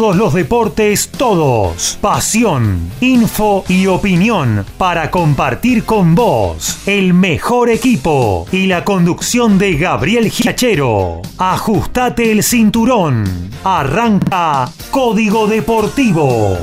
Todos 0.00 0.16
los 0.16 0.32
deportes, 0.32 1.10
todos. 1.10 1.98
Pasión, 2.00 2.90
info 3.02 3.66
y 3.68 3.86
opinión 3.86 4.64
para 4.78 5.10
compartir 5.10 5.84
con 5.84 6.14
vos. 6.14 6.78
El 6.86 7.12
mejor 7.12 7.68
equipo 7.68 8.46
y 8.50 8.64
la 8.66 8.82
conducción 8.82 9.58
de 9.58 9.76
Gabriel 9.76 10.30
Giachero. 10.30 11.20
Ajustate 11.36 12.32
el 12.32 12.42
cinturón. 12.42 13.50
Arranca 13.62 14.70
Código 14.90 15.46
Deportivo. 15.46 16.56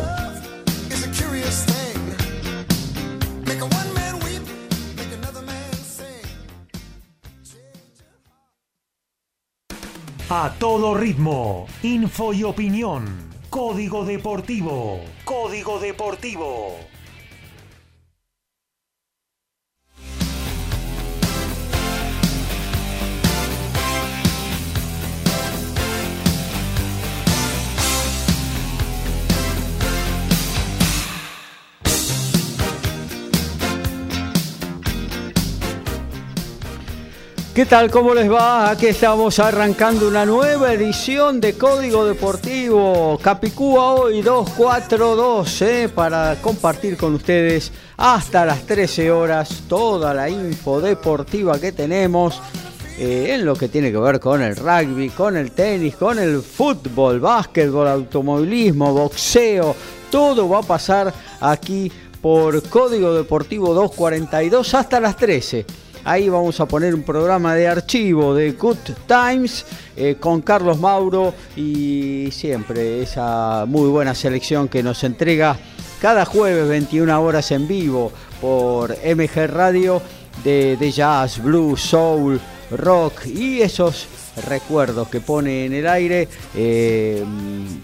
A 10.29 10.51
todo 10.59 10.95
ritmo, 10.95 11.67
info 11.83 12.33
y 12.33 12.43
opinión. 12.43 13.36
Código 13.57 14.05
Deportivo. 14.05 15.01
Código 15.25 15.79
Deportivo. 15.79 16.77
¿Qué 37.57 37.65
tal? 37.65 37.89
¿Cómo 37.89 38.13
les 38.13 38.31
va? 38.31 38.69
Aquí 38.69 38.85
estamos 38.85 39.39
arrancando 39.39 40.07
una 40.07 40.27
nueva 40.27 40.71
edición 40.73 41.41
de 41.41 41.53
Código 41.57 42.05
Deportivo. 42.05 43.17
Capicúa 43.19 43.95
hoy 43.95 44.21
242 44.21 45.61
¿eh? 45.63 45.89
para 45.89 46.35
compartir 46.39 46.97
con 46.97 47.15
ustedes 47.15 47.71
hasta 47.97 48.45
las 48.45 48.67
13 48.67 49.09
horas 49.09 49.63
toda 49.67 50.13
la 50.13 50.29
info 50.29 50.79
deportiva 50.81 51.59
que 51.59 51.71
tenemos 51.71 52.39
eh, 52.99 53.29
en 53.33 53.43
lo 53.43 53.55
que 53.55 53.69
tiene 53.69 53.91
que 53.91 53.97
ver 53.97 54.19
con 54.19 54.43
el 54.43 54.55
rugby, 54.55 55.09
con 55.09 55.35
el 55.35 55.49
tenis, 55.49 55.95
con 55.95 56.19
el 56.19 56.43
fútbol, 56.43 57.19
básquetbol, 57.19 57.87
automovilismo, 57.87 58.93
boxeo. 58.93 59.75
Todo 60.11 60.47
va 60.47 60.59
a 60.59 60.61
pasar 60.61 61.11
aquí 61.41 61.91
por 62.21 62.61
Código 62.69 63.15
Deportivo 63.15 63.73
242 63.73 64.75
hasta 64.75 64.99
las 64.99 65.17
13. 65.17 65.86
Ahí 66.07 66.29
vamos 66.29 66.57
a 66.61 66.65
poner 66.65 66.95
un 66.95 67.03
programa 67.03 67.53
de 67.53 67.67
archivo 67.67 68.33
de 68.33 68.53
Good 68.53 68.77
Times 69.07 69.65
eh, 69.97 70.15
con 70.17 70.39
Carlos 70.39 70.79
Mauro 70.79 71.33
y 71.53 72.29
siempre 72.31 73.01
esa 73.01 73.65
muy 73.67 73.89
buena 73.89 74.15
selección 74.15 74.69
que 74.69 74.81
nos 74.81 75.03
entrega 75.03 75.57
cada 76.01 76.23
jueves 76.23 76.65
21 76.69 77.21
horas 77.21 77.51
en 77.51 77.67
vivo 77.67 78.13
por 78.39 78.91
MG 78.91 79.47
Radio 79.47 80.01
de, 80.45 80.77
jazz, 80.95 81.43
blues, 81.43 81.81
soul, 81.81 82.39
rock 82.71 83.25
y 83.25 83.61
esos 83.61 84.07
recuerdos 84.47 85.09
que 85.09 85.19
pone 85.19 85.65
en 85.65 85.73
el 85.73 85.89
aire 85.89 86.29
eh, 86.55 87.21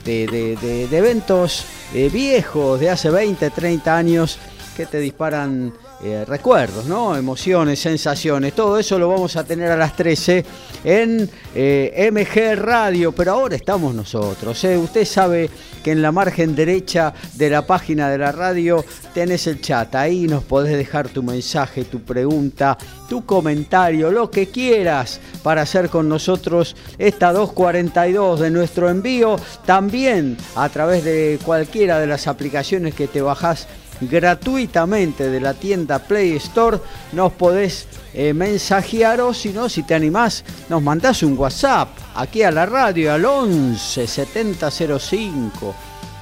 de, 0.06 0.88
eventos 0.90 1.66
eh, 1.94 2.10
viejos 2.10 2.80
de 2.80 2.90
hace 2.90 3.10
20, 3.10 3.50
30 3.50 3.98
años 3.98 4.40
que 4.78 4.86
te 4.86 5.00
disparan 5.00 5.74
eh, 6.06 6.26
recuerdos, 6.28 6.86
¿no? 6.86 7.16
emociones, 7.16 7.80
sensaciones, 7.80 8.54
todo 8.54 8.78
eso 8.78 9.00
lo 9.00 9.08
vamos 9.08 9.38
a 9.38 9.46
tener 9.46 9.72
a 9.72 9.78
las 9.78 9.96
13 9.96 10.44
en 10.84 11.30
eh, 11.56 12.10
MG 12.12 12.60
Radio, 12.60 13.14
pero 13.14 13.32
ahora 13.32 13.56
estamos 13.56 13.96
nosotros. 13.96 14.62
¿eh? 14.66 14.78
Usted 14.78 15.06
sabe 15.06 15.50
que 15.82 15.92
en 15.92 16.02
la 16.02 16.12
margen 16.12 16.56
derecha 16.56 17.14
de 17.36 17.50
la 17.50 17.66
página 17.66 18.10
de 18.10 18.18
la 18.18 18.34
radio 18.34 18.84
tenés 19.14 19.48
el 19.48 19.62
chat, 19.62 19.96
ahí 19.96 20.28
nos 20.28 20.44
podés 20.44 20.76
dejar 20.76 21.08
tu 21.08 21.24
mensaje, 21.24 21.86
tu 21.86 22.02
pregunta, 22.02 22.78
tu 23.08 23.26
comentario, 23.26 24.12
lo 24.12 24.30
que 24.30 24.48
quieras 24.48 25.22
para 25.42 25.62
hacer 25.62 25.88
con 25.88 26.10
nosotros 26.10 26.76
esta 26.98 27.32
242 27.32 28.42
de 28.42 28.52
nuestro 28.52 28.90
envío, 28.90 29.38
también 29.66 30.36
a 30.56 30.68
través 30.68 31.06
de 31.06 31.40
cualquiera 31.46 31.98
de 32.00 32.08
las 32.08 32.28
aplicaciones 32.28 32.94
que 32.94 33.08
te 33.08 33.22
bajás 33.22 33.68
gratuitamente 34.02 35.30
de 35.30 35.40
la 35.40 35.54
tienda 35.54 36.00
Play 36.00 36.36
Store. 36.38 36.80
Nos 37.12 37.34
podés 37.34 37.88
eh, 38.14 38.34
mensajear 38.34 39.22
o 39.22 39.34
si 39.34 39.50
no, 39.50 39.70
si 39.70 39.84
te 39.84 39.96
animás, 39.96 40.44
nos 40.70 40.82
mandás 40.82 41.24
un 41.24 41.38
WhatsApp 41.38 41.90
aquí 42.16 42.44
a 42.44 42.52
la 42.52 42.66
radio 42.66 43.14
al 43.14 43.26
11 43.26 44.08
7005 44.08 45.76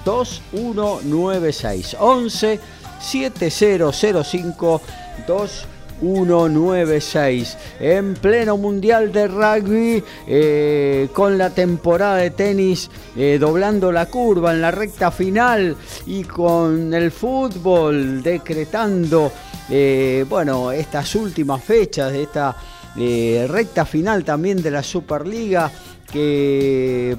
2196 0.06 1.98
11 2.00 2.60
7005 3.00 4.82
2196 5.28 5.71
196 6.02 7.58
en 7.80 8.16
pleno 8.16 8.58
mundial 8.58 9.12
de 9.12 9.28
rugby 9.28 10.04
eh, 10.28 11.08
con 11.14 11.38
la 11.38 11.52
temporada 11.52 12.18
de 12.18 12.32
tenis 12.32 12.90
eh, 13.16 13.38
doblando 13.40 13.92
la 13.92 14.08
curva 14.08 14.52
en 14.52 14.62
la 14.62 14.72
recta 14.72 15.12
final 15.12 15.78
y 16.06 16.24
con 16.24 16.94
el 16.94 17.12
fútbol 17.12 18.22
decretando 18.22 19.32
eh, 19.70 20.26
bueno 20.28 20.72
estas 20.72 21.16
últimas 21.16 21.64
fechas 21.64 22.12
de 22.12 22.24
esta 22.24 22.56
recta 23.48 23.86
final 23.86 24.26
también 24.26 24.62
de 24.62 24.70
la 24.70 24.84
Superliga 24.84 25.72
que 26.12 27.16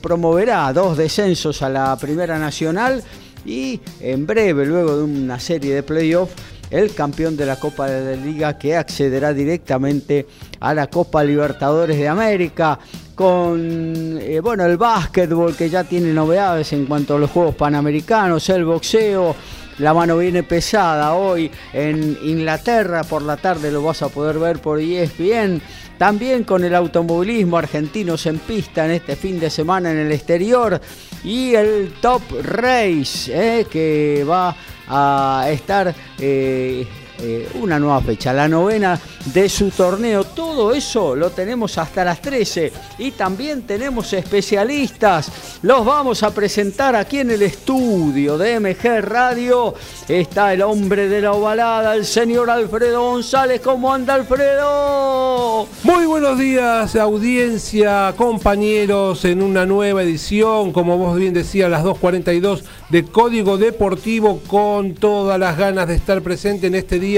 promoverá 0.00 0.72
dos 0.72 0.96
descensos 0.96 1.60
a 1.60 1.68
la 1.68 1.94
Primera 1.96 2.38
Nacional 2.38 3.04
y 3.44 3.80
en 4.00 4.26
breve, 4.26 4.64
luego 4.66 4.96
de 4.98 5.02
una 5.04 5.38
serie 5.40 5.74
de 5.74 5.82
playoffs, 5.82 6.34
el 6.72 6.94
campeón 6.94 7.36
de 7.36 7.46
la 7.46 7.56
Copa 7.56 7.86
de 7.88 8.16
la 8.16 8.24
Liga 8.24 8.58
que 8.58 8.76
accederá 8.76 9.32
directamente 9.32 10.26
a 10.58 10.74
la 10.74 10.88
Copa 10.88 11.22
Libertadores 11.22 11.98
de 11.98 12.08
América 12.08 12.78
con 13.14 14.18
eh, 14.20 14.40
bueno 14.40 14.64
el 14.64 14.78
básquetbol 14.78 15.54
que 15.54 15.68
ya 15.68 15.84
tiene 15.84 16.12
novedades 16.12 16.72
en 16.72 16.86
cuanto 16.86 17.14
a 17.14 17.18
los 17.18 17.30
Juegos 17.30 17.54
Panamericanos, 17.54 18.48
el 18.48 18.64
boxeo, 18.64 19.36
la 19.78 19.94
mano 19.94 20.18
viene 20.18 20.42
pesada 20.42 21.14
hoy 21.14 21.50
en 21.72 22.18
Inglaterra, 22.22 23.04
por 23.04 23.22
la 23.22 23.36
tarde 23.36 23.70
lo 23.70 23.82
vas 23.82 24.02
a 24.02 24.08
poder 24.08 24.38
ver 24.38 24.58
por 24.58 24.80
ESPN. 24.80 25.60
También 25.98 26.44
con 26.44 26.64
el 26.64 26.74
automovilismo 26.74 27.58
argentinos 27.58 28.26
en 28.26 28.38
pista 28.38 28.84
en 28.84 28.92
este 28.92 29.14
fin 29.14 29.38
de 29.38 29.50
semana 29.50 29.90
en 29.90 29.98
el 29.98 30.12
exterior. 30.12 30.80
Y 31.24 31.54
el 31.54 31.94
Top 32.00 32.22
Race, 32.42 33.30
eh, 33.32 33.66
que 33.70 34.24
va 34.28 34.56
a 34.88 35.46
estar 35.50 35.94
eh, 36.18 36.86
eh, 37.24 37.48
una 37.60 37.78
nueva 37.78 38.00
fecha, 38.00 38.32
la 38.32 38.48
novena 38.48 38.98
de 39.26 39.48
su 39.48 39.70
torneo. 39.70 40.24
Todo 40.24 40.72
eso 40.74 41.14
lo 41.14 41.30
tenemos 41.30 41.78
hasta 41.78 42.04
las 42.04 42.20
13 42.20 42.72
y 42.98 43.12
también 43.12 43.62
tenemos 43.62 44.12
especialistas. 44.12 45.30
Los 45.62 45.84
vamos 45.84 46.24
a 46.24 46.34
presentar 46.34 46.96
aquí 46.96 47.18
en 47.18 47.30
el 47.30 47.42
estudio 47.42 48.36
de 48.38 48.58
MG 48.58 49.02
Radio. 49.02 49.72
Está 50.08 50.52
el 50.52 50.62
hombre 50.62 51.08
de 51.08 51.20
la 51.20 51.32
ovalada, 51.32 51.94
el 51.94 52.04
señor 52.04 52.50
Alfredo 52.50 53.02
González. 53.02 53.60
¿Cómo 53.60 53.94
anda 53.94 54.14
Alfredo? 54.14 55.68
Muy 55.84 56.06
buenos 56.06 56.40
días, 56.40 56.96
audiencia, 56.96 58.12
compañeros, 58.16 59.24
en 59.24 59.42
una 59.42 59.64
nueva 59.64 60.02
edición, 60.02 60.72
como 60.72 60.98
vos 60.98 61.16
bien 61.16 61.34
decías, 61.34 61.70
las 61.70 61.84
2.42 61.84 62.62
de 62.88 63.04
Código 63.04 63.58
Deportivo, 63.58 64.40
con 64.48 64.94
todas 64.94 65.38
las 65.38 65.56
ganas 65.56 65.86
de 65.86 65.94
estar 65.94 66.20
presente 66.22 66.66
en 66.66 66.74
este 66.74 66.98
día 66.98 67.11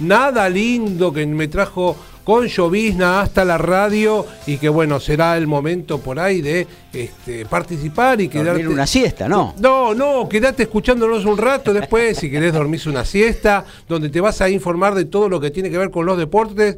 nada 0.00 0.48
lindo 0.48 1.12
que 1.12 1.26
me 1.26 1.48
trajo 1.48 1.96
con 2.28 2.46
llovizna 2.46 3.22
hasta 3.22 3.42
la 3.42 3.56
radio 3.56 4.26
y 4.46 4.58
que 4.58 4.68
bueno, 4.68 5.00
será 5.00 5.38
el 5.38 5.46
momento 5.46 5.98
por 5.98 6.20
ahí 6.20 6.42
de 6.42 6.66
este, 6.92 7.46
participar 7.46 8.20
y 8.20 8.28
quedarte... 8.28 8.50
Dormir 8.50 8.68
una 8.68 8.86
siesta, 8.86 9.26
¿no? 9.28 9.54
No, 9.58 9.94
no, 9.94 10.28
quédate 10.28 10.64
escuchándonos 10.64 11.24
un 11.24 11.38
rato 11.38 11.72
después, 11.72 12.18
si 12.18 12.30
querés 12.30 12.52
dormir 12.52 12.82
una 12.84 13.06
siesta, 13.06 13.64
donde 13.88 14.10
te 14.10 14.20
vas 14.20 14.42
a 14.42 14.50
informar 14.50 14.94
de 14.94 15.06
todo 15.06 15.30
lo 15.30 15.40
que 15.40 15.50
tiene 15.50 15.70
que 15.70 15.78
ver 15.78 15.90
con 15.90 16.04
los 16.04 16.18
deportes. 16.18 16.76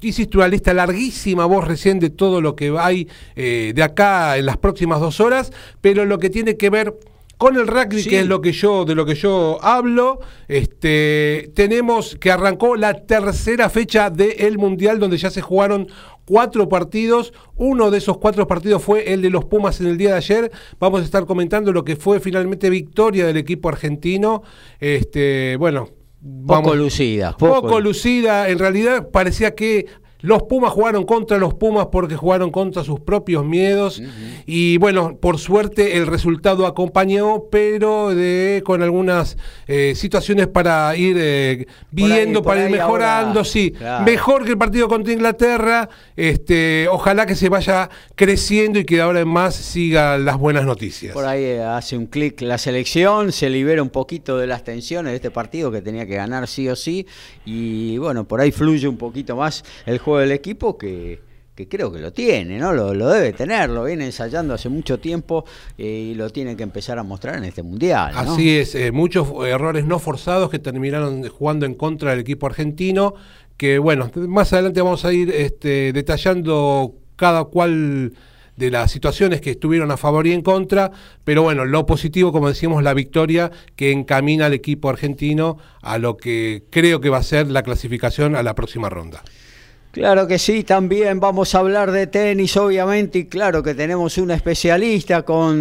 Hiciste 0.00 0.36
una 0.36 0.46
lista 0.46 0.72
larguísima 0.72 1.46
vos 1.46 1.66
recién 1.66 1.98
de 1.98 2.10
todo 2.10 2.40
lo 2.40 2.54
que 2.54 2.72
hay 2.78 3.08
eh, 3.34 3.72
de 3.74 3.82
acá 3.82 4.36
en 4.36 4.46
las 4.46 4.56
próximas 4.56 5.00
dos 5.00 5.18
horas, 5.18 5.50
pero 5.80 6.04
lo 6.04 6.20
que 6.20 6.30
tiene 6.30 6.56
que 6.56 6.70
ver 6.70 6.94
con 7.38 7.56
el 7.56 7.66
rugby, 7.66 8.04
que 8.04 8.20
es 8.20 8.26
lo 8.26 8.40
que 8.40 8.52
yo, 8.52 8.84
de 8.84 8.94
lo 8.94 9.04
que 9.04 9.14
yo 9.14 9.58
hablo, 9.62 10.20
este, 10.48 11.50
tenemos 11.54 12.16
que 12.18 12.30
arrancó 12.30 12.76
la 12.76 12.94
tercera 13.06 13.68
fecha 13.68 14.08
del 14.08 14.56
Mundial, 14.58 14.98
donde 14.98 15.18
ya 15.18 15.30
se 15.30 15.42
jugaron 15.42 15.88
cuatro 16.24 16.68
partidos. 16.68 17.34
Uno 17.54 17.90
de 17.90 17.98
esos 17.98 18.18
cuatro 18.18 18.46
partidos 18.46 18.82
fue 18.82 19.12
el 19.12 19.22
de 19.22 19.30
los 19.30 19.44
Pumas 19.44 19.80
en 19.80 19.86
el 19.88 19.98
día 19.98 20.10
de 20.10 20.16
ayer. 20.16 20.52
Vamos 20.78 21.02
a 21.02 21.04
estar 21.04 21.26
comentando 21.26 21.72
lo 21.72 21.84
que 21.84 21.96
fue 21.96 22.20
finalmente 22.20 22.70
victoria 22.70 23.26
del 23.26 23.36
equipo 23.36 23.68
argentino. 23.68 24.42
Este, 24.80 25.56
bueno, 25.56 25.90
poco 26.46 26.74
lucida. 26.74 27.36
Poco, 27.36 27.80
lucida. 27.80 28.48
En 28.48 28.58
realidad 28.58 29.10
parecía 29.10 29.54
que 29.54 29.86
Los 30.20 30.44
Pumas 30.44 30.72
jugaron 30.72 31.04
contra 31.04 31.38
los 31.38 31.54
Pumas 31.54 31.88
porque 31.92 32.16
jugaron 32.16 32.50
contra 32.50 32.84
sus 32.84 33.00
propios 33.00 33.44
miedos. 33.44 34.02
Y 34.46 34.78
bueno, 34.78 35.16
por 35.20 35.38
suerte 35.38 35.96
el 35.96 36.06
resultado 36.06 36.66
acompañó, 36.66 37.44
pero 37.50 38.14
de, 38.14 38.62
con 38.64 38.82
algunas 38.82 39.36
eh, 39.66 39.94
situaciones 39.94 40.46
para 40.46 40.96
ir 40.96 41.16
eh, 41.18 41.66
viendo, 41.90 42.42
para 42.42 42.64
ir 42.64 42.70
mejorando, 42.70 43.44
sí, 43.44 43.74
mejor 44.04 44.44
que 44.44 44.52
el 44.52 44.58
partido 44.58 44.88
contra 44.88 45.12
Inglaterra, 45.12 45.88
este, 46.16 46.88
ojalá 46.88 47.26
que 47.26 47.34
se 47.34 47.48
vaya 47.48 47.90
creciendo 48.14 48.78
y 48.78 48.84
que 48.84 48.96
de 48.96 49.02
ahora 49.02 49.20
en 49.20 49.28
más 49.28 49.54
siga 49.54 50.18
las 50.18 50.38
buenas 50.38 50.64
noticias. 50.64 51.12
Por 51.12 51.26
ahí 51.26 51.44
eh, 51.44 51.62
hace 51.62 51.96
un 51.96 52.06
clic 52.06 52.40
la 52.40 52.58
selección, 52.58 53.32
se 53.32 53.50
libera 53.50 53.82
un 53.82 53.90
poquito 53.90 54.38
de 54.38 54.46
las 54.46 54.64
tensiones 54.64 55.12
de 55.12 55.16
este 55.16 55.30
partido 55.30 55.70
que 55.70 55.82
tenía 55.82 56.06
que 56.06 56.16
ganar 56.16 56.48
sí 56.48 56.68
o 56.68 56.76
sí. 56.76 57.06
Y 57.44 57.98
bueno, 57.98 58.24
por 58.24 58.40
ahí 58.40 58.50
fluye 58.52 58.88
un 58.88 58.96
poquito 58.96 59.36
más 59.36 59.64
el 59.84 59.98
juego 60.06 60.20
del 60.20 60.30
equipo 60.30 60.78
que, 60.78 61.18
creo 61.68 61.90
que 61.90 61.98
lo 61.98 62.12
tiene, 62.12 62.58
¿no? 62.58 62.72
Lo, 62.72 63.08
debe 63.08 63.32
tener, 63.32 63.68
lo 63.70 63.82
viene 63.82 64.06
ensayando 64.06 64.54
hace 64.54 64.68
mucho 64.68 65.00
tiempo 65.00 65.44
eh, 65.76 66.10
y 66.12 66.14
lo 66.14 66.30
tiene 66.30 66.56
que 66.56 66.62
empezar 66.62 66.98
a 66.98 67.02
mostrar 67.02 67.36
en 67.36 67.44
este 67.44 67.64
mundial. 67.64 68.12
Así 68.14 68.56
es, 68.56 68.76
eh, 68.76 68.92
muchos 68.92 69.28
errores 69.44 69.84
no 69.84 69.98
forzados 69.98 70.48
que 70.48 70.60
terminaron 70.60 71.26
jugando 71.28 71.66
en 71.66 71.74
contra 71.74 72.10
del 72.10 72.20
equipo 72.20 72.46
argentino, 72.46 73.14
que 73.56 73.78
bueno, 73.78 74.10
más 74.14 74.52
adelante 74.52 74.80
vamos 74.80 75.04
a 75.04 75.12
ir 75.12 75.30
este, 75.30 75.92
detallando 75.92 76.94
cada 77.16 77.44
cual 77.44 78.12
de 78.56 78.70
las 78.70 78.92
situaciones 78.92 79.40
que 79.40 79.50
estuvieron 79.50 79.90
a 79.90 79.96
favor 79.96 80.26
y 80.26 80.32
en 80.32 80.42
contra, 80.42 80.92
pero 81.24 81.42
bueno, 81.42 81.64
lo 81.64 81.84
positivo, 81.84 82.32
como 82.32 82.48
decimos, 82.48 82.82
la 82.82 82.94
victoria 82.94 83.50
que 83.74 83.90
encamina 83.90 84.46
al 84.46 84.54
equipo 84.54 84.88
argentino 84.88 85.58
a 85.82 85.98
lo 85.98 86.16
que 86.16 86.62
creo 86.70 87.00
que 87.00 87.10
va 87.10 87.18
a 87.18 87.22
ser 87.22 87.50
la 87.50 87.62
clasificación 87.62 88.36
a 88.36 88.42
la 88.42 88.54
próxima 88.54 88.88
ronda. 88.88 89.22
Claro 89.96 90.26
que 90.26 90.38
sí, 90.38 90.62
también 90.62 91.20
vamos 91.20 91.54
a 91.54 91.60
hablar 91.60 91.90
de 91.90 92.06
tenis, 92.06 92.54
obviamente, 92.58 93.20
y 93.20 93.24
claro 93.24 93.62
que 93.62 93.74
tenemos 93.74 94.18
un 94.18 94.30
especialista 94.30 95.22
con 95.22 95.56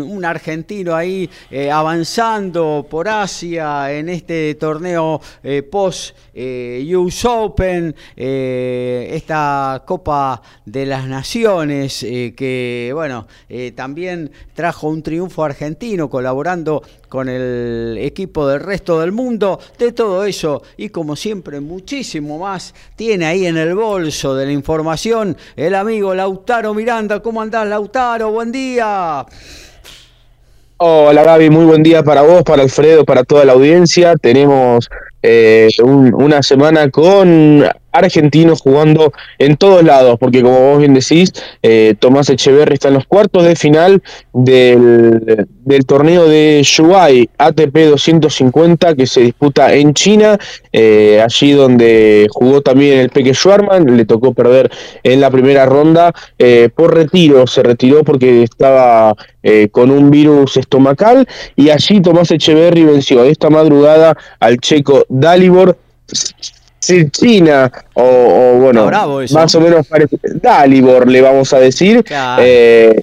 un 0.00 0.24
argentino 0.24 0.94
ahí 0.94 1.28
eh, 1.50 1.72
avanzando 1.72 2.86
por 2.88 3.08
Asia 3.08 3.92
en 3.92 4.08
este 4.08 4.54
torneo 4.54 5.20
eh, 5.42 5.64
post 5.64 6.16
eh, 6.32 6.88
US 6.94 7.24
Open, 7.24 7.92
esta 8.14 9.82
Copa 9.84 10.40
de 10.64 10.86
las 10.86 11.08
Naciones, 11.08 11.98
que 11.98 12.92
bueno, 12.94 13.26
también 13.74 14.30
trajo 14.54 14.88
un 14.88 15.02
triunfo 15.02 15.42
argentino 15.42 16.08
colaborando 16.08 16.80
con 17.10 17.28
el 17.28 17.98
equipo 18.00 18.48
del 18.48 18.60
resto 18.60 19.00
del 19.00 19.12
mundo, 19.12 19.60
de 19.78 19.92
todo 19.92 20.24
eso 20.24 20.62
y 20.78 20.88
como 20.88 21.16
siempre 21.16 21.60
muchísimo 21.60 22.38
más 22.38 22.72
tiene 22.96 23.26
ahí 23.26 23.46
en 23.46 23.58
el 23.58 23.74
bolso 23.74 24.34
de 24.34 24.46
la 24.46 24.52
información 24.52 25.36
el 25.56 25.74
amigo 25.74 26.14
Lautaro 26.14 26.72
Miranda. 26.72 27.20
¿Cómo 27.20 27.42
andás, 27.42 27.66
Lautaro? 27.66 28.30
Buen 28.30 28.52
día. 28.52 29.26
Hola 30.78 31.22
Gaby, 31.22 31.50
muy 31.50 31.66
buen 31.66 31.82
día 31.82 32.02
para 32.02 32.22
vos, 32.22 32.42
para 32.42 32.62
Alfredo, 32.62 33.04
para 33.04 33.24
toda 33.24 33.44
la 33.44 33.52
audiencia. 33.52 34.14
Tenemos 34.16 34.88
eh, 35.22 35.68
una 35.82 36.42
semana 36.42 36.90
con 36.90 37.64
argentinos 37.92 38.60
jugando 38.60 39.12
en 39.38 39.56
todos 39.56 39.82
lados, 39.82 40.16
porque 40.18 40.42
como 40.42 40.58
vos 40.58 40.78
bien 40.78 40.94
decís, 40.94 41.32
eh, 41.62 41.94
Tomás 41.98 42.30
Echeverri 42.30 42.74
está 42.74 42.88
en 42.88 42.94
los 42.94 43.06
cuartos 43.06 43.44
de 43.44 43.56
final 43.56 44.02
del, 44.32 45.46
torneo 45.86 46.26
de 46.26 46.60
Shuai 46.64 47.28
ATP 47.38 47.76
250 47.90 48.94
que 48.94 49.06
se 49.06 49.22
disputa 49.22 49.72
en 49.74 49.94
China, 49.94 50.38
eh, 50.72 51.20
allí 51.22 51.52
donde 51.52 52.26
jugó 52.30 52.60
también 52.60 52.98
el 52.98 53.10
Peque 53.10 53.34
Schwarman, 53.34 53.96
le 53.96 54.04
tocó 54.04 54.34
perder 54.34 54.70
en 55.02 55.20
la 55.20 55.30
primera 55.30 55.66
ronda 55.66 56.12
por 56.74 56.94
retiro, 56.94 57.46
se 57.46 57.62
retiró 57.62 58.02
porque 58.04 58.42
estaba 58.42 59.14
con 59.70 59.90
un 59.90 60.10
virus 60.10 60.56
estomacal 60.56 61.26
y 61.56 61.70
allí 61.70 62.00
Tomás 62.00 62.30
Echeverri 62.30 62.84
venció 62.84 63.24
esta 63.24 63.50
madrugada 63.50 64.16
al 64.38 64.58
checo 64.58 65.04
Dalibor 65.08 65.76
China 66.80 67.70
o, 67.94 68.58
bueno, 68.58 68.90
más 69.32 69.54
o 69.54 69.60
menos 69.60 69.86
Dalibor 70.42 71.08
le 71.08 71.20
vamos 71.20 71.52
a 71.52 71.58
decir, 71.58 72.04
eh, 72.38 73.02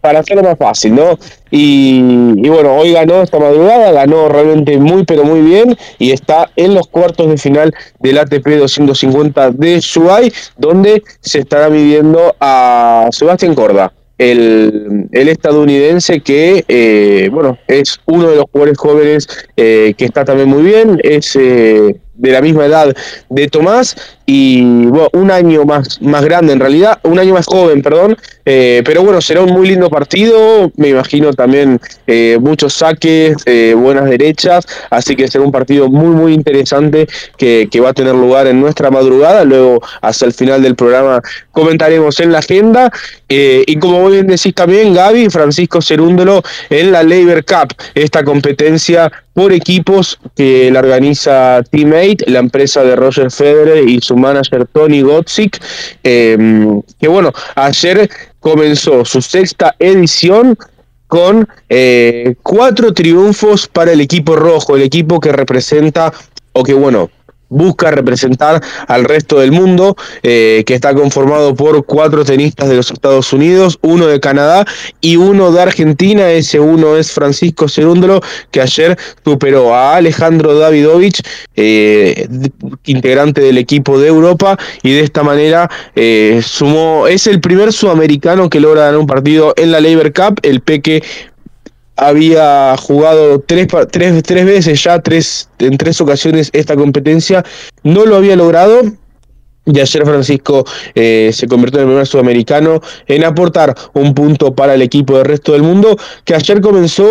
para 0.00 0.20
hacerlo 0.20 0.42
más 0.42 0.56
fácil, 0.56 0.94
¿no? 0.94 1.18
Y, 1.50 2.48
bueno, 2.48 2.76
hoy 2.76 2.92
ganó 2.92 3.22
esta 3.22 3.38
madrugada, 3.38 3.90
ganó 3.92 4.28
realmente 4.28 4.78
muy 4.78 5.04
pero 5.04 5.24
muy 5.24 5.40
bien 5.40 5.76
y 5.98 6.12
está 6.12 6.50
en 6.56 6.74
los 6.74 6.86
cuartos 6.88 7.28
de 7.28 7.36
final 7.38 7.74
del 8.00 8.18
ATP 8.18 8.46
250 8.46 9.50
de 9.50 9.80
Shuai, 9.80 10.32
donde 10.56 11.02
se 11.20 11.40
estará 11.40 11.68
midiendo 11.68 12.34
a 12.40 13.08
Sebastián 13.10 13.54
Corda 13.54 13.92
el, 14.18 15.08
estadounidense 15.12 16.20
que, 16.20 16.64
eh, 16.68 17.28
bueno, 17.32 17.58
es 17.68 18.00
uno 18.06 18.30
de 18.30 18.36
los 18.36 18.46
jugadores 18.50 18.78
jóvenes 18.78 19.28
eh, 19.56 19.94
que 19.96 20.04
está 20.04 20.24
también 20.24 20.48
muy 20.48 20.62
bien, 20.62 20.98
es 21.02 21.36
eh, 21.36 21.96
de 22.16 22.30
la 22.30 22.40
misma 22.40 22.66
edad 22.66 22.96
de 23.28 23.48
Tomás 23.48 23.96
y 24.26 24.86
bueno, 24.86 25.08
un 25.12 25.30
año 25.30 25.64
más, 25.64 26.02
más 26.02 26.24
grande 26.24 26.52
en 26.52 26.58
realidad, 26.58 26.98
un 27.04 27.18
año 27.18 27.34
más 27.34 27.46
joven, 27.46 27.80
perdón, 27.80 28.16
eh, 28.44 28.82
pero 28.84 29.04
bueno, 29.04 29.20
será 29.20 29.42
un 29.42 29.52
muy 29.52 29.68
lindo 29.68 29.88
partido, 29.88 30.72
me 30.76 30.88
imagino 30.88 31.32
también 31.32 31.80
eh, 32.08 32.36
muchos 32.40 32.74
saques, 32.74 33.36
eh, 33.46 33.74
buenas 33.76 34.06
derechas, 34.06 34.66
así 34.90 35.14
que 35.14 35.28
será 35.28 35.44
un 35.44 35.52
partido 35.52 35.88
muy, 35.88 36.14
muy 36.14 36.32
interesante 36.34 37.06
que, 37.36 37.68
que, 37.70 37.80
va 37.80 37.90
a 37.90 37.94
tener 37.94 38.14
lugar 38.14 38.48
en 38.48 38.60
nuestra 38.60 38.90
madrugada, 38.90 39.44
luego 39.44 39.80
hasta 40.00 40.26
el 40.26 40.32
final 40.32 40.60
del 40.60 40.74
programa 40.74 41.22
comentaremos 41.52 42.18
en 42.18 42.32
la 42.32 42.38
agenda, 42.38 42.92
y 43.28 43.76
como 43.78 44.08
bien 44.08 44.26
decís 44.26 44.54
también, 44.54 44.94
Gaby, 44.94 45.30
Francisco 45.30 45.80
Cerúndolo 45.82 46.42
en 46.70 46.92
la 46.92 47.02
Labor 47.02 47.44
Cup, 47.44 47.74
esta 47.94 48.24
competencia 48.24 49.10
por 49.36 49.52
equipos 49.52 50.18
que 50.34 50.70
la 50.70 50.78
organiza 50.78 51.62
Teammate, 51.70 52.24
la 52.26 52.38
empresa 52.38 52.82
de 52.82 52.96
Roger 52.96 53.30
Federer 53.30 53.86
y 53.86 54.00
su 54.00 54.15
manager 54.16 54.66
Tony 54.66 55.02
Gotzik, 55.02 55.58
em, 56.02 56.82
que 56.98 57.08
bueno, 57.08 57.32
ayer 57.54 58.08
comenzó 58.40 59.04
su 59.04 59.20
sexta 59.20 59.74
edición 59.78 60.56
con 61.06 61.48
eh, 61.68 62.34
cuatro 62.42 62.92
triunfos 62.92 63.68
para 63.68 63.92
el 63.92 64.00
equipo 64.00 64.36
rojo, 64.36 64.76
el 64.76 64.82
equipo 64.82 65.20
que 65.20 65.32
representa 65.32 66.12
o 66.52 66.62
que 66.64 66.74
bueno, 66.74 67.10
busca 67.48 67.90
representar 67.90 68.62
al 68.88 69.04
resto 69.04 69.38
del 69.38 69.52
mundo, 69.52 69.96
eh, 70.22 70.64
que 70.66 70.74
está 70.74 70.94
conformado 70.94 71.54
por 71.54 71.84
cuatro 71.84 72.24
tenistas 72.24 72.68
de 72.68 72.76
los 72.76 72.90
Estados 72.90 73.32
Unidos, 73.32 73.78
uno 73.82 74.06
de 74.06 74.20
Canadá 74.20 74.64
y 75.00 75.16
uno 75.16 75.52
de 75.52 75.62
Argentina. 75.62 76.30
Ese 76.30 76.60
uno 76.60 76.96
es 76.96 77.12
Francisco 77.12 77.68
Cerúndolo, 77.68 78.20
que 78.50 78.60
ayer 78.60 78.96
superó 79.24 79.74
a 79.74 79.96
Alejandro 79.96 80.58
Davidovich, 80.58 81.22
eh, 81.54 82.28
integrante 82.84 83.40
del 83.40 83.58
equipo 83.58 83.98
de 83.98 84.08
Europa, 84.08 84.58
y 84.82 84.92
de 84.92 85.00
esta 85.00 85.22
manera 85.22 85.70
eh, 85.94 86.40
sumó, 86.44 87.06
es 87.06 87.26
el 87.26 87.40
primer 87.40 87.72
sudamericano 87.72 88.50
que 88.50 88.60
logra 88.60 88.82
ganar 88.82 88.98
un 88.98 89.06
partido 89.06 89.54
en 89.56 89.72
la 89.72 89.80
Labor 89.80 90.12
Cup. 90.12 90.40
El 90.42 90.60
Peque 90.60 91.02
había 91.96 92.76
jugado 92.76 93.40
tres, 93.40 93.68
tres, 93.90 94.22
tres 94.22 94.44
veces 94.44 94.84
ya, 94.84 95.00
tres, 95.00 95.48
en 95.58 95.76
tres 95.76 96.00
ocasiones 96.00 96.50
esta 96.52 96.76
competencia, 96.76 97.44
no 97.82 98.04
lo 98.06 98.16
había 98.16 98.36
logrado 98.36 98.82
y 99.66 99.80
ayer 99.80 100.04
Francisco 100.04 100.64
eh, 100.94 101.30
se 101.32 101.48
convirtió 101.48 101.80
en 101.80 101.86
el 101.86 101.90
primer 101.90 102.06
sudamericano 102.06 102.80
en 103.08 103.24
aportar 103.24 103.74
un 103.94 104.14
punto 104.14 104.54
para 104.54 104.74
el 104.74 104.82
equipo 104.82 105.16
del 105.16 105.24
resto 105.24 105.52
del 105.52 105.62
mundo, 105.62 105.96
que 106.24 106.34
ayer 106.34 106.60
comenzó 106.60 107.04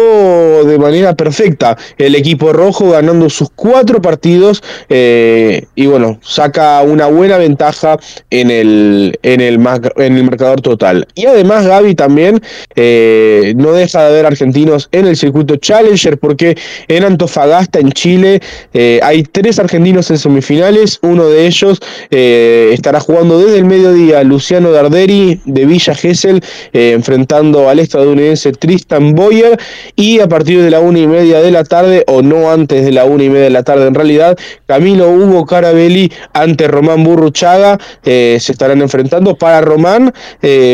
de 0.65 0.79
manera 0.79 1.15
perfecta. 1.15 1.77
El 1.97 2.15
equipo 2.15 2.53
rojo 2.53 2.91
ganando 2.91 3.29
sus 3.29 3.49
cuatro 3.53 4.01
partidos 4.01 4.63
eh, 4.87 5.65
y 5.75 5.85
bueno, 5.87 6.17
saca 6.23 6.81
una 6.81 7.07
buena 7.07 7.37
ventaja 7.37 7.99
en 8.29 8.49
el, 8.49 9.19
en 9.21 9.41
el, 9.41 9.59
en 9.97 10.17
el 10.17 10.23
marcador 10.23 10.61
total. 10.61 11.07
Y 11.13 11.25
además 11.25 11.65
Gaby 11.67 11.95
también 11.95 12.41
eh, 12.75 13.53
no 13.57 13.73
deja 13.73 14.01
de 14.03 14.07
haber 14.07 14.25
argentinos 14.25 14.87
en 14.93 15.07
el 15.07 15.17
circuito 15.17 15.57
Challenger 15.57 16.17
porque 16.17 16.57
en 16.87 17.03
Antofagasta, 17.03 17.79
en 17.79 17.91
Chile, 17.91 18.41
hay 19.01 19.23
tres 19.23 19.59
argentinos 19.59 20.09
en 20.09 20.17
semifinales, 20.17 20.99
uno 21.01 21.27
de 21.27 21.47
ellos... 21.47 21.79
Eh, 22.11 22.44
estará 22.73 22.99
jugando 22.99 23.39
desde 23.39 23.57
el 23.57 23.65
mediodía 23.65 24.23
Luciano 24.23 24.71
Darderi 24.71 25.41
de 25.45 25.65
Villa 25.65 25.95
Gesell, 25.95 26.41
eh, 26.73 26.91
enfrentando 26.93 27.69
al 27.69 27.79
estadounidense 27.79 28.51
Tristan 28.53 29.13
Boyer. 29.13 29.59
Y 29.95 30.19
a 30.19 30.27
partir 30.27 30.61
de 30.61 30.69
la 30.69 30.79
una 30.79 30.99
y 30.99 31.07
media 31.07 31.41
de 31.41 31.51
la 31.51 31.63
tarde, 31.63 32.03
o 32.07 32.21
no 32.21 32.51
antes 32.51 32.85
de 32.85 32.91
la 32.91 33.05
una 33.05 33.23
y 33.23 33.29
media 33.29 33.45
de 33.45 33.49
la 33.49 33.63
tarde 33.63 33.87
en 33.87 33.95
realidad, 33.95 34.37
Camilo 34.65 35.09
Hugo 35.09 35.45
Carabelli 35.45 36.11
ante 36.33 36.67
Román 36.67 37.03
Burruchaga 37.03 37.77
eh, 38.03 38.37
se 38.39 38.51
estarán 38.51 38.81
enfrentando. 38.81 39.35
Para 39.35 39.61
Román, 39.61 40.13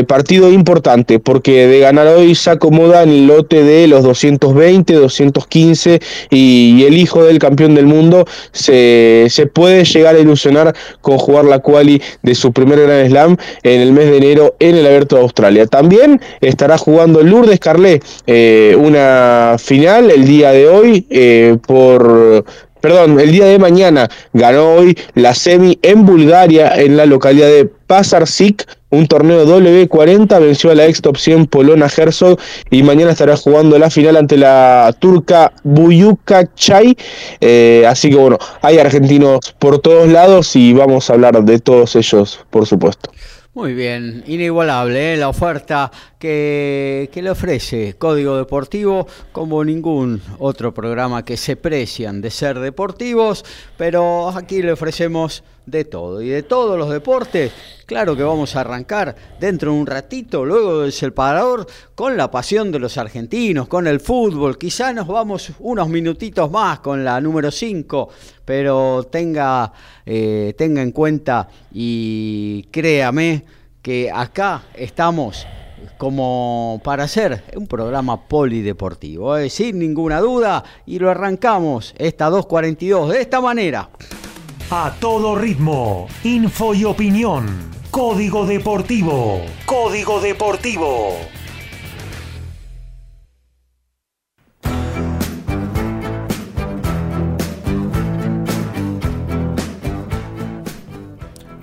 partido 0.07 0.51
importante, 0.51 1.19
porque 1.19 1.67
de 1.67 1.79
ganar 1.79 2.07
hoy 2.07 2.35
se 2.35 2.49
acomoda 2.49 3.03
en 3.03 3.09
el 3.09 3.27
lote 3.27 3.63
de 3.63 3.87
los 3.87 4.03
220, 4.03 4.93
215 4.93 5.99
y, 6.29 6.83
el 6.85 6.97
hijo 6.97 7.23
del 7.23 7.39
campeón 7.39 7.75
del 7.75 7.85
mundo 7.85 8.25
se, 8.51 9.27
se 9.29 9.45
puede 9.45 9.83
llegar 9.85 10.15
a 10.15 10.19
ilusionar 10.19 10.75
con 11.01 11.17
jugar 11.17 11.45
la 11.45 11.59
quali 11.61 12.01
de 12.21 12.35
su 12.35 12.51
primer 12.51 12.81
Grand 12.81 13.09
Slam 13.09 13.37
en 13.63 13.81
el 13.81 13.91
mes 13.91 14.09
de 14.09 14.17
enero 14.17 14.55
en 14.59 14.75
el 14.75 14.85
Abierto 14.85 15.15
de 15.15 15.21
Australia. 15.21 15.67
También 15.67 16.21
estará 16.41 16.77
jugando 16.77 17.21
Lourdes 17.21 17.59
Carlet 17.59 18.03
eh, 18.27 18.75
una 18.77 19.55
final 19.57 20.11
el 20.11 20.25
día 20.25 20.51
de 20.51 20.67
hoy 20.67 21.05
eh, 21.09 21.57
por 21.65 22.45
perdón, 22.81 23.19
el 23.19 23.31
día 23.31 23.45
de 23.45 23.59
mañana 23.59 24.09
ganó 24.33 24.73
hoy 24.73 24.97
la 25.13 25.33
semi 25.33 25.79
en 25.81 26.05
Bulgaria, 26.05 26.73
en 26.75 26.97
la 26.97 27.05
localidad 27.05 27.47
de 27.47 27.65
Pazarsik, 27.65 28.67
un 28.89 29.07
torneo 29.07 29.45
W40, 29.45 30.39
venció 30.39 30.71
a 30.71 30.75
la 30.75 30.85
ex 30.85 31.01
top 31.01 31.17
100 31.17 31.47
Polona 31.47 31.87
Herzog 31.87 32.37
y 32.69 32.83
mañana 32.83 33.11
estará 33.11 33.37
jugando 33.37 33.79
la 33.79 33.89
final 33.89 34.17
ante 34.17 34.37
la 34.37 34.93
turca 34.99 35.53
Buyuka 35.63 36.53
Chay. 36.55 36.97
Eh, 37.39 37.85
así 37.87 38.09
que 38.09 38.17
bueno, 38.17 38.37
hay 38.61 38.79
argentinos 38.79 39.55
por 39.59 39.79
todos 39.79 40.09
lados 40.09 40.55
y 40.55 40.73
vamos 40.73 41.09
a 41.09 41.13
hablar 41.13 41.43
de 41.43 41.59
todos 41.59 41.95
ellos, 41.95 42.39
por 42.49 42.65
supuesto. 42.67 43.11
Muy 43.53 43.73
bien, 43.73 44.23
inigualable 44.27 45.13
¿eh? 45.13 45.17
la 45.17 45.27
oferta 45.27 45.91
que, 46.17 47.09
que, 47.11 47.21
le 47.21 47.31
ofrece 47.31 47.95
Código 47.97 48.37
Deportivo 48.37 49.07
como 49.33 49.65
ningún 49.65 50.21
otro 50.39 50.73
programa 50.73 51.25
que 51.25 51.35
se 51.35 51.57
precian 51.57 52.21
de 52.21 52.31
ser 52.31 52.59
deportivos, 52.59 53.43
pero 53.75 54.29
aquí 54.29 54.61
le 54.61 54.71
ofrecemos 54.71 55.43
de 55.65 55.85
todo 55.85 56.21
y 56.21 56.29
de 56.29 56.43
todos 56.43 56.77
los 56.77 56.89
deportes. 56.89 57.51
Claro 57.85 58.15
que 58.15 58.23
vamos 58.23 58.55
a 58.55 58.61
arrancar 58.61 59.15
dentro 59.39 59.71
de 59.71 59.79
un 59.79 59.85
ratito, 59.85 60.45
luego 60.45 60.81
del 60.81 60.91
separador, 60.91 61.67
con 61.93 62.15
la 62.15 62.31
pasión 62.31 62.71
de 62.71 62.79
los 62.79 62.97
argentinos, 62.97 63.67
con 63.67 63.85
el 63.87 63.99
fútbol. 63.99 64.57
Quizá 64.57 64.93
nos 64.93 65.07
vamos 65.07 65.51
unos 65.59 65.89
minutitos 65.89 66.49
más 66.49 66.79
con 66.79 67.03
la 67.03 67.19
número 67.19 67.51
5, 67.51 68.09
pero 68.45 69.03
tenga, 69.11 69.73
eh, 70.05 70.53
tenga 70.57 70.81
en 70.81 70.91
cuenta 70.91 71.47
y 71.73 72.63
créame 72.71 73.43
que 73.81 74.09
acá 74.13 74.63
estamos 74.73 75.45
como 75.97 76.79
para 76.83 77.03
hacer 77.03 77.43
un 77.55 77.67
programa 77.67 78.27
polideportivo, 78.27 79.37
¿eh? 79.37 79.49
sin 79.49 79.79
ninguna 79.79 80.19
duda, 80.19 80.63
y 80.85 80.99
lo 80.99 81.09
arrancamos 81.09 81.93
esta 81.97 82.29
2.42 82.29 83.09
de 83.09 83.21
esta 83.21 83.41
manera. 83.41 83.89
A 84.73 84.93
todo 85.01 85.35
ritmo, 85.35 86.07
info 86.23 86.73
y 86.73 86.85
opinión. 86.85 87.45
Código 87.91 88.45
Deportivo. 88.45 89.41
Código 89.65 90.21
Deportivo. 90.21 91.17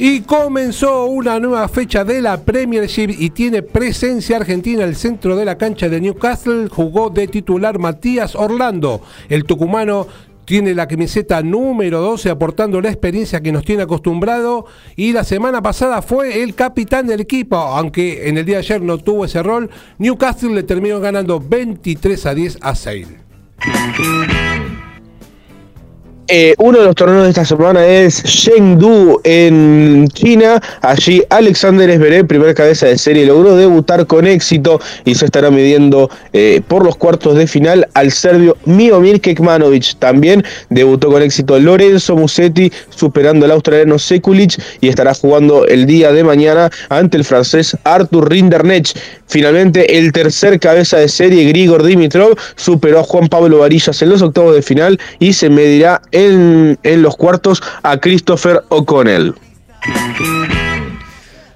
Y 0.01 0.21
comenzó 0.21 1.07
una 1.07 1.41
nueva 1.41 1.67
fecha 1.67 2.05
de 2.05 2.23
la 2.23 2.43
Premiership 2.43 3.09
y 3.19 3.31
tiene 3.31 3.63
presencia 3.63 4.37
argentina 4.37 4.85
el 4.85 4.95
centro 4.95 5.35
de 5.35 5.45
la 5.45 5.59
cancha 5.59 5.89
de 5.89 6.01
Newcastle. 6.01 6.69
Jugó 6.69 7.11
de 7.11 7.27
titular 7.27 7.81
Matías 7.81 8.37
Orlando. 8.37 9.01
El 9.29 9.45
tucumano 9.45 10.07
tiene 10.49 10.75
la 10.75 10.89
camiseta 10.89 11.43
número 11.43 12.01
12 12.01 12.31
aportando 12.31 12.81
la 12.81 12.89
experiencia 12.89 13.43
que 13.43 13.53
nos 13.53 13.67
tiene 13.67 13.83
acostumbrado 13.83 14.65
y 14.97 15.13
la 15.13 15.23
semana 15.23 15.61
pasada 15.61 16.01
fue 16.01 16.43
el 16.43 16.55
capitán 16.55 17.07
del 17.07 17.21
equipo, 17.21 17.57
aunque 17.57 18.31
en 18.31 18.39
el 18.39 18.47
día 18.47 18.57
de 18.57 18.63
ayer 18.63 18.81
no 18.81 18.97
tuvo 18.97 19.27
ese 19.27 19.43
rol, 19.43 19.69
Newcastle 19.99 20.55
le 20.55 20.63
terminó 20.63 21.01
ganando 21.01 21.39
23 21.39 22.25
a 22.25 22.35
10 22.35 22.59
a 22.63 22.75
Sale. 22.75 23.19
Eh, 26.31 26.55
uno 26.59 26.81
de 26.81 26.85
los 26.85 26.95
torneos 26.95 27.23
de 27.23 27.31
esta 27.31 27.47
semana 27.47 27.87
es 27.87 28.23
Chengdu 28.23 29.19
en 29.25 30.07
China. 30.13 30.61
Allí 30.83 31.23
Alexander 31.31 31.89
Esberé, 31.89 32.23
primer 32.23 32.55
cabeza 32.55 32.85
de 32.85 32.99
serie, 32.99 33.25
logró 33.25 33.57
debutar 33.57 34.07
con 34.07 34.27
éxito 34.27 34.79
y 35.07 35.15
se 35.15 35.25
estará 35.25 35.51
midiendo 35.51 36.11
eh, 36.35 36.61
por 36.69 36.85
los 36.85 36.97
cuartos 36.97 37.35
de 37.35 37.47
final 37.47 37.89
al 37.95 38.13
serbio 38.13 38.59
Miomir 38.67 39.23
Kekmanovic. 39.23 39.99
También 40.01 40.45
debutó 40.69 41.11
con 41.11 41.23
éxito 41.23 41.59
Lorenzo 41.59 42.15
Musetti, 42.15 42.71
superando 42.91 43.47
al 43.47 43.53
australiano 43.53 43.99
Sekulic 43.99 44.61
y 44.83 44.89
estará 44.89 45.15
jugando 45.15 45.67
el 45.67 45.87
día 45.87 46.13
de 46.13 46.25
mañana 46.25 46.71
ante 46.91 47.17
el 47.17 47.25
francés 47.25 47.75
Arthur 47.85 48.31
Rindernech. 48.31 48.93
Finalmente, 49.29 49.99
el 49.99 50.13
tercer 50.13 50.61
cabeza 50.61 50.99
de 50.99 51.09
serie, 51.09 51.45
Grigor 51.45 51.83
Dimitrov, 51.83 52.37
superó 52.57 53.01
a 53.01 53.05
Juan 53.05 53.29
Pablo 53.29 53.59
Varillas 53.59 54.01
en 54.03 54.11
los 54.11 54.23
octavos 54.23 54.55
de 54.55 54.63
final 54.63 54.99
y 55.19 55.33
se 55.33 55.51
medirá 55.51 56.01
en, 56.13 56.18
en 56.19 57.03
los 57.03 57.17
cuartos 57.17 57.63
a 57.83 57.99
Christopher 57.99 58.65
O'Connell. 58.69 59.35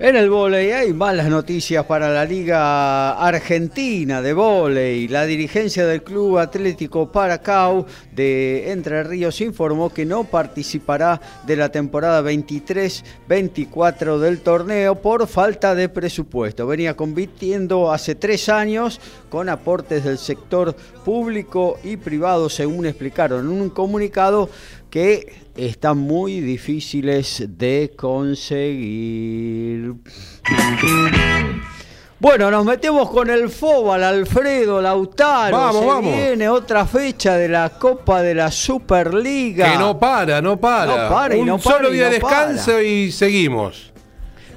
En 0.05 0.17
el 0.17 0.31
vóley 0.31 0.73
hay 0.73 0.93
malas 0.93 1.29
noticias 1.29 1.87
para 1.87 2.11
la 2.11 2.25
Liga 2.25 3.13
Argentina 3.13 4.21
de 4.21 4.33
Vóley. 4.33 5.07
La 5.07 5.27
dirigencia 5.27 5.87
del 5.87 6.03
Club 6.03 6.39
Atlético 6.39 7.13
Paracau 7.13 7.87
de 8.11 8.73
Entre 8.73 9.05
Ríos 9.05 9.41
informó 9.41 9.91
que 9.91 10.05
no 10.05 10.25
participará 10.25 11.21
de 11.47 11.55
la 11.55 11.69
temporada 11.69 12.21
23-24 12.21 14.19
del 14.19 14.41
torneo 14.41 14.97
por 14.97 15.29
falta 15.29 15.77
de 15.77 15.89
presupuesto. 15.89 16.67
Venía 16.67 16.97
compitiendo 16.97 17.93
hace 17.93 18.17
tres 18.17 18.49
años 18.49 19.01
con 19.31 19.49
aportes 19.49 20.03
del 20.03 20.19
sector 20.19 20.75
público 21.05 21.79
y 21.85 21.97
privado, 21.97 22.49
según 22.49 22.87
explicaron 22.87 23.47
en 23.47 23.53
un 23.53 23.71
comunicado 23.71 24.51
que 24.93 25.33
están 25.57 25.97
muy 25.97 26.41
difíciles 26.41 27.43
de 27.49 27.95
conseguir. 27.97 28.75
Bueno, 32.19 32.51
nos 32.51 32.67
metemos 32.67 33.09
con 33.09 33.31
el 33.31 33.49
Fóbal, 33.49 34.05
Alfredo 34.05 34.83
Lautaro. 34.83 35.57
Vamos, 35.57 35.87
vamos. 35.87 36.15
Viene 36.15 36.47
otra 36.51 36.85
fecha 36.85 37.39
de 37.39 37.49
la 37.49 37.71
Copa 37.71 38.21
de 38.21 38.35
la 38.35 38.51
Superliga. 38.51 39.73
Que 39.73 39.79
no 39.79 39.99
para, 39.99 40.43
no 40.43 40.61
para. 40.61 41.05
No 41.05 41.09
para 41.09 41.37
y 41.37 41.41
Un 41.41 41.47
no 41.47 41.59
para 41.59 41.77
solo 41.77 41.91
día 41.91 42.05
no 42.05 42.11
de 42.11 42.19
descanso 42.19 42.83
y 42.83 43.11
seguimos. 43.13 43.92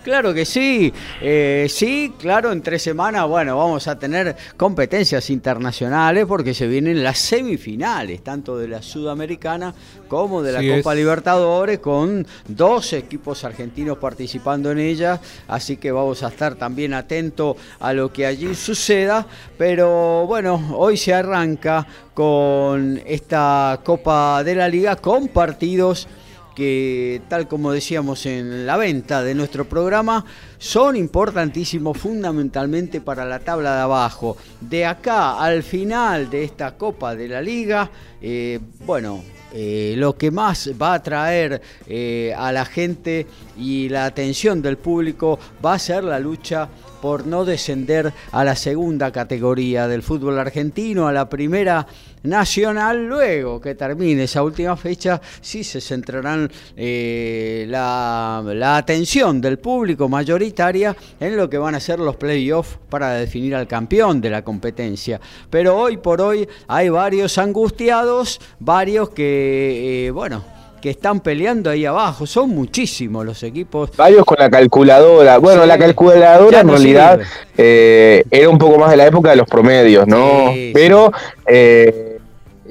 Claro 0.05 0.35
que 0.35 0.45
sí, 0.45 0.93
eh, 1.19 1.65
sí, 1.67 2.13
claro, 2.19 2.51
en 2.51 2.62
tres 2.62 2.83
semanas, 2.83 3.27
bueno, 3.27 3.57
vamos 3.57 3.88
a 3.88 3.97
tener 3.97 4.35
competencias 4.55 5.31
internacionales 5.31 6.27
porque 6.27 6.53
se 6.53 6.67
vienen 6.67 7.03
las 7.03 7.17
semifinales, 7.17 8.24
tanto 8.24 8.55
de 8.55 8.67
la 8.67 8.83
Sudamericana 8.83 9.74
como 10.07 10.43
de 10.43 10.51
la 10.51 10.59
Sí 10.59 10.69
Copa 10.69 10.93
es. 10.93 11.00
Libertadores, 11.00 11.79
con 11.79 12.27
dos 12.47 12.93
equipos 12.93 13.43
argentinos 13.45 13.97
participando 13.97 14.69
en 14.69 14.77
ella, 14.77 15.19
así 15.47 15.77
que 15.77 15.91
vamos 15.91 16.21
a 16.21 16.27
estar 16.27 16.53
también 16.53 16.93
atentos 16.93 17.57
a 17.79 17.91
lo 17.91 18.13
que 18.13 18.27
allí 18.27 18.53
suceda, 18.53 19.25
pero 19.57 20.27
bueno, 20.27 20.75
hoy 20.77 20.97
se 20.97 21.15
arranca 21.15 21.88
con 22.13 23.01
esta 23.07 23.79
Copa 23.83 24.43
de 24.43 24.53
la 24.53 24.67
Liga 24.67 24.97
con 24.97 25.29
partidos 25.29 26.07
que 26.55 27.21
tal 27.27 27.47
como 27.47 27.71
decíamos 27.71 28.25
en 28.25 28.65
la 28.65 28.77
venta 28.77 29.21
de 29.21 29.35
nuestro 29.35 29.65
programa, 29.65 30.25
son 30.57 30.95
importantísimos 30.95 31.97
fundamentalmente 31.97 33.01
para 33.01 33.25
la 33.25 33.39
tabla 33.39 33.75
de 33.75 33.81
abajo. 33.81 34.38
De 34.62 34.85
acá 34.85 35.39
al 35.39 35.62
final 35.62 36.29
de 36.29 36.45
esta 36.45 36.77
Copa 36.77 37.15
de 37.15 37.27
la 37.27 37.41
Liga, 37.41 37.91
eh, 38.21 38.59
bueno, 38.85 39.21
eh, 39.57 39.93
lo 39.97 40.17
que 40.17 40.31
más 40.31 40.69
va 40.81 40.91
a 40.91 40.95
atraer 40.95 41.62
eh, 41.88 42.33
a 42.38 42.51
la 42.51 42.65
gente 42.65 43.25
y 43.57 43.88
la 43.88 44.03
atención 44.03 44.62
del 44.62 44.77
público 44.77 45.39
va 45.63 45.75
a 45.75 45.79
ser 45.79 46.03
la 46.03 46.19
lucha 46.19 46.67
por 47.01 47.25
no 47.25 47.45
descender 47.45 48.12
a 48.33 48.43
la 48.43 48.57
segunda 48.57 49.12
categoría 49.12 49.88
del 49.88 50.03
fútbol 50.03 50.39
argentino, 50.39 51.07
a 51.07 51.13
la 51.13 51.29
primera 51.29 51.88
nacional. 52.27 53.05
Luego 53.05 53.60
que 53.62 53.75
termine 53.75 54.24
esa 54.24 54.44
última 54.44 54.75
fecha, 54.77 55.22
sí 55.41 55.63
se 55.63 55.82
centrarán 55.82 56.50
eh, 56.75 57.65
la, 57.67 58.44
la 58.46 58.77
atención 58.77 59.41
del 59.41 59.60
público 59.60 60.10
mayoritaria 60.10 60.96
en 61.20 61.38
lo 61.38 61.50
que 61.50 61.58
van 61.58 61.75
a 61.75 61.79
ser 61.79 62.00
los 62.00 62.15
playoffs 62.15 62.77
para 62.89 63.13
definir 63.13 63.55
al 63.55 63.67
campeón 63.67 64.22
de 64.22 64.29
la 64.29 64.44
competencia. 64.44 65.20
Pero 65.50 65.77
hoy 65.77 65.98
por 65.98 66.22
hoy 66.22 66.48
hay 66.67 66.89
varios 66.89 67.38
angustiados, 67.38 68.39
varios 68.60 69.10
que, 69.10 70.08
eh, 70.08 70.12
bueno, 70.12 70.44
que 70.82 70.91
están 70.91 71.20
peleando 71.20 71.72
ahí 71.72 71.84
abajo. 71.84 72.27
Son 72.27 72.50
muchísimos 72.50 73.25
los 73.25 73.41
equipos. 73.41 73.89
Varios 73.98 74.24
con 74.24 74.38
la 74.38 74.51
calculadora. 74.51 75.39
Bueno, 75.39 75.63
Sí. 75.63 75.67
la 75.67 75.77
calculadora 75.79 76.60
en 76.60 76.67
realidad 76.70 77.20
eh, 77.58 78.24
era 78.29 78.50
un 78.50 78.60
poco 78.60 78.77
más 78.77 78.91
de 78.91 78.98
la 78.98 79.08
época 79.08 79.32
de 79.32 79.36
los 79.38 79.48
promedios, 79.48 80.05
¿no? 80.08 80.51
Sí, 80.53 80.72
Pero 80.75 81.12
eh, 81.48 82.04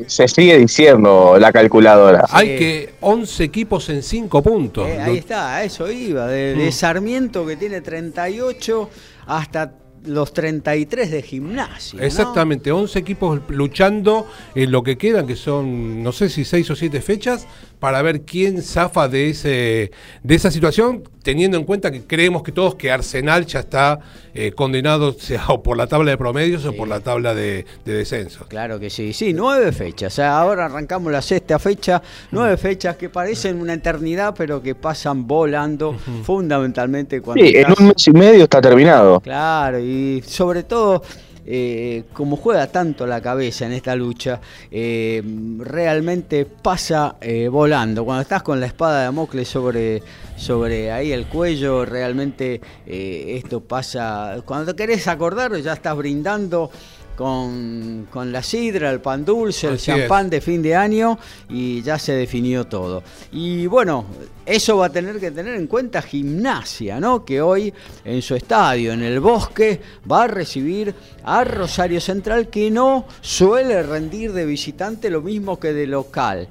se 0.06 0.26
sigue 0.28 0.58
diciendo 0.58 1.36
la 1.38 1.52
calculadora. 1.52 2.24
Hay 2.30 2.56
que 2.56 2.94
11 3.00 3.44
equipos 3.44 3.88
en 3.90 4.02
5 4.02 4.42
puntos. 4.42 4.88
Eh, 4.88 4.98
ahí 5.00 5.18
está, 5.18 5.56
a 5.56 5.64
eso 5.64 5.90
iba. 5.90 6.26
De, 6.26 6.54
Mm. 6.54 6.58
de 6.58 6.72
Sarmiento 6.72 7.46
que 7.46 7.56
tiene 7.56 7.80
38 7.80 8.90
hasta 9.26 9.72
los 10.06 10.32
33 10.34 11.10
de 11.10 11.22
gimnasia. 11.22 11.98
¿no? 11.98 12.04
Exactamente, 12.04 12.70
11 12.70 12.98
equipos 12.98 13.40
luchando 13.48 14.26
en 14.54 14.70
lo 14.70 14.82
que 14.82 14.98
quedan, 14.98 15.26
que 15.26 15.34
son, 15.36 16.02
no 16.02 16.12
sé 16.12 16.28
si 16.28 16.44
6 16.44 16.70
o 16.70 16.76
7 16.76 17.00
fechas, 17.00 17.46
para 17.84 18.00
ver 18.00 18.22
quién 18.22 18.62
zafa 18.62 19.08
de, 19.08 19.28
ese, 19.28 19.90
de 20.22 20.34
esa 20.34 20.50
situación, 20.50 21.02
teniendo 21.22 21.58
en 21.58 21.64
cuenta 21.64 21.90
que 21.90 22.00
creemos 22.00 22.42
que 22.42 22.50
todos 22.50 22.76
que 22.76 22.90
Arsenal 22.90 23.44
ya 23.44 23.60
está 23.60 23.98
eh, 24.32 24.52
condenado, 24.52 25.12
sea 25.18 25.48
o 25.48 25.62
por 25.62 25.76
la 25.76 25.86
tabla 25.86 26.12
de 26.12 26.16
promedios 26.16 26.64
o 26.64 26.74
por 26.74 26.88
la 26.88 27.00
tabla 27.00 27.34
de, 27.34 27.66
descenso. 27.84 28.46
Claro 28.48 28.80
que 28.80 28.88
sí, 28.88 29.12
sí, 29.12 29.34
nueve 29.34 29.70
fechas. 29.70 30.18
ahora 30.18 30.64
arrancamos 30.64 31.12
la 31.12 31.20
sexta 31.20 31.58
fecha, 31.58 32.00
nueve 32.30 32.56
fechas 32.56 32.96
que 32.96 33.10
parecen 33.10 33.60
una 33.60 33.74
eternidad, 33.74 34.34
pero 34.34 34.62
que 34.62 34.74
pasan 34.74 35.26
volando, 35.26 35.94
fundamentalmente 36.22 37.20
cuando. 37.20 37.44
Sí, 37.44 37.52
en 37.54 37.66
un 37.66 37.88
mes 37.88 38.08
y 38.08 38.12
medio 38.12 38.44
está 38.44 38.62
terminado. 38.62 39.20
Claro, 39.20 39.78
y 39.78 40.22
sobre 40.26 40.62
todo 40.62 41.02
eh, 41.46 42.04
como 42.12 42.36
juega 42.36 42.66
tanto 42.68 43.06
la 43.06 43.20
cabeza 43.20 43.66
en 43.66 43.72
esta 43.72 43.94
lucha, 43.94 44.40
eh, 44.70 45.22
realmente 45.58 46.46
pasa 46.46 47.16
eh, 47.20 47.48
volando. 47.48 48.04
Cuando 48.04 48.22
estás 48.22 48.42
con 48.42 48.60
la 48.60 48.66
espada 48.66 49.00
de 49.00 49.04
Damocles 49.04 49.48
sobre, 49.48 50.02
sobre 50.36 50.90
ahí 50.90 51.12
el 51.12 51.26
cuello, 51.26 51.84
realmente 51.84 52.60
esto 52.86 53.60
pasa. 53.60 54.36
Cuando 54.44 54.74
te 54.74 54.76
querés 54.76 55.06
acordar, 55.08 55.54
ya 55.60 55.74
estás 55.74 55.96
brindando 55.96 56.70
con, 57.16 58.06
la 58.32 58.42
sidra, 58.42 58.90
el 58.90 59.00
pan 59.00 59.24
dulce, 59.24 59.68
el 59.68 59.78
champán 59.78 60.28
de 60.28 60.40
fin 60.40 60.62
de 60.62 60.74
año 60.74 61.18
y 61.48 61.82
ya 61.82 61.98
se 61.98 62.12
definió 62.12 62.66
todo. 62.66 63.02
Y 63.32 63.66
bueno, 63.66 64.06
eso 64.44 64.78
va 64.78 64.86
a 64.86 64.90
tener 64.90 65.20
que 65.20 65.30
tener 65.30 65.54
en 65.54 65.66
cuenta 65.66 66.02
gimnasia, 66.02 67.00
¿no? 67.00 67.24
Que 67.24 67.40
hoy 67.40 67.72
en 68.04 68.22
su 68.22 68.34
estadio, 68.34 68.92
en 68.92 69.02
el 69.02 69.20
bosque, 69.20 69.80
va 70.10 70.24
a 70.24 70.26
recibir 70.26 70.94
a 71.24 71.44
Rosario 71.44 72.00
Central 72.00 72.48
que 72.48 72.70
no 72.70 73.06
suele 73.20 73.82
rendir 73.82 74.32
de 74.32 74.44
visitante 74.46 75.10
lo 75.10 75.22
mismo 75.22 75.58
que 75.58 75.72
de 75.72 75.86
local. 75.86 76.48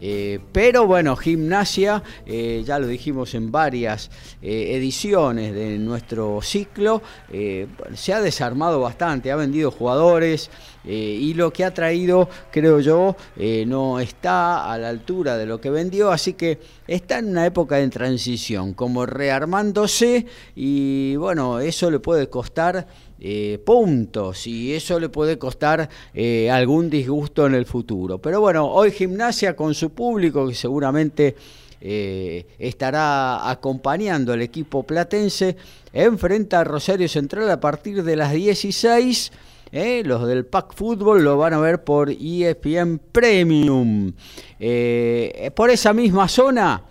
Eh, 0.00 0.40
pero 0.52 0.86
bueno, 0.86 1.16
gimnasia, 1.16 2.02
eh, 2.26 2.62
ya 2.66 2.78
lo 2.78 2.86
dijimos 2.86 3.34
en 3.34 3.50
varias 3.50 4.10
eh, 4.42 4.76
ediciones 4.76 5.54
de 5.54 5.78
nuestro 5.78 6.40
ciclo, 6.42 7.02
se 7.94 8.12
ha 8.12 8.20
desarmado 8.20 8.80
bastante, 8.80 9.32
ha 9.32 9.36
vendido 9.36 9.70
jugadores 9.70 10.50
y 10.84 11.34
lo 11.34 11.52
que 11.52 11.64
ha 11.64 11.74
traído, 11.74 12.28
creo 12.52 12.78
yo, 12.80 13.16
no 13.66 13.98
está 13.98 14.72
a 14.72 14.78
la 14.78 14.88
altura 14.88 15.36
de 15.36 15.46
lo 15.46 15.60
que 15.60 15.70
vendió, 15.70 16.12
así 16.12 16.34
que 16.34 16.60
está 16.86 17.18
en 17.18 17.30
una 17.30 17.44
época 17.44 17.76
de 17.76 17.88
transición, 17.88 18.72
como 18.72 19.04
rearmándose 19.04 20.26
y 20.54 21.16
bueno, 21.16 21.58
eso 21.58 21.90
le 21.90 21.98
puede 21.98 22.28
costar 22.28 22.86
eh, 23.18 23.58
puntos 23.64 24.46
y 24.46 24.74
eso 24.74 25.00
le 25.00 25.08
puede 25.08 25.38
costar 25.38 25.88
eh, 26.12 26.50
algún 26.50 26.90
disgusto 26.90 27.46
en 27.46 27.54
el 27.54 27.64
futuro. 27.64 28.18
Pero 28.18 28.42
bueno, 28.42 28.66
hoy 28.66 28.90
gimnasia 28.90 29.56
con 29.56 29.74
su 29.74 29.90
público 29.90 30.46
que 30.46 30.54
seguramente 30.54 31.34
eh, 31.80 32.46
estará 32.58 33.50
acompañando 33.50 34.34
al 34.34 34.42
equipo 34.42 34.82
platense, 34.82 35.56
enfrenta 35.94 36.60
a 36.60 36.64
Rosario 36.64 37.08
Central 37.08 37.50
a 37.50 37.58
partir 37.58 38.02
de 38.02 38.16
las 38.16 38.34
16. 38.34 39.32
los 40.04 40.26
del 40.28 40.44
Pack 40.44 40.74
Fútbol 40.74 41.24
lo 41.24 41.38
van 41.38 41.54
a 41.54 41.58
ver 41.58 41.84
por 41.84 42.10
ESPN 42.10 43.00
Premium. 43.12 44.12
por 45.54 45.70
esa 45.70 45.94
misma 45.94 46.28
zona 46.28 46.82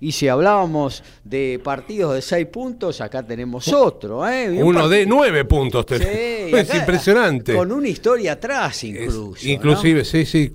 y 0.00 0.12
si 0.12 0.28
hablábamos 0.28 1.02
de 1.24 1.60
partidos 1.62 2.14
de 2.14 2.22
seis 2.22 2.46
puntos, 2.46 3.00
acá 3.02 3.22
tenemos 3.22 3.68
otro. 3.68 4.26
¿eh? 4.26 4.50
Uno 4.62 4.88
de 4.88 5.04
nueve 5.04 5.44
puntos. 5.44 5.84
es 5.90 6.74
impresionante. 6.74 7.54
Con 7.54 7.70
una 7.70 7.88
historia 7.88 8.32
atrás 8.32 8.82
incluso. 8.84 9.46
inclusive, 9.46 10.04
sí, 10.04 10.24
sí. 10.24 10.54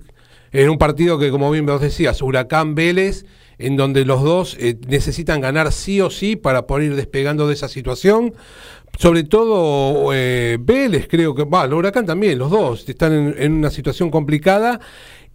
En 0.52 0.70
un 0.70 0.78
partido 0.78 1.20
que, 1.20 1.30
como 1.30 1.52
bien 1.52 1.66
vos 1.66 1.82
decías, 1.82 2.22
Huracán 2.22 2.76
Vélez, 2.76 3.26
en 3.58 3.78
donde 3.78 4.04
los 4.04 4.24
dos 4.24 4.58
eh, 4.60 4.78
necesitan 4.88 5.42
ganar 5.42 5.72
sí 5.72 6.02
o 6.02 6.10
sí 6.10 6.36
para 6.36 6.66
poder 6.66 6.92
ir 6.92 6.96
despegando 6.96 7.48
de 7.48 7.54
esa 7.54 7.68
situación. 7.68 8.34
Sobre 8.98 9.24
todo 9.24 10.12
eh, 10.14 10.58
Vélez, 10.60 11.08
creo 11.10 11.36
que, 11.36 11.44
va, 11.44 11.66
el 11.66 11.74
Huracán 11.74 12.06
también, 12.06 12.40
los 12.40 12.50
dos 12.50 12.88
están 12.88 13.36
en 13.38 13.52
una 13.52 13.70
situación 13.70 14.10
complicada 14.10 14.80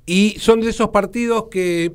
y 0.06 0.36
son 0.38 0.62
de 0.62 0.70
esos 0.70 0.88
partidos 0.88 1.44
que 1.50 1.92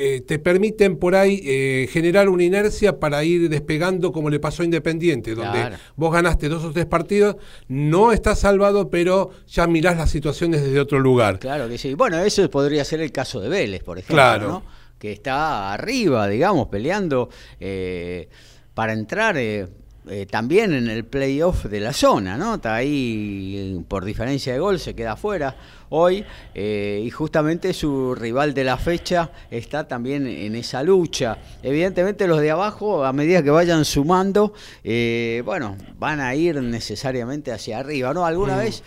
eh, 0.00 0.20
te 0.20 0.38
permiten 0.38 0.96
por 0.96 1.16
ahí 1.16 1.42
eh, 1.44 1.88
generar 1.90 2.28
una 2.28 2.44
inercia 2.44 3.00
para 3.00 3.24
ir 3.24 3.48
despegando 3.48 4.12
como 4.12 4.30
le 4.30 4.38
pasó 4.38 4.62
a 4.62 4.64
Independiente, 4.64 5.34
donde 5.34 5.72
vos 5.96 6.12
ganaste 6.12 6.48
dos 6.48 6.64
o 6.64 6.70
tres 6.70 6.86
partidos, 6.86 7.34
no 7.66 8.12
estás 8.12 8.38
salvado, 8.38 8.90
pero 8.90 9.30
ya 9.48 9.66
mirás 9.66 9.96
las 9.96 10.08
situaciones 10.08 10.62
desde 10.62 10.78
otro 10.78 11.00
lugar. 11.00 11.40
Claro 11.40 11.68
que 11.68 11.78
sí. 11.78 11.94
Bueno, 11.94 12.20
eso 12.20 12.48
podría 12.48 12.84
ser 12.84 13.00
el 13.00 13.10
caso 13.10 13.40
de 13.40 13.48
Vélez, 13.48 13.82
por 13.82 13.98
ejemplo, 13.98 14.62
que 15.00 15.10
está 15.10 15.72
arriba, 15.72 16.28
digamos, 16.28 16.68
peleando 16.68 17.28
eh, 17.58 18.28
para 18.74 18.92
entrar 18.92 19.36
eh, 20.10 20.26
también 20.26 20.72
en 20.72 20.88
el 20.88 21.04
playoff 21.04 21.64
de 21.66 21.80
la 21.80 21.92
zona, 21.92 22.36
¿no? 22.36 22.54
Está 22.54 22.76
ahí 22.76 23.84
por 23.88 24.04
diferencia 24.04 24.52
de 24.52 24.58
gol, 24.58 24.78
se 24.78 24.94
queda 24.94 25.12
afuera 25.12 25.54
hoy 25.90 26.24
eh, 26.54 27.02
y 27.04 27.10
justamente 27.10 27.72
su 27.72 28.14
rival 28.14 28.54
de 28.54 28.64
la 28.64 28.76
fecha 28.76 29.30
está 29.50 29.86
también 29.86 30.26
en 30.26 30.54
esa 30.56 30.82
lucha. 30.82 31.38
Evidentemente 31.62 32.26
los 32.26 32.40
de 32.40 32.50
abajo, 32.50 33.04
a 33.04 33.12
medida 33.12 33.42
que 33.42 33.50
vayan 33.50 33.84
sumando, 33.84 34.54
eh, 34.82 35.42
bueno, 35.44 35.76
van 35.98 36.20
a 36.20 36.34
ir 36.34 36.62
necesariamente 36.62 37.52
hacia 37.52 37.78
arriba, 37.78 38.14
¿no? 38.14 38.24
Alguna 38.24 38.56
mm. 38.56 38.58
vez 38.58 38.82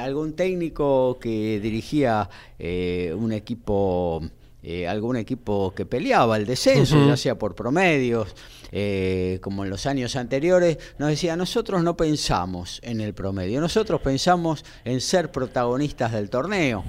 algún 0.00 0.34
técnico 0.34 1.18
que 1.20 1.58
dirigía 1.60 2.28
un 2.60 3.32
equipo... 3.32 4.22
algún 4.88 5.16
equipo 5.16 5.74
que 5.74 5.84
peleaba 5.84 6.36
el 6.36 6.46
descenso, 6.46 7.04
ya 7.08 7.16
sea 7.16 7.36
por 7.36 7.56
promedios, 7.56 8.34
eh, 8.76 9.38
como 9.40 9.62
en 9.62 9.70
los 9.70 9.86
años 9.86 10.16
anteriores, 10.16 10.78
nos 10.98 11.08
decía, 11.08 11.36
nosotros 11.36 11.84
no 11.84 11.96
pensamos 11.96 12.80
en 12.82 13.00
el 13.00 13.14
promedio, 13.14 13.60
nosotros 13.60 14.00
pensamos 14.00 14.64
en 14.84 15.00
ser 15.00 15.30
protagonistas 15.30 16.10
del 16.10 16.28
torneo. 16.28 16.82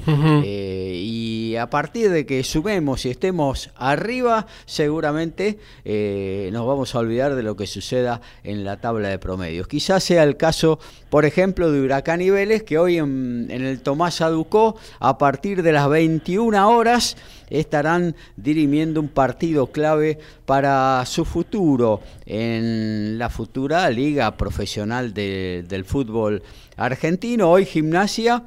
Eh, 0.43 0.99
y 0.99 1.55
a 1.57 1.69
partir 1.69 2.09
de 2.09 2.25
que 2.25 2.43
subemos 2.43 3.05
y 3.05 3.11
estemos 3.11 3.69
arriba, 3.75 4.47
seguramente 4.65 5.59
eh, 5.83 6.49
nos 6.51 6.65
vamos 6.65 6.95
a 6.95 6.99
olvidar 6.99 7.35
de 7.35 7.43
lo 7.43 7.55
que 7.55 7.67
suceda 7.67 8.19
en 8.43 8.63
la 8.63 8.77
tabla 8.77 9.09
de 9.09 9.19
promedios. 9.19 9.67
Quizás 9.67 10.03
sea 10.03 10.23
el 10.23 10.37
caso, 10.37 10.79
por 11.15 11.23
ejemplo, 11.23 11.71
de 11.71 11.79
Huracán 11.79 12.19
y 12.19 12.29
Vélez, 12.29 12.63
que 12.63 12.77
hoy 12.77 12.97
en, 12.97 13.47
en 13.49 13.63
el 13.63 13.79
Tomás 13.79 14.19
Aducó, 14.19 14.75
a 14.99 15.17
partir 15.17 15.63
de 15.63 15.71
las 15.71 15.87
21 15.87 16.69
horas, 16.69 17.15
estarán 17.49 18.17
dirimiendo 18.35 18.99
un 18.99 19.07
partido 19.07 19.67
clave 19.67 20.19
para 20.45 21.01
su 21.05 21.23
futuro 21.23 22.01
en 22.25 23.17
la 23.17 23.29
futura 23.29 23.89
liga 23.89 24.35
profesional 24.35 25.13
del 25.13 25.85
fútbol 25.85 26.43
argentino. 26.75 27.49
Hoy 27.49 27.63
gimnasia. 27.63 28.43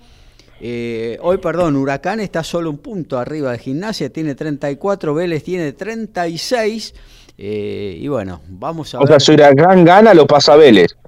Eh, 0.60 1.18
hoy, 1.22 1.38
perdón, 1.38 1.74
Huracán 1.74 2.20
está 2.20 2.44
solo 2.44 2.68
un 2.68 2.76
punto 2.76 3.18
arriba 3.18 3.52
de 3.52 3.60
gimnasia, 3.60 4.10
tiene 4.10 4.34
34, 4.34 5.14
Vélez 5.14 5.42
tiene 5.42 5.72
36. 5.72 6.94
Eh, 7.38 7.96
y 7.98 8.08
bueno, 8.08 8.42
vamos 8.46 8.94
a 8.94 8.98
ver. 8.98 9.04
O 9.04 9.08
sea, 9.08 9.18
si 9.18 9.32
Huracán 9.32 9.86
gana, 9.86 10.12
lo 10.12 10.26
pasa 10.26 10.54
Vélez. 10.54 10.98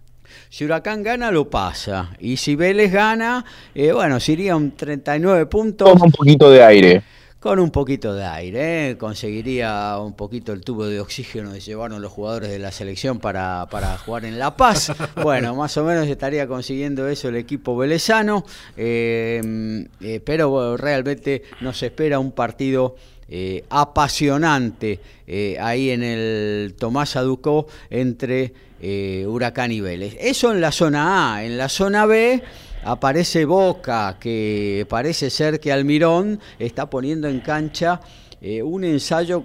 Si 0.51 0.65
Huracán 0.65 1.03
gana, 1.03 1.31
lo 1.31 1.49
pasa. 1.49 2.11
Y 2.19 2.37
si 2.37 2.57
Vélez 2.57 2.93
gana, 2.93 3.45
eh, 3.75 3.93
bueno, 3.93 4.19
sería 4.19 4.57
un 4.57 4.73
39 4.73 5.47
puntos. 5.47 5.89
Toma 5.89 6.07
un 6.07 6.13
poquito 6.13 6.51
de 6.51 6.63
aire 6.63 7.03
con 7.41 7.59
un 7.59 7.71
poquito 7.71 8.15
de 8.15 8.25
aire. 8.25 8.91
¿eh? 8.91 8.99
Conseguiría 8.99 9.97
un 9.99 10.13
poquito 10.13 10.53
el 10.53 10.61
tubo 10.61 10.87
de 10.87 11.01
oxígeno 11.01 11.53
que 11.53 11.61
llevaron 11.61 12.03
los 12.03 12.13
jugadores 12.13 12.51
de 12.51 12.59
la 12.59 12.71
selección 12.71 13.19
para, 13.19 13.67
para 13.71 13.97
jugar 13.97 14.27
en 14.27 14.39
La 14.39 14.57
Paz. 14.57 14.93
Bueno, 15.23 15.55
más 15.55 15.77
o 15.77 15.85
menos 15.85 16.07
estaría 16.07 16.47
consiguiendo 16.47 17.09
eso 17.09 17.29
el 17.29 17.37
equipo 17.37 17.77
velezano, 17.77 18.45
eh, 18.77 19.87
eh, 20.01 20.21
pero 20.25 20.77
realmente 20.77 21.43
nos 21.61 21.83
espera 21.83 22.19
un 22.19 22.33
partido 22.33 22.97
apasionante 23.69 24.99
ahí 25.61 25.91
en 25.91 26.03
el 26.03 26.75
Tomás 26.77 27.15
Aducó 27.15 27.69
entre 27.89 28.53
Huracán 28.83 29.73
y 29.73 29.81
Vélez. 29.81 30.17
Eso 30.19 30.53
en 30.53 30.61
la 30.61 30.73
zona 30.73 31.35
A. 31.35 31.45
En 31.45 31.59
la 31.59 31.69
zona 31.69 32.07
B 32.07 32.43
aparece 32.85 33.45
Boca, 33.45 34.17
que 34.19 34.87
parece 34.89 35.31
ser 35.31 35.61
que 35.61 35.73
Almirón 35.73 36.41
está 36.59 36.89
poniendo 36.89 37.29
en 37.29 37.41
cancha 37.41 38.01
eh, 38.41 38.63
un 38.63 38.85
ensayo 38.85 39.43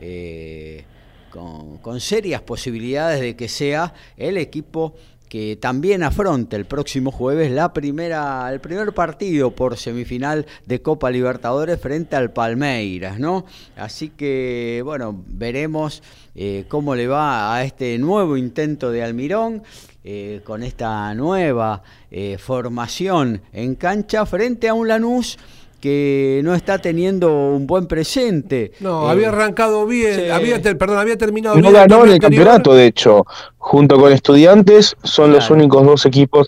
eh, 0.00 0.84
con, 1.30 1.78
con, 1.78 2.00
serias 2.00 2.42
posibilidades 2.42 3.20
de 3.20 3.36
que 3.36 3.48
sea 3.48 3.94
el 4.16 4.38
equipo 4.38 4.94
que 5.28 5.56
también 5.56 6.02
afronte 6.02 6.56
el 6.56 6.66
próximo 6.66 7.10
jueves 7.10 7.50
la 7.50 7.72
primera, 7.72 8.50
el 8.52 8.60
primer 8.60 8.92
partido 8.92 9.50
por 9.50 9.76
semifinal 9.76 10.46
de 10.66 10.82
Copa 10.82 11.10
Libertadores 11.10 11.80
frente 11.80 12.16
al 12.16 12.32
Palmeiras, 12.32 13.18
¿no? 13.18 13.44
Así 13.76 14.10
que, 14.10 14.82
bueno, 14.84 15.22
veremos 15.26 16.02
eh, 16.34 16.64
cómo 16.68 16.94
le 16.94 17.08
va 17.08 17.54
a 17.54 17.64
este 17.64 17.98
nuevo 17.98 18.36
intento 18.36 18.90
de 18.90 19.02
Almirón 19.02 19.62
eh, 20.04 20.40
con 20.44 20.62
esta 20.62 21.12
nueva 21.14 21.82
eh, 22.10 22.38
formación 22.38 23.42
en 23.52 23.74
cancha 23.74 24.24
frente 24.24 24.68
a 24.68 24.74
un 24.74 24.86
Lanús 24.86 25.38
que 25.80 26.40
no 26.44 26.54
está 26.54 26.78
teniendo 26.78 27.32
un 27.32 27.66
buen 27.66 27.86
presente. 27.86 28.72
No, 28.80 29.06
Eh, 29.08 29.10
había 29.12 29.28
arrancado 29.28 29.86
bien, 29.86 30.14
sí. 30.20 30.30
había, 30.30 30.60
perdón, 30.60 30.98
había 30.98 31.16
terminado 31.18 31.56
No 31.56 31.62
bien. 31.62 31.72
ganó 31.74 31.84
en 31.84 31.88
torneo 31.88 32.04
el 32.06 32.12
anterior. 32.14 32.44
campeonato, 32.46 32.74
de 32.74 32.86
hecho, 32.86 33.26
junto 33.58 33.98
con 34.00 34.12
Estudiantes, 34.12 34.96
son 35.02 35.32
los 35.32 35.50
únicos 35.50 35.84
dos 35.84 36.06
equipos 36.06 36.46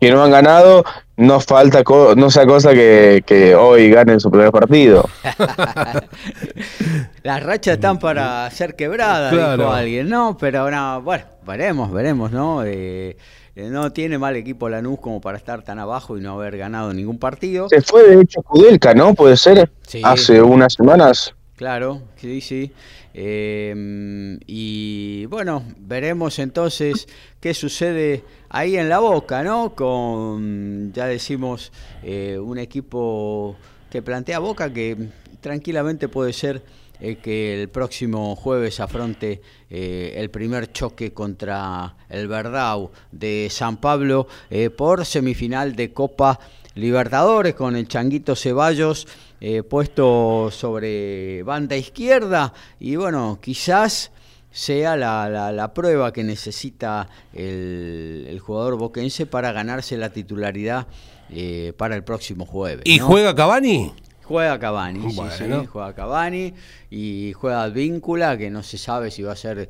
que 0.00 0.10
no 0.10 0.22
han 0.22 0.30
ganado. 0.30 0.84
No 1.18 1.40
falta, 1.40 1.82
co- 1.82 2.14
no 2.14 2.28
sea 2.30 2.44
cosa 2.44 2.74
que, 2.74 3.22
que 3.24 3.54
hoy 3.54 3.88
ganen 3.88 4.20
su 4.20 4.30
primer 4.30 4.52
partido. 4.52 5.08
Las 7.22 7.42
rachas 7.42 7.74
están 7.74 7.98
para 7.98 8.48
ser 8.50 8.76
quebradas, 8.76 9.32
Claro. 9.32 9.62
dijo 9.62 9.72
alguien, 9.72 10.08
¿no? 10.08 10.36
Pero 10.38 10.70
no, 10.70 11.02
bueno, 11.02 11.24
veremos, 11.46 11.90
veremos, 11.92 12.30
¿no? 12.30 12.62
Eh, 12.64 13.16
no 13.56 13.92
tiene 13.92 14.18
mal 14.18 14.36
equipo 14.36 14.68
Lanús 14.68 15.00
como 15.00 15.20
para 15.20 15.38
estar 15.38 15.62
tan 15.62 15.78
abajo 15.78 16.16
y 16.16 16.20
no 16.20 16.34
haber 16.34 16.56
ganado 16.58 16.92
ningún 16.92 17.18
partido. 17.18 17.68
Se 17.70 17.80
fue, 17.80 18.06
de 18.06 18.20
hecho, 18.22 18.42
Kudelka, 18.42 18.94
¿no? 18.94 19.14
Puede 19.14 19.36
ser, 19.36 19.70
Sí. 19.86 20.00
hace 20.04 20.42
unas 20.42 20.74
semanas. 20.74 21.34
Claro, 21.56 22.02
sí, 22.16 22.42
sí. 22.42 22.70
Eh, 23.14 24.38
y 24.46 25.24
bueno, 25.26 25.62
veremos 25.78 26.38
entonces 26.38 27.08
qué 27.40 27.54
sucede 27.54 28.22
ahí 28.50 28.76
en 28.76 28.90
la 28.90 28.98
boca, 28.98 29.42
¿no? 29.42 29.74
Con, 29.74 30.92
ya 30.92 31.06
decimos, 31.06 31.72
eh, 32.02 32.38
un 32.38 32.58
equipo 32.58 33.56
que 33.90 34.02
plantea 34.02 34.38
boca 34.38 34.70
que 34.70 35.08
tranquilamente 35.40 36.08
puede 36.08 36.34
ser 36.34 36.62
eh, 37.00 37.16
que 37.16 37.60
el 37.62 37.68
próximo 37.68 38.34
jueves 38.36 38.80
afronte 38.80 39.40
eh, 39.70 40.14
el 40.16 40.30
primer 40.30 40.72
choque 40.72 41.12
contra 41.12 41.96
el 42.08 42.28
Verdau 42.28 42.90
de 43.12 43.48
San 43.50 43.76
Pablo 43.78 44.26
eh, 44.50 44.70
por 44.70 45.04
semifinal 45.04 45.74
de 45.76 45.92
Copa 45.92 46.38
Libertadores 46.74 47.54
con 47.54 47.74
el 47.76 47.88
Changuito 47.88 48.36
Ceballos 48.36 49.06
eh, 49.40 49.62
puesto 49.62 50.50
sobre 50.50 51.42
banda 51.42 51.76
izquierda 51.76 52.52
y 52.80 52.96
bueno, 52.96 53.38
quizás 53.40 54.12
sea 54.50 54.96
la, 54.96 55.28
la- 55.28 55.52
la 55.52 55.74
prueba 55.74 56.12
que 56.12 56.22
necesita 56.24 57.08
el, 57.34 58.26
el 58.28 58.38
jugador 58.40 58.76
boquense 58.78 59.26
para 59.26 59.52
ganarse 59.52 59.96
la 59.96 60.10
titularidad 60.10 60.86
eh, 61.30 61.72
para 61.76 61.96
el 61.96 62.04
próximo 62.04 62.46
jueves. 62.46 62.82
¿Y 62.86 62.98
¿no? 62.98 63.06
juega 63.06 63.34
Cavani? 63.34 63.92
Juega 64.26 64.58
Cavani, 64.58 65.10
sí, 65.10 65.20
sí, 65.38 65.66
juega 65.70 65.94
Cavani 65.94 66.52
y 66.90 67.32
juega 67.34 67.62
Advíncula, 67.62 68.36
que 68.36 68.50
no 68.50 68.62
se 68.64 68.76
sabe 68.76 69.12
si 69.12 69.22
va 69.22 69.32
a 69.32 69.36
ser 69.36 69.68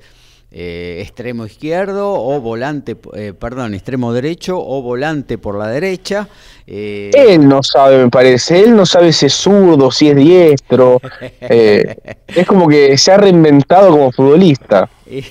eh, 0.51 1.01
extremo 1.03 1.45
izquierdo 1.45 2.15
o 2.15 2.41
volante, 2.41 2.97
eh, 3.15 3.35
perdón, 3.39 3.75
extremo 3.75 4.15
derecho 4.15 4.59
o 4.59 4.81
volante 4.81 5.37
por 5.37 5.59
la 5.59 5.69
derecha. 5.69 6.27
Eh, 6.67 7.11
Él 7.13 7.47
no 7.47 7.63
sabe, 7.63 8.03
me 8.03 8.09
parece. 8.09 8.61
Él 8.61 8.75
no 8.75 8.87
sabe 8.87 9.13
si 9.13 9.27
es 9.27 9.35
zurdo, 9.35 9.91
si 9.91 10.09
es 10.09 10.17
diestro. 10.17 11.01
Eh, 11.49 12.17
es 12.27 12.47
como 12.47 12.67
que 12.67 12.97
se 12.99 13.13
ha 13.13 13.19
reinventado 13.19 13.91
como 13.91 14.11
futbolista. 14.11 14.89
Y, 15.09 15.23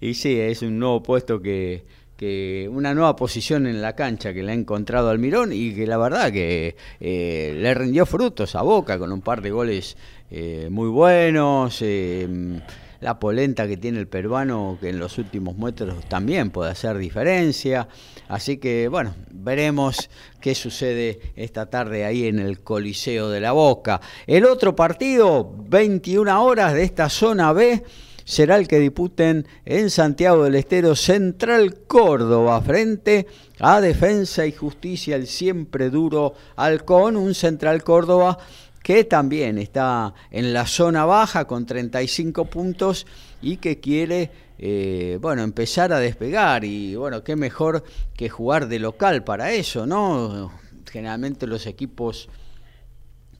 y 0.00 0.14
sí, 0.14 0.38
es 0.38 0.62
un 0.62 0.78
nuevo 0.78 1.02
puesto 1.02 1.40
que, 1.40 1.84
que 2.16 2.68
una 2.70 2.94
nueva 2.94 3.16
posición 3.16 3.66
en 3.66 3.82
la 3.82 3.94
cancha 3.94 4.32
que 4.32 4.42
le 4.42 4.52
ha 4.52 4.54
encontrado 4.54 5.10
Almirón 5.10 5.52
y 5.52 5.74
que 5.74 5.86
la 5.86 5.96
verdad 5.96 6.32
que 6.32 6.76
eh, 7.00 7.54
le 7.56 7.74
rindió 7.74 8.06
frutos 8.06 8.54
a 8.54 8.62
Boca 8.62 8.98
con 8.98 9.12
un 9.12 9.20
par 9.20 9.42
de 9.42 9.50
goles 9.50 9.96
eh, 10.30 10.68
muy 10.70 10.88
buenos. 10.88 11.78
eh, 11.82 12.60
la 13.04 13.20
polenta 13.20 13.68
que 13.68 13.76
tiene 13.76 14.00
el 14.00 14.08
peruano, 14.08 14.78
que 14.80 14.88
en 14.88 14.98
los 14.98 15.18
últimos 15.18 15.58
metros 15.58 16.08
también 16.08 16.50
puede 16.50 16.70
hacer 16.70 16.96
diferencia. 16.96 17.86
Así 18.28 18.56
que, 18.56 18.88
bueno, 18.88 19.14
veremos 19.30 20.08
qué 20.40 20.54
sucede 20.54 21.20
esta 21.36 21.66
tarde 21.66 22.06
ahí 22.06 22.26
en 22.26 22.38
el 22.38 22.60
Coliseo 22.60 23.28
de 23.28 23.40
la 23.40 23.52
Boca. 23.52 24.00
El 24.26 24.46
otro 24.46 24.74
partido, 24.74 25.54
21 25.68 26.42
horas 26.42 26.72
de 26.72 26.82
esta 26.82 27.10
zona 27.10 27.52
B, 27.52 27.84
será 28.24 28.56
el 28.56 28.66
que 28.66 28.80
disputen 28.80 29.46
en 29.64 29.90
Santiago 29.90 30.44
del 30.44 30.54
Estero 30.54 30.96
Central 30.96 31.76
Córdoba 31.86 32.60
frente 32.62 33.26
a 33.60 33.80
Defensa 33.80 34.46
y 34.46 34.52
Justicia, 34.52 35.16
el 35.16 35.26
siempre 35.26 35.90
duro 35.90 36.34
Halcón, 36.56 37.16
un 37.16 37.34
Central 37.34 37.82
Córdoba 37.84 38.38
que 38.82 39.04
también 39.04 39.56
está 39.56 40.12
en 40.30 40.52
la 40.52 40.66
zona 40.66 41.06
baja 41.06 41.46
con 41.46 41.64
35 41.64 42.44
puntos 42.44 43.06
y 43.40 43.56
que 43.56 43.80
quiere 43.80 44.30
eh, 44.58 45.18
bueno 45.22 45.42
empezar 45.42 45.92
a 45.92 45.98
despegar 45.98 46.64
y 46.64 46.94
bueno 46.94 47.24
qué 47.24 47.34
mejor 47.34 47.82
que 48.14 48.28
jugar 48.28 48.68
de 48.68 48.78
local 48.78 49.24
para 49.24 49.52
eso 49.52 49.86
no 49.86 50.52
generalmente 50.92 51.46
los 51.46 51.66
equipos 51.66 52.28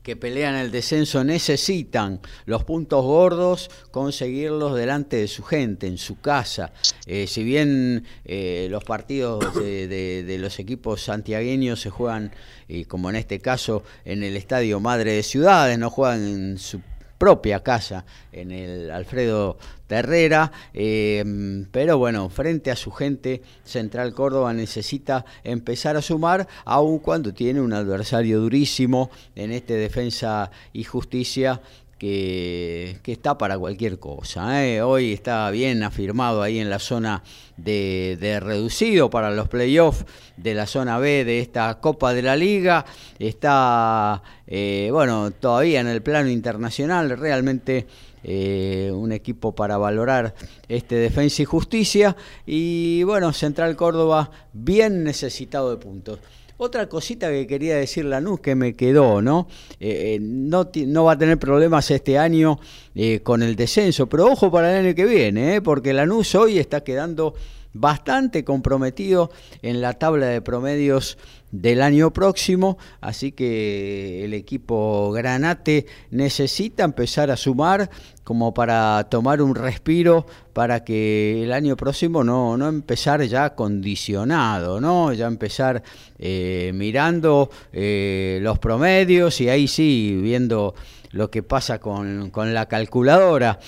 que 0.05 0.14
pelean 0.17 0.55
el 0.55 0.71
descenso 0.71 1.25
necesitan 1.25 2.21
los 2.45 2.62
puntos 2.62 3.03
gordos, 3.05 3.71
conseguirlos 3.90 4.77
delante 4.77 5.17
de 5.17 5.27
su 5.29 5.43
gente, 5.43 5.87
en 5.87 5.99
su 5.99 6.21
casa. 6.21 6.73
Eh, 7.07 7.27
si 7.27 7.43
bien 7.43 8.05
eh, 8.27 8.69
los 8.71 8.85
partidos 8.85 9.55
de, 9.55 9.88
de- 9.88 10.23
de 10.23 10.38
los 10.38 10.59
equipos 10.59 11.03
santiagueños 11.03 11.81
se 11.81 11.88
juegan, 11.90 12.33
y 12.69 12.85
como 12.85 13.09
en 13.11 13.17
este 13.17 13.40
caso, 13.40 13.83
en 14.05 14.23
el 14.23 14.37
Estadio 14.37 14.79
Madre 14.79 15.12
de 15.14 15.23
Ciudades, 15.23 15.79
no 15.79 15.88
juegan 15.90 16.23
en 16.23 16.59
su 16.59 16.81
propia 17.18 17.62
casa 17.62 18.05
en 18.33 18.50
el 18.50 18.90
Alfredo 18.90 19.59
Terrera, 19.87 20.50
eh, 20.72 21.66
pero 21.70 21.98
bueno, 21.98 22.31
frente 22.31 22.70
a 22.70 22.77
su 22.77 22.90
gente, 22.90 23.42
Central 23.64 24.14
Córdoba 24.14 24.53
necesita 24.55 25.24
empezar 25.44 25.96
a 25.96 26.03
sumar, 26.03 26.48
aun 26.64 26.98
cuando 26.98 27.35
tiene 27.35 27.61
un 27.61 27.72
adversario 27.72 28.40
durísimo 28.40 29.11
en 29.35 29.53
este 29.53 29.74
Defensa 29.74 30.50
y 30.72 30.85
Justicia. 30.85 31.61
Que, 32.05 33.01
está 33.12 33.38
para 33.38 33.59
cualquier 33.59 33.99
cosa. 33.99 34.62
¿eh? 34.62 34.83
Hoy 34.83 35.14
está 35.14 35.51
bien 35.51 35.83
afirmado 35.83 36.43
ahí 36.43 36.59
en 36.59 36.69
la 36.69 36.79
zona 36.79 37.23
de, 37.57 38.19
de 38.21 38.40
reducido 38.40 39.09
para 39.09 39.31
los 39.31 39.49
playoffs 39.49 40.05
de 40.37 40.53
la 40.53 40.67
zona 40.67 40.99
B 40.99 41.25
de 41.25 41.40
esta 41.40 41.81
Copa 41.81 42.12
de 42.12 42.21
la 42.21 42.37
Liga. 42.37 42.85
Está, 43.19 44.23
eh, 44.47 44.90
bueno, 44.93 45.31
todavía 45.31 45.81
en 45.81 45.87
el 45.87 46.03
plano 46.03 46.29
internacional, 46.29 47.09
realmente 47.17 47.87
eh, 48.23 48.90
un 48.93 49.12
equipo 49.12 49.55
para 49.55 49.79
valorar 49.79 50.35
este 50.69 50.97
Defensa 50.97 51.40
y 51.40 51.47
Justicia. 51.47 52.17
Y 52.45 53.03
bueno, 53.05 53.33
Central 53.33 53.77
Córdoba 53.77 54.31
bien 54.53 55.05
necesitado 55.05 55.71
de 55.71 55.79
puntos. 55.79 56.19
Otra 56.57 56.88
cosita 56.88 57.31
que 57.31 57.49
quería 57.49 57.77
decir 57.77 58.05
Lanús 58.05 58.38
que 58.38 58.55
me 58.55 58.75
quedó, 58.75 59.21
¿no? 59.21 59.49
Eh, 59.81 60.14
eh, 60.14 60.19
no, 60.21 60.71
no 60.87 61.05
va 61.05 61.12
a 61.12 61.19
tener 61.19 61.37
problemas 61.37 61.90
este 61.90 62.17
año 62.17 62.61
eh, 62.95 63.21
con 63.21 63.43
el 63.43 63.57
descenso, 63.57 64.09
pero 64.09 64.27
ojo 64.27 64.53
para 64.53 64.71
el 64.73 64.87
año 64.87 64.95
que 64.95 65.05
viene, 65.05 65.57
¿eh? 65.57 65.62
porque 65.62 65.93
Lanús 65.93 66.35
hoy 66.37 66.59
está 66.59 66.85
quedando 66.85 67.35
bastante 67.75 68.45
comprometido 68.45 69.31
en 69.61 69.81
la 69.81 69.95
tabla 69.95 70.27
de 70.27 70.41
promedios 70.41 71.19
del 71.51 71.83
año 71.83 72.13
próximo, 72.13 72.79
así 73.01 73.31
que 73.31 74.25
el 74.25 74.35
equipo 74.35 75.13
Granate 75.13 75.87
necesita 76.11 76.83
empezar 76.83 77.31
a 77.31 77.37
sumar 77.37 77.91
como 78.25 78.55
para 78.55 79.07
tomar 79.11 79.41
un 79.43 79.55
respiro 79.55 80.27
para 80.53 80.83
que 80.83 81.45
el 81.45 81.53
año 81.53 81.77
próximo 81.77 82.25
no, 82.25 82.57
no 82.57 82.69
empezar 82.69 83.23
ya 83.23 83.55
condicionado, 83.55 84.81
¿no? 84.81 85.13
Ya 85.13 85.27
empezar 85.27 85.83
eh, 86.19 86.73
mirando 86.75 87.51
eh, 87.73 88.39
los 88.43 88.59
promedios 88.59 89.41
y 89.41 89.49
ahí 89.49 89.69
sí 89.69 90.19
viendo 90.21 90.75
lo 91.13 91.31
que 91.31 91.45
pasa 91.45 91.79
con, 91.79 92.31
con 92.31 92.53
la 92.53 92.67
calculadora. 92.67 93.61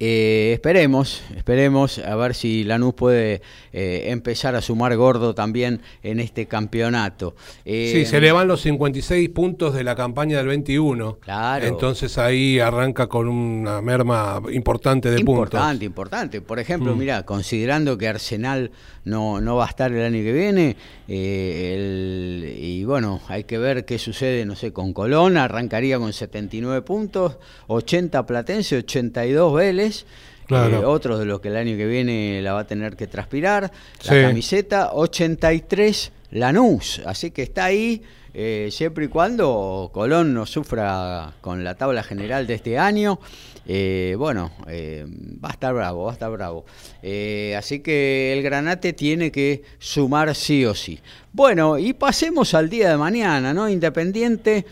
Eh, 0.00 0.52
esperemos, 0.54 1.22
esperemos 1.36 1.98
a 1.98 2.14
ver 2.14 2.32
si 2.36 2.62
Lanús 2.62 2.94
puede 2.94 3.42
eh, 3.72 4.04
empezar 4.10 4.54
a 4.54 4.62
sumar 4.62 4.96
gordo 4.96 5.34
también 5.34 5.80
en 6.04 6.20
este 6.20 6.46
campeonato. 6.46 7.34
Eh, 7.64 7.90
Sí, 7.92 8.04
se 8.06 8.20
le 8.20 8.30
van 8.30 8.46
los 8.46 8.60
56 8.60 9.28
puntos 9.30 9.74
de 9.74 9.82
la 9.82 9.96
campaña 9.96 10.36
del 10.38 10.46
21. 10.46 11.18
Claro. 11.20 11.66
Entonces 11.66 12.16
ahí 12.16 12.60
arranca 12.60 13.08
con 13.08 13.26
una 13.28 13.80
merma 13.82 14.40
importante 14.52 15.10
de 15.10 15.18
Importante, 15.18 15.66
puntos. 15.68 15.82
importante. 15.86 16.40
Por 16.42 16.60
ejemplo, 16.60 16.94
Mm. 16.94 16.98
mira, 16.98 17.22
considerando 17.24 17.98
que 17.98 18.06
Arsenal 18.06 18.70
no, 19.04 19.40
no 19.40 19.56
va 19.56 19.64
a 19.64 19.68
estar 19.68 19.90
el 19.90 20.02
año 20.04 20.22
que 20.22 20.32
viene, 20.32 20.76
eh, 21.08 21.74
el- 21.74 22.54
y 22.62 22.84
bueno, 22.84 23.20
hay 23.26 23.44
que 23.44 23.58
ver 23.58 23.84
qué 23.84 23.98
sucede, 23.98 24.44
no 24.44 24.54
sé, 24.54 24.72
con 24.72 24.92
Colón, 24.92 25.38
arrancaría 25.38 25.98
con 25.98 26.12
79 26.12 26.82
puntos, 26.82 27.38
80 27.66 28.26
Platense, 28.26 28.76
82 28.76 29.54
Vélez. 29.54 29.87
Claro. 30.48 30.80
eh, 30.80 30.84
otros 30.84 31.18
de 31.18 31.26
los 31.26 31.40
que 31.40 31.48
el 31.48 31.56
año 31.56 31.76
que 31.76 31.86
viene 31.86 32.40
la 32.42 32.54
va 32.54 32.60
a 32.60 32.66
tener 32.66 32.96
que 32.96 33.06
transpirar, 33.06 33.70
la 34.04 34.22
camiseta, 34.22 34.92
83 34.94 36.10
Lanús, 36.30 37.02
así 37.04 37.30
que 37.30 37.42
está 37.42 37.66
ahí 37.66 38.02
eh, 38.32 38.68
siempre 38.70 39.04
y 39.06 39.08
cuando 39.08 39.90
Colón 39.92 40.32
no 40.32 40.46
sufra 40.46 41.34
con 41.42 41.64
la 41.64 41.74
tabla 41.74 42.02
general 42.02 42.46
de 42.46 42.54
este 42.54 42.78
año. 42.78 43.20
Eh, 43.70 44.14
bueno, 44.16 44.52
va 44.64 45.50
a 45.50 45.52
estar 45.52 45.74
bravo, 45.74 46.04
va 46.04 46.10
a 46.10 46.14
estar 46.14 46.30
bravo. 46.30 46.64
así 47.56 47.80
que 47.80 48.32
el 48.32 48.42
Granate 48.42 48.94
tiene 48.94 49.30
que 49.30 49.62
sumar 49.78 50.34
sí 50.34 50.64
o 50.64 50.74
sí. 50.74 50.98
Bueno, 51.30 51.78
y 51.78 51.92
pasemos 51.92 52.54
al 52.54 52.70
día 52.70 52.88
de 52.88 52.96
mañana, 52.96 53.52
¿no? 53.52 53.68
Independiente. 53.68 54.64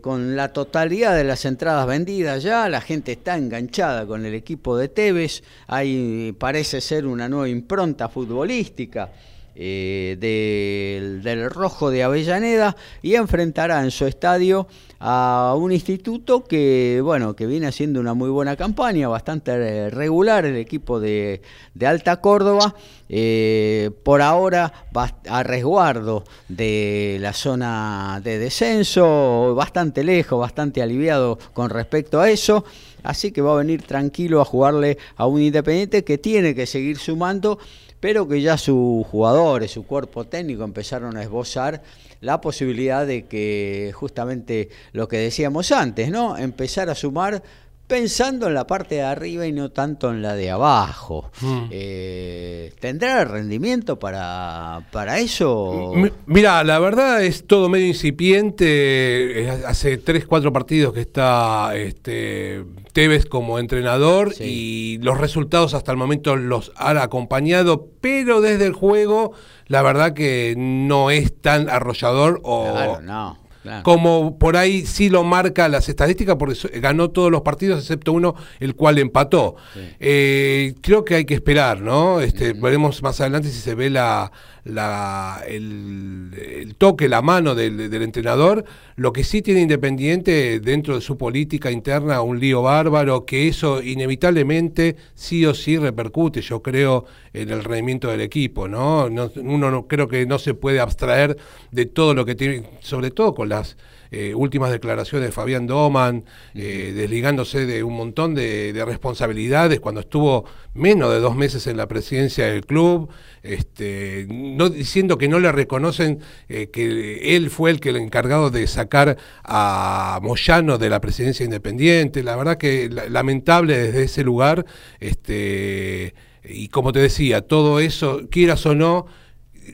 Con 0.00 0.36
la 0.36 0.52
totalidad 0.52 1.16
de 1.16 1.24
las 1.24 1.44
entradas 1.44 1.86
vendidas 1.86 2.42
ya, 2.42 2.68
la 2.68 2.80
gente 2.80 3.12
está 3.12 3.36
enganchada 3.36 4.06
con 4.06 4.24
el 4.24 4.34
equipo 4.34 4.76
de 4.76 4.88
Tevez, 4.88 5.42
hay 5.66 6.34
parece 6.38 6.80
ser 6.80 7.06
una 7.06 7.28
nueva 7.28 7.48
impronta 7.48 8.08
futbolística. 8.08 9.10
Eh, 9.54 10.16
del, 10.18 11.50
Rojo 11.50 11.90
de 11.90 12.02
Avellaneda 12.02 12.74
y 13.02 13.16
enfrentará 13.16 13.82
en 13.82 13.90
su 13.90 14.06
estadio 14.06 14.66
a 14.98 15.54
un 15.58 15.72
instituto 15.72 16.44
que, 16.44 17.00
bueno, 17.02 17.34
que 17.36 17.46
viene 17.46 17.66
haciendo 17.66 18.00
una 18.00 18.14
muy 18.14 18.30
buena 18.30 18.56
campaña, 18.56 19.08
bastante 19.08 19.90
regular 19.90 20.46
el 20.46 20.56
equipo 20.56 21.00
de, 21.00 21.42
Alta 21.84 22.20
Córdoba, 22.20 22.74
eh, 23.08 23.90
por 24.04 24.22
ahora 24.22 24.72
va 24.96 25.12
a 25.28 25.42
resguardo 25.42 26.24
de 26.48 27.18
la 27.20 27.32
zona 27.32 28.20
de 28.22 28.38
descenso, 28.38 29.54
bastante 29.54 30.04
lejos, 30.04 30.40
bastante 30.40 30.80
aliviado 30.80 31.38
con 31.52 31.68
respecto 31.68 32.20
a 32.20 32.30
eso. 32.30 32.64
Así 33.02 33.32
que 33.32 33.42
va 33.42 33.52
a 33.52 33.56
venir 33.56 33.82
tranquilo 33.82 34.40
a 34.40 34.44
jugarle 34.44 34.96
a 35.16 35.26
un 35.26 35.42
Independiente 35.42 36.04
que 36.04 36.18
tiene 36.18 36.54
que 36.54 36.66
seguir 36.66 36.98
sumando 36.98 37.58
pero 38.02 38.26
que 38.26 38.42
ya 38.42 38.58
sus 38.58 39.06
jugadores, 39.06 39.70
su 39.70 39.86
cuerpo 39.86 40.24
técnico 40.24 40.64
empezaron 40.64 41.16
a 41.16 41.22
esbozar 41.22 41.82
la 42.20 42.40
posibilidad 42.40 43.06
de 43.06 43.26
que 43.26 43.92
justamente 43.94 44.70
lo 44.92 45.06
que 45.06 45.18
decíamos 45.18 45.70
antes, 45.70 46.10
¿no? 46.10 46.36
Empezar 46.36 46.90
a 46.90 46.96
sumar 46.96 47.44
pensando 47.92 48.48
en 48.48 48.54
la 48.54 48.66
parte 48.66 48.94
de 48.94 49.02
arriba 49.02 49.46
y 49.46 49.52
no 49.52 49.70
tanto 49.70 50.10
en 50.10 50.22
la 50.22 50.34
de 50.34 50.50
abajo. 50.50 51.30
Mm. 51.42 51.64
Eh, 51.70 52.72
¿Tendrá 52.80 53.22
rendimiento 53.26 53.98
para, 53.98 54.88
para 54.90 55.18
eso? 55.18 55.92
mira, 56.24 56.64
la 56.64 56.78
verdad 56.78 57.22
es 57.22 57.46
todo 57.46 57.68
medio 57.68 57.86
incipiente. 57.86 59.46
Hace 59.66 59.98
tres, 59.98 60.24
cuatro 60.24 60.54
partidos 60.54 60.94
que 60.94 61.02
está 61.02 61.76
este, 61.76 62.64
Tevez 62.94 63.26
como 63.26 63.58
entrenador 63.58 64.32
y 64.40 64.96
los 65.02 65.18
resultados 65.18 65.74
hasta 65.74 65.92
el 65.92 65.98
momento 65.98 66.36
los 66.36 66.72
han 66.76 66.96
acompañado, 66.96 67.88
pero 68.00 68.40
desde 68.40 68.64
el 68.64 68.72
juego 68.72 69.32
la 69.66 69.82
verdad 69.82 70.14
que 70.14 70.54
no 70.56 71.10
es 71.10 71.38
tan 71.42 71.68
arrollador 71.68 72.40
o... 72.42 72.72
Claro, 72.72 73.02
no 73.02 73.41
como 73.82 74.38
por 74.38 74.56
ahí 74.56 74.86
sí 74.86 75.08
lo 75.08 75.24
marca 75.24 75.68
las 75.68 75.88
estadísticas, 75.88 76.36
porque 76.36 76.56
ganó 76.80 77.10
todos 77.10 77.30
los 77.30 77.42
partidos 77.42 77.80
excepto 77.80 78.12
uno, 78.12 78.34
el 78.60 78.74
cual 78.74 78.98
empató. 78.98 79.56
Eh, 80.00 80.74
creo 80.80 81.04
que 81.04 81.16
hay 81.16 81.24
que 81.24 81.34
esperar, 81.34 81.80
¿no? 81.80 82.20
Este, 82.20 82.52
Veremos 82.52 83.02
más 83.02 83.20
adelante 83.20 83.50
si 83.50 83.60
se 83.60 83.74
ve 83.74 83.90
la, 83.90 84.32
la, 84.64 85.42
el, 85.46 86.74
toque, 86.78 87.08
la 87.08 87.22
mano 87.22 87.54
del, 87.54 87.90
del, 87.90 88.02
entrenador. 88.02 88.64
Lo 88.96 89.12
que 89.12 89.24
sí 89.24 89.42
tiene 89.42 89.62
Independiente 89.62 90.60
dentro 90.60 90.94
de 90.94 91.00
su 91.00 91.16
política 91.16 91.70
interna, 91.70 92.22
un 92.22 92.38
lío 92.38 92.62
bárbaro, 92.62 93.24
que 93.24 93.48
eso 93.48 93.82
inevitablemente 93.82 94.96
sí 95.14 95.44
o 95.46 95.54
sí 95.54 95.78
repercute, 95.78 96.40
yo 96.42 96.62
creo, 96.62 97.06
en 97.32 97.50
el 97.50 97.64
rendimiento 97.64 98.08
del 98.08 98.20
equipo. 98.20 98.68
¿no? 98.68 99.06
uno 99.06 99.70
no, 99.70 99.86
creo 99.86 100.08
que 100.08 100.26
no 100.26 100.38
se 100.38 100.54
puede 100.54 100.80
abstraer 100.80 101.36
de 101.70 101.86
todo 101.86 102.14
lo 102.14 102.24
que 102.24 102.34
tiene, 102.34 102.64
sobre 102.80 103.10
todo 103.10 103.34
con 103.34 103.48
las 103.48 103.76
eh, 104.14 104.34
últimas 104.34 104.70
declaraciones 104.70 105.28
de 105.28 105.32
Fabián 105.32 105.66
Doman, 105.66 106.26
eh, 106.54 106.92
desligándose 106.94 107.64
de 107.64 107.82
un 107.82 107.96
montón 107.96 108.34
de, 108.34 108.82
responsabilidades 108.84 109.80
cuando 109.80 110.02
estuvo 110.02 110.44
menos 110.74 111.10
de 111.10 111.20
dos 111.20 111.34
meses 111.34 111.66
en 111.66 111.78
la 111.78 111.88
presidencia 111.88 112.46
del 112.46 112.66
club, 112.66 113.08
este, 113.42 114.26
no 114.56 114.68
diciendo 114.68 115.18
que 115.18 115.28
no 115.28 115.40
le 115.40 115.50
reconocen 115.52 116.20
eh, 116.48 116.68
que 116.72 117.36
él 117.36 117.50
fue 117.50 117.70
el 117.70 117.80
que 117.80 117.90
el 117.90 117.96
encargado 117.96 118.50
de 118.50 118.66
sacar 118.66 119.16
a 119.44 120.20
Moyano 120.22 120.78
de 120.78 120.90
la 120.90 121.00
presidencia 121.00 121.44
independiente. 121.44 122.22
La 122.22 122.36
verdad 122.36 122.58
que 122.58 122.88
lamentable 122.88 123.76
desde 123.76 124.04
ese 124.04 124.24
lugar, 124.24 124.64
este, 125.00 126.14
y 126.44 126.68
como 126.68 126.92
te 126.92 127.00
decía, 127.00 127.42
todo 127.42 127.80
eso, 127.80 128.22
quieras 128.30 128.64
o 128.66 128.74
no, 128.74 129.06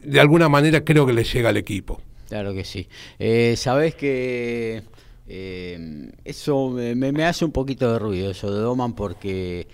de 0.03 0.21
alguna 0.21 0.49
manera 0.49 0.85
creo 0.85 1.07
que 1.07 1.13
le 1.13 1.25
llega 1.25 1.49
al 1.49 1.57
equipo. 1.57 2.01
Claro 2.29 2.53
que 2.55 2.65
sí. 2.65 2.89
Eh, 3.19 3.55
Sabes 3.57 3.95
que 3.95 4.83
eh, 5.29 6.11
eso 6.25 6.71
me, 6.71 7.25
hace 7.25 7.45
un 7.45 7.53
poquito 7.53 7.93
de 7.93 7.99
ruido, 7.99 8.31
eso 8.31 8.53
de 8.53 8.61
Doman, 8.61 8.95
porque 8.95 9.67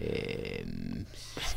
eh, 0.00 0.64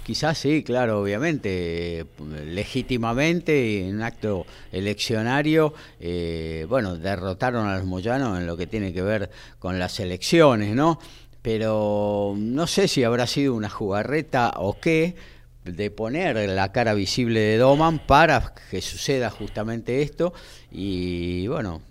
quizás 0.04 0.38
sí, 0.38 0.64
claro, 0.64 1.02
obviamente, 1.02 2.06
legítimamente, 2.46 3.88
en 3.88 3.96
un 3.96 4.02
acto 4.02 4.46
eleccionario, 4.72 5.74
eh, 6.00 6.66
bueno, 6.68 6.98
derrotaron 6.98 7.68
a 7.68 7.78
los 7.78 7.86
moyanos 7.86 8.38
en 8.38 8.46
lo 8.46 8.58
que 8.58 8.68
tiene 8.68 8.94
que 8.94 9.02
ver 9.02 9.30
con 9.60 9.80
las 9.80 10.00
elecciones, 10.00 10.76
¿no? 10.76 11.00
Pero 11.42 12.36
no 12.38 12.68
sé 12.68 12.88
si 12.88 13.04
habrá 13.04 13.28
sido 13.28 13.54
una 13.54 13.70
jugarreta 13.70 14.54
o 14.58 14.80
qué 14.80 15.16
de 15.66 15.92
poner 15.92 16.50
la 16.50 16.72
cara 16.72 16.94
visible 16.94 17.40
de 17.40 17.58
Doman 17.58 18.00
para 18.00 18.54
que 18.70 18.82
suceda 18.82 19.30
justamente 19.30 20.02
esto 20.02 20.34
y 20.72 21.48
bueno 21.48 21.82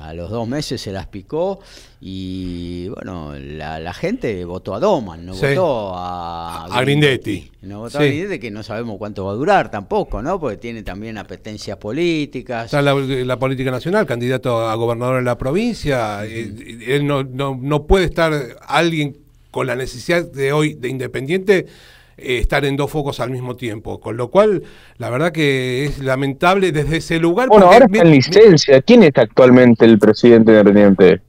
a 0.00 0.14
los 0.14 0.30
dos 0.30 0.46
meses 0.46 0.80
se 0.80 0.92
las 0.92 1.06
picó 1.06 1.60
y 2.00 2.88
bueno 2.88 3.34
la, 3.36 3.92
gente 3.92 4.44
votó 4.44 4.74
a 4.74 4.80
Doman 4.80 5.26
no 5.26 5.34
votó 5.34 5.94
a, 5.94 6.64
a 6.66 6.80
Grindetti. 6.82 7.50
No 7.62 7.80
votó 7.80 7.98
a 7.98 8.04
Grindetti 8.04 8.38
que 8.38 8.50
no 8.50 8.62
sabemos 8.62 8.98
cuánto 8.98 9.24
va 9.24 9.32
a 9.32 9.34
durar 9.34 9.70
tampoco 9.70 10.22
no 10.22 10.38
porque 10.38 10.56
tiene 10.56 10.82
también 10.82 11.18
apetencias 11.18 11.76
políticas. 11.76 12.66
Está 12.66 12.82
la, 12.82 13.38
política 13.38 13.70
nacional 13.70 14.06
candidato 14.06 14.68
a 14.68 14.74
gobernador 14.74 15.18
en 15.18 15.24
la 15.24 15.36
provincia 15.36 16.24
eh, 16.24 16.84
él 16.86 17.06
no, 17.06 17.24
no, 17.24 17.58
no 17.60 17.84
puede 17.84 18.04
estar 18.04 18.32
alguien 18.66 19.16
con 19.50 19.66
la 19.66 19.76
necesidad 19.76 20.24
de 20.24 20.52
hoy 20.52 20.74
de 20.74 20.88
independiente 20.88 21.66
eh, 22.18 22.38
estar 22.38 22.64
en 22.64 22.76
dos 22.76 22.90
focos 22.90 23.20
al 23.20 23.30
mismo 23.30 23.56
tiempo. 23.56 24.00
Con 24.00 24.16
lo 24.16 24.28
cual, 24.28 24.64
la 24.96 25.08
verdad 25.08 25.32
que 25.32 25.84
es 25.84 26.00
lamentable 26.00 26.72
desde 26.72 26.98
ese 26.98 27.18
lugar. 27.18 27.48
Bueno, 27.48 27.66
ahora 27.66 27.86
está 27.86 28.02
en 28.02 28.10
licencia. 28.10 28.82
¿Quién 28.82 29.04
es 29.04 29.12
actualmente 29.16 29.84
el 29.84 29.98
presidente 29.98 30.52
independiente? 30.52 31.20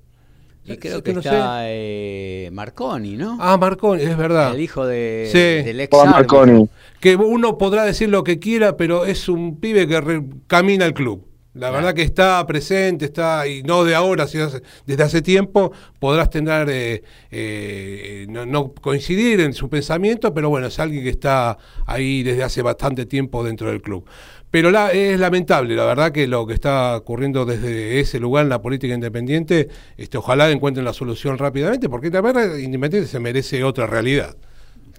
Y 0.65 0.77
creo 0.77 1.01
que, 1.01 1.11
está 1.11 1.61
eh, 1.63 2.49
Marconi, 2.51 3.17
¿no? 3.17 3.37
Ah, 3.39 3.57
Marconi, 3.57 4.03
es 4.03 4.15
verdad. 4.15 4.53
El 4.53 4.61
hijo 4.61 4.85
de, 4.85 5.63
del 5.65 5.79
ex 5.79 5.97
Marconi. 6.05 6.69
Que 6.99 7.15
uno 7.15 7.57
podrá 7.57 7.85
decir 7.85 8.09
lo 8.09 8.23
que 8.23 8.39
quiera, 8.39 8.77
pero 8.77 9.05
es 9.05 9.29
un 9.29 9.59
pibe 9.59 9.87
que 9.87 10.23
camina 10.47 10.85
el 10.85 10.93
club. 10.93 11.28
La 11.59 11.71
verdad 11.71 11.93
que 11.93 12.03
está 12.03 12.45
presente, 12.47 13.05
está, 13.05 13.45
y 13.47 13.63
no 13.63 13.83
de 13.83 13.93
ahora, 13.93 14.27
sino 14.27 14.49
desde 14.85 15.03
hace 15.03 15.21
tiempo, 15.21 15.73
podrás 15.99 16.29
tener, 16.29 16.69
eh, 16.69 17.03
eh, 17.31 18.25
no, 18.29 18.73
coincidir 18.73 19.41
en 19.41 19.53
su 19.53 19.69
pensamiento, 19.69 20.33
pero 20.33 20.49
bueno, 20.49 20.67
es 20.67 20.79
alguien 20.79 21.03
que 21.03 21.09
está 21.09 21.57
ahí 21.85 22.23
desde 22.23 22.43
hace 22.43 22.61
bastante 22.61 23.05
tiempo 23.05 23.43
dentro 23.43 23.69
del 23.69 23.81
club. 23.81 24.05
Pero 24.49 24.71
la, 24.71 24.91
es 24.91 25.19
lamentable, 25.19 25.75
la 25.75 25.85
verdad 25.85 26.11
que 26.11 26.27
lo 26.27 26.47
que 26.47 26.53
está 26.53 26.95
ocurriendo 26.95 27.45
desde 27.45 27.99
ese 27.99 28.19
lugar 28.19 28.45
en 28.45 28.49
la 28.49 28.61
política 28.61 28.93
independiente, 28.93 29.67
este, 29.97 30.17
ojalá 30.17 30.49
encuentren 30.49 30.85
la 30.85 30.93
solución 30.93 31.37
rápidamente, 31.37 31.89
porque 31.89 32.09
la 32.09 32.21
verdad 32.21 32.57
Independiente 32.57 33.07
se 33.07 33.19
merece 33.19 33.63
otra 33.63 33.85
realidad. 33.85 34.35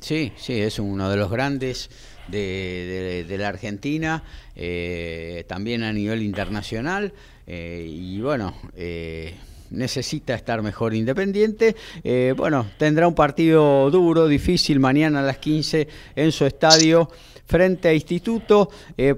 Sí, 0.01 0.33
sí, 0.37 0.61
es 0.61 0.79
uno 0.79 1.11
de 1.11 1.17
los 1.17 1.31
grandes 1.31 1.91
de, 2.29 3.37
la 3.39 3.49
Argentina, 3.49 4.23
eh, 4.57 5.45
también 5.49 5.83
a 5.83 5.93
nivel 5.93 6.23
internacional, 6.23 7.13
eh, 7.47 7.87
y 7.89 8.21
bueno, 8.21 8.55
eh, 8.77 9.35
necesita 9.71 10.35
estar 10.35 10.63
mejor 10.63 10.95
independiente. 10.95 11.77
bueno, 12.37 12.67
tendrá 12.77 13.07
un 13.07 13.15
partido 13.15 13.91
duro, 13.91 14.27
difícil, 14.27 14.81
mañana 14.81 15.21
a 15.21 15.23
las 15.23 15.39
15 15.39 15.87
en 16.17 16.33
su 16.33 16.45
estadio 16.45 17.09
frente 17.47 17.89
a 17.89 17.93
Instituto, 17.93 18.71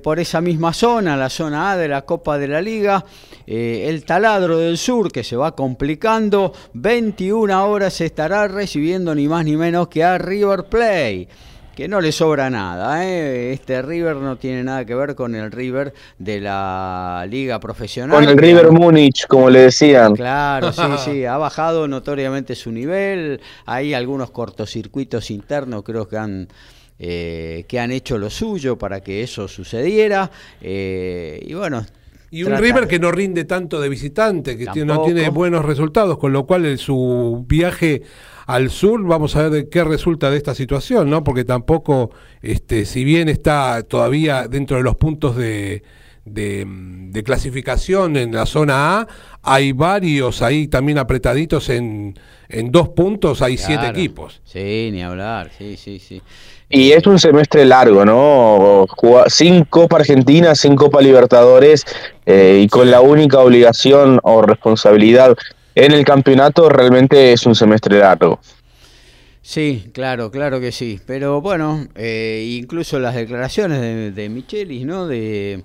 por 0.03 0.19
esa 0.19 0.41
misma 0.41 0.73
zona, 0.73 1.17
la 1.17 1.29
zona 1.29 1.73
A 1.73 1.77
de 1.77 1.89
la 1.89 2.03
Copa 2.03 2.39
de 2.39 2.49
la 2.49 2.63
Liga, 2.63 3.05
el 3.47 4.05
taladro 4.05 4.59
del 4.59 4.79
sur 4.79 5.11
que 5.11 5.25
se 5.25 5.37
va 5.37 5.55
complicando, 5.55 6.53
21 6.75 7.67
horas 7.67 8.01
estará 8.01 8.49
recibiendo 8.49 9.15
ni 9.15 9.29
más 9.29 9.45
ni 9.45 9.57
menos 9.57 9.89
que 9.89 10.05
a 10.05 10.19
River 10.19 10.65
Play 10.65 11.29
que 11.75 11.89
no 11.89 12.01
le 12.01 12.13
sobra 12.13 12.51
nada. 12.51 13.07
¿eh? 13.07 13.53
Este 13.53 13.81
River 13.83 14.17
no 14.17 14.37
tiene 14.37 14.63
nada 14.63 14.85
que 14.85 14.95
ver 14.95 15.15
con 15.15 15.35
el 15.35 15.51
River 15.51 15.93
de 16.19 16.41
la 16.41 17.27
liga 17.29 17.59
profesional. 17.61 18.15
Con 18.15 18.29
el 18.29 18.37
River 18.37 18.71
Múnich, 18.71 19.27
como 19.27 19.51
le 19.51 19.61
decían. 19.61 20.15
Claro, 20.15 20.73
sí, 20.73 20.83
sí, 21.05 21.25
ha 21.25 21.37
bajado 21.37 21.89
notoriamente 21.89 22.55
su 22.55 22.71
nivel. 22.71 23.41
Hay 23.67 23.95
algunos 23.95 24.31
cortocircuitos 24.31 25.31
internos, 25.31 25.83
creo 25.83 26.09
que 26.09 26.17
han... 26.17 26.49
Eh, 27.05 27.65
que 27.67 27.81
han 27.81 27.91
hecho 27.91 28.17
lo 28.17 28.31
suyo 28.31 28.79
para 28.79 29.01
que 29.01 29.25
eso 29.25 29.49
sucediera. 29.49 30.31
Eh, 30.61 31.43
y 31.43 31.53
bueno, 31.55 31.85
Y 32.31 32.45
un 32.45 32.57
River 32.57 32.87
que 32.87 33.01
no 33.01 33.11
rinde 33.11 33.45
tanto 33.45 33.81
de 33.81 33.89
visitante, 33.89 34.57
que 34.57 34.85
no 34.85 35.03
tiene 35.03 35.29
buenos 35.31 35.65
resultados, 35.65 36.17
con 36.17 36.33
lo 36.33 36.47
cual 36.47 36.79
su 36.79 37.45
viaje 37.49 38.03
al 38.47 38.71
sur, 38.71 39.03
vamos 39.05 39.37
a 39.37 39.43
ver 39.43 39.51
de 39.51 39.69
qué 39.69 39.85
resulta 39.85 40.31
de 40.31 40.37
esta 40.37 40.55
situación, 40.55 41.11
¿no? 41.11 41.25
Porque 41.25 41.45
tampoco, 41.45 42.11
este, 42.41 42.85
si 42.85 43.05
bien 43.05 43.29
está 43.29 43.83
todavía 43.83 44.49
dentro 44.49 44.77
de 44.77 44.83
los 44.83 44.97
puntos 44.97 45.37
de, 45.37 45.83
de, 46.25 47.23
clasificación 47.25 48.17
en 48.17 48.35
la 48.35 48.47
zona 48.47 49.01
A, 49.01 49.09
hay 49.43 49.73
varios 49.73 50.43
ahí 50.43 50.69
también 50.69 50.99
apretaditos 50.99 51.69
en, 51.69 52.19
en 52.49 52.71
dos 52.71 52.89
puntos, 52.91 53.43
hay 53.43 53.57
siete 53.57 53.87
equipos. 53.87 54.41
Sí, 54.45 54.91
ni 54.93 55.03
hablar, 55.03 55.51
sí, 55.57 55.77
sí, 55.77 55.99
sí. 55.99 56.23
Y 56.69 56.93
es 56.93 57.07
un 57.07 57.19
semestre 57.19 57.67
largo, 57.67 58.05
¿no? 58.05 58.87
Sin 59.27 59.65
Copa 59.65 59.97
Argentina, 59.97 60.55
sin 60.55 60.75
Copa 60.75 61.03
Libertadores 61.03 61.85
eh, 62.25 62.61
y 62.65 62.69
con 62.69 62.91
la 62.91 63.03
única 63.03 63.41
obligación 63.41 64.19
o 64.23 64.41
responsabilidad 64.41 65.37
en 65.75 65.93
el 65.93 66.05
campeonato, 66.05 66.69
realmente 66.69 67.33
es 67.33 67.47
un 67.47 67.55
semestre 67.55 67.99
largo. 67.99 68.41
Sí, 69.43 69.91
claro, 69.93 70.31
claro 70.31 70.61
que 70.61 70.73
sí. 70.73 71.01
Pero 71.05 71.41
bueno, 71.41 71.89
eh, 71.95 72.59
incluso 72.61 72.99
las 72.99 73.15
declaraciones 73.15 73.81
de, 73.81 74.13
de 74.13 74.29
Michelis, 74.29 74.87
¿no? 74.87 75.07
De 75.07 75.65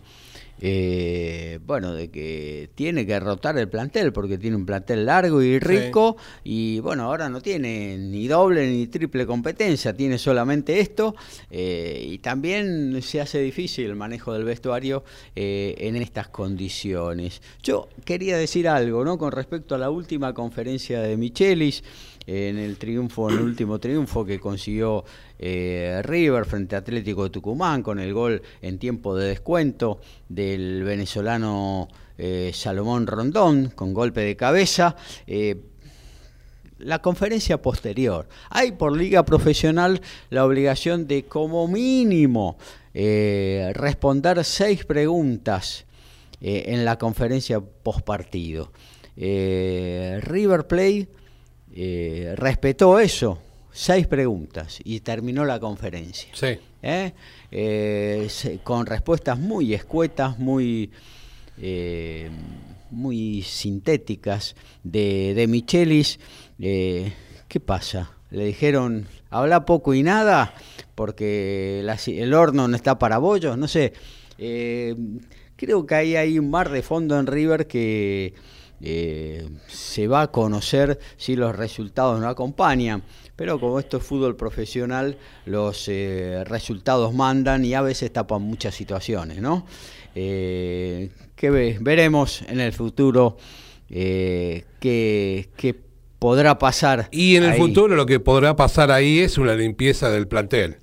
eh, 0.60 1.60
bueno, 1.66 1.94
de 1.94 2.10
que 2.10 2.70
tiene 2.76 3.06
que 3.06 3.20
rotar 3.20 3.58
el 3.58 3.70
plantel 3.70 4.12
porque 4.12 4.38
tiene 4.38 4.56
un 4.56 4.66
plantel 4.66 5.06
largo 5.06 5.42
y 5.42 5.60
rico 5.60 6.18
y 6.44 6.80
bueno, 6.80 7.04
ahora 7.04 7.30
no 7.30 7.42
tiene 7.42 7.98
ni 7.98 8.28
doble 8.28 8.70
ni 8.70 8.88
triple 8.88 9.26
competencia, 9.26 9.96
tiene 9.96 10.18
solamente 10.18 10.80
esto 10.80 11.16
eh, 11.52 12.06
y 12.10 12.18
también 12.20 13.02
se 13.02 13.22
hace 13.22 13.40
difícil 13.40 13.86
el 13.86 13.96
manejo 13.96 14.34
del 14.34 14.44
vestuario 14.44 15.04
eh, 15.36 15.76
en 15.80 15.96
estas 15.96 16.30
condiciones. 16.30 17.42
Yo 17.62 17.90
quería 18.06 18.38
decir 18.38 18.68
algo, 18.68 19.04
¿no? 19.04 19.18
Con 19.18 19.32
respecto 19.32 19.76
a 19.76 19.78
la 19.78 19.90
última 19.90 20.34
conferencia 20.34 21.02
de 21.02 21.18
Michelis 21.18 21.84
en 22.28 22.60
el 22.60 22.78
triunfo, 22.78 23.30
en 23.30 23.38
el 23.38 23.44
último 23.44 23.80
triunfo 23.80 24.26
que 24.26 24.38
consiguió 24.38 25.06
eh, 25.40 26.02
River 26.04 26.46
frente 26.46 26.76
a 26.76 26.80
Atlético 26.80 27.24
de 27.24 27.30
Tucumán 27.30 27.82
con 27.82 28.00
el 28.00 28.14
gol 28.14 28.42
en 28.62 28.78
tiempo 28.78 29.16
de 29.16 29.30
descuento 29.30 30.02
del 30.28 30.84
venezolano 30.84 31.88
eh, 32.18 32.52
Salomón 32.54 33.08
Rondón 33.08 33.72
con 33.74 33.94
golpe 33.94 34.22
de 34.22 34.36
cabeza. 34.36 34.98
Eh, 35.26 35.56
la 36.80 37.02
conferencia 37.02 37.60
posterior. 37.60 38.28
Hay 38.52 38.74
por 38.74 38.96
liga 38.96 39.26
profesional 39.26 40.00
la 40.30 40.46
obligación 40.46 41.08
de 41.08 41.24
como 41.24 41.68
mínimo 41.68 42.58
responder 42.94 44.44
seis 44.44 44.86
preguntas 44.86 45.86
en 46.40 46.86
la 46.86 47.00
conferencia 47.00 47.60
postpartido. 47.60 48.72
River 49.16 50.68
Plate 50.68 51.10
eh, 51.80 52.34
respetó 52.36 53.00
eso, 53.00 53.38
seis 53.72 54.08
preguntas, 54.08 54.80
y 54.84 55.02
terminó 55.02 55.46
la 55.46 55.60
conferencia. 55.60 56.32
Sí. 56.34 56.58
¿Eh? 56.82 57.12
Eh, 57.52 58.28
con 58.64 58.88
respuestas 58.88 59.38
muy 59.38 59.76
escuetas, 59.76 60.40
muy, 60.40 60.90
muy 62.90 63.44
sintéticas 63.44 64.56
de, 64.84 65.36
de 65.36 65.46
Michelis. 65.46 66.20
¿Qué 66.58 67.60
pasa? 67.64 68.12
Le 68.32 68.46
dijeron, 68.46 69.08
habla 69.30 69.64
poco 69.64 69.94
y 69.94 70.02
nada, 70.02 70.56
porque 70.96 71.86
el 72.08 72.34
horno 72.34 72.68
no 72.68 72.76
está 72.76 72.98
para 72.98 73.20
bollos, 73.20 73.56
no 73.56 73.68
sé. 73.68 73.94
creo 75.56 75.86
que 75.86 75.94
ahí 75.94 76.16
hay 76.16 76.40
un 76.40 76.50
mar 76.50 76.72
de 76.72 76.82
fondo 76.82 77.20
en 77.20 77.28
River 77.28 77.68
que 77.68 78.34
eh, 78.82 79.48
se 79.68 80.08
va 80.08 80.22
a 80.22 80.32
conocer 80.32 81.00
si 81.18 81.36
los 81.36 81.56
resultados 81.56 82.20
no 82.20 82.28
acompañan. 82.28 83.04
Pero 83.36 83.60
como 83.60 83.80
esto 83.80 83.98
es 83.98 84.04
fútbol 84.04 84.36
profesional, 84.36 85.18
los 85.46 85.88
eh, 85.88 86.44
resultados 86.46 87.14
mandan 87.14 87.66
y 87.66 87.74
a 87.74 87.82
veces 87.82 88.12
tapan 88.12 88.42
muchas 88.42 88.76
situaciones, 88.76 89.42
¿no? 89.42 89.66
Eh, 90.16 91.12
que 91.36 91.50
veremos 91.80 92.42
en 92.48 92.60
el 92.60 92.74
futuro 92.74 93.38
qué, 93.88 95.76
podrá 96.18 96.58
pasar. 96.58 97.10
Y 97.12 97.36
en 97.36 97.44
el 97.44 97.54
futuro 97.54 97.96
lo 97.96 98.08
que 98.08 98.20
podrá 98.20 98.56
pasar 98.56 98.92
ahí 98.92 99.20
es 99.20 99.38
una 99.38 99.54
limpieza 99.54 100.10
del 100.10 100.28
plantel. 100.28 100.78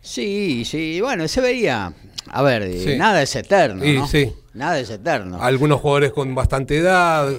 Sí, 0.00 0.64
sí, 0.64 1.00
bueno, 1.00 1.28
se 1.28 1.40
vería. 1.40 1.94
A 2.26 2.42
ver, 2.42 2.68
nada 2.98 3.22
es 3.22 3.36
eterno. 3.36 3.84
¿no? 3.84 4.08
Sí. 4.08 4.32
Nada 4.54 4.78
es 4.78 4.90
eterno. 4.90 5.42
Algunos 5.42 5.80
jugadores 5.80 6.12
con 6.12 6.34
bastante 6.34 6.78
edad. 6.78 7.32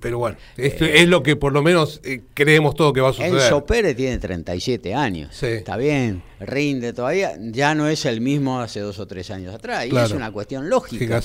Pero 0.00 0.18
bueno, 0.18 0.36
esto 0.58 0.84
es 0.84 1.08
lo 1.08 1.22
que 1.22 1.34
por 1.34 1.54
lo 1.54 1.62
menos 1.62 2.00
eh, 2.04 2.20
creemos 2.34 2.74
todo 2.74 2.92
que 2.92 3.00
va 3.00 3.08
a 3.08 3.12
suceder. 3.14 3.32
Enzo 3.32 3.64
Pérez 3.64 3.96
tiene 3.96 4.18
37 4.18 4.94
años. 4.94 5.42
Está 5.42 5.78
bien, 5.78 6.22
rinde 6.40 6.92
todavía. 6.92 7.32
Ya 7.40 7.74
no 7.74 7.88
es 7.88 8.04
el 8.04 8.20
mismo 8.20 8.60
hace 8.60 8.80
dos 8.80 8.98
o 8.98 9.06
tres 9.06 9.30
años 9.30 9.54
atrás. 9.54 9.86
Y 9.86 9.96
es 9.96 10.10
una 10.10 10.30
cuestión 10.30 10.68
lógica. 10.68 11.22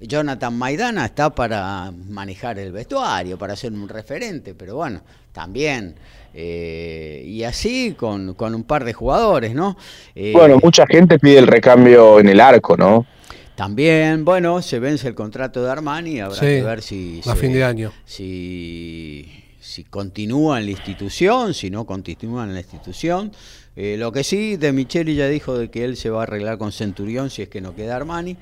Jonathan 0.00 0.56
Maidana 0.56 1.06
está 1.06 1.30
para 1.30 1.92
manejar 2.08 2.58
el 2.58 2.72
vestuario, 2.72 3.38
para 3.38 3.54
ser 3.54 3.72
un 3.72 3.88
referente, 3.88 4.52
pero 4.54 4.74
bueno, 4.74 5.00
también. 5.32 5.94
Eh, 6.34 7.22
y 7.24 7.42
así 7.44 7.94
con, 7.96 8.36
un 8.38 8.64
par 8.64 8.84
de 8.84 8.92
jugadores, 8.92 9.54
¿no? 9.54 9.76
Eh, 10.14 10.32
bueno, 10.32 10.58
mucha 10.62 10.86
gente 10.86 11.18
pide 11.18 11.38
el 11.38 11.46
recambio 11.46 12.20
en 12.20 12.28
el 12.28 12.40
arco, 12.40 12.76
¿no? 12.76 13.06
También, 13.58 14.24
bueno, 14.24 14.62
se 14.62 14.78
vence 14.78 15.08
el 15.08 15.16
contrato 15.16 15.64
de 15.64 15.68
Armani, 15.68 16.20
habrá 16.20 16.38
que 16.38 16.62
ver 16.62 16.80
si... 16.80 17.20
A 17.26 17.34
fin 17.34 17.52
de 17.52 17.64
año. 17.64 17.92
Si, 18.04 19.28
si 19.58 19.82
continúa 19.82 20.60
en 20.60 20.66
la 20.66 20.70
institución, 20.70 21.52
si 21.54 21.68
no 21.68 21.84
continúa 21.84 22.44
en 22.44 22.54
la 22.54 22.60
institución. 22.60 23.32
Eh, 23.74 23.96
lo 23.98 24.12
que 24.12 24.22
sí, 24.22 24.56
De 24.56 24.70
Micheli 24.70 25.16
ya 25.16 25.26
dijo 25.26 25.58
de 25.58 25.72
que 25.72 25.84
él 25.84 25.96
se 25.96 26.08
va 26.08 26.20
a 26.20 26.22
arreglar 26.22 26.56
con 26.56 26.70
Centurión 26.70 27.30
si 27.30 27.42
es 27.42 27.48
que 27.48 27.60
no 27.60 27.74
queda 27.74 27.96
Armani. 27.96 28.36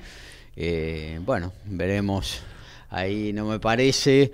Eh, 0.55 1.19
bueno, 1.25 1.51
veremos 1.65 2.41
ahí 2.91 3.33
no 3.33 3.47
me 3.47 3.59
parece. 3.59 4.31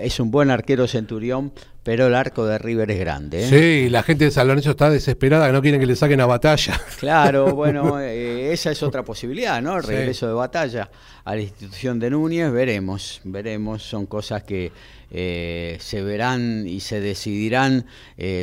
es 0.00 0.20
un 0.20 0.30
buen 0.32 0.50
arquero 0.50 0.88
Centurión, 0.88 1.52
pero 1.86 2.08
el 2.08 2.16
arco 2.16 2.44
de 2.44 2.58
River 2.58 2.90
es 2.90 2.98
grande. 2.98 3.44
¿eh? 3.44 3.48
Sí, 3.48 3.90
la 3.90 4.02
gente 4.02 4.24
de 4.24 4.32
San 4.32 4.48
Lorenzo 4.48 4.72
está 4.72 4.90
desesperada, 4.90 5.46
que 5.46 5.52
no 5.52 5.62
quieren 5.62 5.78
que 5.78 5.86
le 5.86 5.94
saquen 5.94 6.20
a 6.20 6.26
batalla. 6.26 6.80
Claro, 6.98 7.54
bueno, 7.54 8.00
eh, 8.00 8.52
esa 8.52 8.72
es 8.72 8.82
otra 8.82 9.04
posibilidad, 9.04 9.62
¿no? 9.62 9.76
El 9.76 9.84
regreso 9.84 10.26
de 10.26 10.32
batalla 10.32 10.90
a 11.24 11.36
la 11.36 11.42
institución 11.42 12.00
de 12.00 12.10
Núñez, 12.10 12.50
veremos, 12.50 13.20
veremos, 13.22 13.84
son 13.84 14.06
cosas 14.06 14.42
que 14.42 14.72
eh, 15.12 15.76
se 15.78 16.02
verán 16.02 16.66
y 16.66 16.80
se 16.80 17.00
decidirán 17.00 17.86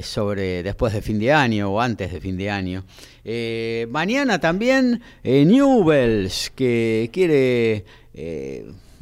sobre 0.03 0.63
después 0.63 0.93
de 0.93 1.01
fin 1.01 1.19
de 1.19 1.33
año 1.33 1.69
o 1.69 1.81
antes 1.81 2.13
de 2.13 2.21
fin 2.21 2.37
de 2.37 2.49
año. 2.49 2.85
mañana 3.89 4.39
también 4.39 5.01
Newells, 5.21 6.49
que 6.55 7.09
quiere 7.11 7.83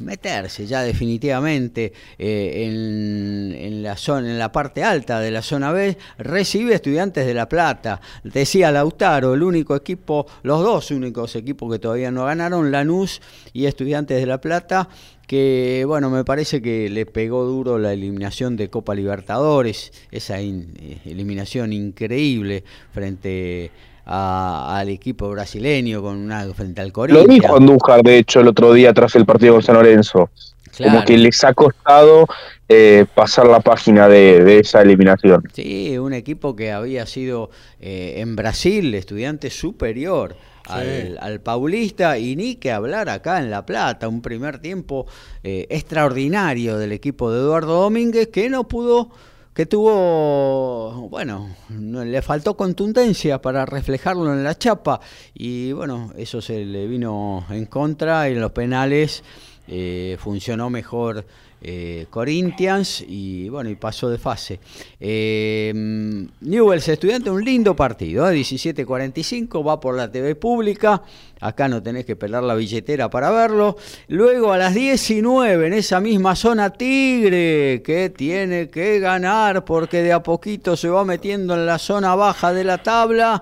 meterse 0.02 0.66
ya 0.66 0.82
definitivamente 0.82 1.92
eh, 2.18 2.64
en, 2.66 3.82
la 3.82 3.96
zona, 3.96 4.30
en 4.30 4.38
la 4.38 4.52
parte 4.52 4.84
alta 4.84 5.20
de 5.20 5.30
la 5.30 5.42
zona 5.42 5.72
B, 5.72 5.96
recibe 6.18 6.74
estudiantes 6.74 7.26
de 7.26 7.34
La 7.34 7.48
Plata. 7.48 8.00
Decía 8.24 8.70
Lautaro, 8.70 9.34
el 9.34 9.42
único 9.42 9.76
equipo, 9.76 10.26
los 10.42 10.60
dos 10.62 10.90
únicos 10.90 11.36
equipos 11.36 11.72
que 11.72 11.78
todavía 11.78 12.10
no 12.10 12.26
ganaron, 12.26 12.70
Lanús 12.70 13.20
y 13.52 13.66
Estudiantes 13.66 14.20
de 14.20 14.26
La 14.26 14.40
Plata, 14.40 14.88
que 15.26 15.84
bueno, 15.86 16.10
me 16.10 16.24
parece 16.24 16.60
que 16.60 16.88
le 16.90 17.06
pegó 17.06 17.44
duro 17.44 17.78
la 17.78 17.92
eliminación 17.92 18.56
de 18.56 18.68
Copa 18.68 18.94
Libertadores, 18.94 19.92
esa 20.10 20.40
eh, 20.40 20.98
eliminación 21.04 21.72
increíble 21.72 22.64
frente 22.92 23.70
a 23.70 23.91
al 24.04 24.88
equipo 24.88 25.30
brasileño 25.30 26.02
con 26.02 26.16
una 26.16 26.44
frente 26.54 26.80
al 26.80 26.92
Corinthians. 26.92 27.28
Lo 27.28 27.32
dijo 27.32 27.56
Andújar, 27.56 28.02
de 28.02 28.18
hecho, 28.18 28.40
el 28.40 28.48
otro 28.48 28.72
día 28.72 28.92
tras 28.92 29.14
el 29.14 29.24
partido 29.24 29.54
con 29.54 29.62
San 29.62 29.76
Lorenzo. 29.76 30.30
Como 30.78 31.04
que 31.04 31.18
les 31.18 31.44
ha 31.44 31.52
costado 31.52 32.26
eh, 32.66 33.04
pasar 33.14 33.46
la 33.46 33.60
página 33.60 34.08
de, 34.08 34.58
esa 34.58 34.80
eliminación. 34.80 35.42
Sí, 35.52 35.98
un 35.98 36.14
equipo 36.14 36.56
que 36.56 36.72
había 36.72 37.04
sido 37.04 37.50
eh, 37.78 38.14
en 38.16 38.36
Brasil 38.36 38.94
estudiante 38.94 39.50
superior 39.50 40.34
al, 40.64 41.40
Paulista 41.40 42.18
y 42.18 42.36
ni 42.36 42.54
que 42.56 42.72
hablar 42.72 43.08
acá 43.08 43.38
en 43.38 43.50
La 43.50 43.66
Plata, 43.66 44.08
un 44.08 44.22
primer 44.22 44.58
tiempo 44.58 45.06
eh, 45.42 45.66
extraordinario 45.70 46.78
del 46.78 46.92
equipo 46.92 47.30
de 47.30 47.40
Eduardo 47.40 47.82
Domínguez 47.82 48.28
que 48.28 48.48
no 48.48 48.66
pudo 48.68 49.10
que 49.54 49.66
tuvo, 49.66 51.08
bueno, 51.10 51.54
le 51.68 52.22
faltó 52.22 52.56
contundencia 52.56 53.42
para 53.42 53.66
reflejarlo 53.66 54.32
en 54.32 54.44
la 54.44 54.56
chapa. 54.56 55.00
Y 55.34 55.72
bueno, 55.72 56.12
eso 56.16 56.40
se 56.40 56.64
le 56.64 56.86
vino 56.86 57.44
en 57.50 57.66
contra 57.66 58.28
y 58.28 58.32
en 58.32 58.40
los 58.40 58.52
penales 58.52 59.22
eh, 59.68 60.16
funcionó 60.18 60.70
mejor 60.70 61.26
eh, 61.64 62.06
Corinthians 62.10 63.04
y 63.06 63.48
bueno, 63.48 63.70
y 63.70 63.76
pasó 63.76 64.10
de 64.10 64.18
fase. 64.18 64.58
Eh, 64.98 65.72
Newells 66.40 66.88
Estudiante, 66.88 67.30
un 67.30 67.44
lindo 67.44 67.76
partido, 67.76 68.26
17.45, 68.26 69.60
¿eh? 69.60 69.64
va 69.64 69.78
por 69.78 69.96
la 69.96 70.10
TV 70.10 70.34
pública, 70.34 71.02
acá 71.40 71.68
no 71.68 71.80
tenés 71.80 72.04
que 72.04 72.16
pelar 72.16 72.42
la 72.42 72.54
billetera 72.54 73.08
para 73.08 73.30
verlo. 73.30 73.76
Luego 74.08 74.52
a 74.52 74.58
las 74.58 74.74
19, 74.74 75.68
en 75.68 75.72
esa 75.72 76.00
misma 76.00 76.34
zona 76.34 76.70
Tigre, 76.70 77.80
que 77.84 78.10
tiene 78.10 78.68
que 78.68 78.98
ganar 78.98 79.64
porque 79.64 80.02
de 80.02 80.12
a 80.12 80.22
poquito 80.22 80.76
se 80.76 80.88
va 80.88 81.04
metiendo 81.04 81.54
en 81.54 81.66
la 81.66 81.78
zona 81.78 82.16
baja 82.16 82.52
de 82.52 82.64
la 82.64 82.78
tabla, 82.78 83.40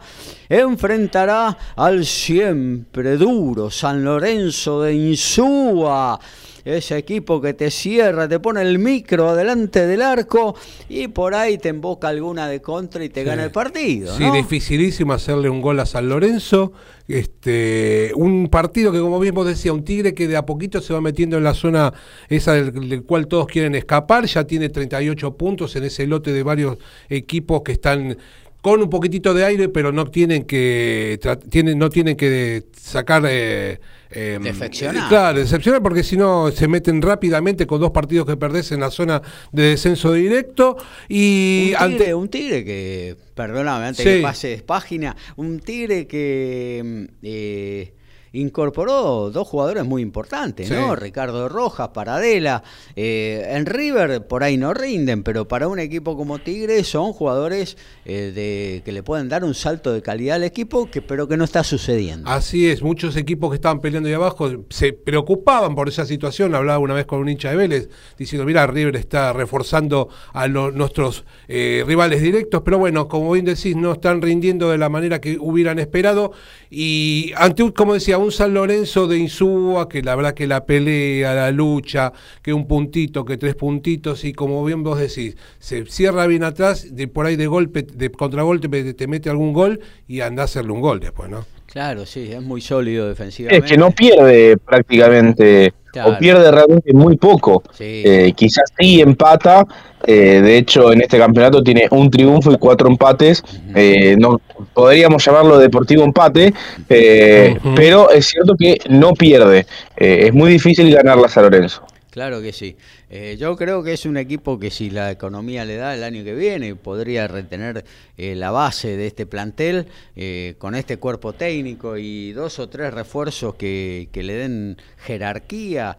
enfrentará 0.49 1.57
al 1.77 2.05
siempre 2.05 3.17
duro 3.17 3.71
San 3.71 4.05
Lorenzo 4.05 4.83
de 4.83 4.95
Insúa 4.95 6.21
ese 6.65 6.97
equipo 6.97 7.41
que 7.41 7.55
te 7.55 7.71
cierra, 7.71 8.29
te 8.29 8.41
pone 8.41 8.63
el 8.63 8.79
micro 8.79 9.35
delante 9.35 9.87
del 9.87 10.03
arco 10.03 10.55
y 10.89 11.09
por 11.09 11.35
ahí 11.35 11.59
te 11.59 11.71
emboca 11.71 12.09
alguna 12.09 12.49
de 12.49 12.61
contra 12.61 13.05
y 13.05 13.09
te 13.09 13.25
gana 13.25 13.45
el 13.45 13.51
partido. 13.51 14.17
Sí, 14.17 14.25
dificilísimo 14.31 15.13
hacerle 15.13 15.49
un 15.49 15.61
gol 15.61 15.81
a 15.81 15.87
San 15.87 16.09
Lorenzo. 16.09 16.73
Este, 17.09 18.13
un 18.15 18.49
partido 18.49 18.93
que, 18.93 19.01
como 19.01 19.19
bien 19.19 19.35
vos 19.35 19.47
decía, 19.47 19.73
un 19.73 19.85
Tigre 19.85 20.15
que 20.15 20.29
de 20.29 20.37
a 20.37 20.47
poquito 20.47 20.81
se 20.81 20.93
va 20.93 21.01
metiendo 21.01 21.37
en 21.39 21.45
la 21.45 21.55
zona 21.55 21.93
esa 22.29 22.53
del, 22.53 23.03
cual 23.03 23.27
todos 23.27 23.47
quieren 23.47 23.75
escapar, 23.75 24.27
ya 24.27 24.45
tiene 24.45 24.69
38 24.69 25.37
puntos 25.37 25.75
en 25.75 25.85
ese 25.85 26.07
lote 26.07 26.33
de 26.33 26.43
varios 26.45 26.79
equipos 27.09 27.63
que 27.63 27.73
están 27.73 28.17
con 28.61 28.81
un 28.83 28.91
poquitito 28.91 29.35
de 29.35 29.45
aire, 29.45 29.69
pero 29.69 29.91
no 29.91 30.07
tienen 30.07 30.45
que 30.45 31.19
tienen, 31.49 31.79
no 31.79 31.91
tienen 31.91 32.17
que 32.17 32.65
sacar 32.77 33.25
eh, 33.27 33.81
eh, 34.11 34.39
Defeccionar. 34.43 35.09
Claro, 35.09 35.39
decepcionar 35.39 35.83
porque 35.83 36.03
si 36.03 36.17
no 36.17 36.51
se 36.51 36.67
meten 36.69 37.01
rápidamente 37.01 37.67
con 37.67 37.81
dos 37.81 37.91
partidos 37.91 38.27
que 38.27 38.37
perdés 38.37 38.73
en 38.73 38.81
la 38.81 38.91
zona 38.91 39.23
de 39.53 39.63
descenso 39.63 40.13
directo. 40.13 40.77
Y 41.09 41.73
un 41.81 41.91
tigre, 41.91 42.15
un 42.15 42.29
tigre 42.29 42.65
que, 42.65 43.17
perdóname, 43.35 43.87
antes 43.87 44.05
que 44.05 44.21
pases 44.21 44.63
página, 44.63 45.17
un 45.37 45.61
tigre 45.61 46.07
que... 46.07 47.09
Eh, 47.23 47.95
incorporó 48.33 49.31
dos 49.31 49.49
jugadores 49.49 49.85
muy 49.85 50.03
importantes, 50.03 50.71
¿no? 50.71 50.95
Ricardo 50.95 51.49
Rojas, 51.49 51.89
Paradela. 51.89 52.63
Eh, 52.95 53.47
en 53.51 53.67
River 53.67 54.27
por 54.27 54.45
ahí 54.45 54.57
no 54.57 54.73
rinden, 54.73 55.23
pero 55.23 55.49
para 55.49 55.69
un 55.69 55.79
equipo 55.79 56.17
como 56.17 56.39
Tigre 56.39 56.85
son 56.85 57.13
jugadores 57.13 57.77
eh, 58.05 58.33
de, 58.35 58.83
que 58.85 58.93
le 58.93 59.03
pueden 59.03 59.29
dar 59.29 59.45
un 59.45 59.55
salto 59.55 59.93
de 59.93 60.03
calidad 60.03 60.37
al 60.37 60.45
equipo, 60.45 60.91
que, 60.91 61.03
pero 61.03 61.27
que 61.27 61.37
no 61.37 61.45
está 61.45 61.65
sucediendo. 61.65 62.31
Así 62.31 62.69
es, 62.69 62.83
muchos 62.83 63.17
equipos 63.17 63.51
que 63.51 63.57
estaban 63.57 63.81
peleando 63.81 64.09
ahí 64.09 64.15
abajo 64.15 64.49
se 64.69 64.93
preocupaban 64.93 65.75
por 65.75 65.89
esa 65.89 66.07
situación. 66.07 66.55
Hablaba 66.55 66.79
una 66.79 66.95
vez 66.95 67.07
con 67.07 67.21
un 67.21 67.29
hincha 67.29 67.51
de 67.51 67.57
Vélez 67.57 67.89
diciendo, 68.17 68.47
mira, 68.47 68.67
River 68.67 68.97
está 68.97 69.33
reforzando 69.33 70.09
a 70.33 70.47
nuestros 70.49 71.25
eh, 71.49 71.83
rivales 71.87 72.23
directos, 72.23 72.63
pero 72.65 72.79
bueno, 72.79 73.09
como 73.09 73.33
bien 73.33 73.45
decís, 73.45 73.75
no 73.77 73.93
están 73.93 74.23
rindiendo 74.23 74.71
de 74.71 74.79
la 74.79 74.89
manera 74.89 75.21
que 75.21 75.37
hubieran 75.41 75.79
esperado. 75.79 76.33
Y 76.71 77.33
ante, 77.37 77.73
como 77.73 77.95
decía, 77.95 78.20
un 78.21 78.33
San 78.33 78.55
Lorenzo 78.55 79.07
de 79.07 79.19
Insúa, 79.19 79.89
que 79.89 80.03
la 80.03 80.15
verdad 80.15 80.35
que 80.35 80.47
la 80.47 80.65
pelea, 80.65 81.35
la 81.35 81.51
lucha, 81.51 82.13
que 82.43 82.53
un 82.53 82.67
puntito, 82.67 83.25
que 83.25 83.37
tres 83.37 83.55
puntitos, 83.55 84.25
y 84.25 84.33
como 84.33 84.65
bien 84.65 84.83
vos 84.83 84.99
decís, 84.99 85.37
se 85.59 85.87
cierra 85.87 86.27
bien 86.27 86.45
atrás, 86.45 86.95
de 86.95 87.09
por 87.09 87.27
ahí 87.27 87.37
de 87.37 87.47
golpe, 87.47 87.83
de 87.83 88.11
contragolpe 88.11 88.95
te, 88.95 89.07
mete 89.07 89.31
algún 89.31 89.53
gol 89.53 89.81
y 90.07 90.21
anda 90.21 90.43
a 90.43 90.45
hacerle 90.45 90.73
un 90.73 90.81
gol 90.81 91.01
después, 91.01 91.31
¿no? 91.31 91.45
Claro, 91.73 92.05
sí, 92.05 92.33
es 92.33 92.43
muy 92.43 92.61
sólido 92.61 93.09
defensivamente. 93.09 93.65
Es 93.65 93.71
que 93.71 93.79
no 93.79 93.93
pierde 93.93 94.57
prácticamente, 94.57 95.73
o 96.05 96.19
pierde 96.19 96.51
realmente 96.51 96.93
muy 96.93 97.17
poco. 97.17 97.63
Eh, 97.79 98.33
quizás 98.35 98.73
sí 98.77 99.01
empata, 99.01 99.65
eh, 100.05 100.41
de 100.43 100.59
hecho 100.59 100.93
en 100.93 101.03
este 101.03 101.17
campeonato 101.17 101.63
tiene 101.63 101.87
un 101.93 102.11
triunfo 102.11 102.53
y 102.53 102.59
cuatro 102.59 102.89
empates. 102.89 103.45
Eh, 103.75 104.17
no 104.19 104.41
Podríamos 104.75 105.25
llamarlo 105.25 105.59
deportivo 105.59 106.03
empate, 106.03 106.53
pero 106.89 108.11
es 108.11 108.27
cierto 108.27 108.55
que 108.57 108.79
no 108.89 109.13
pierde. 109.13 109.67
es 109.97 110.35
muy 110.35 110.51
difícil 110.51 110.93
ganarla 110.93 111.27
a 111.27 111.31
San 111.31 111.45
Lorenzo. 111.45 111.83
Claro 112.11 112.43
que 112.43 112.53
sí. 112.53 112.77
Eh, 113.13 113.37
yo 113.37 113.57
creo 113.57 113.83
que 113.83 113.93
es 113.93 114.07
un 114.07 114.17
equipo 114.17 114.57
que 114.61 114.71
si 114.71 114.89
la 114.89 115.11
economía 115.11 115.65
le 115.65 115.75
da 115.75 115.95
el 115.95 116.05
año 116.05 116.23
que 116.23 116.33
viene 116.33 116.77
podría 116.77 117.27
retener 117.27 117.85
eh, 118.17 118.37
la 118.37 118.53
base 118.53 118.97
de 118.97 119.09
este 119.09 119.27
plantel 119.27 119.89
eh, 120.15 120.55
con 120.59 120.77
este 120.77 120.99
cuerpo 120.99 121.33
técnico 121.33 121.97
y 121.97 122.31
dos 122.31 122.61
o 122.61 122.69
tres 122.69 122.95
refuerzos 122.95 123.57
que, 123.57 124.09
que 124.13 124.23
le 124.23 124.35
den 124.35 124.77
jerarquía 124.99 125.99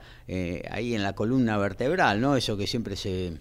ahí 0.70 0.95
en 0.95 1.03
la 1.03 1.12
columna 1.12 1.57
vertebral, 1.57 2.22
¿no? 2.22 2.38
Eso 2.38 2.55
que 2.55 2.66
siempre 2.66 2.95
se, 2.95 3.34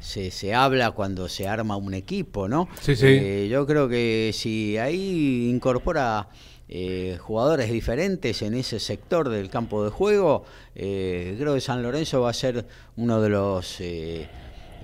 se, 0.00 0.32
se 0.32 0.54
habla 0.54 0.90
cuando 0.90 1.28
se 1.28 1.46
arma 1.46 1.76
un 1.76 1.94
equipo, 1.94 2.48
¿no? 2.48 2.68
Sí, 2.80 2.96
sí. 2.96 3.48
yo 3.48 3.64
creo 3.64 3.88
que 3.88 4.32
si 4.34 4.76
ahí 4.76 5.48
incorpora 5.48 6.26
eh, 6.68 7.18
jugadores 7.20 7.70
diferentes 7.70 8.42
en 8.42 8.54
ese 8.54 8.80
sector 8.80 9.28
del 9.28 9.50
campo 9.50 9.84
de 9.84 9.90
juego, 9.90 10.44
eh, 10.74 11.36
creo 11.38 11.54
que 11.54 11.60
San 11.60 11.82
Lorenzo 11.82 12.20
va 12.20 12.30
a 12.30 12.34
ser 12.34 12.66
uno 12.96 13.20
de 13.20 13.28
los 13.28 13.80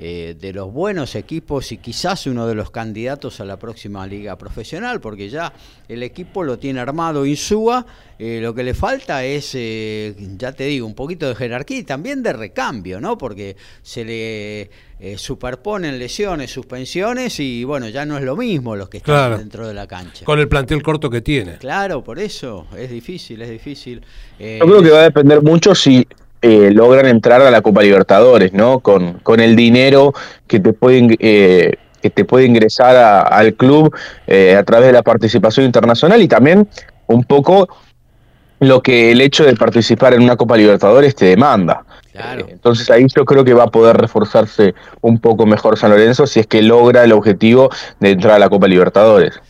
eh, 0.04 0.22
eh, 0.22 0.34
de 0.38 0.52
los 0.52 0.72
buenos 0.72 1.14
equipos 1.14 1.72
y 1.72 1.78
quizás 1.78 2.26
uno 2.26 2.46
de 2.46 2.54
los 2.54 2.70
candidatos 2.70 3.40
a 3.40 3.44
la 3.44 3.58
próxima 3.58 4.06
liga 4.06 4.36
profesional, 4.36 5.00
porque 5.00 5.28
ya 5.28 5.52
el 5.88 6.02
equipo 6.02 6.42
lo 6.42 6.58
tiene 6.58 6.80
armado 6.80 7.24
Insúa, 7.24 7.86
eh, 8.18 8.38
lo 8.42 8.54
que 8.54 8.62
le 8.62 8.74
falta 8.74 9.24
es, 9.24 9.52
eh, 9.54 10.14
ya 10.36 10.52
te 10.52 10.64
digo, 10.64 10.86
un 10.86 10.94
poquito 10.94 11.28
de 11.28 11.34
jerarquía 11.34 11.78
y 11.78 11.82
también 11.84 12.22
de 12.22 12.32
recambio, 12.32 13.00
¿no? 13.00 13.16
Porque 13.16 13.56
se 13.82 14.04
le 14.04 14.70
superponen 15.16 15.98
lesiones, 15.98 16.52
suspensiones 16.52 17.40
y 17.40 17.64
bueno, 17.64 17.88
ya 17.88 18.06
no 18.06 18.16
es 18.16 18.22
lo 18.22 18.36
mismo 18.36 18.76
los 18.76 18.88
que 18.88 18.98
están 18.98 19.36
dentro 19.38 19.66
de 19.66 19.74
la 19.74 19.88
cancha. 19.88 20.24
Con 20.24 20.38
el 20.38 20.48
plantel 20.48 20.80
corto 20.80 21.10
que 21.10 21.20
tiene. 21.20 21.58
Claro, 21.58 22.04
por 22.04 22.20
eso 22.20 22.68
es 22.76 22.88
difícil, 22.88 23.42
es 23.42 23.50
difícil. 23.50 24.00
Yo 24.38 24.66
creo 24.66 24.82
que 24.82 24.90
va 24.90 25.00
a 25.00 25.04
depender 25.04 25.42
mucho 25.42 25.74
si 25.74 26.06
eh, 26.42 26.70
logran 26.72 27.06
entrar 27.06 27.40
a 27.40 27.50
la 27.50 27.62
Copa 27.62 27.82
Libertadores, 27.82 28.52
¿no? 28.52 28.80
Con, 28.80 29.20
con 29.22 29.40
el 29.40 29.54
dinero 29.54 30.12
que 30.46 30.60
te 30.60 30.72
pueden 30.72 31.16
eh, 31.20 31.76
que 32.02 32.10
te 32.10 32.24
puede 32.24 32.46
ingresar 32.46 32.96
al 32.96 33.54
club 33.54 33.94
eh, 34.26 34.56
a 34.56 34.64
través 34.64 34.88
de 34.88 34.92
la 34.92 35.02
participación 35.02 35.64
internacional 35.64 36.20
y 36.20 36.26
también 36.26 36.68
un 37.06 37.22
poco 37.22 37.68
lo 38.58 38.82
que 38.82 39.12
el 39.12 39.20
hecho 39.20 39.44
de 39.44 39.54
participar 39.54 40.14
en 40.14 40.22
una 40.22 40.36
Copa 40.36 40.56
Libertadores 40.56 41.14
te 41.14 41.26
demanda. 41.26 41.84
entonces 42.48 42.90
ahí 42.90 43.06
yo 43.14 43.24
creo 43.24 43.44
que 43.44 43.54
va 43.54 43.64
a 43.64 43.70
poder 43.70 43.96
reforzarse 43.96 44.74
un 45.00 45.18
poco 45.18 45.46
mejor 45.46 45.78
San 45.78 45.90
Lorenzo 45.90 46.26
si 46.26 46.40
es 46.40 46.46
que 46.46 46.60
logra 46.60 47.04
el 47.04 47.12
objetivo 47.12 47.70
de 48.00 48.10
entrar 48.10 48.34
a 48.34 48.38
la 48.40 48.48
Copa 48.48 48.66
Libertadores. 48.66 49.40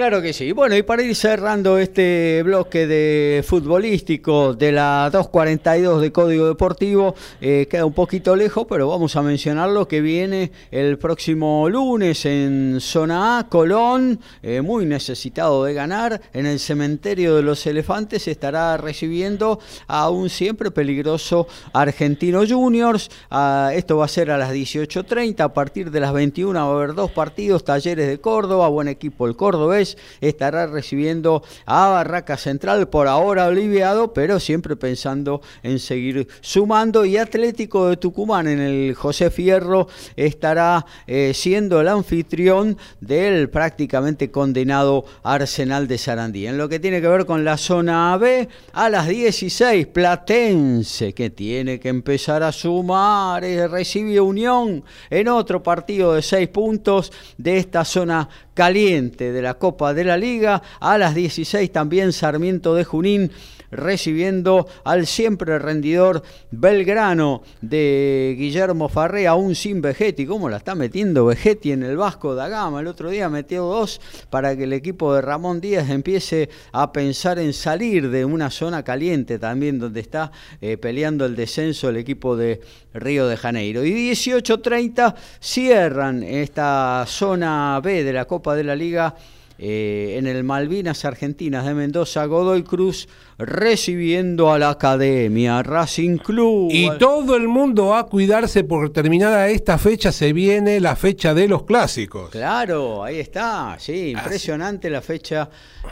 Claro 0.00 0.22
que 0.22 0.32
sí. 0.32 0.52
Bueno, 0.52 0.74
y 0.78 0.82
para 0.82 1.02
ir 1.02 1.14
cerrando 1.14 1.76
este 1.76 2.40
bloque 2.42 2.86
de 2.86 3.44
futbolístico 3.46 4.54
de 4.54 4.72
la 4.72 5.10
242 5.12 6.00
de 6.00 6.10
Código 6.10 6.46
Deportivo, 6.46 7.14
eh, 7.42 7.66
queda 7.70 7.84
un 7.84 7.92
poquito 7.92 8.34
lejos, 8.34 8.64
pero 8.66 8.88
vamos 8.88 9.14
a 9.16 9.20
mencionar 9.20 9.68
lo 9.68 9.86
que 9.86 10.00
viene 10.00 10.52
el 10.70 10.96
próximo 10.96 11.68
lunes 11.68 12.24
en 12.24 12.78
Zona 12.80 13.40
A, 13.40 13.48
Colón, 13.50 14.20
eh, 14.42 14.62
muy 14.62 14.86
necesitado 14.86 15.64
de 15.64 15.74
ganar. 15.74 16.22
En 16.32 16.46
el 16.46 16.60
cementerio 16.60 17.36
de 17.36 17.42
los 17.42 17.66
elefantes 17.66 18.26
estará 18.26 18.78
recibiendo 18.78 19.60
a 19.86 20.08
un 20.08 20.30
siempre 20.30 20.70
peligroso 20.70 21.46
Argentino 21.74 22.40
Juniors. 22.48 23.10
Ah, 23.30 23.72
esto 23.74 23.98
va 23.98 24.06
a 24.06 24.08
ser 24.08 24.30
a 24.30 24.38
las 24.38 24.54
18.30. 24.54 25.44
A 25.44 25.52
partir 25.52 25.90
de 25.90 26.00
las 26.00 26.14
21 26.14 26.58
va 26.58 26.64
a 26.64 26.74
haber 26.74 26.94
dos 26.94 27.10
partidos, 27.10 27.64
Talleres 27.64 28.08
de 28.08 28.18
Córdoba, 28.18 28.66
buen 28.68 28.88
equipo 28.88 29.26
el 29.26 29.36
Córdoba 29.36 29.78
estará 30.20 30.66
recibiendo 30.66 31.42
a 31.66 31.88
Barraca 31.88 32.36
Central, 32.36 32.88
por 32.88 33.08
ahora 33.08 33.46
aliviado, 33.46 34.12
pero 34.12 34.40
siempre 34.40 34.76
pensando 34.76 35.40
en 35.62 35.78
seguir 35.78 36.28
sumando. 36.40 37.04
Y 37.04 37.16
Atlético 37.16 37.88
de 37.88 37.96
Tucumán 37.96 38.48
en 38.48 38.60
el 38.60 38.94
José 38.94 39.30
Fierro 39.30 39.88
estará 40.16 40.84
eh, 41.06 41.32
siendo 41.34 41.80
el 41.80 41.88
anfitrión 41.88 42.76
del 43.00 43.48
prácticamente 43.50 44.30
condenado 44.30 45.04
Arsenal 45.22 45.86
de 45.86 45.98
Sarandí. 45.98 46.46
En 46.46 46.58
lo 46.58 46.68
que 46.68 46.80
tiene 46.80 47.00
que 47.00 47.08
ver 47.08 47.26
con 47.26 47.44
la 47.44 47.56
zona 47.56 48.16
B, 48.16 48.48
a 48.72 48.88
las 48.88 49.08
16, 49.08 49.86
Platense, 49.86 51.12
que 51.12 51.30
tiene 51.30 51.78
que 51.78 51.88
empezar 51.88 52.42
a 52.42 52.52
sumar, 52.52 53.44
eh, 53.44 53.68
recibe 53.68 54.20
Unión 54.20 54.82
en 55.10 55.28
otro 55.28 55.62
partido 55.62 56.14
de 56.14 56.22
6 56.22 56.48
puntos 56.48 57.12
de 57.36 57.58
esta 57.58 57.84
zona 57.84 58.28
caliente 58.54 59.32
de 59.32 59.42
la 59.42 59.54
Copa 59.54 59.94
de 59.94 60.04
la 60.04 60.16
Liga. 60.16 60.62
A 60.80 60.98
las 60.98 61.14
16 61.14 61.70
también 61.72 62.12
Sarmiento 62.12 62.74
de 62.74 62.84
Junín 62.84 63.30
recibiendo 63.70 64.66
al 64.84 65.06
siempre 65.06 65.58
rendidor 65.58 66.22
Belgrano 66.50 67.42
de 67.60 68.34
Guillermo 68.38 68.88
Farré, 68.88 69.26
aún 69.26 69.54
sin 69.54 69.80
Vegetti. 69.80 70.26
¿Cómo 70.26 70.48
la 70.48 70.58
está 70.58 70.74
metiendo 70.74 71.26
Vegetti 71.26 71.72
en 71.72 71.82
el 71.82 71.96
Vasco 71.96 72.34
da 72.34 72.48
Gama? 72.48 72.80
El 72.80 72.86
otro 72.86 73.10
día 73.10 73.28
metió 73.28 73.64
dos 73.64 74.00
para 74.30 74.56
que 74.56 74.64
el 74.64 74.72
equipo 74.72 75.14
de 75.14 75.22
Ramón 75.22 75.60
Díaz 75.60 75.90
empiece 75.90 76.48
a 76.72 76.92
pensar 76.92 77.38
en 77.38 77.52
salir 77.52 78.10
de 78.10 78.24
una 78.24 78.50
zona 78.50 78.82
caliente 78.82 79.38
también 79.38 79.78
donde 79.78 80.00
está 80.00 80.32
eh, 80.60 80.76
peleando 80.76 81.24
el 81.24 81.36
descenso 81.36 81.88
el 81.88 81.96
equipo 81.96 82.36
de 82.36 82.60
Río 82.94 83.28
de 83.28 83.36
Janeiro. 83.36 83.84
Y 83.84 84.10
18.30 84.10 85.14
cierran 85.40 86.22
esta 86.22 87.04
zona 87.06 87.80
B 87.82 88.04
de 88.04 88.12
la 88.12 88.24
Copa 88.24 88.54
de 88.54 88.64
la 88.64 88.74
Liga 88.74 89.14
eh, 89.62 90.16
en 90.16 90.26
el 90.26 90.42
Malvinas 90.42 91.04
Argentinas 91.04 91.66
de 91.66 91.74
Mendoza, 91.74 92.24
Godoy 92.24 92.62
Cruz 92.62 93.08
recibiendo 93.40 94.52
a 94.52 94.58
la 94.58 94.70
Academia 94.70 95.62
Racing 95.62 96.18
Club. 96.18 96.68
Y 96.70 96.90
todo 96.98 97.36
el 97.36 97.48
mundo 97.48 97.86
va 97.86 98.00
a 98.00 98.04
cuidarse 98.04 98.64
porque 98.64 98.90
terminada 98.90 99.48
esta 99.48 99.78
fecha 99.78 100.12
se 100.12 100.32
viene 100.32 100.78
la 100.80 100.94
fecha 100.94 101.32
de 101.34 101.48
los 101.48 101.64
clásicos. 101.64 102.30
Claro, 102.30 103.02
ahí 103.02 103.18
está, 103.18 103.76
sí, 103.78 104.10
impresionante 104.10 104.90
la 104.90 105.00
fecha 105.00 105.48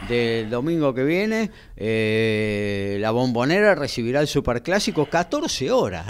del 0.07 0.49
domingo 0.49 0.93
que 0.93 1.03
viene. 1.03 1.49
Eh, 1.75 2.97
la 2.99 3.11
bombonera 3.11 3.73
recibirá 3.73 4.21
el 4.21 4.27
superclásico 4.27 5.07
14 5.07 5.71
horas, 5.71 6.05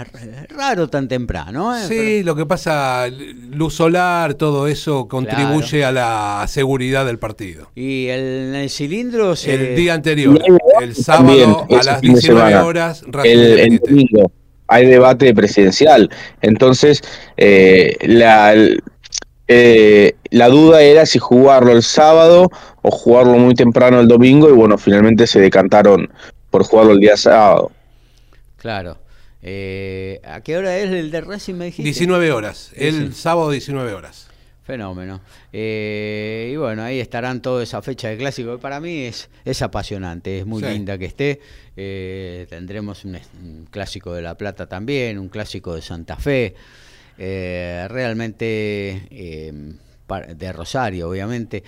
raro 0.50 0.88
tan 0.88 1.08
temprano. 1.08 1.74
¿eh? 1.76 1.86
Sí, 1.88 2.22
lo 2.22 2.36
que 2.36 2.44
pasa, 2.44 3.06
luz 3.08 3.74
solar, 3.74 4.34
todo 4.34 4.66
eso 4.66 5.08
contribuye 5.08 5.84
a 5.84 5.92
la 5.92 6.44
seguridad 6.48 7.06
del 7.06 7.18
partido. 7.18 7.70
Y 7.74 8.08
el, 8.08 8.54
el 8.54 8.70
cilindro 8.70 9.36
se... 9.36 9.54
El 9.54 9.76
día 9.76 9.94
anterior, 9.94 10.38
el 10.80 10.94
sábado 10.94 11.29
a 11.30 11.82
las 11.82 12.00
19 12.00 12.56
horas, 12.56 13.04
el, 13.24 13.80
hay 14.70 14.86
debate 14.86 15.34
presidencial. 15.34 16.10
Entonces, 16.40 17.02
eh, 17.36 17.96
la, 18.02 18.54
eh, 19.48 20.14
la 20.30 20.48
duda 20.48 20.80
era 20.80 21.04
si 21.06 21.18
jugarlo 21.18 21.72
el 21.72 21.82
sábado 21.82 22.50
o 22.82 22.90
jugarlo 22.90 23.32
muy 23.32 23.54
temprano 23.54 24.00
el 24.00 24.06
domingo 24.06 24.48
y 24.48 24.52
bueno, 24.52 24.78
finalmente 24.78 25.26
se 25.26 25.40
decantaron 25.40 26.08
por 26.50 26.62
jugarlo 26.62 26.92
el 26.92 27.00
día 27.00 27.16
sábado. 27.16 27.72
Claro. 28.56 28.98
Eh, 29.42 30.20
¿A 30.24 30.40
qué 30.42 30.56
hora 30.56 30.78
es 30.78 30.90
el 30.90 31.10
de 31.10 31.20
Racing? 31.22 31.54
Me 31.54 31.64
dijiste? 31.66 31.82
19 31.82 32.30
horas, 32.30 32.70
el 32.76 33.14
sábado 33.14 33.50
19 33.50 33.92
horas. 33.92 34.29
Fenómeno. 34.62 35.20
Eh, 35.52 36.50
y 36.52 36.56
bueno, 36.56 36.82
ahí 36.82 37.00
estarán 37.00 37.42
toda 37.42 37.62
esa 37.62 37.82
fecha 37.82 38.08
de 38.08 38.16
clásico. 38.16 38.58
Para 38.58 38.80
mí 38.80 39.04
es, 39.04 39.28
es 39.44 39.62
apasionante, 39.62 40.40
es 40.40 40.46
muy 40.46 40.62
linda 40.62 40.98
que 40.98 41.06
esté. 41.06 41.40
Eh, 41.76 42.46
tendremos 42.48 43.04
un, 43.04 43.18
clásico 43.70 44.12
de 44.12 44.22
La 44.22 44.36
Plata 44.36 44.68
también, 44.68 45.18
un 45.18 45.28
clásico 45.28 45.74
de 45.74 45.82
Santa 45.82 46.16
Fe. 46.16 46.54
Eh, 47.18 47.86
realmente 47.88 49.08
de 49.08 50.52
Rosario, 50.52 51.08
obviamente. 51.08 51.62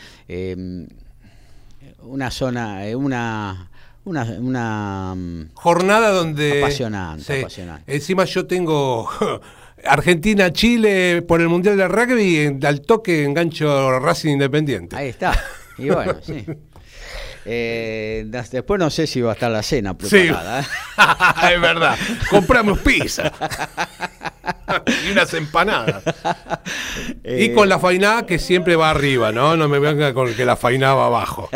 una 2.02 2.30
zona, 2.30 2.84
una 2.96 3.68
una, 4.04 4.24
una 4.24 5.14
mm, 5.14 5.50
jornada 5.54 6.10
donde 6.10 6.58
apasionante, 6.58 7.40
apasionante. 7.40 7.94
Encima 7.94 8.24
yo 8.24 8.46
tengo 8.46 9.08
Argentina-Chile 9.84 11.22
por 11.22 11.40
el 11.40 11.48
Mundial 11.48 11.76
de 11.76 11.88
Rugby, 11.88 12.58
al 12.66 12.80
toque 12.82 13.24
engancho 13.24 13.98
Racing 13.98 14.32
Independiente. 14.32 14.96
Ahí 14.96 15.08
está. 15.08 15.32
Y 15.78 15.90
bueno, 15.90 16.16
sí. 16.22 16.44
Eh, 17.44 18.24
después 18.26 18.78
no 18.78 18.90
sé 18.90 19.06
si 19.06 19.20
va 19.20 19.30
a 19.30 19.34
estar 19.34 19.50
la 19.50 19.62
cena 19.62 19.96
preparada. 19.96 20.62
Sí. 20.62 20.68
¿eh? 20.98 21.52
es 21.54 21.60
verdad. 21.60 21.96
Compramos 22.30 22.78
pizza. 22.80 23.32
y 25.06 25.10
unas 25.10 25.34
empanadas. 25.34 26.02
y 27.24 27.52
con 27.52 27.68
la 27.68 27.78
fainada 27.78 28.26
que 28.26 28.38
siempre 28.38 28.76
va 28.76 28.90
arriba, 28.90 29.32
¿no? 29.32 29.56
No 29.56 29.68
me 29.68 29.78
venga 29.78 30.14
con 30.14 30.32
que 30.34 30.44
la 30.44 30.56
fainada 30.56 30.94
va 30.94 31.06
abajo. 31.06 31.48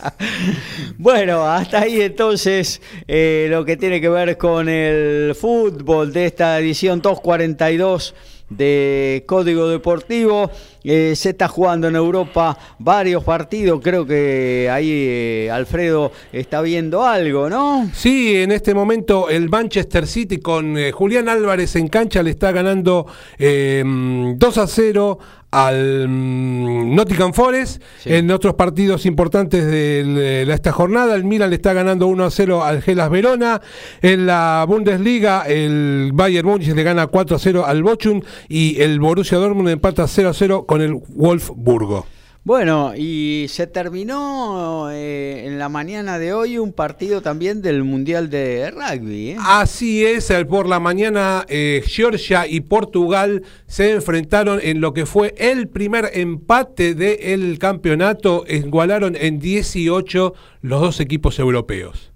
bueno, 0.98 1.44
hasta 1.44 1.80
ahí 1.80 2.00
entonces 2.00 2.80
eh, 3.08 3.48
lo 3.50 3.64
que 3.64 3.76
tiene 3.76 4.00
que 4.00 4.08
ver 4.08 4.36
con 4.38 4.68
el 4.68 5.34
fútbol 5.34 6.12
de 6.12 6.26
esta 6.26 6.58
edición 6.58 7.00
242 7.00 8.14
de 8.50 9.24
Código 9.26 9.68
Deportivo. 9.68 10.50
Eh, 10.82 11.14
se 11.14 11.30
está 11.30 11.48
jugando 11.48 11.88
en 11.88 11.96
Europa 11.96 12.58
varios 12.78 13.22
partidos. 13.24 13.80
Creo 13.82 14.06
que 14.06 14.68
ahí 14.70 14.90
eh, 14.90 15.50
Alfredo 15.50 16.12
está 16.32 16.60
viendo 16.62 17.04
algo, 17.04 17.48
¿no? 17.48 17.90
Sí, 17.94 18.36
en 18.36 18.52
este 18.52 18.74
momento 18.74 19.28
el 19.28 19.48
Manchester 19.48 20.06
City 20.06 20.38
con 20.38 20.76
eh, 20.76 20.92
Julián 20.92 21.28
Álvarez 21.28 21.76
en 21.76 21.88
cancha 21.88 22.22
le 22.22 22.30
está 22.30 22.52
ganando 22.52 23.06
2 23.38 24.58
a 24.58 24.66
0 24.66 25.18
al 25.50 26.08
mm, 26.08 26.94
Nottingham 26.94 27.32
Forest. 27.32 27.82
En 28.04 28.30
otros 28.30 28.54
partidos 28.54 29.06
importantes 29.06 29.66
de 29.66 30.42
esta 30.52 30.72
jornada, 30.72 31.14
el 31.14 31.24
Milan 31.24 31.50
le 31.50 31.56
está 31.56 31.72
ganando 31.72 32.06
1 32.06 32.24
a 32.24 32.30
0 32.30 32.64
al 32.64 32.82
Gelas 32.82 33.10
Verona. 33.10 33.60
En 34.02 34.26
la 34.26 34.64
Bundesliga, 34.68 35.42
el 35.46 36.10
Bayern 36.14 36.48
Múnich 36.48 36.74
le 36.74 36.82
gana 36.82 37.06
4 37.06 37.36
a 37.36 37.38
0 37.38 37.64
al 37.66 37.82
Bochum 37.82 38.20
y 38.48 38.80
el 38.80 39.00
Borussia 39.00 39.38
Dortmund 39.38 39.68
empata 39.68 40.06
0 40.06 40.28
a 40.28 40.34
0 40.34 40.64
con 40.66 40.80
el 40.80 40.94
Wolfsburgo. 41.08 42.06
Bueno, 42.50 42.94
y 42.96 43.46
se 43.48 43.68
terminó 43.68 44.90
eh, 44.90 45.44
en 45.46 45.60
la 45.60 45.68
mañana 45.68 46.18
de 46.18 46.32
hoy 46.32 46.58
un 46.58 46.72
partido 46.72 47.22
también 47.22 47.62
del 47.62 47.84
Mundial 47.84 48.28
de 48.28 48.72
Rugby. 48.72 49.30
¿eh? 49.30 49.36
Así 49.38 50.04
es, 50.04 50.32
por 50.48 50.68
la 50.68 50.80
mañana 50.80 51.46
eh, 51.48 51.80
Georgia 51.86 52.48
y 52.48 52.62
Portugal 52.62 53.44
se 53.68 53.92
enfrentaron 53.92 54.58
en 54.60 54.80
lo 54.80 54.92
que 54.92 55.06
fue 55.06 55.32
el 55.38 55.68
primer 55.68 56.10
empate 56.12 56.96
del 56.96 57.56
campeonato, 57.60 58.44
igualaron 58.48 59.14
en 59.14 59.38
18 59.38 60.34
los 60.62 60.80
dos 60.80 60.98
equipos 60.98 61.38
europeos. 61.38 62.10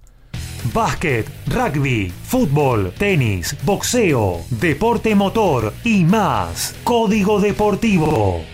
Básquet, 0.72 1.28
rugby, 1.46 2.10
fútbol, 2.24 2.92
tenis, 2.98 3.56
boxeo, 3.62 4.40
deporte 4.50 5.14
motor 5.14 5.72
y 5.84 6.02
más. 6.02 6.74
Código 6.82 7.38
Deportivo. 7.38 8.53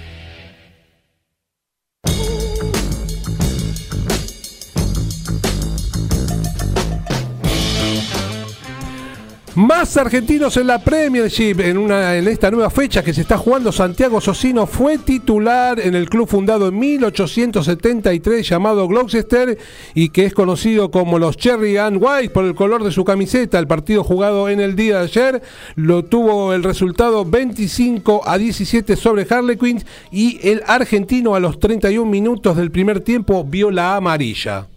Más 9.56 9.96
argentinos 9.96 10.56
en 10.56 10.68
la 10.68 10.78
Premiership 10.78 11.58
en, 11.58 11.76
una, 11.76 12.16
en 12.16 12.28
esta 12.28 12.52
nueva 12.52 12.70
fecha 12.70 13.02
que 13.02 13.12
se 13.12 13.22
está 13.22 13.36
jugando. 13.36 13.72
Santiago 13.72 14.20
Socino 14.20 14.64
fue 14.64 14.96
titular 14.96 15.80
en 15.80 15.96
el 15.96 16.08
club 16.08 16.28
fundado 16.28 16.68
en 16.68 16.78
1873 16.78 18.48
llamado 18.48 18.86
Gloucester 18.86 19.58
y 19.92 20.10
que 20.10 20.24
es 20.24 20.34
conocido 20.34 20.92
como 20.92 21.18
los 21.18 21.36
Cherry 21.36 21.78
and 21.78 21.98
White 22.00 22.30
por 22.30 22.44
el 22.44 22.54
color 22.54 22.84
de 22.84 22.92
su 22.92 23.04
camiseta. 23.04 23.58
El 23.58 23.66
partido 23.66 24.04
jugado 24.04 24.48
en 24.48 24.60
el 24.60 24.76
día 24.76 24.98
de 24.98 25.04
ayer 25.04 25.42
lo 25.74 26.04
tuvo 26.04 26.54
el 26.54 26.62
resultado 26.62 27.24
25 27.24 28.28
a 28.28 28.38
17 28.38 28.94
sobre 28.94 29.26
Harlequins 29.28 29.84
y 30.12 30.38
el 30.48 30.62
argentino 30.68 31.34
a 31.34 31.40
los 31.40 31.58
31 31.58 32.08
minutos 32.08 32.56
del 32.56 32.70
primer 32.70 33.00
tiempo 33.00 33.44
vio 33.44 33.72
la 33.72 33.96
amarilla. 33.96 34.68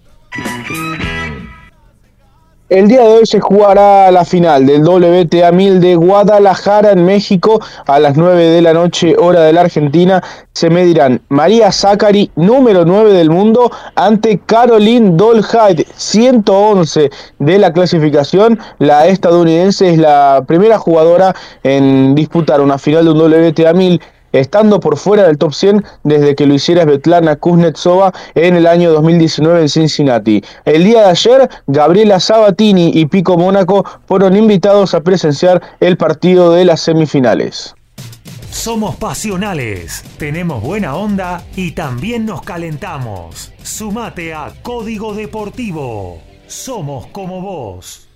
El 2.74 2.88
día 2.88 3.02
de 3.02 3.18
hoy 3.20 3.26
se 3.28 3.40
jugará 3.40 4.10
la 4.10 4.26
final 4.26 4.66
del 4.66 4.82
WTA 4.84 5.52
1000 5.52 5.80
de 5.80 5.96
Guadalajara 5.96 6.94
en 6.94 7.06
México 7.06 7.62
a 7.86 8.00
las 8.00 8.18
9 8.18 8.48
de 8.48 8.64
la 8.64 8.74
noche 8.74 9.16
hora 9.16 9.42
de 9.42 9.54
la 9.54 9.62
Argentina. 9.62 10.24
Se 10.54 10.72
medirán 10.72 11.22
María 11.30 11.72
Zachary, 11.72 12.32
número 12.36 12.84
9 12.84 13.14
del 13.14 13.30
mundo, 13.30 13.72
ante 13.94 14.40
Caroline 14.40 15.12
Dolhide, 15.16 15.86
111 15.96 17.12
de 17.38 17.60
la 17.60 17.72
clasificación. 17.74 18.58
La 18.80 19.06
estadounidense 19.06 19.92
es 19.92 20.00
la 20.00 20.44
primera 20.48 20.80
jugadora 20.80 21.36
en 21.62 22.16
disputar 22.16 22.60
una 22.60 22.80
final 22.80 23.06
de 23.06 23.12
un 23.12 23.20
WTA 23.20 23.74
1000 23.74 24.02
estando 24.34 24.82
por 24.82 24.98
fuera 24.98 25.24
del 25.24 25.38
top 25.38 25.54
100 25.54 25.86
desde 26.04 26.36
que 26.36 26.46
lo 26.46 26.56
hiciera 26.56 26.84
Svetlana 26.84 27.38
Kuznetsova 27.38 28.12
en 28.36 28.56
el 28.56 28.68
año 28.68 28.92
2019 28.92 29.62
en 29.62 29.70
Cincinnati. 29.70 30.44
El 30.66 30.84
día 30.84 31.04
de 31.04 31.10
ayer, 31.10 31.50
Gabriela 31.68 32.20
Sabatini 32.20 32.92
y 32.94 33.06
Pico 33.06 33.38
Mónaco 33.38 33.86
fueron 34.06 34.36
invitados 34.36 34.94
a 34.94 35.02
presenciar 35.02 35.62
el 35.80 35.96
partido 35.96 36.52
de 36.52 36.66
las 36.66 36.82
semifinales. 36.82 37.76
Somos 38.52 38.96
pasionales, 38.96 40.04
tenemos 40.18 40.62
buena 40.62 40.96
onda 40.96 41.44
y 41.56 41.72
también 41.72 42.26
nos 42.26 42.44
calentamos. 42.44 43.52
Sumate 43.64 44.34
a 44.34 44.54
Código 44.62 45.14
Deportivo. 45.16 46.20
Somos 46.48 47.08
como 47.08 47.42
vos. 47.42 48.08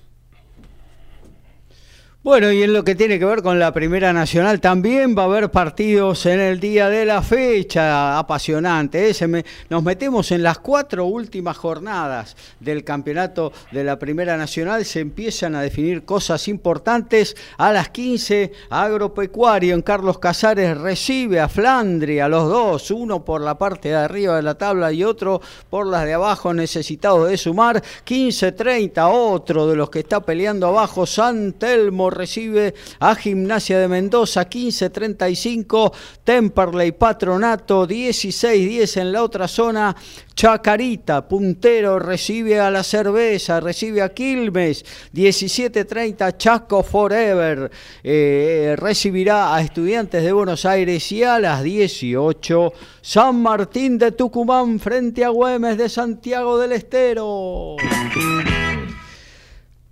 Bueno, 2.28 2.52
y 2.52 2.62
en 2.62 2.74
lo 2.74 2.84
que 2.84 2.94
tiene 2.94 3.20
que 3.20 3.24
ver 3.24 3.42
con 3.42 3.58
la 3.58 3.72
Primera 3.72 4.12
Nacional, 4.12 4.60
también 4.60 5.18
va 5.18 5.22
a 5.22 5.26
haber 5.28 5.50
partidos 5.50 6.26
en 6.26 6.42
el 6.42 6.60
día 6.60 6.90
de 6.90 7.06
la 7.06 7.22
fecha, 7.22 8.20
apasionante. 8.20 9.10
¿eh? 9.10 9.46
nos 9.70 9.82
metemos 9.82 10.30
en 10.34 10.44
las 10.44 10.60
cuatro 10.60 11.06
últimas 11.06 11.56
jornadas 11.56 12.36
del 12.60 12.84
campeonato 12.84 13.54
de 13.72 13.86
la 13.86 13.98
Primera 13.98 14.36
Nacional, 14.36 14.84
se 14.84 15.00
empiezan 15.00 15.56
a 15.56 15.62
definir 15.62 16.04
cosas 16.04 16.50
importantes. 16.50 17.34
A 17.58 17.72
las 17.72 17.88
15, 17.92 18.52
Agropecuario 18.72 19.74
en 19.74 19.82
Carlos 19.82 20.20
Casares 20.20 20.78
recibe 20.78 21.40
a 21.40 21.48
Flandria, 21.48 22.28
los 22.28 22.50
dos, 22.50 22.92
uno 22.92 23.24
por 23.24 23.40
la 23.40 23.58
parte 23.58 23.88
de 23.88 23.96
arriba 23.96 24.36
de 24.36 24.42
la 24.42 24.58
tabla 24.58 24.92
y 24.92 25.02
otro 25.06 25.40
por 25.70 25.88
las 25.88 26.04
de 26.04 26.16
abajo, 26.16 26.54
necesitado 26.54 27.24
de 27.24 27.38
sumar. 27.38 27.82
15-30, 28.06 29.10
otro 29.10 29.66
de 29.66 29.78
los 29.78 29.90
que 29.90 30.00
está 30.00 30.20
peleando 30.20 30.68
abajo, 30.68 31.06
San 31.06 31.54
Telmo 31.54 32.17
recibe 32.18 32.74
a 33.00 33.16
Gimnasia 33.16 33.80
de 33.80 33.88
Mendoza 33.88 34.50
15-35, 34.50 35.94
Temperley 36.24 36.92
Patronato 36.92 37.88
16-10 37.88 39.02
en 39.02 39.12
la 39.12 39.24
otra 39.24 39.48
zona, 39.48 39.96
Chacarita, 40.36 41.28
puntero, 41.28 41.98
recibe 41.98 42.60
a 42.60 42.70
la 42.70 42.84
cerveza, 42.84 43.60
recibe 43.60 44.02
a 44.02 44.10
Quilmes, 44.10 44.86
17.30, 45.14 46.38
Chaco 46.38 46.84
Forever, 46.84 47.72
eh, 48.04 48.76
recibirá 48.78 49.56
a 49.56 49.62
Estudiantes 49.62 50.24
de 50.24 50.32
Buenos 50.32 50.66
Aires 50.66 51.12
y 51.12 51.24
a 51.24 51.40
las 51.40 51.64
18, 51.64 52.74
San 53.02 53.42
Martín 53.42 53.98
de 53.98 54.12
Tucumán 54.12 54.80
frente 54.80 55.24
a 55.24 55.30
Güemes 55.30 55.78
de 55.78 55.90
Santiago 55.90 56.58
del 56.58 56.74
Estero. 56.74 57.78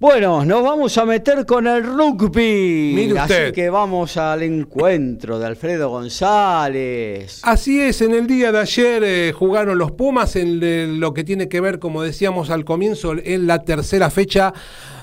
Bueno, 0.06 0.45
nos 0.45 0.62
vamos 0.62 0.95
a 0.99 1.06
meter 1.06 1.47
con 1.47 1.66
el 1.66 1.84
rugby. 1.84 3.12
Así 3.18 3.51
que 3.56 3.72
vamos 3.72 4.18
al 4.18 4.43
encuentro 4.43 5.39
de 5.39 5.47
Alfredo 5.47 5.89
González. 5.89 7.39
Así 7.41 7.82
es, 7.82 8.01
en 8.01 8.14
el 8.14 8.28
día 8.28 8.51
de 8.51 8.60
ayer 8.60 9.03
eh, 9.03 9.34
jugaron 9.36 9.80
los 9.80 9.93
Pumas 9.93 10.36
en 10.36 10.99
lo 10.99 11.12
que 11.16 11.24
tiene 11.24 11.49
que 11.49 11.60
ver, 11.60 11.80
como 11.80 12.03
decíamos 12.03 12.51
al 12.51 12.66
comienzo, 12.66 13.14
en 13.18 13.47
la 13.47 13.64
tercera 13.64 14.12
fecha 14.12 14.53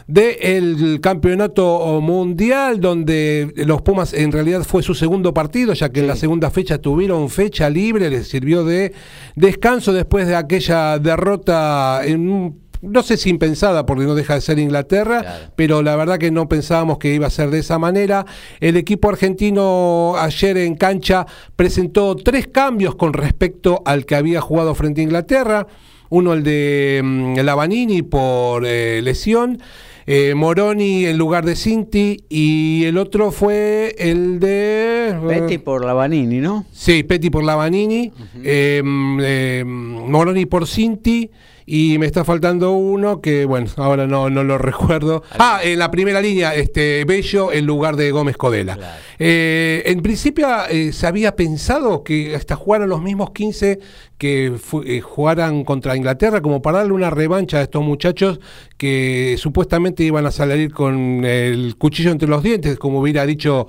del 0.06 1.00
campeonato 1.02 2.00
mundial, 2.00 2.80
donde 2.80 3.52
los 3.56 3.82
Pumas 3.82 4.12
en 4.12 4.30
realidad 4.30 4.62
fue 4.62 4.84
su 4.84 4.94
segundo 4.94 5.34
partido, 5.34 5.72
ya 5.72 5.88
que 5.88 5.98
en 5.98 6.06
la 6.06 6.14
segunda 6.14 6.48
fecha 6.52 6.78
tuvieron 6.78 7.28
fecha 7.28 7.68
libre, 7.68 8.08
les 8.08 8.28
sirvió 8.28 8.64
de 8.64 8.92
descanso 9.34 9.92
después 9.92 10.28
de 10.28 10.36
aquella 10.36 11.00
derrota 11.00 12.02
en 12.04 12.30
un 12.30 12.61
no 12.82 13.02
sé 13.04 13.16
si 13.16 13.30
impensada 13.30 13.86
porque 13.86 14.04
no 14.04 14.14
deja 14.14 14.34
de 14.34 14.40
ser 14.40 14.58
Inglaterra, 14.58 15.52
pero 15.54 15.82
la 15.82 15.94
verdad 15.94 16.18
que 16.18 16.32
no 16.32 16.48
pensábamos 16.48 16.98
que 16.98 17.14
iba 17.14 17.28
a 17.28 17.30
ser 17.30 17.50
de 17.50 17.60
esa 17.60 17.78
manera. 17.78 18.26
El 18.60 18.76
equipo 18.76 19.08
argentino 19.08 20.14
ayer 20.18 20.58
en 20.58 20.74
cancha 20.74 21.24
presentó 21.54 22.16
tres 22.16 22.48
cambios 22.48 22.96
con 22.96 23.12
respecto 23.12 23.82
al 23.86 24.04
que 24.04 24.16
había 24.16 24.40
jugado 24.40 24.74
frente 24.74 25.00
a 25.00 25.04
Inglaterra. 25.04 25.66
Uno 26.10 26.32
el 26.32 26.42
de 26.42 27.00
mm, 27.02 27.38
Lavanini 27.38 28.02
por 28.02 28.66
eh, 28.66 29.00
lesión. 29.00 29.62
Eh, 30.04 30.34
Moroni 30.34 31.06
en 31.06 31.16
lugar 31.16 31.44
de 31.44 31.54
Cinti 31.54 32.24
y 32.28 32.82
el 32.86 32.98
otro 32.98 33.30
fue 33.30 33.94
el 33.96 34.40
de... 34.40 35.10
Eh, 35.10 35.20
Petty 35.28 35.58
por 35.58 35.84
Lavanini, 35.84 36.40
¿no? 36.40 36.66
Sí, 36.72 37.04
Petty 37.04 37.30
por 37.30 37.44
Lavanini, 37.44 38.12
mm, 38.34 40.10
Moroni 40.10 40.46
por 40.46 40.66
Cinti 40.66 41.30
y 41.66 41.98
me 41.98 42.06
está 42.06 42.24
faltando 42.24 42.72
uno 42.72 43.20
que, 43.20 43.44
bueno, 43.44 43.68
ahora 43.76 44.06
no, 44.06 44.30
no 44.30 44.44
lo 44.44 44.58
recuerdo. 44.72 45.22
Ah, 45.38 45.60
en 45.62 45.78
la 45.78 45.90
primera 45.90 46.20
línea, 46.20 46.54
este 46.54 47.04
Bello 47.04 47.52
en 47.52 47.66
lugar 47.66 47.96
de 47.96 48.10
Gómez 48.10 48.36
Codela. 48.36 48.78
Eh, 49.18 49.82
en 49.86 50.02
principio 50.02 50.48
eh, 50.68 50.92
se 50.92 51.06
había 51.06 51.36
pensado 51.36 52.02
que 52.02 52.34
hasta 52.34 52.56
jugaran 52.56 52.88
los 52.88 53.02
mismos 53.02 53.30
15 53.30 53.78
que 54.22 54.52
eh, 54.86 55.00
jugaran 55.00 55.64
contra 55.64 55.96
Inglaterra, 55.96 56.40
como 56.40 56.62
para 56.62 56.78
darle 56.78 56.92
una 56.92 57.10
revancha 57.10 57.58
a 57.58 57.62
estos 57.62 57.82
muchachos 57.82 58.38
que 58.76 59.34
supuestamente 59.36 60.04
iban 60.04 60.26
a 60.26 60.30
salir 60.30 60.72
con 60.72 61.24
el 61.24 61.74
cuchillo 61.76 62.12
entre 62.12 62.28
los 62.28 62.40
dientes, 62.40 62.78
como 62.78 63.00
hubiera 63.00 63.26
dicho 63.26 63.66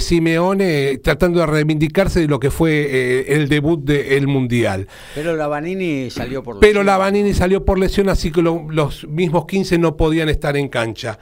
Simeone, 0.00 0.98
tratando 0.98 1.40
de 1.40 1.46
reivindicarse 1.46 2.20
de 2.20 2.28
lo 2.28 2.38
que 2.38 2.50
fue 2.50 3.24
el 3.34 3.48
debut 3.48 3.82
del 3.82 4.26
Mundial. 4.26 4.88
Pero 5.14 5.36
Lavanini 5.36 6.10
salió 6.10 6.42
por 6.42 6.60
Pero 6.60 6.84
Lavanini 6.84 7.32
salió 7.32 7.64
por 7.64 7.78
lesión, 7.78 8.10
así 8.10 8.30
que 8.30 8.42
los 8.42 9.08
mismos 9.08 9.46
15 9.46 9.78
no 9.78 9.96
podían 9.96 10.28
estar 10.28 10.54
en 10.58 10.68
cancha. 10.68 11.18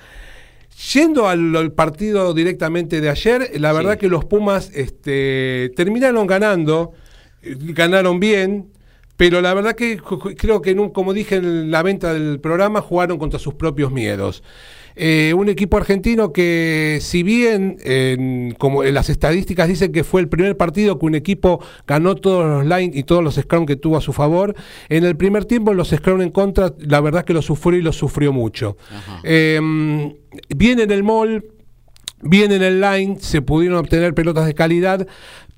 Yendo 0.92 1.28
al, 1.28 1.72
partido 1.72 2.34
directamente 2.34 3.00
de 3.00 3.08
ayer, 3.08 3.52
la 3.60 3.72
verdad 3.72 3.98
que 3.98 4.08
los 4.08 4.24
Pumas 4.24 4.70
este, 4.74 5.70
terminaron 5.76 6.26
ganando, 6.26 6.92
eh, 6.92 7.01
ganaron 7.42 8.20
bien, 8.20 8.68
pero 9.16 9.40
la 9.40 9.54
verdad 9.54 9.74
que 9.74 9.98
creo 10.36 10.62
que, 10.62 10.74
como 10.92 11.12
dije 11.12 11.36
en 11.36 11.70
la 11.70 11.82
venta 11.82 12.12
del 12.12 12.40
programa, 12.40 12.80
jugaron 12.80 13.18
contra 13.18 13.38
sus 13.38 13.54
propios 13.54 13.92
miedos. 13.92 14.42
Eh, 14.94 15.32
un 15.34 15.48
equipo 15.48 15.76
argentino 15.76 16.32
que, 16.32 16.98
si 17.00 17.22
bien 17.22 17.78
como 18.58 18.84
en 18.84 18.94
las 18.94 19.08
estadísticas 19.08 19.68
dicen 19.68 19.92
que 19.92 20.04
fue 20.04 20.20
el 20.20 20.28
primer 20.28 20.56
partido 20.56 20.98
que 20.98 21.06
un 21.06 21.14
equipo 21.14 21.64
ganó 21.86 22.14
todos 22.14 22.44
los 22.46 22.66
lines 22.66 22.96
y 22.96 23.02
todos 23.04 23.22
los 23.22 23.36
scrum 23.36 23.64
que 23.64 23.76
tuvo 23.76 23.96
a 23.96 24.00
su 24.00 24.12
favor, 24.12 24.54
en 24.88 25.04
el 25.04 25.16
primer 25.16 25.44
tiempo 25.44 25.72
los 25.72 25.90
scrum 25.90 26.20
en 26.20 26.30
contra, 26.30 26.74
la 26.78 27.00
verdad 27.00 27.24
que 27.24 27.32
lo 27.32 27.42
sufrió 27.42 27.78
y 27.78 27.82
lo 27.82 27.92
sufrió 27.92 28.32
mucho. 28.32 28.76
Em, 29.22 30.14
bien 30.48 30.80
en 30.80 30.90
el 30.90 31.02
mall, 31.02 31.44
bien 32.22 32.52
en 32.52 32.62
el 32.62 32.80
line, 32.80 33.16
se 33.20 33.42
pudieron 33.42 33.78
obtener 33.78 34.14
pelotas 34.14 34.46
de 34.46 34.54
calidad, 34.54 35.06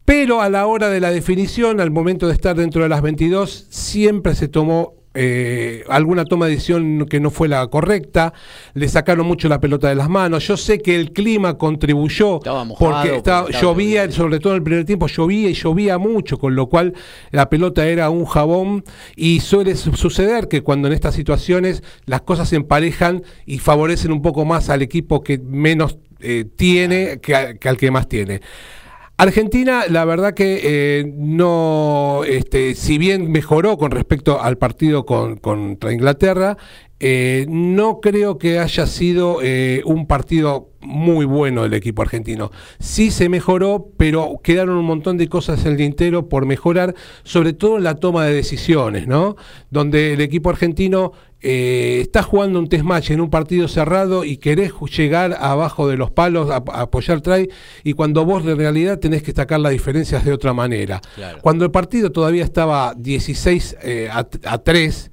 pero 0.04 0.42
a 0.42 0.50
la 0.50 0.66
hora 0.66 0.88
de 0.88 1.00
la 1.00 1.10
definición, 1.10 1.80
al 1.80 1.90
momento 1.90 2.26
de 2.26 2.34
estar 2.34 2.56
dentro 2.56 2.82
de 2.82 2.88
las 2.88 3.02
22, 3.02 3.66
siempre 3.70 4.34
se 4.34 4.48
tomó 4.48 4.94
eh, 5.16 5.84
alguna 5.88 6.24
toma 6.24 6.46
de 6.46 6.52
decisión 6.52 7.06
que 7.08 7.20
no 7.20 7.30
fue 7.30 7.46
la 7.46 7.64
correcta, 7.68 8.34
le 8.74 8.88
sacaron 8.88 9.26
mucho 9.26 9.48
la 9.48 9.60
pelota 9.60 9.88
de 9.88 9.94
las 9.94 10.08
manos. 10.08 10.46
Yo 10.46 10.56
sé 10.56 10.80
que 10.80 10.96
el 10.96 11.12
clima 11.12 11.56
contribuyó 11.56 12.40
porque, 12.78 13.22
llovía, 13.60 14.10
sobre 14.10 14.40
todo 14.40 14.54
en 14.54 14.56
el 14.56 14.62
primer 14.64 14.84
tiempo, 14.84 15.06
llovía 15.06 15.48
y 15.48 15.54
llovía 15.54 15.98
mucho, 15.98 16.36
con 16.38 16.56
lo 16.56 16.68
cual 16.68 16.94
la 17.30 17.48
pelota 17.48 17.86
era 17.86 18.10
un 18.10 18.24
jabón 18.24 18.82
y 19.14 19.38
suele 19.38 19.76
suceder 19.76 20.48
que 20.48 20.62
cuando 20.62 20.88
en 20.88 20.94
estas 20.94 21.14
situaciones 21.14 21.84
las 22.06 22.22
cosas 22.22 22.48
se 22.48 22.56
emparejan 22.56 23.22
y 23.46 23.58
favorecen 23.58 24.10
un 24.10 24.20
poco 24.20 24.44
más 24.44 24.68
al 24.68 24.82
equipo 24.82 25.22
que 25.22 25.38
menos 25.38 25.98
eh, 26.18 26.44
tiene 26.56 27.20
que 27.20 27.36
al 27.36 27.76
que 27.76 27.90
más 27.92 28.08
tiene. 28.08 28.40
Argentina, 29.16 29.84
la 29.88 30.04
verdad 30.04 30.34
que 30.34 30.60
eh, 30.64 31.12
no, 31.16 32.22
este, 32.26 32.74
si 32.74 32.98
bien 32.98 33.30
mejoró 33.30 33.78
con 33.78 33.92
respecto 33.92 34.42
al 34.42 34.58
partido 34.58 35.06
contra 35.06 35.92
Inglaterra, 35.92 36.56
eh, 36.98 37.46
no 37.48 38.00
creo 38.00 38.38
que 38.38 38.58
haya 38.58 38.86
sido 38.86 39.38
eh, 39.40 39.82
un 39.84 40.08
partido 40.08 40.70
muy 40.80 41.26
bueno 41.26 41.64
el 41.64 41.74
equipo 41.74 42.02
argentino. 42.02 42.50
Sí 42.80 43.12
se 43.12 43.28
mejoró, 43.28 43.90
pero 43.96 44.40
quedaron 44.42 44.76
un 44.78 44.86
montón 44.86 45.16
de 45.16 45.28
cosas 45.28 45.64
en 45.64 45.72
el 45.72 45.76
tintero 45.78 46.28
por 46.28 46.44
mejorar, 46.44 46.96
sobre 47.22 47.52
todo 47.52 47.76
en 47.76 47.84
la 47.84 47.94
toma 47.94 48.24
de 48.24 48.34
decisiones, 48.34 49.06
¿no? 49.06 49.36
Donde 49.70 50.14
el 50.14 50.22
equipo 50.22 50.50
argentino 50.50 51.12
eh, 51.44 52.00
está 52.00 52.22
jugando 52.22 52.58
un 52.58 52.68
test 52.68 52.84
match 52.84 53.10
en 53.10 53.20
un 53.20 53.30
partido 53.30 53.68
cerrado 53.68 54.24
y 54.24 54.38
querés 54.38 54.72
llegar 54.96 55.36
abajo 55.38 55.86
de 55.88 55.96
los 55.96 56.10
palos 56.10 56.50
a, 56.50 56.56
apoyar 56.56 57.20
try 57.20 57.50
y 57.82 57.92
cuando 57.92 58.24
vos 58.24 58.44
de 58.44 58.54
realidad 58.54 58.98
tenés 58.98 59.22
que 59.22 59.32
sacar 59.32 59.60
las 59.60 59.72
diferencias 59.72 60.24
de 60.24 60.32
otra 60.32 60.52
manera. 60.52 61.00
Cuando 61.42 61.64
el 61.64 61.70
partido 61.70 62.10
todavía 62.10 62.44
estaba 62.44 62.94
16 62.96 63.76
a, 64.10 64.26
a 64.44 64.58
3 64.58 65.10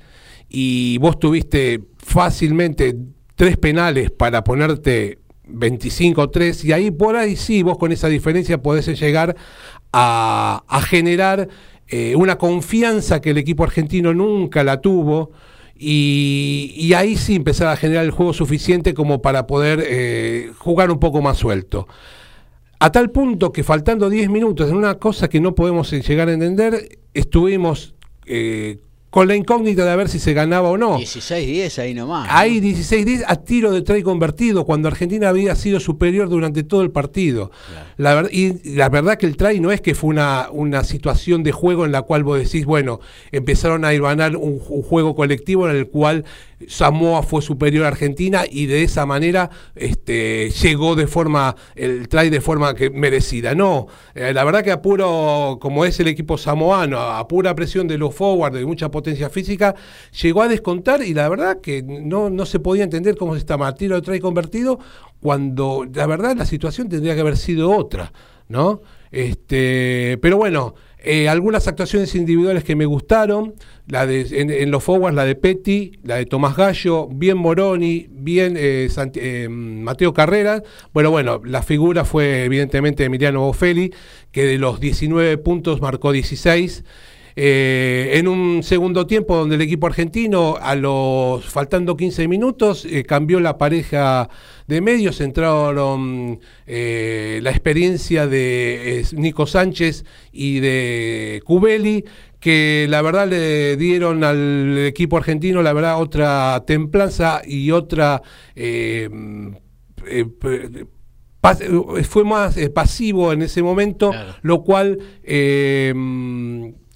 y 0.50 0.98
vos 0.98 1.20
tuviste 1.20 1.82
fácilmente 1.98 2.96
tres 3.36 3.58
penales 3.58 4.12
para 4.12 4.44
ponerte 4.44 5.20
25-3 5.48 6.66
y 6.66 6.72
ahí 6.72 6.92
por 6.92 7.16
ahí 7.16 7.36
sí, 7.36 7.64
vos 7.64 7.78
con 7.78 7.92
esa 7.92 8.08
diferencia 8.08 8.62
podés 8.62 8.88
llegar 9.00 9.36
a, 9.94 10.64
generar 10.88 11.50
eh, 11.88 12.16
una 12.16 12.38
confianza 12.38 13.22
que 13.22 13.32
el 13.32 13.38
equipo 13.38 13.64
argentino 13.64 14.14
nunca 14.14 14.64
la 14.64 14.82
tuvo. 14.82 15.32
Y, 15.84 16.94
ahí 16.96 17.16
sí 17.18 17.36
empezar 17.36 17.70
a 17.70 17.76
generar 17.76 18.06
el 18.06 18.12
juego 18.12 18.34
suficiente 18.34 18.94
como 18.94 19.24
para 19.24 19.48
poder 19.48 19.84
eh, 19.84 20.52
jugar 20.60 20.92
un 20.92 21.00
poco 21.00 21.24
más 21.24 21.40
suelto. 21.40 21.88
A 22.80 22.92
tal 22.92 23.10
punto 23.10 23.52
que 23.52 23.64
faltando 23.64 24.10
10 24.10 24.30
minutos 24.30 24.70
en 24.70 24.76
una 24.76 25.00
cosa 25.00 25.28
que 25.28 25.40
no 25.40 25.56
podemos 25.56 25.92
llegar 25.92 26.30
a 26.30 26.34
entender, 26.34 27.00
estuvimos 27.16 27.96
eh, 28.28 28.80
con 29.12 29.28
la 29.28 29.36
incógnita 29.36 29.86
de 29.86 29.96
ver 29.96 30.08
si 30.08 30.20
se 30.20 30.34
ganaba 30.34 30.70
o 30.70 30.78
no. 30.78 30.98
16-10 30.98 31.80
ahí 31.80 31.94
nomás. 31.94 32.30
Ahí 32.32 32.62
16-10 32.62 33.26
a 33.28 33.36
tiro 33.36 33.72
de 33.72 33.82
try 33.82 34.04
convertido, 34.04 34.66
cuando 34.66 34.88
Argentina 34.88 35.28
había 35.28 35.54
sido 35.56 35.82
superior 35.82 36.30
durante 36.30 36.64
todo 36.64 36.82
el 36.82 36.92
partido. 36.92 37.52
La 37.98 38.26
y 38.32 38.74
la 38.74 38.88
verdad 38.88 39.18
que 39.18 39.26
el 39.26 39.36
try 39.36 39.60
no 39.60 39.72
es 39.72 39.82
que 39.82 39.96
fue 39.96 40.12
una, 40.12 40.48
una 40.50 40.86
situación 40.86 41.44
de 41.44 41.52
juego 41.52 41.84
en 41.84 41.92
la 41.92 42.04
cual 42.04 42.24
vos 42.24 42.40
decís, 42.40 42.66
bueno, 42.66 43.02
empezaron 43.34 43.84
a 43.84 43.94
ir 43.94 44.02
un, 44.02 44.62
un 44.70 44.82
juego 44.82 45.14
colectivo 45.14 45.70
en 45.70 45.76
el 45.76 45.88
cual 45.88 46.24
Samoa 46.68 47.24
fue 47.24 47.42
superior 47.42 47.86
a 47.86 47.90
Argentina 47.90 48.44
y 48.50 48.66
de 48.66 48.84
esa 48.84 49.06
manera 49.06 49.50
este, 49.76 50.50
llegó 50.50 50.96
de 50.96 51.08
forma, 51.08 51.56
el 51.76 52.08
try 52.08 52.30
de 52.30 52.42
forma 52.42 52.76
que 52.76 52.90
merecida. 52.90 53.56
No, 53.56 53.88
eh, 54.14 54.34
la 54.34 54.44
verdad 54.44 54.64
que 54.64 54.72
a 54.72 54.82
puro, 54.82 55.58
como 55.62 55.86
es 55.86 56.00
el 56.00 56.08
equipo 56.08 56.38
samoano, 56.38 57.00
a 57.00 57.28
pura 57.28 57.56
presión 57.56 57.88
de 57.88 57.98
los 57.98 58.14
forward, 58.14 58.54
de 58.54 58.66
mucha 58.66 58.92
potencia 58.92 59.30
física, 59.30 59.76
llegó 60.22 60.42
a 60.42 60.48
descontar 60.48 61.02
y 61.04 61.14
la 61.14 61.30
verdad 61.30 61.62
que 61.62 61.84
no, 61.84 62.30
no 62.30 62.46
se 62.46 62.60
podía 62.60 62.84
entender 62.84 63.16
cómo 63.16 63.34
se 63.34 63.40
está 63.40 63.58
tiro 63.76 63.96
de 63.96 64.02
try 64.02 64.20
convertido 64.20 64.80
cuando 65.20 65.86
la 65.94 66.08
verdad 66.08 66.36
la 66.36 66.46
situación 66.46 66.90
tendría 66.90 67.14
que 67.16 67.22
haber 67.22 67.38
sido 67.38 67.76
otra, 67.76 68.12
¿no? 68.48 68.82
Este, 69.12 70.18
pero 70.22 70.38
bueno, 70.38 70.74
eh, 71.04 71.28
algunas 71.28 71.68
actuaciones 71.68 72.14
individuales 72.14 72.64
que 72.64 72.76
me 72.76 72.86
gustaron, 72.86 73.56
la 73.88 74.06
de, 74.06 74.28
en, 74.32 74.70
los 74.70 74.84
forwards, 74.84 75.16
la 75.16 75.26
de 75.26 75.34
Petty, 75.36 76.00
la 76.04 76.18
de 76.18 76.28
Tomás 76.28 76.56
Gallo, 76.56 77.08
bien 77.08 77.38
Moroni, 77.38 78.08
bien 78.12 78.56
eh, 78.56 78.88
eh, 79.16 79.48
Mateo 79.50 80.14
Carreras. 80.14 80.62
Bueno, 80.94 81.10
bueno, 81.10 81.42
la 81.44 81.64
figura 81.64 82.06
fue 82.06 82.44
evidentemente 82.44 83.04
Emiliano 83.04 83.42
Bofelli, 83.42 83.92
que 84.32 84.46
de 84.46 84.60
los 84.60 84.80
19 84.80 85.40
puntos 85.40 85.82
marcó 85.82 86.12
16. 86.12 86.84
En 87.36 88.28
un 88.28 88.64
segundo 88.64 89.08
tiempo 89.08 89.36
donde 89.36 89.56
el 89.56 89.62
equipo 89.62 89.88
argentino, 89.88 90.58
a 90.60 90.76
los 90.76 91.46
faltando 91.46 91.96
15 91.96 92.28
minutos, 92.28 92.88
cambió 93.08 93.40
la 93.40 93.58
pareja 93.58 94.30
de 94.72 94.80
medios 94.80 95.20
entraron 95.20 96.40
eh, 96.66 97.42
la 97.44 97.50
experiencia 97.50 98.26
de 98.26 99.06
Nico 99.12 99.46
Sánchez 99.46 100.06
y 100.32 100.62
de 100.62 101.42
Cubeli, 101.44 102.06
que 102.40 102.88
la 102.90 103.02
verdad 103.02 103.28
le 103.28 103.76
dieron 103.76 104.24
al 104.24 104.78
equipo 104.78 105.18
argentino, 105.18 105.62
la 105.62 105.74
verdad, 105.74 106.02
otra 106.02 106.64
templanza 106.66 107.42
y 107.46 107.72
otra... 107.72 108.22
Eh, 108.56 109.10
eh, 110.08 110.26
fue 112.04 112.24
más 112.24 112.56
pasivo 112.74 113.34
en 113.34 113.42
ese 113.42 113.64
momento, 113.64 114.12
lo 114.44 114.64
cual 114.64 115.00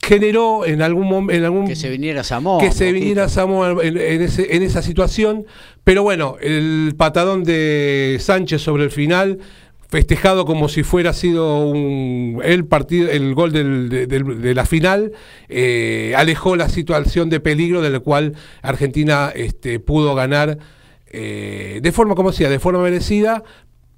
generó 0.05 0.65
en 0.65 0.81
algún 0.81 1.31
en 1.31 1.43
algún 1.43 1.67
que 1.67 1.75
se 1.75 1.89
viniera 1.89 2.23
Samoa 2.23 2.61
que 2.61 2.71
se 2.71 2.91
viniera 2.91 3.27
Samoa 3.27 3.75
en, 3.83 3.97
en, 3.97 4.63
esa 4.63 4.81
situación. 4.81 5.45
Pero 5.83 6.03
bueno 6.03 6.37
el 6.41 6.93
patadón 6.95 7.43
de 7.43 8.17
Sánchez 8.19 8.61
sobre 8.61 8.83
el 8.83 8.91
final 8.91 9.39
festejado 9.87 10.45
como 10.45 10.67
si 10.67 10.83
fuera 10.83 11.13
sido 11.13 11.67
un, 11.67 12.41
el 12.43 12.65
partido 12.65 13.09
el 13.09 13.33
gol 13.33 13.51
de, 13.51 14.53
la 14.53 14.65
final 14.65 15.11
eh, 15.47 16.13
alejó 16.17 16.55
la 16.55 16.69
situación 16.69 17.29
de 17.29 17.39
peligro 17.39 17.81
de 17.81 17.89
la 17.89 17.99
cual 17.99 18.33
Argentina 18.61 19.31
este, 19.33 19.79
pudo 19.79 20.15
ganar 20.15 20.57
eh, 21.07 21.79
de 21.81 21.91
forma 21.91 22.15
como 22.15 22.31
decía 22.31 22.49
de 22.49 22.59
forma 22.59 22.81
merecida 22.81 23.43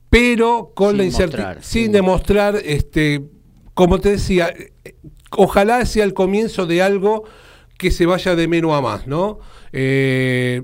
pero 0.10 0.72
con 0.76 0.98
la 0.98 1.04
incertidumbre 1.04 1.58
sin, 1.62 1.92
demostrar 1.92 2.58
este 2.64 3.24
como 3.74 4.00
te 4.00 4.12
decía 4.12 4.54
ojalá 5.32 5.86
sea 5.86 6.04
el 6.04 6.14
comienzo 6.14 6.66
de 6.66 6.82
algo 6.82 7.24
que 7.78 7.92
se 7.92 8.06
vaya 8.06 8.36
de 8.36 8.48
menos 8.48 8.74
a 8.74 8.82
más, 8.82 9.08
¿no? 9.08 9.40
Eh, 9.72 10.64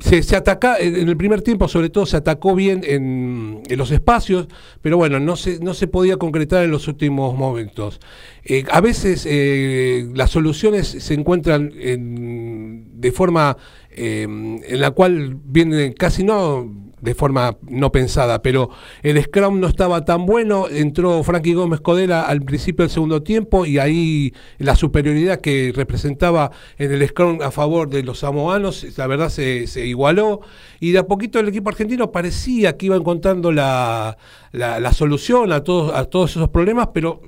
se, 0.00 0.36
ataca, 0.36 0.76
en 0.78 1.08
el 1.08 1.16
primer 1.16 1.40
tiempo 1.40 1.66
sobre 1.68 1.88
todo 1.88 2.04
se 2.04 2.16
atacó 2.16 2.54
bien 2.54 2.82
en, 2.84 3.62
los 3.70 3.90
espacios, 3.90 4.48
pero 4.82 4.96
bueno, 4.98 5.18
no 5.18 5.36
se, 5.36 5.60
no 5.60 5.72
se 5.72 5.86
podía 5.86 6.16
concretar 6.16 6.64
en 6.64 6.70
los 6.70 6.88
últimos 6.88 7.34
momentos. 7.36 8.00
Eh, 8.44 8.64
a 8.70 8.80
veces 8.80 9.26
eh, 9.26 10.06
las 10.14 10.30
soluciones 10.30 10.88
se 10.88 11.14
encuentran 11.14 11.70
de 11.70 13.12
forma 13.12 13.56
en 13.96 14.80
la 14.80 14.90
cual 14.90 15.38
vienen 15.44 15.92
casi 15.92 16.24
no 16.24 16.68
de 17.04 17.14
forma 17.14 17.58
no 17.68 17.92
pensada, 17.92 18.40
pero 18.40 18.70
el 19.02 19.22
Scrum 19.22 19.60
no 19.60 19.68
estaba 19.68 20.04
tan 20.06 20.24
bueno, 20.24 20.68
entró 20.68 21.22
Frankie 21.22 21.52
Gómez 21.52 21.80
Codela 21.80 22.22
al 22.22 22.40
principio 22.42 22.82
del 22.82 22.90
segundo 22.90 23.22
tiempo 23.22 23.66
y 23.66 23.78
ahí 23.78 24.32
la 24.58 24.74
superioridad 24.74 25.40
que 25.40 25.72
representaba 25.74 26.50
en 26.78 26.92
el 26.92 27.06
Scrum 27.06 27.42
a 27.42 27.50
favor 27.50 27.90
de 27.90 28.02
los 28.02 28.20
samoanos, 28.20 28.86
la 28.96 29.06
verdad 29.06 29.28
se, 29.28 29.66
igualó 29.86 30.40
y 30.80 30.92
de 30.92 30.98
a 30.98 31.06
poquito 31.06 31.38
el 31.38 31.48
equipo 31.48 31.68
argentino 31.68 32.10
parecía 32.10 32.78
que 32.78 32.86
iba 32.86 32.96
encontrando 32.96 33.52
la, 33.52 34.16
la, 34.52 34.92
solución 34.94 35.52
a 35.52 35.62
todos, 35.62 35.94
a 35.94 36.06
todos 36.06 36.30
esos 36.30 36.48
problemas, 36.48 36.88
pero 36.94 37.20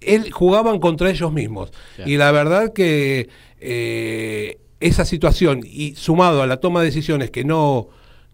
él 0.00 0.32
jugaban 0.32 0.80
contra 0.80 1.08
ellos 1.08 1.32
mismos. 1.32 1.70
Y 2.04 2.16
la 2.16 2.32
verdad 2.32 2.72
que 2.72 3.28
eh, 3.60 4.58
esa 4.80 5.04
situación 5.04 5.60
y 5.62 5.94
sumado 5.94 6.42
a 6.42 6.46
la 6.48 6.56
toma 6.56 6.80
de 6.80 6.86
decisiones 6.86 7.30
que 7.30 7.44
no 7.44 7.90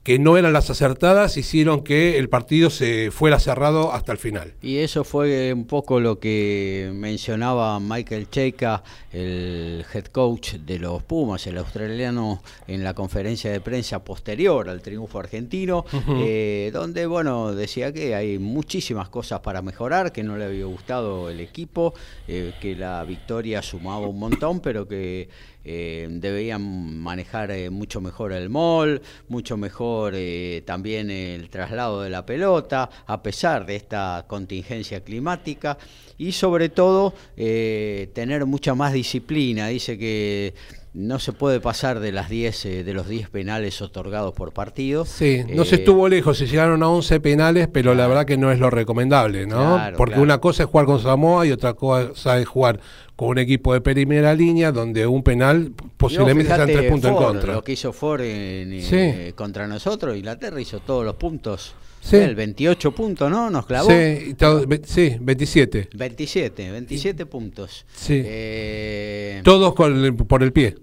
que 0.07 0.21
no 0.21 0.37
eran 0.37 0.53
las 0.53 0.71
acertadas 0.71 1.37
hicieron 1.37 1.83
que 1.83 2.17
el 2.17 2.29
partido 2.29 2.71
se 2.71 3.11
fuera 3.11 3.41
cerrado 3.41 3.93
hasta 3.93 4.13
el 4.13 4.19
final. 4.19 4.55
Y 4.63 4.77
eso 4.77 5.03
fue 5.03 5.53
un 5.53 5.67
poco 5.67 5.99
lo 5.99 6.21
que 6.21 6.93
mencionaba 6.95 7.81
Michael 7.81 8.31
Cheika, 8.31 8.85
el 9.13 9.85
head 9.93 10.05
coach 10.05 10.53
de 10.59 10.79
los 10.79 11.03
Pumas, 11.03 11.45
el 11.49 11.59
australiano, 11.59 12.41
en 12.69 12.85
la 12.85 12.95
conferencia 12.95 13.51
de 13.51 13.61
prensa 13.61 14.05
posterior 14.05 14.69
al 14.69 14.81
triunfo 14.81 15.19
argentino, 15.19 15.85
eh, 16.21 16.71
donde 16.73 17.07
bueno 17.07 17.53
decía 17.53 17.93
que 17.93 18.15
hay 18.15 18.39
muchísimas 18.39 19.09
cosas 19.09 19.41
para 19.41 19.61
mejorar, 19.61 20.13
que 20.13 20.23
no 20.23 20.37
le 20.37 20.45
había 20.45 20.67
gustado 20.67 21.31
el 21.31 21.41
equipo, 21.41 21.95
eh, 22.29 22.53
que 22.61 22.77
la 22.77 23.03
victoria 23.03 23.61
sumaba 23.61 24.07
un 24.07 24.21
montón, 24.21 24.61
pero 24.61 24.87
que 24.87 25.29
eh, 25.69 26.07
debían 26.09 27.01
manejar 27.01 27.51
eh, 27.51 27.71
mucho 27.71 28.01
mejor 28.01 28.33
el 28.33 28.49
mall, 28.49 29.03
mucho 29.29 29.57
mejor 29.57 30.13
eh, 30.15 30.63
también 30.65 31.11
el 31.11 31.51
traslado 31.51 32.03
de 32.03 32.11
la 32.11 32.25
pelota, 32.25 32.89
a 33.05 33.21
pesar 33.21 33.67
de 33.67 33.75
esta 33.75 34.27
contingencia 34.29 35.03
climática, 35.03 35.77
y 36.19 36.31
sobre 36.31 36.69
todo 36.69 37.15
tener 37.35 38.47
mucha 38.47 38.77
más 38.77 38.93
disciplina. 38.93 39.67
Dice 39.67 39.99
que 39.99 40.55
no 40.97 41.19
se 41.19 41.33
puede 41.33 41.61
pasar 41.61 42.01
de 42.01 42.11
las 42.11 42.31
10 42.31 42.63
de 42.85 42.95
los 42.95 43.07
10 43.07 43.29
penales 43.29 43.83
otorgados 43.83 44.33
por 44.33 44.53
partido. 44.53 45.05
Sí, 45.05 45.45
no 45.55 45.67
se 45.67 45.77
estuvo 45.77 46.09
lejos, 46.09 46.39
se 46.39 46.47
llegaron 46.47 46.83
a 46.83 46.89
11 46.89 47.21
penales, 47.21 47.69
pero 47.71 47.95
la 47.95 48.07
verdad 48.07 48.25
que 48.25 48.39
no 48.39 48.51
es 48.51 48.59
lo 48.59 48.71
recomendable, 48.71 49.47
¿no? 49.47 49.79
Porque 49.99 50.19
una 50.19 50.39
cosa 50.39 50.63
es 50.63 50.71
jugar 50.71 50.87
con 50.87 51.03
Samoa 51.03 51.47
y 51.47 51.53
otra 51.53 51.75
cosa 51.75 52.39
es 52.39 52.49
jugar 52.49 52.81
con 53.15 53.29
un 53.29 53.39
equipo 53.39 53.75
de 53.75 53.83
primera 53.83 54.35
línea 54.35 54.73
donde 54.73 55.07
un 55.07 55.23
penal 55.23 55.73
posiblemente 55.99 56.55
sea 56.55 56.65
tres 56.65 56.91
puntos 56.91 57.11
en 57.11 57.17
contra. 57.17 57.53
Lo 57.53 57.63
que 57.63 57.73
hizo 57.73 57.93
Ford 57.93 58.23
eh, 58.25 59.33
contra 59.37 59.67
nosotros, 59.67 60.17
Inglaterra 60.17 60.59
hizo 60.61 60.81
todos 60.81 61.05
los 61.05 61.17
puntos. 61.17 61.75
Sí. 62.01 62.17
El 62.17 62.37
28 62.37 62.93
puntos, 62.93 63.31
¿no? 63.31 63.51
Nos 63.51 63.67
clavó. 63.67 63.91
Sí, 63.91 64.37
sí 64.85 65.17
27. 65.21 65.89
27, 65.93 66.71
27 66.71 67.27
puntos. 67.27 67.85
Sí. 67.95 68.23
Eh, 68.25 69.41
todos 69.45 69.75
con 69.75 70.17
por 70.17 70.43
el 70.43 70.53
pie. 70.53 70.77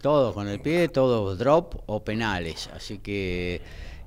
Todos 0.00 0.34
con 0.34 0.48
el 0.48 0.60
pie, 0.60 0.88
todos 0.88 1.38
drop 1.38 1.74
o 1.86 2.04
penales. 2.04 2.68
Así 2.74 2.98
que 2.98 3.60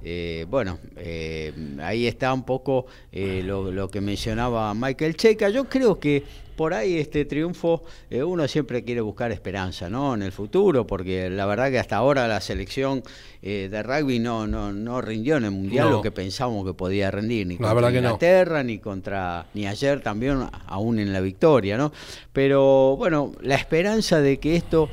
eh, 0.04 0.46
bueno, 0.50 0.80
eh, 0.98 1.54
ahí 1.82 2.08
está 2.08 2.34
un 2.34 2.44
poco 2.44 2.88
eh, 3.12 3.44
lo, 3.46 3.88
que 3.90 4.02
mencionaba 4.02 4.74
Michael 4.74 5.16
Checa. 5.16 5.50
Yo 5.50 5.66
creo 5.66 6.00
que 6.00 6.24
por 6.56 6.74
ahí 6.74 6.98
este 6.98 7.26
triunfo 7.26 7.84
uno 8.12 8.48
siempre 8.48 8.84
quiere 8.84 9.02
buscar 9.02 9.32
esperanza 9.32 9.90
¿no? 9.90 10.14
en 10.14 10.22
el 10.22 10.32
futuro, 10.32 10.86
porque 10.86 11.30
la 11.30 11.46
verdad 11.46 11.72
que 11.72 11.80
hasta 11.80 11.96
ahora 11.96 12.28
la 12.28 12.40
selección 12.40 13.04
de 13.42 13.84
rugby 13.84 14.20
no, 14.20 14.46
no, 14.46 14.72
no 14.72 15.02
rindió 15.02 15.38
en 15.38 15.46
el 15.46 15.52
Mundial 15.52 15.90
lo 15.90 16.04
que 16.04 16.12
pensamos 16.12 16.64
que 16.64 16.76
podía 16.76 17.10
rendir, 17.10 17.48
ni 17.48 17.58
contra 17.58 17.90
Inglaterra, 17.90 18.64
ni 18.64 18.78
contra 18.78 19.48
ni 19.56 19.66
ayer 19.66 20.02
también, 20.02 20.46
aún 20.68 21.00
en 21.00 21.12
la 21.12 21.22
victoria. 21.22 21.78
¿no? 21.78 21.92
Pero 22.32 22.96
bueno, 22.96 23.32
la 23.42 23.56
esperanza 23.56 24.22
de 24.22 24.38
que 24.38 24.56
esto 24.56 24.88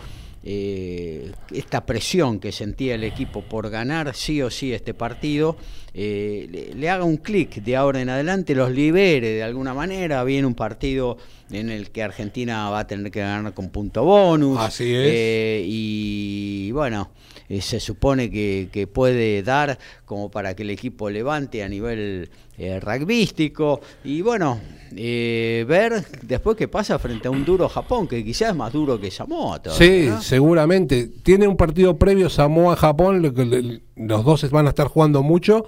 eh, 0.44 1.32
esta 1.52 1.84
presión 1.84 2.38
que 2.38 2.52
sentía 2.52 2.94
el 2.94 3.04
equipo 3.04 3.42
por 3.42 3.70
ganar 3.70 4.14
sí 4.14 4.40
o 4.40 4.50
sí 4.50 4.72
este 4.72 4.94
partido, 4.94 5.56
eh, 5.94 6.72
le, 6.74 6.90
haga 6.90 7.04
un 7.04 7.16
clic 7.16 7.56
de 7.56 7.76
ahora 7.76 8.00
en 8.00 8.08
adelante, 8.08 8.54
los 8.54 8.70
libere 8.70 9.30
de 9.30 9.42
alguna 9.42 9.74
manera. 9.74 10.22
Viene 10.24 10.46
un 10.46 10.54
partido 10.54 11.18
en 11.50 11.70
el 11.70 11.90
que 11.90 12.02
Argentina 12.02 12.70
va 12.70 12.80
a 12.80 12.86
tener 12.86 13.10
que 13.10 13.20
ganar 13.20 13.52
con 13.52 13.70
punto 13.70 14.04
bonus. 14.04 14.58
Así 14.58 14.94
es. 14.94 15.08
Eh, 15.10 15.64
y 15.66 16.70
bueno, 16.72 17.10
eh, 17.48 17.60
se 17.60 17.80
supone 17.80 18.30
que, 18.30 18.68
que, 18.70 18.86
puede 18.86 19.42
dar 19.42 19.78
como 20.04 20.30
para 20.30 20.54
que 20.54 20.62
el 20.62 20.70
equipo 20.70 21.08
levante 21.08 21.62
a 21.62 21.68
nivel 21.68 22.30
eh, 22.58 22.80
rugbyístico. 22.80 23.80
Y 24.04 24.20
bueno, 24.20 24.60
eh, 24.96 25.64
ver 25.68 26.04
después 26.22 26.56
qué 26.56 26.66
pasa 26.66 26.98
frente 26.98 27.28
a 27.28 27.30
un 27.30 27.44
duro 27.44 27.68
Japón, 27.68 28.08
que 28.08 28.24
quizás 28.24 28.50
es 28.50 28.56
más 28.56 28.72
duro 28.72 29.00
que 29.00 29.10
Samoa. 29.10 29.60
sí, 29.70 30.10
seguramente. 30.20 31.08
Tiene 31.22 31.46
un 31.46 31.56
partido 31.56 31.96
previo 31.96 32.28
Samoa-Japón, 32.28 33.80
los 33.96 34.24
dos 34.24 34.50
van 34.50 34.66
a 34.66 34.70
estar 34.70 34.88
jugando 34.88 35.22
mucho 35.22 35.66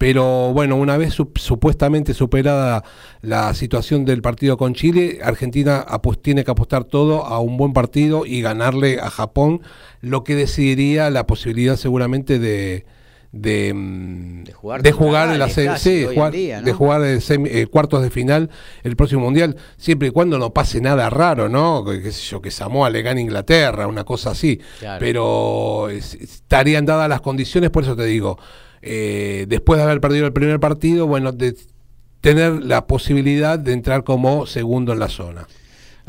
pero 0.00 0.54
bueno, 0.54 0.76
una 0.76 0.96
vez 0.96 1.12
supuestamente 1.12 2.14
superada 2.14 2.84
la 3.20 3.52
situación 3.52 4.06
del 4.06 4.22
partido 4.22 4.56
con 4.56 4.72
Chile, 4.72 5.18
Argentina 5.22 5.84
tiene 6.22 6.42
que 6.42 6.50
apostar 6.50 6.84
todo 6.84 7.26
a 7.26 7.38
un 7.40 7.58
buen 7.58 7.74
partido 7.74 8.24
y 8.24 8.40
ganarle 8.40 8.98
a 8.98 9.10
Japón, 9.10 9.60
lo 10.00 10.24
que 10.24 10.36
decidiría 10.36 11.10
la 11.10 11.26
posibilidad 11.26 11.76
seguramente 11.76 12.38
de, 12.38 12.86
de, 13.32 13.72
de 14.44 14.52
jugar, 14.52 14.82
de 14.82 14.90
jugar 14.90 15.36
la 15.36 15.48
sí, 15.48 16.04
jugar, 16.12 16.32
de 16.32 16.72
jugar 16.72 17.02
eh, 17.04 17.66
cuartos 17.70 18.02
de 18.02 18.10
final 18.10 18.50
el 18.82 18.96
próximo 18.96 19.20
mundial 19.22 19.56
siempre 19.76 20.08
y 20.08 20.10
cuando 20.10 20.36
no 20.38 20.52
pase 20.52 20.80
nada 20.80 21.08
raro 21.10 21.48
no 21.48 21.84
que, 21.84 22.10
sé 22.10 22.22
yo 22.22 22.42
que 22.42 22.50
Samoa 22.50 22.90
le 22.90 23.02
gane 23.02 23.20
Inglaterra 23.20 23.86
una 23.86 24.04
cosa 24.04 24.30
así. 24.30 24.60
Pero 24.98 25.88
estarían 25.90 26.86
dadas 26.86 27.08
las 27.08 27.20
condiciones 27.20 27.70
por 27.70 27.84
eso 27.84 27.94
te 27.94 28.04
digo 28.04 28.38
eh, 28.82 29.46
después 29.48 29.78
de 29.78 29.84
haber 29.84 30.00
perdido 30.00 30.26
el 30.26 30.32
primer 30.32 30.58
partido 30.58 31.06
bueno 31.06 31.30
de 31.30 31.54
tener 32.20 32.64
la 32.64 32.86
posibilidad 32.86 33.58
de 33.58 33.72
entrar 33.72 34.02
como 34.02 34.46
segundo 34.46 34.92
en 34.92 34.98
la 34.98 35.08
zona 35.08 35.46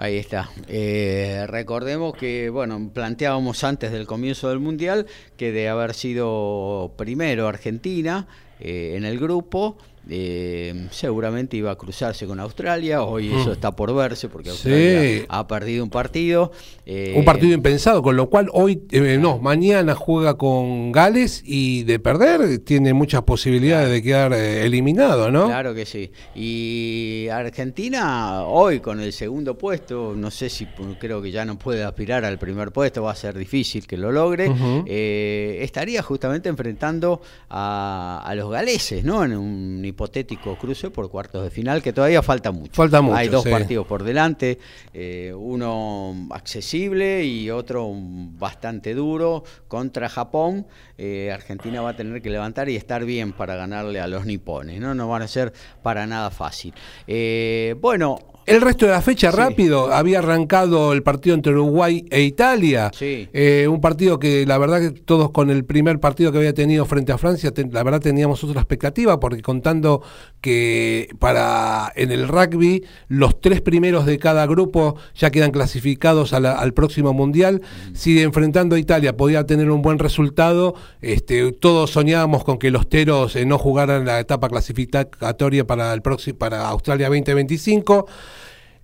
Ahí 0.01 0.17
está. 0.17 0.49
Eh, 0.67 1.45
recordemos 1.47 2.15
que, 2.15 2.49
bueno, 2.49 2.89
planteábamos 2.91 3.63
antes 3.63 3.91
del 3.91 4.07
comienzo 4.07 4.49
del 4.49 4.57
Mundial 4.57 5.05
que 5.37 5.51
de 5.51 5.69
haber 5.69 5.93
sido 5.93 6.95
primero 6.97 7.47
Argentina 7.47 8.27
eh, 8.59 8.95
en 8.95 9.05
el 9.05 9.19
grupo, 9.19 9.77
eh, 10.09 10.87
seguramente 10.89 11.57
iba 11.57 11.71
a 11.71 11.75
cruzarse 11.75 12.25
con 12.25 12.39
Australia, 12.39 13.03
hoy 13.03 13.29
mm. 13.29 13.37
eso 13.37 13.51
está 13.51 13.71
por 13.75 13.93
verse 13.93 14.29
porque 14.29 14.49
Australia 14.49 15.25
ha 15.29 15.47
perdido 15.47 15.83
un 15.83 15.91
partido. 15.91 16.51
Eh, 16.87 17.13
un 17.15 17.23
partido 17.23 17.53
impensado, 17.53 18.01
con 18.01 18.15
lo 18.15 18.29
cual 18.29 18.49
hoy, 18.51 18.81
eh, 18.91 19.17
no, 19.19 19.37
mañana 19.37 19.93
juega 19.93 20.37
con 20.37 20.91
Gales 20.91 21.43
y 21.45 21.83
de 21.83 21.99
perder 21.99 22.59
tiene 22.59 22.93
muchas 22.93 23.21
posibilidades 23.23 23.91
de 23.91 24.01
quedar 24.01 24.33
eliminado, 24.33 25.29
¿no? 25.29 25.45
Claro 25.45 25.75
que 25.75 25.85
sí. 25.85 26.11
Y 26.33 27.27
Argentina 27.31 28.43
hoy 28.43 28.79
con 28.79 28.99
el 28.99 29.13
segundo 29.13 29.57
puesto, 29.57 30.15
no 30.15 30.31
sé 30.31 30.49
si 30.49 30.65
creo 30.99 31.21
que 31.21 31.31
ya 31.31 31.45
no 31.45 31.59
puede 31.59 31.83
aspirar 31.83 32.25
al 32.25 32.39
primer 32.39 32.71
puesto, 32.71 33.03
va 33.03 33.11
a 33.11 33.15
ser 33.15 33.37
difícil 33.37 33.85
que 33.85 33.97
lo 33.97 34.11
logre, 34.11 34.51
estaría 35.63 36.01
justamente 36.01 36.49
enfrentando 36.49 37.21
a, 37.49 38.23
a 38.25 38.35
los 38.35 38.49
galeses, 38.49 39.03
¿no? 39.03 39.23
En 39.23 39.37
un 39.37 39.90
hipotético 39.91 40.57
cruce 40.57 40.89
por 40.89 41.09
cuartos 41.09 41.43
de 41.43 41.49
final, 41.49 41.81
que 41.81 41.93
todavía 41.93 42.21
falta 42.21 42.51
mucho. 42.51 42.73
Falta 42.73 43.01
mucho. 43.01 43.15
Hay 43.15 43.27
dos 43.27 43.47
partidos 43.47 43.85
por 43.87 44.03
delante, 44.03 44.59
eh, 44.93 45.33
uno 45.35 46.27
accesible 46.31 47.23
y 47.23 47.49
otro 47.49 47.91
bastante 47.93 48.93
duro 48.93 49.43
contra 49.67 50.09
Japón. 50.09 50.65
Eh, 50.97 51.31
Argentina 51.31 51.81
va 51.81 51.91
a 51.91 51.95
tener 51.95 52.21
que 52.21 52.29
levantar 52.29 52.69
y 52.69 52.75
estar 52.75 53.05
bien 53.05 53.33
para 53.33 53.55
ganarle 53.55 53.99
a 53.99 54.07
los 54.07 54.25
nipones, 54.25 54.79
¿no? 54.79 54.93
No 54.95 55.07
van 55.07 55.21
a 55.21 55.27
ser 55.27 55.53
para 55.81 56.07
nada 56.07 56.31
fácil. 56.31 56.73
Eh, 57.07 57.75
bueno, 57.79 58.19
el 58.45 58.61
resto 58.61 58.85
de 58.85 58.91
la 58.91 59.01
fecha, 59.01 59.31
rápido, 59.31 59.93
había 59.93 60.19
arrancado 60.19 60.93
el 60.93 61.03
partido 61.03 61.35
entre 61.35 61.53
Uruguay 61.53 62.05
e 62.09 62.21
Italia. 62.21 62.91
Eh, 62.99 63.67
un 63.69 63.81
partido 63.81 64.19
que 64.19 64.45
la 64.45 64.57
verdad 64.57 64.79
que 64.81 64.91
todos 64.91 65.31
con 65.31 65.49
el 65.49 65.65
primer 65.65 65.99
partido 65.99 66.31
que 66.31 66.39
había 66.39 66.53
tenido 66.53 66.85
frente 66.85 67.11
a 67.11 67.17
Francia, 67.17 67.51
la 67.71 67.83
verdad 67.83 68.01
teníamos 68.01 68.43
otra 68.43 68.61
expectativa, 68.61 69.19
porque 69.19 69.41
contando 69.41 70.01
que 70.41 71.09
para 71.19 71.91
en 71.95 72.11
el 72.11 72.27
rugby 72.27 72.83
los 73.07 73.39
tres 73.39 73.61
primeros 73.61 74.05
de 74.05 74.17
cada 74.17 74.45
grupo 74.47 74.95
ya 75.15 75.29
quedan 75.29 75.51
clasificados 75.51 76.33
al 76.33 76.73
próximo 76.73 77.13
mundial. 77.13 77.61
Si 77.93 78.21
enfrentando 78.21 78.75
a 78.75 78.79
Italia 78.79 79.15
podía 79.15 79.45
tener 79.45 79.69
un 79.69 79.81
buen 79.81 79.99
resultado, 79.99 80.75
este, 81.01 81.51
todos 81.51 81.91
soñábamos 81.91 82.43
con 82.43 82.57
que 82.57 82.71
los 82.71 82.89
teros 82.89 83.35
eh, 83.35 83.45
no 83.45 83.57
jugaran 83.57 84.05
la 84.05 84.19
etapa 84.19 84.49
clasificatoria 84.49 85.65
para 85.65 85.93
el 85.93 86.01
próximo, 86.01 86.37
para 86.37 86.67
Australia 86.67 87.07
2025. 87.07 88.07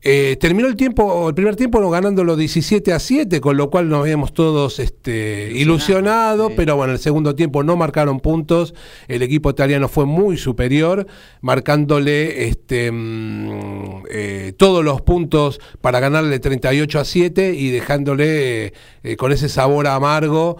Eh, 0.03 0.37
terminó 0.39 0.67
el 0.67 0.75
tiempo, 0.75 1.27
el 1.27 1.33
primer 1.33 1.55
tiempo 1.55 1.89
ganándolo 1.89 2.35
17 2.35 2.93
a 2.93 2.99
7, 2.99 3.41
con 3.41 3.57
lo 3.57 3.71
cual 3.71 3.89
nos 3.89 4.01
habíamos 4.01 4.31
todos 4.31 4.77
este, 4.77 5.51
ilusionados, 5.55 6.53
pero 6.55 6.75
bueno, 6.75 6.93
el 6.93 6.99
segundo 6.99 7.33
tiempo 7.33 7.63
no 7.63 7.75
marcaron 7.75 8.19
puntos, 8.19 8.75
el 9.07 9.23
equipo 9.23 9.49
italiano 9.49 9.87
fue 9.89 10.05
muy 10.05 10.37
superior, 10.37 11.07
marcándole 11.41 12.47
este, 12.47 12.91
mm, 12.91 14.03
eh, 14.11 14.53
todos 14.55 14.85
los 14.85 15.01
puntos 15.01 15.59
para 15.81 15.99
ganarle 15.99 16.39
38 16.39 16.99
a 16.99 17.03
7 17.03 17.55
y 17.55 17.71
dejándole 17.71 18.73
eh, 19.11 19.15
con 19.17 19.31
ese 19.31 19.49
sabor 19.49 19.87
amargo 19.87 20.57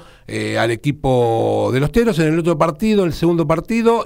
al 0.60 0.72
equipo 0.72 1.70
de 1.72 1.80
los 1.80 1.90
Teros. 1.90 2.20
En 2.20 2.34
el 2.34 2.40
otro 2.40 2.58
partido, 2.58 3.06
el 3.06 3.14
segundo 3.14 3.48
partido, 3.48 4.04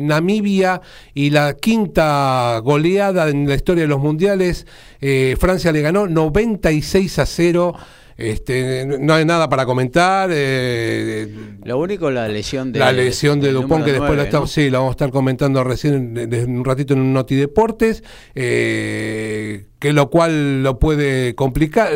Namibia 0.00 0.80
y 1.14 1.30
la 1.30 1.54
quinta 1.54 2.60
goleada 2.62 3.28
en 3.28 3.48
la 3.48 3.56
historia 3.56 3.82
de 3.82 3.88
los 3.88 3.98
mundiales 3.98 4.66
eh, 5.06 5.36
Francia 5.38 5.70
le 5.70 5.82
ganó 5.82 6.06
96 6.06 7.18
a 7.18 7.26
0. 7.26 7.74
Este, 8.16 8.86
no 8.86 9.12
hay 9.12 9.26
nada 9.26 9.50
para 9.50 9.66
comentar. 9.66 10.30
Eh, 10.32 11.28
Lo 11.62 11.78
único, 11.78 12.10
la 12.10 12.26
lesión 12.26 12.72
de 12.72 12.78
la 12.78 12.90
lesión 12.90 13.38
de 13.38 13.52
Dupont, 13.52 13.84
que 13.84 13.92
después 13.92 14.16
la, 14.16 14.46
sí, 14.46 14.70
la 14.70 14.78
vamos 14.78 14.92
a 14.92 14.94
estar 14.94 15.10
comentando 15.10 15.62
recién 15.62 16.16
en, 16.16 16.56
un 16.56 16.64
ratito 16.64 16.94
en 16.94 17.00
un 17.00 17.12
Noti 17.12 17.34
Deportes, 17.34 18.02
eh, 18.34 19.66
que 19.78 19.92
lo 19.92 20.08
cual 20.08 20.62
lo 20.62 20.78
puede 20.78 21.34
complicar. 21.34 21.90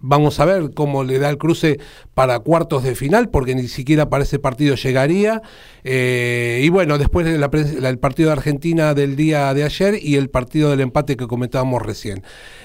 Vamos 0.00 0.38
a 0.38 0.44
ver 0.44 0.70
cómo 0.74 1.02
le 1.02 1.18
da 1.18 1.28
el 1.28 1.38
cruce 1.38 1.80
para 2.14 2.38
cuartos 2.38 2.84
de 2.84 2.94
final, 2.94 3.30
porque 3.30 3.54
ni 3.54 3.66
siquiera 3.66 4.08
para 4.08 4.24
ese 4.24 4.38
partido 4.38 4.76
llegaría. 4.76 5.42
Eh, 5.84 6.60
y 6.62 6.68
bueno, 6.68 6.98
después 6.98 7.26
del 7.26 7.98
partido 7.98 8.28
de 8.28 8.32
Argentina 8.32 8.94
del 8.94 9.16
día 9.16 9.52
de 9.54 9.64
ayer 9.64 9.98
y 10.00 10.16
el 10.16 10.30
partido 10.30 10.70
del 10.70 10.80
empate 10.80 11.16
que 11.16 11.26
comentábamos 11.26 11.82
recién. 11.82 12.22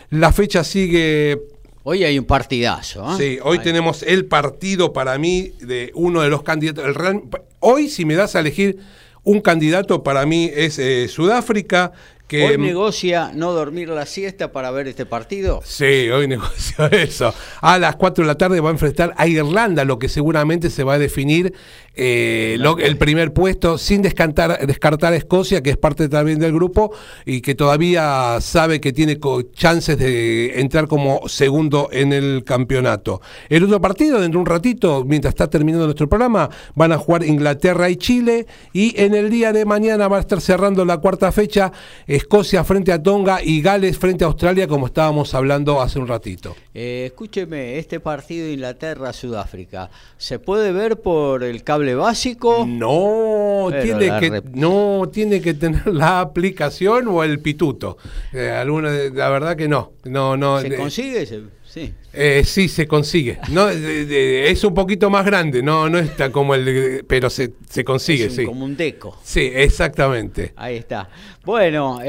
La 0.09 0.31
fecha 0.31 0.63
sigue 0.63 1.39
Hoy 1.85 2.05
hay 2.05 2.17
un 2.17 2.25
partidazo. 2.25 3.03
¿eh? 3.11 3.15
Sí, 3.17 3.39
hoy 3.43 3.59
tenemos 3.59 4.03
el 4.03 4.25
partido 4.25 4.93
para 4.93 5.17
mí 5.17 5.51
de 5.59 5.91
uno 5.95 6.21
de 6.21 6.29
los 6.29 6.41
candidatos. 6.41 6.85
El 6.85 7.21
hoy, 7.59 7.89
si 7.89 8.05
me 8.05 8.15
das 8.15 8.37
a 8.37 8.39
elegir 8.39 8.77
un 9.23 9.41
candidato, 9.41 10.01
para 10.01 10.25
mí 10.25 10.49
es 10.53 10.79
eh, 10.79 11.09
Sudáfrica, 11.09 11.91
¿Hoy 12.31 12.57
negocia 12.57 13.31
no 13.33 13.51
dormir 13.51 13.89
la 13.89 14.05
siesta 14.05 14.51
para 14.51 14.71
ver 14.71 14.87
este 14.87 15.05
partido? 15.05 15.61
Sí, 15.63 16.09
hoy 16.09 16.27
negocia 16.29 16.87
eso. 16.87 17.33
A 17.61 17.77
las 17.77 17.95
4 17.95 18.23
de 18.23 18.27
la 18.27 18.35
tarde 18.35 18.59
va 18.59 18.69
a 18.69 18.71
enfrentar 18.71 19.13
a 19.17 19.27
Irlanda, 19.27 19.85
lo 19.85 19.99
que 19.99 20.09
seguramente 20.09 20.69
se 20.69 20.83
va 20.83 20.93
a 20.95 20.99
definir 20.99 21.53
eh, 21.95 22.57
el 22.79 22.97
primer 22.97 23.33
puesto, 23.33 23.77
sin 23.77 24.01
descartar, 24.01 24.65
descartar 24.65 25.13
a 25.13 25.15
Escocia, 25.15 25.61
que 25.61 25.71
es 25.71 25.77
parte 25.77 26.09
también 26.09 26.39
del 26.39 26.53
grupo 26.53 26.91
y 27.25 27.41
que 27.41 27.55
todavía 27.55 28.37
sabe 28.41 28.81
que 28.81 28.93
tiene 28.93 29.19
chances 29.53 29.97
de 29.97 30.59
entrar 30.59 30.87
como 30.87 31.27
segundo 31.27 31.89
en 31.91 32.13
el 32.13 32.43
campeonato. 32.43 33.21
El 33.49 33.63
otro 33.65 33.79
partido, 33.79 34.19
dentro 34.19 34.39
de 34.39 34.41
un 34.41 34.45
ratito, 34.47 35.03
mientras 35.05 35.33
está 35.33 35.49
terminando 35.49 35.85
nuestro 35.85 36.09
programa, 36.09 36.49
van 36.75 36.91
a 36.91 36.97
jugar 36.97 37.23
Inglaterra 37.23 37.89
y 37.89 37.95
Chile 37.97 38.47
y 38.71 38.99
en 38.99 39.13
el 39.13 39.29
día 39.29 39.53
de 39.53 39.65
mañana 39.65 40.07
va 40.07 40.17
a 40.17 40.21
estar 40.21 40.41
cerrando 40.41 40.85
la 40.85 40.97
cuarta 40.97 41.31
fecha. 41.31 41.71
Escocia 42.07 42.63
frente 42.63 42.91
a 42.91 43.01
Tonga 43.01 43.43
y 43.43 43.61
Gales 43.61 43.97
frente 43.97 44.23
a 44.23 44.27
Australia, 44.27 44.67
como 44.67 44.87
estábamos 44.87 45.33
hablando 45.33 45.81
hace 45.81 45.99
un 45.99 46.07
ratito. 46.07 46.55
Eh, 46.75 47.05
escúcheme, 47.05 47.77
este 47.77 47.99
partido 47.99 48.49
Inglaterra-Sudáfrica, 48.49 49.91
¿se 50.17 50.39
puede 50.39 50.71
ver 50.71 50.97
por 50.97 51.43
el 51.43 51.63
cable 51.63 51.93
básico? 51.93 52.65
No, 52.67 53.67
tiene 53.69 54.19
que, 54.19 54.41
no 54.53 55.07
tiene 55.13 55.39
que 55.39 55.53
tener 55.53 55.85
la 55.87 56.19
aplicación 56.19 57.07
o 57.09 57.23
el 57.23 57.39
pituto. 57.39 57.97
Eh, 58.31 58.49
alguna, 58.49 58.89
la 58.89 59.29
verdad 59.29 59.55
que 59.55 59.67
no. 59.67 59.91
no, 60.05 60.35
no 60.35 60.59
¿Se 60.61 60.75
consigue? 60.75 61.27
Sí. 61.73 61.91
Eh, 62.13 62.43
sí, 62.45 62.69
se 62.69 62.85
consigue. 62.85 63.39
No, 63.49 63.67
es 63.67 64.63
un 64.63 64.75
poquito 64.75 65.09
más 65.09 65.25
grande, 65.25 65.63
no, 65.63 65.89
no 65.89 65.97
está 65.97 66.31
como 66.31 66.53
el, 66.53 67.03
pero 67.07 67.31
se, 67.31 67.53
se 67.67 67.83
consigue, 67.83 68.29
sí. 68.29 68.45
Como 68.45 68.63
un 68.63 68.77
deco. 68.77 69.17
Sí, 69.23 69.49
exactamente. 69.51 70.53
Ahí 70.55 70.75
está. 70.75 71.09
Bueno, 71.43 71.99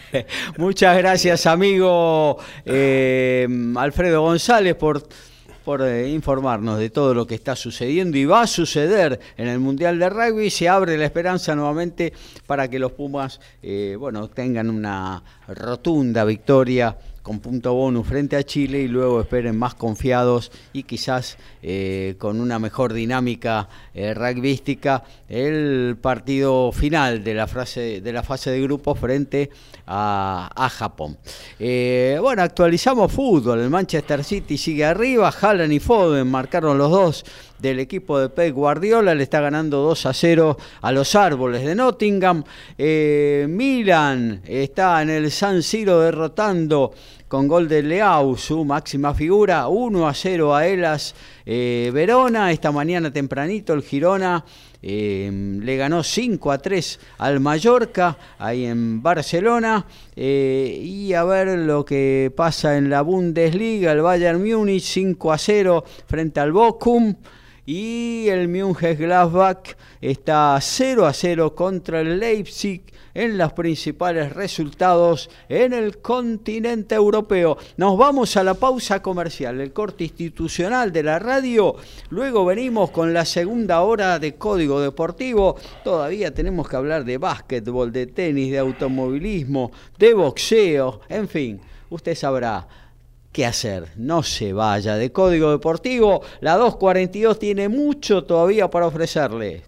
muchas 0.58 0.98
gracias, 0.98 1.46
amigo 1.46 2.36
eh, 2.66 3.48
Alfredo 3.76 4.20
González, 4.20 4.74
por 4.74 5.08
por 5.64 5.82
eh, 5.82 6.10
informarnos 6.10 6.78
de 6.78 6.90
todo 6.90 7.12
lo 7.12 7.26
que 7.26 7.34
está 7.34 7.56
sucediendo 7.56 8.16
y 8.18 8.24
va 8.24 8.42
a 8.42 8.46
suceder 8.46 9.18
en 9.36 9.48
el 9.48 9.58
Mundial 9.58 9.98
de 9.98 10.10
Rugby. 10.10 10.50
Se 10.50 10.68
abre 10.68 10.96
la 10.96 11.06
esperanza 11.06 11.56
nuevamente 11.56 12.12
para 12.46 12.68
que 12.68 12.78
los 12.78 12.92
Pumas 12.92 13.40
bueno, 13.98 14.28
tengan 14.28 14.70
una 14.70 15.24
rotunda 15.48 16.24
victoria 16.24 16.96
con 17.26 17.40
punto 17.40 17.74
bonus 17.74 18.06
frente 18.06 18.36
a 18.36 18.44
Chile 18.44 18.82
y 18.82 18.86
luego 18.86 19.20
esperen 19.20 19.58
más 19.58 19.74
confiados 19.74 20.52
y 20.72 20.84
quizás 20.84 21.38
eh, 21.60 22.14
con 22.18 22.40
una 22.40 22.60
mejor 22.60 22.92
dinámica 22.92 23.68
eh, 23.94 24.14
rugbyística 24.14 25.02
el 25.28 25.98
partido 26.00 26.70
final 26.70 27.24
de 27.24 27.34
la, 27.34 27.48
frase, 27.48 28.00
de 28.00 28.12
la 28.12 28.22
fase 28.22 28.52
de 28.52 28.62
grupo 28.62 28.94
frente 28.94 29.50
a, 29.88 30.70
Japón. 30.70 31.18
Eh, 31.58 32.16
bueno, 32.20 32.42
actualizamos 32.42 33.10
fútbol. 33.10 33.58
El 33.58 33.70
Manchester 33.70 34.22
City 34.22 34.56
sigue 34.56 34.84
arriba, 34.84 35.28
Haaland 35.40 35.72
y 35.72 35.80
Foden 35.80 36.28
marcaron 36.28 36.78
los 36.78 36.92
dos 36.92 37.24
del 37.58 37.80
equipo 37.80 38.18
de 38.18 38.28
Pep 38.28 38.54
Guardiola, 38.54 39.14
le 39.14 39.22
está 39.22 39.40
ganando 39.40 39.78
2 39.82 40.06
a 40.06 40.12
0 40.12 40.56
a 40.80 40.92
los 40.92 41.14
árboles 41.14 41.64
de 41.64 41.74
Nottingham. 41.74 42.44
Eh, 42.76 43.46
Milan 43.48 44.42
está 44.44 45.02
en 45.02 45.10
el 45.10 45.30
San 45.30 45.62
Siro 45.62 46.00
derrotando 46.00 46.92
con 47.28 47.48
gol 47.48 47.68
de 47.68 47.82
Leao, 47.82 48.36
su 48.36 48.64
máxima 48.64 49.12
figura, 49.12 49.66
1 49.66 50.06
a 50.06 50.14
0 50.14 50.54
a 50.54 50.66
Elas 50.66 51.14
eh, 51.44 51.90
Verona. 51.92 52.52
Esta 52.52 52.70
mañana 52.70 53.12
tempranito 53.12 53.72
el 53.72 53.82
Girona 53.82 54.44
eh, 54.80 55.58
le 55.60 55.76
ganó 55.76 56.04
5 56.04 56.52
a 56.52 56.58
3 56.58 57.00
al 57.18 57.40
Mallorca, 57.40 58.16
ahí 58.38 58.66
en 58.66 59.02
Barcelona. 59.02 59.84
Eh, 60.14 60.80
y 60.80 61.14
a 61.14 61.24
ver 61.24 61.58
lo 61.58 61.84
que 61.84 62.32
pasa 62.36 62.76
en 62.76 62.90
la 62.90 63.02
Bundesliga, 63.02 63.90
el 63.90 64.02
Bayern 64.02 64.42
Múnich 64.42 64.84
5 64.84 65.32
a 65.32 65.38
0 65.38 65.84
frente 66.06 66.38
al 66.38 66.52
Bochum. 66.52 67.16
Y 67.66 68.28
el 68.28 68.46
Mönchengladbach 68.46 69.74
está 70.00 70.56
0 70.60 71.04
a 71.04 71.12
0 71.12 71.52
contra 71.56 72.00
el 72.00 72.20
Leipzig 72.20 72.82
en 73.12 73.36
los 73.36 73.52
principales 73.54 74.32
resultados 74.34 75.28
en 75.48 75.72
el 75.72 75.98
continente 75.98 76.94
europeo. 76.94 77.58
Nos 77.76 77.98
vamos 77.98 78.36
a 78.36 78.44
la 78.44 78.54
pausa 78.54 79.02
comercial, 79.02 79.60
el 79.60 79.72
corte 79.72 80.04
institucional 80.04 80.92
de 80.92 81.02
la 81.02 81.18
radio. 81.18 81.74
Luego 82.10 82.44
venimos 82.44 82.90
con 82.92 83.12
la 83.12 83.24
segunda 83.24 83.80
hora 83.80 84.20
de 84.20 84.36
Código 84.36 84.80
Deportivo. 84.80 85.56
Todavía 85.82 86.32
tenemos 86.32 86.68
que 86.68 86.76
hablar 86.76 87.04
de 87.04 87.18
básquetbol, 87.18 87.90
de 87.90 88.06
tenis, 88.06 88.52
de 88.52 88.58
automovilismo, 88.58 89.72
de 89.98 90.14
boxeo, 90.14 91.00
en 91.08 91.26
fin, 91.26 91.60
usted 91.90 92.14
sabrá 92.14 92.85
qué 93.36 93.44
hacer. 93.44 93.88
No 93.96 94.22
se 94.22 94.54
vaya 94.54 94.96
de 94.96 95.12
Código 95.12 95.50
Deportivo. 95.50 96.22
La 96.40 96.56
242 96.56 97.38
tiene 97.38 97.68
mucho 97.68 98.24
todavía 98.24 98.70
para 98.70 98.86
ofrecerle. 98.86 99.62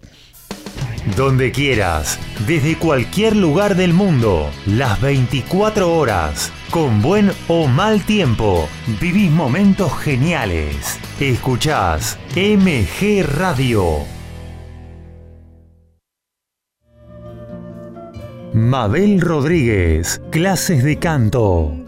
Donde 1.15 1.53
quieras, 1.53 2.19
desde 2.47 2.79
cualquier 2.79 3.37
lugar 3.37 3.77
del 3.77 3.93
mundo, 3.93 4.49
las 4.65 4.99
24 5.03 5.95
horas, 5.95 6.51
con 6.71 7.03
buen 7.03 7.31
o 7.49 7.67
mal 7.67 8.07
tiempo, 8.07 8.67
vivís 9.03 9.31
momentos 9.31 9.93
geniales. 9.99 10.99
Escuchás 11.21 12.19
MG 12.37 13.23
Radio. 13.23 13.99
Mabel 18.55 19.21
Rodríguez, 19.21 20.23
clases 20.31 20.83
de 20.83 20.99
canto 20.99 21.88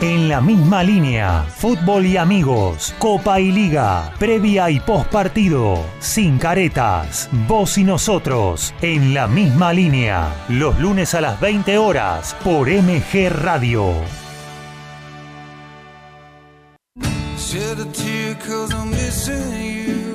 En 0.00 0.30
la 0.30 0.40
misma 0.40 0.82
línea, 0.82 1.44
fútbol 1.58 2.06
y 2.06 2.16
amigos, 2.16 2.94
Copa 2.98 3.38
y 3.38 3.52
Liga, 3.52 4.14
previa 4.18 4.70
y 4.70 4.80
post 4.80 5.10
partido, 5.10 5.84
sin 5.98 6.38
caretas, 6.38 7.28
vos 7.46 7.76
y 7.76 7.84
nosotros, 7.84 8.72
en 8.80 9.12
la 9.12 9.28
misma 9.28 9.74
línea, 9.74 10.34
los 10.48 10.80
lunes 10.80 11.14
a 11.14 11.20
las 11.20 11.38
20 11.38 11.76
horas, 11.76 12.34
por 12.42 12.70
MG 12.70 13.28
Radio. 13.28 13.92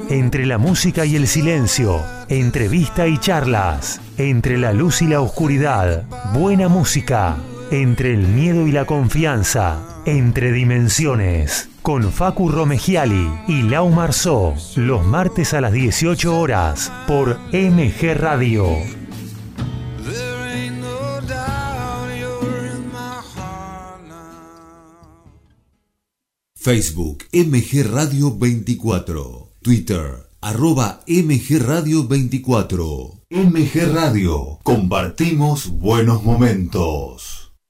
Entre 0.10 0.48
la 0.48 0.58
música 0.58 1.06
y 1.06 1.16
el 1.16 1.28
silencio, 1.28 2.04
entrevista 2.28 3.06
y 3.06 3.20
charlas, 3.20 4.02
entre 4.18 4.58
la 4.58 4.74
luz 4.74 5.04
y 5.04 5.06
la 5.06 5.22
oscuridad, 5.22 6.06
buena 6.34 6.70
música 6.70 7.38
entre 7.72 8.13
el 8.13 8.28
miedo 8.28 8.68
y 8.68 8.72
la 8.72 8.86
confianza, 8.86 10.01
entre 10.05 10.51
dimensiones, 10.51 11.70
con 11.82 12.11
Facu 12.11 12.49
Romegiali 12.49 13.30
y 13.47 13.63
Lau 13.63 13.89
Marzó, 13.89 14.55
los 14.76 15.05
martes 15.05 15.53
a 15.53 15.61
las 15.61 15.74
18 15.74 16.39
horas 16.39 16.91
por 17.07 17.39
MG 17.51 18.13
Radio. 18.16 18.66
Facebook 26.55 27.26
MG 27.32 27.84
Radio 27.91 28.36
24, 28.36 29.49
Twitter 29.61 30.26
arroba 30.45 31.01
MG 31.07 31.59
Radio 31.59 32.07
24. 32.07 33.24
MG 33.32 33.91
Radio, 33.91 34.59
compartimos 34.61 35.70
buenos 35.70 36.24
momentos. 36.24 37.35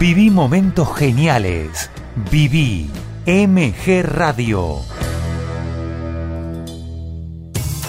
Viví 0.00 0.30
momentos 0.30 0.96
geniales. 0.96 1.90
Viví 2.30 2.88
MG 3.26 4.02
Radio. 4.02 4.78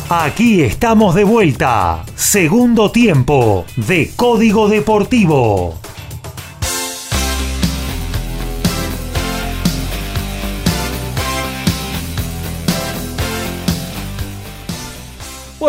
Aquí 0.09 0.61
estamos 0.61 1.15
de 1.15 1.23
vuelta. 1.23 2.03
Segundo 2.15 2.91
tiempo 2.91 3.63
de 3.77 4.11
Código 4.17 4.67
Deportivo. 4.67 5.80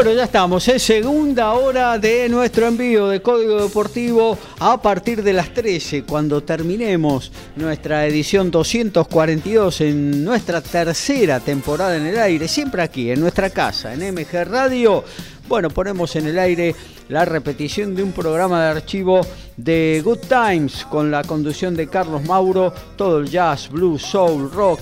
Bueno, 0.03 0.17
ya 0.17 0.25
estamos, 0.25 0.67
es 0.67 0.83
segunda 0.83 1.53
hora 1.53 1.97
de 1.97 2.29
nuestro 2.29 2.67
envío 2.67 3.07
de 3.07 3.23
Código 3.23 3.63
Deportivo 3.63 4.37
a 4.59 4.83
partir 4.83 5.23
de 5.23 5.33
las 5.33 5.55
13, 5.55 6.03
cuando 6.03 6.43
terminemos 6.43 7.31
nuestra 7.55 8.05
edición 8.05 8.51
242 8.51 9.81
en 9.83 10.25
nuestra 10.25 10.61
tercera 10.61 11.39
temporada 11.39 11.97
en 11.97 12.07
el 12.07 12.19
aire, 12.19 12.49
siempre 12.49 12.83
aquí, 12.83 13.13
en 13.13 13.21
nuestra 13.21 13.51
casa, 13.51 13.95
en 13.95 14.13
MG 14.13 14.45
Radio. 14.45 15.05
Bueno, 15.47 15.71
ponemos 15.71 16.17
en 16.17 16.27
el 16.27 16.39
aire 16.41 16.75
la 17.09 17.25
repetición 17.25 17.95
de 17.95 18.03
un 18.03 18.11
programa 18.11 18.61
de 18.61 18.71
archivo 18.71 19.21
de 19.57 20.03
Good 20.05 20.23
Times 20.29 20.85
con 20.87 21.13
la 21.13 21.23
conducción 21.23 21.77
de 21.77 21.87
Carlos 21.87 22.25
Mauro, 22.25 22.75
todo 22.97 23.19
el 23.19 23.31
jazz, 23.31 23.69
blues, 23.71 24.03
soul, 24.03 24.51
rock. 24.51 24.81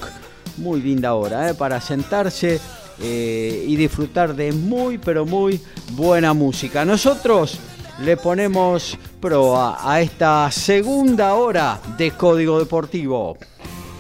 Muy 0.57 0.81
linda 0.81 1.13
hora, 1.13 1.51
¿eh? 1.51 1.55
para 1.55 1.79
sentarse 1.79 2.59
eh, 3.01 3.65
y 3.67 3.77
disfrutar 3.77 4.35
de 4.35 4.53
muy 4.53 4.99
pero 4.99 5.25
muy 5.27 5.61
buena 5.93 6.35
música. 6.35 6.85
Nosotros 6.85 7.59
le 8.01 8.17
ponemos 8.17 8.99
proa 9.21 9.79
a 9.83 10.01
esta 10.01 10.51
segunda 10.51 11.35
hora 11.35 11.81
de 11.99 12.11
Código 12.13 12.59
Deportivo. 12.59 13.37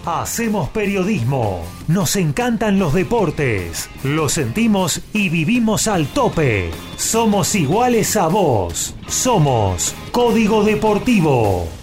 Hacemos 0.06 0.70
periodismo, 0.70 1.62
nos 1.86 2.16
encantan 2.16 2.78
los 2.78 2.94
deportes, 2.94 3.90
lo 4.02 4.30
sentimos 4.30 5.02
y 5.12 5.28
vivimos 5.28 5.88
al 5.88 6.06
tope. 6.06 6.70
Somos 6.96 7.54
iguales 7.54 8.16
a 8.16 8.28
vos, 8.28 8.94
somos 9.06 9.94
Código 10.10 10.64
Deportivo. 10.64 11.79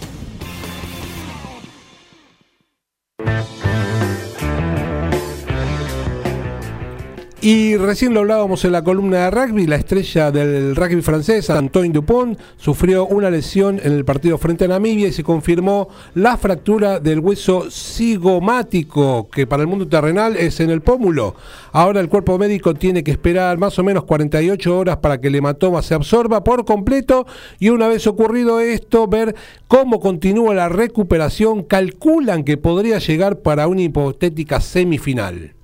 Y 7.40 7.76
recién 7.76 8.14
lo 8.14 8.20
hablábamos 8.20 8.64
en 8.64 8.72
la 8.72 8.82
columna 8.82 9.18
de 9.18 9.30
rugby, 9.30 9.68
la 9.68 9.76
estrella 9.76 10.32
del 10.32 10.74
rugby 10.74 11.02
francés, 11.02 11.48
Antoine 11.50 11.92
Dupont, 11.92 12.36
sufrió 12.56 13.06
una 13.06 13.30
lesión 13.30 13.80
en 13.80 13.92
el 13.92 14.04
partido 14.04 14.38
frente 14.38 14.64
a 14.64 14.68
Namibia 14.68 15.06
y 15.06 15.12
se 15.12 15.22
confirmó 15.22 15.88
la 16.14 16.36
fractura 16.36 16.98
del 16.98 17.20
hueso 17.20 17.70
cigomático, 17.70 19.28
que 19.30 19.46
para 19.46 19.62
el 19.62 19.68
mundo 19.68 19.86
terrenal 19.86 20.36
es 20.36 20.58
en 20.58 20.70
el 20.70 20.80
pómulo. 20.80 21.36
Ahora 21.70 22.00
el 22.00 22.08
cuerpo 22.08 22.38
médico 22.38 22.74
tiene 22.74 23.04
que 23.04 23.12
esperar 23.12 23.56
más 23.56 23.78
o 23.78 23.84
menos 23.84 24.02
48 24.02 24.76
horas 24.76 24.96
para 24.96 25.20
que 25.20 25.28
el 25.28 25.36
hematoma 25.36 25.80
se 25.82 25.94
absorba 25.94 26.42
por 26.42 26.64
completo 26.64 27.24
y 27.60 27.68
una 27.68 27.86
vez 27.86 28.08
ocurrido 28.08 28.58
esto, 28.58 29.06
ver 29.06 29.36
cómo 29.68 30.00
continúa 30.00 30.56
la 30.56 30.68
recuperación. 30.68 31.62
Calculan 31.62 32.42
que 32.42 32.56
podría 32.56 32.98
llegar 32.98 33.42
para 33.42 33.68
una 33.68 33.82
hipotética 33.82 34.60
semifinal. 34.60 35.54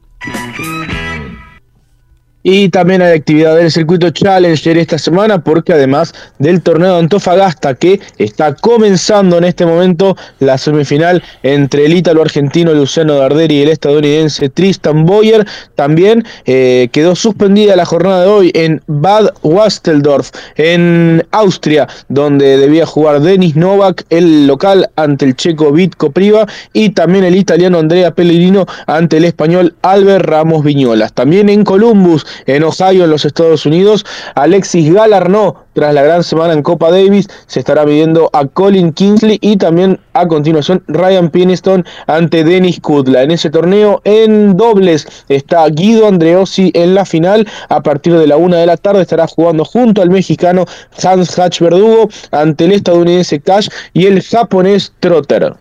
Y 2.46 2.68
también 2.68 3.00
hay 3.00 3.16
actividad 3.16 3.56
del 3.56 3.72
circuito 3.72 4.10
Challenger 4.10 4.76
esta 4.76 4.98
semana 4.98 5.42
porque 5.42 5.72
además 5.72 6.14
del 6.38 6.60
torneo 6.60 6.92
de 6.92 6.98
Antofagasta 6.98 7.74
que 7.74 8.00
está 8.18 8.54
comenzando 8.54 9.38
en 9.38 9.44
este 9.44 9.64
momento 9.64 10.14
la 10.40 10.58
semifinal 10.58 11.22
entre 11.42 11.86
el 11.86 11.94
ítalo 11.94 12.20
argentino 12.20 12.74
Luciano 12.74 13.14
Darderi 13.14 13.54
y 13.54 13.62
el 13.62 13.70
estadounidense 13.70 14.50
Tristan 14.50 15.06
Boyer, 15.06 15.46
también 15.74 16.22
eh, 16.44 16.90
quedó 16.92 17.16
suspendida 17.16 17.76
la 17.76 17.86
jornada 17.86 18.24
de 18.24 18.28
hoy 18.28 18.52
en 18.54 18.82
Bad 18.88 19.32
Wasteldorf 19.42 20.30
en 20.56 21.26
Austria 21.30 21.88
donde 22.10 22.58
debía 22.58 22.84
jugar 22.84 23.22
Denis 23.22 23.56
Novak 23.56 24.04
el 24.10 24.46
local 24.46 24.90
ante 24.96 25.24
el 25.24 25.34
checo 25.34 25.72
Vitko 25.72 26.10
Priva 26.10 26.46
y 26.74 26.90
también 26.90 27.24
el 27.24 27.36
italiano 27.36 27.78
Andrea 27.78 28.10
Pellegrino 28.10 28.66
ante 28.86 29.16
el 29.16 29.24
español 29.24 29.74
Albert 29.80 30.26
Ramos 30.26 30.62
Viñolas. 30.62 31.14
También 31.14 31.48
en 31.48 31.64
Columbus 31.64 32.26
en 32.46 32.64
Ohio, 32.64 33.04
en 33.04 33.10
los 33.10 33.24
Estados 33.24 33.66
Unidos. 33.66 34.04
Alexis 34.34 34.92
Galarno, 34.92 35.64
tras 35.72 35.94
la 35.94 36.02
gran 36.02 36.22
semana 36.22 36.52
en 36.52 36.62
Copa 36.62 36.90
Davis, 36.90 37.28
se 37.46 37.60
estará 37.60 37.84
midiendo 37.84 38.30
a 38.32 38.46
Colin 38.46 38.92
Kingsley 38.92 39.38
y 39.40 39.56
también 39.56 40.00
a 40.12 40.26
continuación 40.26 40.82
Ryan 40.86 41.30
Piniston 41.30 41.84
ante 42.06 42.44
Dennis 42.44 42.80
Kudla. 42.80 43.22
En 43.22 43.30
ese 43.30 43.50
torneo 43.50 44.00
en 44.04 44.56
dobles 44.56 45.06
está 45.28 45.66
Guido 45.68 46.06
Andreossi 46.06 46.70
en 46.74 46.94
la 46.94 47.04
final. 47.04 47.46
A 47.68 47.82
partir 47.82 48.16
de 48.16 48.26
la 48.26 48.36
una 48.36 48.58
de 48.58 48.66
la 48.66 48.76
tarde 48.76 49.02
estará 49.02 49.26
jugando 49.26 49.64
junto 49.64 50.02
al 50.02 50.10
mexicano 50.10 50.64
Hans 51.02 51.38
Hatch 51.38 51.60
Verdugo 51.60 52.08
ante 52.30 52.64
el 52.64 52.72
estadounidense 52.72 53.40
Cash 53.40 53.68
y 53.92 54.06
el 54.06 54.22
japonés 54.22 54.92
Trotter. 55.00 55.54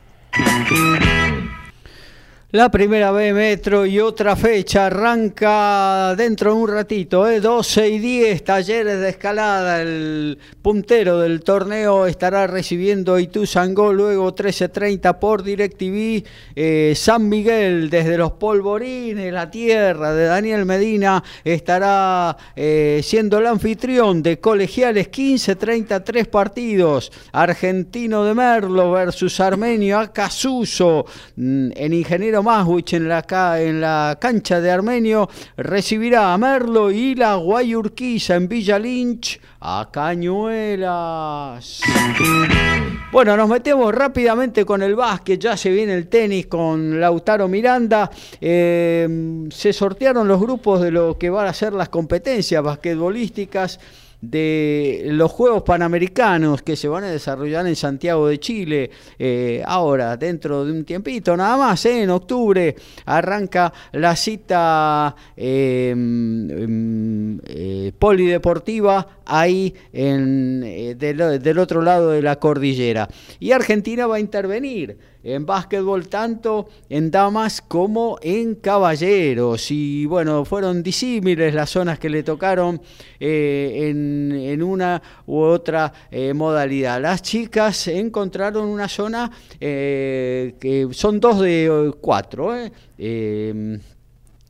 La 2.56 2.70
primera 2.70 3.12
B 3.12 3.34
Metro 3.34 3.84
y 3.84 4.00
otra 4.00 4.36
fecha 4.36 4.86
arranca 4.86 6.14
dentro 6.16 6.54
de 6.54 6.62
un 6.62 6.70
ratito, 6.70 7.28
¿eh? 7.28 7.40
12 7.40 7.90
y 7.90 7.98
10, 7.98 8.44
talleres 8.44 9.00
de 9.00 9.10
escalada. 9.10 9.82
El 9.82 10.38
puntero 10.62 11.18
del 11.18 11.42
torneo 11.42 12.06
estará 12.06 12.46
recibiendo 12.46 13.18
Ituzangó, 13.18 13.92
luego 13.92 14.36
13.30 14.36 15.18
por 15.18 15.42
DirecTV. 15.42 16.24
Eh, 16.56 16.94
San 16.96 17.28
Miguel, 17.28 17.90
desde 17.90 18.20
los 18.20 18.34
polvorines, 18.34 19.34
la 19.34 19.50
tierra 19.50 20.14
de 20.14 20.26
Daniel 20.26 20.68
Medina, 20.68 21.24
estará 21.44 22.38
eh, 22.56 23.02
siendo 23.04 23.40
el 23.40 23.48
anfitrión 23.48 24.22
de 24.22 24.40
colegiales 24.40 25.10
15.30, 25.10 26.04
tres 26.04 26.28
partidos. 26.28 27.12
Argentino 27.32 28.24
de 28.24 28.36
Merlo 28.36 28.92
versus 28.92 29.40
Armenio 29.40 29.98
Acasuso 29.98 31.08
mm, 31.36 31.72
en 31.74 31.94
Ingeniero 31.94 32.43
Maswich 32.44 32.94
en 32.94 33.10
la, 33.10 34.18
cancha 34.20 34.62
de 34.62 34.70
Armenio 34.70 35.30
recibirá 35.58 36.34
a 36.34 36.38
Merlo 36.38 36.92
y 36.92 37.16
la 37.16 37.36
Guayurquiza 37.36 38.36
en 38.36 38.48
Villa 38.48 38.78
Lynch 38.78 39.40
a 39.62 39.90
Cañuelas. 39.92 41.82
Bueno, 43.12 43.38
nos 43.38 43.50
metemos 43.50 43.94
rápidamente 43.94 44.66
con 44.66 44.84
el 44.84 44.96
básquet, 44.96 45.40
ya 45.40 45.56
se 45.56 45.72
viene 45.72 45.94
el 45.96 46.08
tenis 46.08 46.48
con 46.48 47.00
Lautaro 47.00 47.48
Miranda. 47.48 48.12
Eh, 48.42 49.48
se 49.50 49.72
sortearon 49.72 50.28
los 50.28 50.40
grupos 50.40 50.82
de 50.82 50.92
lo 50.92 51.18
que 51.18 51.30
van 51.30 51.48
a 51.48 51.54
ser 51.54 51.74
las 51.74 51.90
competencias 51.90 52.62
basquetbolísticas 52.62 53.80
de 54.24 55.04
los 55.08 55.30
Juegos 55.32 55.64
Panamericanos 55.64 56.62
que 56.62 56.78
se 56.78 56.88
van 56.88 57.04
a 57.04 57.12
desarrollar 57.12 57.68
en 57.68 57.76
Santiago 57.76 58.30
de 58.30 58.40
Chile 58.40 58.90
eh, 59.20 59.62
ahora, 59.66 60.16
dentro 60.16 60.64
de 60.64 60.72
un 60.72 60.86
tiempito, 60.86 61.36
nada 61.36 61.58
más, 61.58 61.86
¿eh? 61.86 62.04
en 62.04 62.10
octubre 62.10 62.74
arranca 63.06 63.74
la 63.92 64.16
cita 64.16 65.14
em, 65.36 66.50
em, 66.50 67.40
eh, 67.46 67.92
polideportiva 68.00 69.20
ahí 69.26 69.74
en, 69.92 70.62
del, 70.98 71.42
del 71.42 71.60
otro 71.60 71.82
lado 71.82 72.12
de 72.12 72.22
la 72.22 72.38
cordillera. 72.38 73.10
Y 73.42 73.52
Argentina 73.52 74.08
va 74.08 74.16
a 74.16 74.20
intervenir 74.22 74.98
en 75.24 75.46
básquetbol 75.46 76.08
tanto 76.10 76.68
en 76.90 77.10
damas 77.10 77.62
como 77.62 78.18
en 78.22 78.56
caballeros. 78.56 79.72
Y 79.72 80.06
bueno, 80.06 80.46
fueron 80.46 80.84
disímiles 80.84 81.54
las 81.54 81.70
zonas 81.70 81.98
que 82.00 82.10
le 82.10 82.24
tocaron 82.24 82.82
eh, 83.20 83.90
en, 83.90 84.62
una 84.62 85.02
u 85.26 85.40
otra 85.40 85.92
eh, 86.12 86.34
modalidad. 86.34 87.02
Las 87.02 87.22
chicas 87.22 87.88
encontraron 87.88 88.66
una 88.68 88.88
zona 88.88 89.32
eh, 89.60 90.56
que 90.60 90.90
son 90.92 91.20
dos 91.20 91.40
de 91.40 91.94
cuatro 92.02 92.54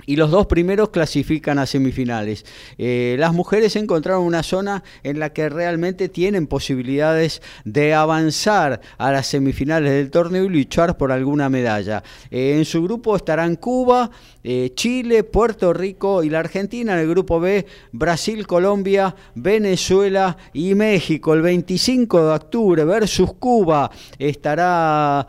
y 0.06 0.16
los 0.16 0.32
dos 0.32 0.48
primeros 0.48 0.90
clasifican 0.90 1.60
a 1.60 1.66
semifinales. 1.66 2.46
Eh, 2.78 3.16
las 3.20 3.34
mujeres 3.34 3.76
encontraron 3.76 4.24
una 4.24 4.44
zona 4.44 4.84
en 5.04 5.20
la 5.20 5.32
que 5.32 5.50
realmente 5.50 6.10
tienen 6.10 6.48
posibilidades 6.48 7.42
de 7.66 7.94
avanzar 7.94 8.82
a 8.98 9.12
las 9.12 9.28
semifinales 9.28 9.92
del 9.92 10.12
torneo 10.12 10.46
y 10.46 10.50
luchar 10.50 10.98
por 10.98 11.12
alguna 11.12 11.50
medalla. 11.50 12.04
Eh, 12.32 12.56
en 12.58 12.66
su 12.66 12.84
grupo 12.84 13.16
estarán 13.16 13.56
Cuba, 13.56 14.12
eh, 14.44 14.72
Chile, 14.76 15.24
Puerto 15.24 15.74
Rico 15.74 16.24
y 16.24 16.30
la 16.30 16.40
Argentina. 16.40 16.94
En 16.94 17.00
el 17.00 17.10
grupo 17.10 17.40
B, 17.40 17.66
Brasil, 17.92 18.46
Colombia, 18.46 19.16
Venezuela 19.36 20.38
y 20.54 20.76
México. 20.76 21.34
El 21.34 21.42
25 21.42 22.26
de 22.26 22.34
octubre 22.34 22.84
versus 22.86 23.34
Cuba 23.34 23.90
estará 24.20 25.28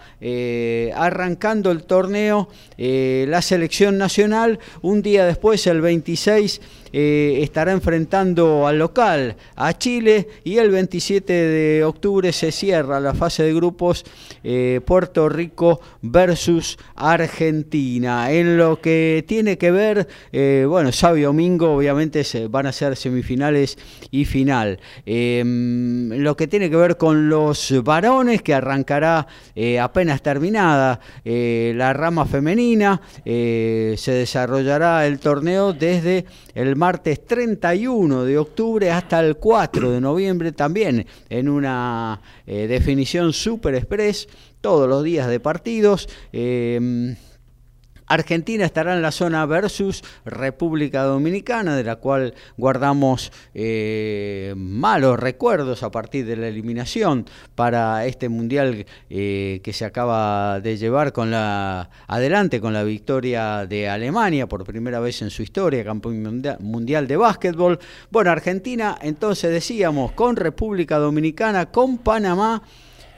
arrancando 0.95 1.71
el 1.71 1.85
torneo 1.85 2.49
la 2.77 3.43
selección 3.43 3.99
nacional 3.99 4.59
un 4.83 5.03
día 5.03 5.25
después, 5.27 5.67
el 5.67 5.81
26, 5.81 6.61
eh, 6.97 7.43
estará 7.43 7.73
enfrentando 7.73 8.69
al 8.69 8.79
local, 8.79 9.35
a 9.57 9.77
Chile, 9.77 10.29
y 10.45 10.59
el 10.59 10.71
27 10.71 11.33
de 11.33 11.83
octubre 11.83 12.33
se 12.33 12.53
cierra 12.53 13.01
la 13.01 13.15
fase 13.15 13.43
de 13.43 13.53
grupos 13.53 14.05
eh, 14.45 14.81
Puerto 14.87 15.29
Rico 15.29 15.81
versus 16.03 16.79
Argentina. 16.95 18.31
En 18.31 18.57
lo 18.57 18.81
que 18.81 19.25
tiene 19.27 19.59
que 19.59 19.73
ver, 19.73 20.07
eh, 20.31 20.67
bueno, 20.69 20.93
sábado 20.93 21.19
y 21.19 21.23
domingo 21.23 21.75
obviamente 21.75 22.23
se, 22.23 22.47
van 22.47 22.67
a 22.67 22.73
ser 22.73 22.95
semifinales 22.95 23.77
y 24.13 24.25
final. 24.25 24.79
Em, 25.05 26.11
lo 26.11 26.37
que 26.37 26.47
tiene 26.47 26.71
que 26.71 26.77
ver 26.77 26.97
con 26.97 27.29
los 27.29 27.75
varones, 27.83 28.41
que 28.41 28.55
arrancará 28.55 29.27
apenas 29.83 30.23
terminada 30.23 31.01
la 31.25 31.93
rama 31.93 32.25
femenina, 32.25 33.01
se 33.25 34.13
desarrollará 34.13 35.09
el 35.09 35.19
torneo 35.19 35.73
desde 35.73 36.25
el 36.55 36.77
martes 36.85 37.25
31 37.25 38.25
de 38.25 38.37
octubre 38.37 38.91
hasta 38.91 39.19
el 39.21 39.37
4 39.37 39.93
de 39.93 40.03
noviembre 40.03 40.53
también 40.53 41.07
en 41.31 41.49
una 41.49 42.21
eh, 42.47 42.67
definición 42.67 43.33
super 43.33 43.75
express 43.75 44.29
todos 44.61 44.87
los 44.87 45.03
días 45.03 45.27
de 45.29 45.41
partidos. 45.41 46.07
Eh, 46.31 47.17
Argentina 48.15 48.65
estará 48.65 48.95
en 48.95 49.03
la 49.03 49.13
zona 49.13 49.45
versus 49.47 50.03
República 50.25 51.03
Dominicana, 51.03 51.77
de 51.77 51.85
la 51.85 51.97
cual 51.97 52.35
guardamos 52.57 53.33
eh, 53.55 54.55
malos 54.57 55.19
recuerdos 55.19 55.83
a 55.83 55.91
partir 55.91 56.27
de 56.27 56.37
la 56.37 56.49
eliminación 56.49 57.27
para 57.55 58.07
este 58.07 58.29
mundial 58.29 58.87
eh, 59.11 59.61
que 59.63 59.73
se 59.73 59.85
acaba 59.85 60.61
de 60.61 60.77
llevar 60.77 61.13
con 61.13 61.31
la 61.31 61.91
adelante 62.07 62.61
con 62.61 62.73
la 62.73 62.85
victoria 62.85 63.67
de 63.67 63.89
Alemania 63.89 64.49
por 64.49 64.65
primera 64.65 65.01
vez 65.01 65.23
en 65.23 65.31
su 65.31 65.43
historia, 65.43 65.85
campeón 65.85 66.43
mundial 66.61 67.07
de 67.07 67.17
básquetbol. 67.17 67.79
Bueno, 68.11 68.31
Argentina, 68.31 68.97
entonces 69.01 69.51
decíamos, 69.51 70.13
con 70.13 70.37
República 70.37 70.99
Dominicana, 70.99 71.67
con 71.67 71.99
Panamá 71.99 72.63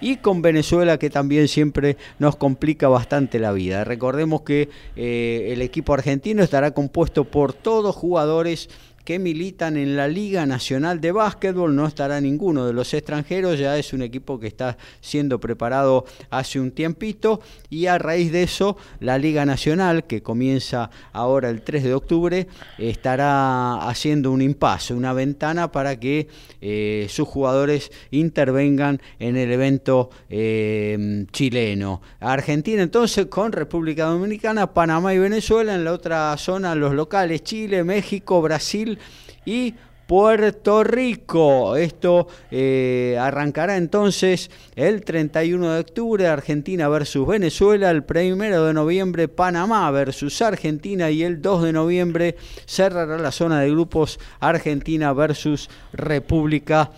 y 0.01 0.16
con 0.16 0.43
Venezuela 0.43 0.98
que 0.98 1.10
también 1.10 1.48
siempre 1.48 1.97
nos 2.18 2.36
complica 2.36 2.89
bastante 2.89 3.39
la 3.39 3.52
vida. 3.52 3.85
Recordemos 3.85 4.43
que 4.43 4.68
eh, 4.97 5.48
el 5.52 5.62
equipo 5.62 5.94
argentino 5.94 6.43
estará 6.43 6.73
compuesto 6.73 7.24
por 7.24 7.52
todos 7.52 7.94
jugadores 7.94 8.68
que 9.06 9.20
militan 9.20 9.76
en 9.76 9.96
la 9.96 10.08
Liga 10.08 10.44
Nacional 10.46 11.00
de 11.00 11.12
Básquetbol. 11.12 11.76
No 11.76 11.86
estará 11.86 12.20
ninguno 12.20 12.66
de 12.66 12.72
los 12.72 12.92
extranjeros, 12.92 13.56
ya 13.56 13.78
es 13.78 13.92
un 13.92 14.02
equipo 14.02 14.40
que 14.40 14.48
está 14.48 14.76
siendo 15.00 15.38
preparado 15.38 16.04
hace 16.28 16.58
un 16.58 16.72
tiempito 16.72 17.40
y 17.70 17.86
a 17.86 17.98
raíz 17.98 18.32
de 18.32 18.42
eso 18.42 18.76
la 18.98 19.16
Liga 19.16 19.46
Nacional, 19.46 20.08
que 20.08 20.22
comienza 20.22 20.90
ahora 21.12 21.50
el 21.50 21.62
3 21.62 21.84
de 21.84 21.94
octubre, 21.94 22.48
estará 22.78 23.88
haciendo 23.88 24.32
un 24.32 24.42
impasse, 24.42 24.92
una 24.92 25.12
ventana 25.12 25.70
para 25.70 26.00
que 26.00 26.26
eh, 26.60 27.06
sus 27.08 27.28
jugadores 27.28 27.92
intervengan 28.10 29.00
en 29.20 29.36
el 29.36 29.52
evento 29.52 30.10
eh, 30.28 31.26
chileno. 31.30 32.02
Argentina 32.18 32.82
entonces 32.82 33.26
con 33.26 33.52
República 33.52 34.06
Dominicana, 34.06 34.74
Panamá 34.74 35.14
y 35.14 35.18
Venezuela, 35.18 35.76
en 35.76 35.84
la 35.84 35.92
otra 35.92 36.36
zona 36.38 36.74
los 36.74 36.92
locales 36.92 37.44
Chile, 37.44 37.84
México, 37.84 38.42
Brasil, 38.42 38.95
y 39.44 39.74
Puerto 40.06 40.85
Rico. 40.85 41.77
Esto 41.77 42.28
eh, 42.51 43.16
arrancará 43.20 43.77
entonces 43.77 44.51
el 44.77 45.05
31 45.05 45.73
de 45.73 45.81
octubre, 45.81 46.27
Argentina 46.28 46.89
versus 46.89 47.27
Venezuela, 47.27 47.90
el 47.90 48.05
1 48.09 48.64
de 48.66 48.73
noviembre 48.73 49.28
Panamá 49.28 49.90
versus 49.90 50.40
Argentina 50.43 51.10
y 51.10 51.24
el 51.24 51.43
2 51.43 51.64
de 51.64 51.73
noviembre 51.73 52.36
cerrará 52.66 53.18
la 53.18 53.32
zona 53.32 53.60
de 53.60 53.70
grupos 53.70 54.20
Argentina 54.39 55.12
versus 55.12 55.68
República. 55.93 56.93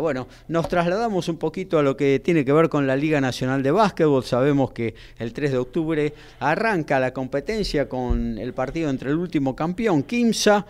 Bueno, 0.00 0.28
nos 0.48 0.68
trasladamos 0.68 1.28
un 1.28 1.36
poquito 1.36 1.78
a 1.78 1.82
lo 1.82 1.96
que 1.96 2.20
tiene 2.20 2.44
que 2.44 2.52
ver 2.52 2.68
con 2.68 2.86
la 2.86 2.96
Liga 2.96 3.20
Nacional 3.20 3.62
de 3.62 3.70
Básquetbol. 3.70 4.24
Sabemos 4.24 4.72
que 4.72 4.94
el 5.18 5.32
3 5.32 5.52
de 5.52 5.58
octubre 5.58 6.14
arranca 6.40 7.00
la 7.00 7.12
competencia 7.12 7.88
con 7.88 8.38
el 8.38 8.52
partido 8.52 8.90
entre 8.90 9.10
el 9.10 9.16
último 9.16 9.56
campeón, 9.56 10.02
Kimsa, 10.02 10.66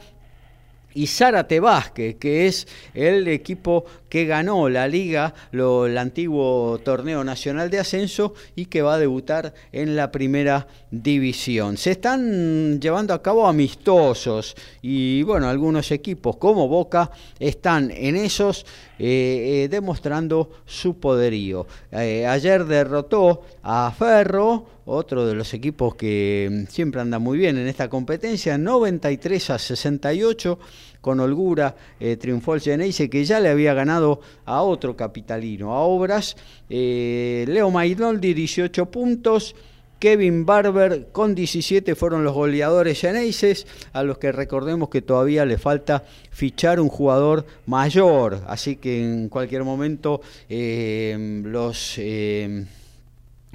y 0.96 1.06
Zárate 1.08 1.60
Vázquez, 1.60 2.16
que 2.16 2.46
es 2.46 2.66
el 2.94 3.28
equipo 3.28 3.84
que 4.08 4.24
ganó 4.24 4.68
la 4.68 4.88
liga, 4.88 5.34
lo, 5.50 5.86
el 5.86 5.98
antiguo 5.98 6.78
torneo 6.84 7.24
nacional 7.24 7.70
de 7.70 7.78
ascenso 7.78 8.34
y 8.54 8.66
que 8.66 8.82
va 8.82 8.94
a 8.94 8.98
debutar 8.98 9.54
en 9.72 9.96
la 9.96 10.10
primera 10.12 10.66
división. 10.90 11.76
Se 11.76 11.92
están 11.92 12.80
llevando 12.80 13.14
a 13.14 13.22
cabo 13.22 13.46
amistosos 13.46 14.54
y 14.82 15.22
bueno, 15.22 15.48
algunos 15.48 15.90
equipos 15.90 16.36
como 16.36 16.68
Boca 16.68 17.10
están 17.38 17.90
en 17.90 18.16
esos 18.16 18.64
eh, 18.98 19.64
eh, 19.64 19.68
demostrando 19.68 20.50
su 20.64 20.98
poderío. 20.98 21.66
Eh, 21.92 22.26
ayer 22.26 22.64
derrotó 22.64 23.42
a 23.62 23.92
Ferro, 23.96 24.66
otro 24.86 25.26
de 25.26 25.34
los 25.34 25.52
equipos 25.52 25.96
que 25.96 26.64
siempre 26.70 27.00
anda 27.00 27.18
muy 27.18 27.36
bien 27.36 27.58
en 27.58 27.66
esta 27.66 27.88
competencia, 27.88 28.56
93 28.56 29.50
a 29.50 29.58
68 29.58 30.58
con 31.06 31.20
holgura 31.20 31.76
triunfó 32.18 32.56
el 32.56 32.60
Geneise 32.60 33.08
que 33.08 33.24
ya 33.24 33.38
le 33.38 33.48
había 33.48 33.74
ganado 33.74 34.20
a 34.44 34.62
otro 34.62 34.96
capitalino, 34.96 35.72
a 35.72 35.82
Obras. 35.82 36.36
Leo 36.68 37.70
Maidoldi 37.70 38.34
18 38.34 38.86
puntos. 38.86 39.54
Kevin 39.98 40.44
Barber 40.44 41.08
con 41.10 41.34
17 41.34 41.94
fueron 41.94 42.22
los 42.22 42.34
goleadores 42.34 43.00
Geneises, 43.00 43.66
a 43.92 44.02
los 44.02 44.18
que 44.18 44.30
recordemos 44.30 44.90
que 44.90 45.00
todavía 45.00 45.46
le 45.46 45.56
falta 45.56 46.04
fichar 46.30 46.80
un 46.80 46.88
jugador 46.88 47.46
mayor, 47.66 48.42
así 48.46 48.76
que 48.76 49.02
en 49.02 49.28
cualquier 49.28 49.64
momento 49.64 50.20
eh, 50.48 51.42
los... 51.44 51.94
Eh, 51.98 52.66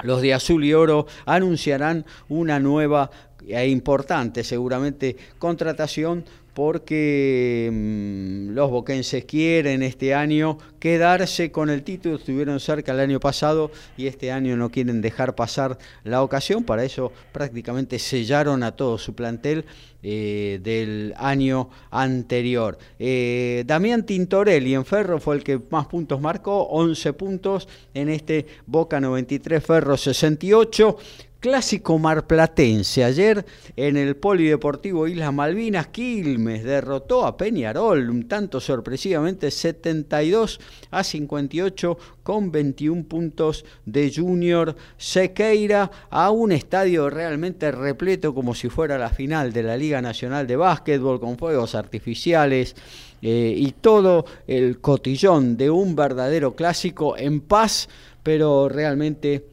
los 0.04 0.20
de 0.24 0.34
azul 0.34 0.66
y 0.66 0.74
oro 0.74 1.06
anunciarán 1.28 2.06
una 2.28 2.60
nueva 2.60 3.12
e 3.48 3.68
importante 3.68 4.44
seguramente 4.44 5.16
contratación 5.38 6.26
porque 6.54 7.70
mm, 7.72 8.54
los 8.54 8.70
boquenses 8.70 9.26
quieren 9.26 9.84
este 9.84 10.14
año 10.14 10.58
quedarse 10.80 11.52
con 11.52 11.70
el 11.70 11.84
título, 11.84 12.16
estuvieron 12.16 12.60
cerca 12.60 12.92
el 12.92 13.00
año 13.00 13.20
pasado 13.20 13.72
y 13.98 14.08
este 14.08 14.32
año 14.32 14.58
no 14.58 14.70
quieren 14.70 15.02
dejar 15.02 15.36
pasar 15.36 15.78
la 16.04 16.24
ocasión, 16.24 16.64
para 16.64 16.84
eso 16.84 17.12
prácticamente 17.32 18.00
sellaron 18.00 18.64
a 18.64 18.72
todo 18.74 18.98
su 18.98 19.14
plantel 19.14 19.66
eh, 20.04 20.60
del 20.64 21.14
año 21.18 21.70
anterior. 21.92 22.78
Eh, 22.98 23.64
Damián 23.68 24.06
Tintorelli 24.06 24.74
en 24.74 24.84
Ferro 24.84 25.20
fue 25.20 25.36
el 25.36 25.44
que 25.44 25.62
más 25.70 25.86
puntos 25.86 26.20
marcó, 26.20 26.64
11 26.64 27.14
puntos 27.14 27.68
en 27.94 28.10
este 28.10 28.48
Boca 28.66 29.00
93, 29.00 29.64
Ferro 29.64 29.96
68. 29.96 30.98
Clásico 31.42 31.98
marplatense. 31.98 33.04
Ayer 33.04 33.44
en 33.76 33.98
el 33.98 34.16
Polideportivo 34.16 35.08
Islas 35.08 35.34
Malvinas, 35.34 35.88
Quilmes 35.88 36.64
derrotó 36.64 37.26
a 37.26 37.36
Peñarol 37.36 38.12
un 38.12 38.28
tanto 38.28 38.60
sorpresivamente 38.60 39.50
72 39.50 40.60
a 40.92 41.04
58 41.04 41.98
con 42.22 42.52
21 42.52 43.06
puntos 43.06 43.66
de 43.88 44.14
Junior 44.16 44.76
Sequeira 44.98 45.90
a 46.12 46.30
un 46.30 46.52
estadio 46.52 47.10
realmente 47.10 47.72
repleto 47.72 48.36
como 48.36 48.54
si 48.54 48.70
fuera 48.70 49.00
la 49.00 49.10
final 49.10 49.52
de 49.52 49.64
la 49.64 49.78
Liga 49.78 50.00
Nacional 50.00 50.46
de 50.46 50.58
Básquetbol 50.58 51.20
con 51.20 51.40
fuegos 51.40 51.74
artificiales. 51.74 52.76
Eh, 53.24 53.54
y 53.56 53.72
todo 53.72 54.26
el 54.46 54.80
cotillón 54.80 55.58
de 55.58 55.72
un 55.72 55.96
verdadero 55.96 56.56
clásico 56.56 57.18
en 57.18 57.42
paz, 57.42 57.88
pero 58.24 58.68
realmente 58.68 59.51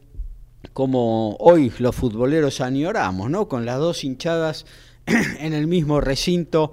como 0.73 1.37
hoy 1.37 1.73
los 1.79 1.95
futboleros 1.95 2.61
añoramos, 2.61 3.31
¿no? 3.31 3.49
Con 3.49 3.65
las 3.65 3.79
dos 3.79 4.05
hinchadas 4.05 4.67
en 5.07 5.53
el 5.53 5.67
mismo 5.67 6.01
recinto 6.01 6.73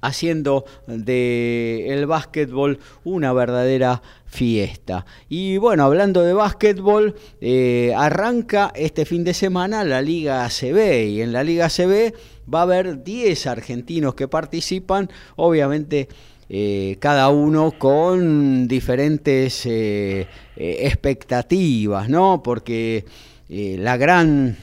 haciendo 0.00 0.64
de 0.86 1.86
el 1.88 2.06
básquetbol 2.06 2.78
una 3.04 3.32
verdadera 3.32 4.02
fiesta. 4.26 5.06
Y 5.28 5.56
bueno, 5.56 5.84
hablando 5.84 6.22
de 6.22 6.32
básquetbol, 6.32 7.16
eh, 7.40 7.92
arranca 7.96 8.72
este 8.74 9.04
fin 9.04 9.24
de 9.24 9.34
semana 9.34 9.84
la 9.84 10.02
Liga 10.02 10.44
ACB 10.44 11.08
y 11.08 11.22
en 11.22 11.32
la 11.32 11.42
Liga 11.42 11.66
ACB 11.66 12.14
va 12.52 12.60
a 12.60 12.62
haber 12.62 13.02
10 13.02 13.46
argentinos 13.46 14.14
que 14.14 14.28
participan, 14.28 15.10
obviamente 15.36 16.08
eh, 16.48 16.96
cada 17.00 17.28
uno 17.30 17.72
con 17.72 18.68
diferentes 18.68 19.66
eh, 19.66 20.28
eh, 20.56 20.76
expectativas, 20.82 22.08
¿no? 22.08 22.40
Porque 22.42 23.04
la 23.48 23.96
gran 23.96 24.56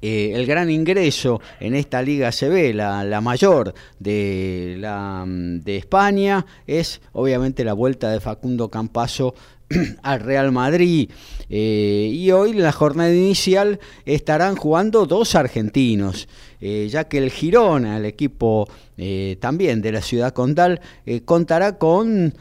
el 0.00 0.46
gran 0.46 0.70
ingreso 0.70 1.40
en 1.58 1.74
esta 1.74 2.02
liga 2.02 2.30
CB, 2.30 2.72
la, 2.72 3.02
la 3.02 3.20
mayor 3.20 3.74
de, 3.98 4.76
la, 4.78 5.24
de 5.26 5.76
España, 5.76 6.46
es 6.68 7.00
obviamente 7.12 7.64
la 7.64 7.72
vuelta 7.72 8.10
de 8.10 8.20
Facundo 8.20 8.68
Campaso 8.68 9.34
al 10.02 10.20
Real 10.20 10.52
Madrid. 10.52 11.10
y 11.48 12.30
hoy 12.30 12.52
en 12.52 12.62
la 12.62 12.70
jornada 12.70 13.12
inicial 13.12 13.80
estarán 14.04 14.54
jugando 14.54 15.04
dos 15.06 15.34
argentinos. 15.34 16.28
Eh, 16.60 16.88
ya 16.90 17.04
que 17.04 17.18
el 17.18 17.30
Girona, 17.30 17.98
el 17.98 18.04
equipo 18.04 18.68
eh, 18.96 19.36
también 19.40 19.80
de 19.80 19.92
la 19.92 20.02
ciudad 20.02 20.32
condal, 20.32 20.80
eh, 21.06 21.22
contará 21.24 21.78
con 21.78 22.34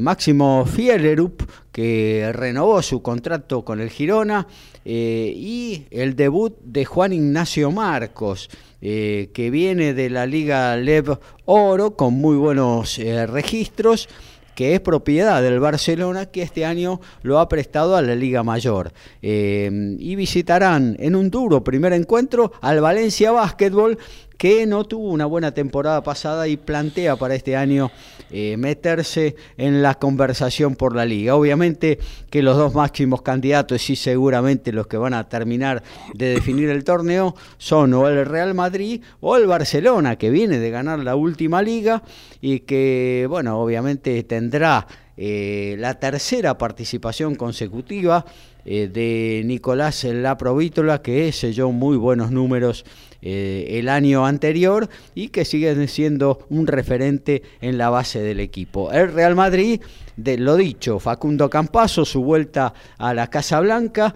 Máximo 0.00 0.66
Fielerup, 0.66 1.42
que 1.72 2.30
renovó 2.34 2.82
su 2.82 3.00
contrato 3.00 3.64
con 3.64 3.80
el 3.80 3.88
Girona, 3.88 4.46
y 4.84 5.84
el 5.90 6.16
debut 6.16 6.58
de 6.62 6.84
Juan 6.84 7.14
Ignacio 7.14 7.70
Marcos, 7.70 8.50
que 8.80 9.48
viene 9.50 9.94
de 9.94 10.10
la 10.10 10.26
Liga 10.26 10.76
Lev 10.76 11.18
Oro 11.46 11.96
con 11.96 12.14
muy 12.14 12.36
buenos 12.36 12.98
registros 12.98 14.08
que 14.56 14.74
es 14.74 14.80
propiedad 14.80 15.40
del 15.42 15.60
Barcelona, 15.60 16.26
que 16.26 16.42
este 16.42 16.64
año 16.64 17.00
lo 17.22 17.38
ha 17.38 17.48
prestado 17.48 17.94
a 17.94 18.02
la 18.02 18.16
Liga 18.16 18.42
Mayor. 18.42 18.92
Eh, 19.22 19.70
y 19.98 20.16
visitarán 20.16 20.96
en 20.98 21.14
un 21.14 21.30
duro 21.30 21.62
primer 21.62 21.92
encuentro 21.92 22.52
al 22.62 22.80
Valencia 22.80 23.30
Básquetbol, 23.30 23.98
que 24.38 24.66
no 24.66 24.84
tuvo 24.84 25.10
una 25.10 25.26
buena 25.26 25.52
temporada 25.52 26.02
pasada 26.02 26.48
y 26.48 26.56
plantea 26.56 27.16
para 27.16 27.34
este 27.34 27.54
año 27.54 27.90
eh, 28.30 28.56
meterse 28.56 29.36
en 29.56 29.82
la 29.82 29.94
conversación 29.94 30.74
por 30.76 30.96
la 30.96 31.04
liga. 31.04 31.36
Obviamente 31.36 31.98
que 32.30 32.42
los 32.42 32.56
dos 32.56 32.74
máximos 32.74 33.22
candidatos 33.22 33.88
y 33.90 33.96
seguramente 33.96 34.72
los 34.72 34.86
que 34.86 34.96
van 34.96 35.14
a 35.14 35.28
terminar 35.28 35.82
de 36.14 36.30
definir 36.30 36.68
el 36.70 36.84
torneo 36.84 37.34
son 37.58 37.94
o 37.94 38.08
el 38.08 38.26
Real 38.26 38.54
Madrid 38.54 39.02
o 39.20 39.36
el 39.36 39.46
Barcelona, 39.46 40.16
que 40.16 40.30
viene 40.30 40.58
de 40.58 40.70
ganar 40.70 40.98
la 40.98 41.16
última 41.16 41.62
liga 41.62 42.02
y 42.40 42.60
que, 42.60 43.26
bueno, 43.28 43.60
obviamente 43.60 44.22
tendrá 44.24 44.86
eh, 45.16 45.76
la 45.78 45.94
tercera 45.94 46.58
participación 46.58 47.36
consecutiva 47.36 48.26
eh, 48.66 48.88
de 48.92 49.42
Nicolás 49.46 50.04
Laprovítola, 50.04 51.00
que 51.00 51.30
selló 51.32 51.70
muy 51.70 51.96
buenos 51.96 52.30
números 52.30 52.84
eh, 53.22 53.78
el 53.78 53.88
año 53.88 54.26
anterior 54.26 54.88
y 55.14 55.28
que 55.28 55.44
sigue 55.44 55.86
siendo 55.88 56.46
un 56.50 56.66
referente 56.66 57.42
en 57.60 57.78
la 57.78 57.90
base 57.90 58.20
del 58.20 58.40
equipo. 58.40 58.92
El 58.92 59.12
Real 59.12 59.34
Madrid, 59.34 59.80
de 60.16 60.38
lo 60.38 60.56
dicho, 60.56 60.98
Facundo 60.98 61.50
Campaso, 61.50 62.04
su 62.04 62.22
vuelta 62.22 62.74
a 62.98 63.14
la 63.14 63.28
Casa 63.28 63.60
Blanca, 63.60 64.14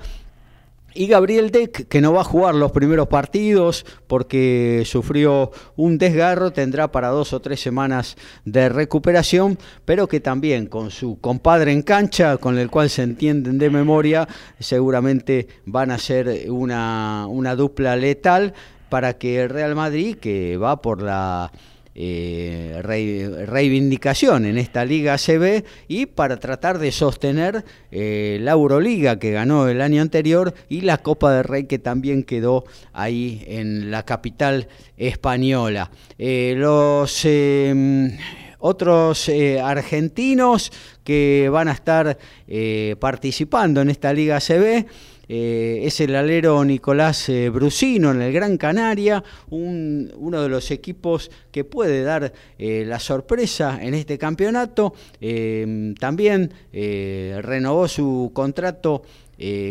y 0.94 1.06
Gabriel 1.06 1.50
Deck, 1.50 1.86
que 1.88 2.00
no 2.00 2.12
va 2.12 2.22
a 2.22 2.24
jugar 2.24 2.54
los 2.54 2.72
primeros 2.72 3.08
partidos 3.08 3.86
porque 4.06 4.82
sufrió 4.86 5.52
un 5.76 5.98
desgarro, 5.98 6.52
tendrá 6.52 6.90
para 6.90 7.08
dos 7.08 7.32
o 7.32 7.40
tres 7.40 7.60
semanas 7.60 8.16
de 8.44 8.68
recuperación, 8.68 9.58
pero 9.84 10.08
que 10.08 10.20
también 10.20 10.66
con 10.66 10.90
su 10.90 11.20
compadre 11.20 11.72
en 11.72 11.82
cancha, 11.82 12.38
con 12.38 12.58
el 12.58 12.70
cual 12.70 12.90
se 12.90 13.02
entienden 13.02 13.58
de 13.58 13.70
memoria, 13.70 14.26
seguramente 14.58 15.46
van 15.64 15.90
a 15.90 15.98
ser 15.98 16.50
una, 16.50 17.26
una 17.28 17.54
dupla 17.54 17.96
letal 17.96 18.54
para 18.90 19.14
que 19.14 19.42
el 19.42 19.48
Real 19.48 19.74
Madrid, 19.74 20.16
que 20.16 20.56
va 20.56 20.82
por 20.82 21.00
la 21.00 21.50
eh, 22.02 22.80
reivindicación 22.82 24.46
en 24.46 24.58
esta 24.58 24.84
Liga 24.84 25.18
CB 25.18 25.64
y 25.88 26.06
para 26.06 26.38
tratar 26.38 26.78
de 26.78 26.92
sostener 26.92 27.64
eh, 27.90 28.38
la 28.40 28.52
Euroliga 28.52 29.18
que 29.18 29.32
ganó 29.32 29.68
el 29.68 29.80
año 29.80 30.00
anterior 30.00 30.54
y 30.68 30.82
la 30.82 30.98
Copa 30.98 31.32
del 31.32 31.44
Rey 31.44 31.64
que 31.64 31.80
también 31.80 32.22
quedó 32.22 32.64
ahí 32.92 33.44
en 33.48 33.90
la 33.90 34.04
capital 34.04 34.68
española. 34.96 35.90
Eh, 36.16 36.54
los 36.56 37.24
em, 37.24 38.16
otros 38.60 39.28
argentinos 39.62 40.70
que 41.02 41.48
van 41.50 41.68
a 41.68 41.72
estar 41.72 42.16
participando 43.00 43.80
en 43.80 43.90
esta 43.90 44.12
Liga 44.12 44.38
CB 44.38 44.86
eh, 45.32 45.86
es 45.86 46.00
el 46.00 46.16
alero 46.16 46.64
Nicolás 46.64 47.28
eh, 47.28 47.50
Brusino 47.50 48.10
en 48.10 48.20
el 48.20 48.32
Gran 48.32 48.56
Canaria, 48.56 49.22
uno 49.50 50.42
de 50.42 50.48
los 50.48 50.72
equipos 50.72 51.30
que 51.52 51.62
puede 51.62 52.02
dar 52.02 52.32
eh, 52.58 52.82
la 52.84 52.98
sorpresa 52.98 53.78
en 53.80 53.94
este 53.94 54.18
campeonato. 54.18 54.92
también 56.00 56.52
renovó 56.72 57.86
su 57.86 58.32
contrato 58.34 59.02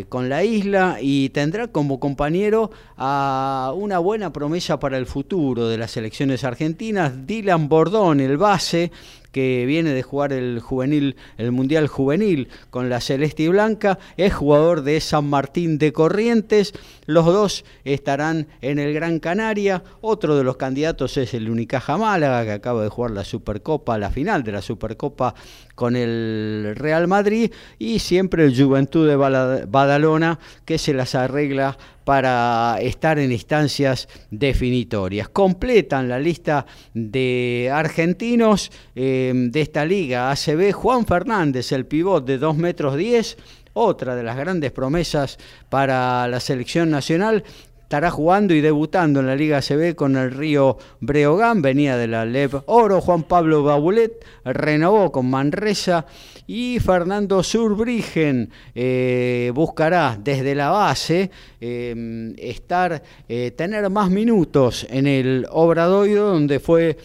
con 0.08 0.28
la 0.30 0.42
isla 0.42 0.96
y 1.00 1.28
tendrá 1.28 1.68
como 1.68 2.00
compañero 2.00 2.70
a 2.96 3.72
una 3.76 3.98
buena 3.98 4.32
promesa 4.32 4.80
para 4.80 4.96
el 4.96 5.06
futuro 5.06 5.68
de 5.68 5.76
las 5.76 5.90
selecciones 5.90 6.42
argentinas, 6.42 7.26
Dylan 7.26 7.68
Bordón, 7.68 8.20
el 8.20 8.38
base, 8.38 8.90
que 9.32 9.64
viene 9.66 9.90
de 9.90 10.02
jugar 10.02 10.32
el 10.32 10.60
juvenil, 10.60 11.16
el 11.38 11.52
Mundial 11.52 11.86
Juvenil 11.86 12.48
con 12.70 12.88
la 12.88 13.00
Celeste 13.00 13.44
y 13.44 13.48
Blanca, 13.48 13.98
es 14.16 14.34
jugador 14.34 14.82
de 14.82 15.00
San 15.00 15.28
Martín 15.28 15.78
de 15.78 15.92
Corrientes, 15.92 16.72
los 17.06 17.26
dos 17.26 17.64
estarán 17.84 18.48
en 18.60 18.78
el 18.78 18.92
Gran 18.94 19.18
Canaria, 19.18 19.82
otro 20.00 20.36
de 20.36 20.44
los 20.44 20.56
candidatos 20.56 21.16
es 21.16 21.34
el 21.34 21.50
Unicaja 21.50 21.96
Málaga, 21.96 22.44
que 22.44 22.52
acaba 22.52 22.82
de 22.82 22.88
jugar 22.88 23.12
la 23.12 23.24
Supercopa, 23.24 23.98
la 23.98 24.10
final 24.10 24.42
de 24.42 24.52
la 24.52 24.62
Supercopa 24.62 25.34
con 25.80 25.96
el 25.96 26.74
Real 26.76 27.08
Madrid, 27.08 27.50
y 27.78 28.00
siempre 28.00 28.44
el 28.44 28.54
Juventud 28.54 29.08
de 29.08 29.16
Badalona, 29.16 30.38
que 30.66 30.76
se 30.76 30.92
las 30.92 31.14
arregla 31.14 31.78
para 32.04 32.76
estar 32.82 33.18
en 33.18 33.32
instancias 33.32 34.06
definitorias. 34.30 35.30
Completan 35.30 36.06
la 36.06 36.18
lista 36.18 36.66
de 36.92 37.70
argentinos 37.72 38.70
eh, 38.94 39.32
de 39.34 39.60
esta 39.62 39.86
liga 39.86 40.30
ACB 40.30 40.70
Juan 40.72 41.06
Fernández, 41.06 41.72
el 41.72 41.86
pivot 41.86 42.26
de 42.26 42.36
2 42.36 42.58
metros 42.58 42.98
10, 42.98 43.38
otra 43.72 44.14
de 44.14 44.22
las 44.22 44.36
grandes 44.36 44.72
promesas 44.72 45.38
para 45.70 46.28
la 46.28 46.40
selección 46.40 46.90
nacional, 46.90 47.42
estará 47.90 48.12
jugando 48.12 48.54
y 48.54 48.60
debutando 48.60 49.18
en 49.18 49.26
la 49.26 49.34
Liga 49.34 49.60
CB 49.60 49.96
con 49.96 50.14
el 50.14 50.30
Río 50.30 50.78
Breogán, 51.00 51.60
venía 51.60 51.96
de 51.96 52.06
la 52.06 52.24
LEV 52.24 52.62
Oro, 52.66 53.00
Juan 53.00 53.24
Pablo 53.24 53.64
Babulet 53.64 54.24
renovó 54.44 55.10
con 55.10 55.28
Manresa 55.28 56.06
y 56.46 56.78
Fernando 56.78 57.42
Surbrigen 57.42 58.48
eh, 58.76 59.50
buscará 59.52 60.16
desde 60.22 60.54
la 60.54 60.70
base 60.70 61.32
eh, 61.60 62.32
estar, 62.38 63.02
eh, 63.28 63.50
tener 63.56 63.90
más 63.90 64.08
minutos 64.08 64.86
en 64.88 65.08
el 65.08 65.48
Obradoiro 65.50 66.26
donde 66.26 66.60
fue 66.60 66.96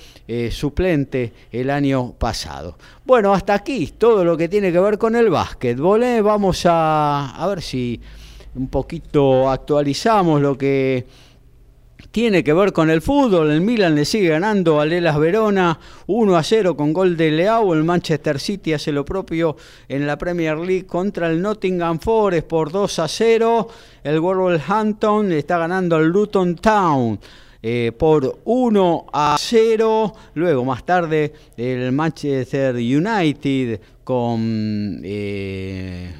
suplente 0.51 1.33
el 1.51 1.71
año 1.71 2.13
pasado. 2.13 2.77
Bueno, 3.05 3.33
hasta 3.33 3.55
aquí 3.55 3.91
todo 3.97 4.23
lo 4.23 4.37
que 4.37 4.49
tiene 4.49 4.71
que 4.71 4.79
ver 4.79 4.99
con 4.99 5.15
el 5.15 5.31
básquetbol. 5.31 6.21
Vamos 6.21 6.63
a, 6.65 7.35
a 7.35 7.47
ver 7.47 7.61
si 7.63 7.99
un 8.55 8.67
poquito 8.67 9.49
actualizamos 9.49 10.41
lo 10.41 10.57
que 10.57 11.05
tiene 12.11 12.43
que 12.43 12.53
ver 12.53 12.71
con 12.71 12.89
el 12.89 13.01
fútbol. 13.01 13.51
El 13.51 13.61
Milan 13.61 13.95
le 13.95 14.05
sigue 14.05 14.29
ganando 14.29 14.79
a 14.79 14.85
Lelas 14.85 15.19
Verona 15.19 15.77
1 16.07 16.37
a 16.37 16.43
0 16.43 16.77
con 16.77 16.93
gol 16.93 17.17
de 17.17 17.31
Leao. 17.31 17.73
El 17.73 17.83
Manchester 17.83 18.39
City 18.39 18.73
hace 18.73 18.91
lo 18.93 19.03
propio 19.03 19.57
en 19.89 20.07
la 20.07 20.17
Premier 20.17 20.57
League 20.57 20.85
contra 20.85 21.29
el 21.29 21.41
Nottingham 21.41 21.99
Forest 21.99 22.47
por 22.47 22.71
2 22.71 22.99
a 22.99 23.07
0. 23.07 23.67
El 24.03 24.19
Wolverhampton 24.21 25.31
está 25.33 25.57
ganando 25.57 25.97
al 25.97 26.07
Luton 26.07 26.55
Town. 26.55 27.19
Eh, 27.61 27.91
por 27.97 28.39
1 28.45 29.05
a 29.11 29.35
0. 29.37 30.13
Luego, 30.35 30.63
más 30.63 30.85
tarde, 30.85 31.33
el 31.57 31.91
Manchester 31.91 32.75
United 32.75 33.81
con 34.03 35.01
eh, 35.03 36.13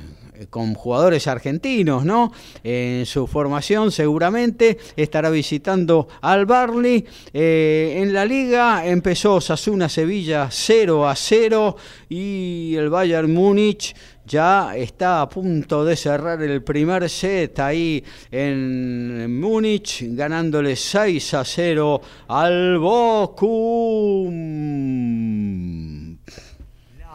con 0.49 0.73
jugadores 0.73 1.27
argentinos, 1.27 2.05
¿no? 2.05 2.31
En 2.63 3.05
su 3.05 3.27
formación 3.27 3.91
seguramente 3.91 4.77
estará 4.95 5.29
visitando 5.29 6.07
al 6.21 6.45
Barley. 6.45 7.05
Eh, 7.33 7.99
en 8.01 8.13
la 8.13 8.25
liga 8.25 8.85
empezó 8.85 9.41
Sasuna 9.41 9.89
Sevilla 9.89 10.49
0 10.51 11.07
a 11.07 11.15
0 11.15 11.75
y 12.09 12.75
el 12.75 12.89
Bayern 12.89 13.33
Múnich 13.33 13.95
ya 14.25 14.75
está 14.75 15.21
a 15.21 15.29
punto 15.29 15.85
de 15.85 15.95
cerrar 15.95 16.41
el 16.41 16.63
primer 16.63 17.07
set 17.09 17.59
ahí 17.59 18.03
en 18.31 19.39
Múnich, 19.39 20.03
ganándole 20.15 20.75
6 20.75 21.33
a 21.35 21.45
0 21.45 22.01
al 22.27 22.79
Bochum. 22.79 24.25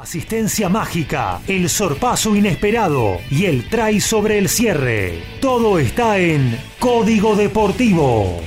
Asistencia 0.01 0.71
mágica, 0.71 1.43
el 1.47 1.69
sorpaso 1.69 2.35
inesperado 2.35 3.19
y 3.31 3.45
el 3.45 3.69
try 3.69 4.01
sobre 4.01 4.39
el 4.39 4.49
cierre. 4.49 5.23
Todo 5.43 5.79
está 5.79 6.19
en 6.19 6.59
Código 6.79 7.37
Deportivo. 7.37 8.41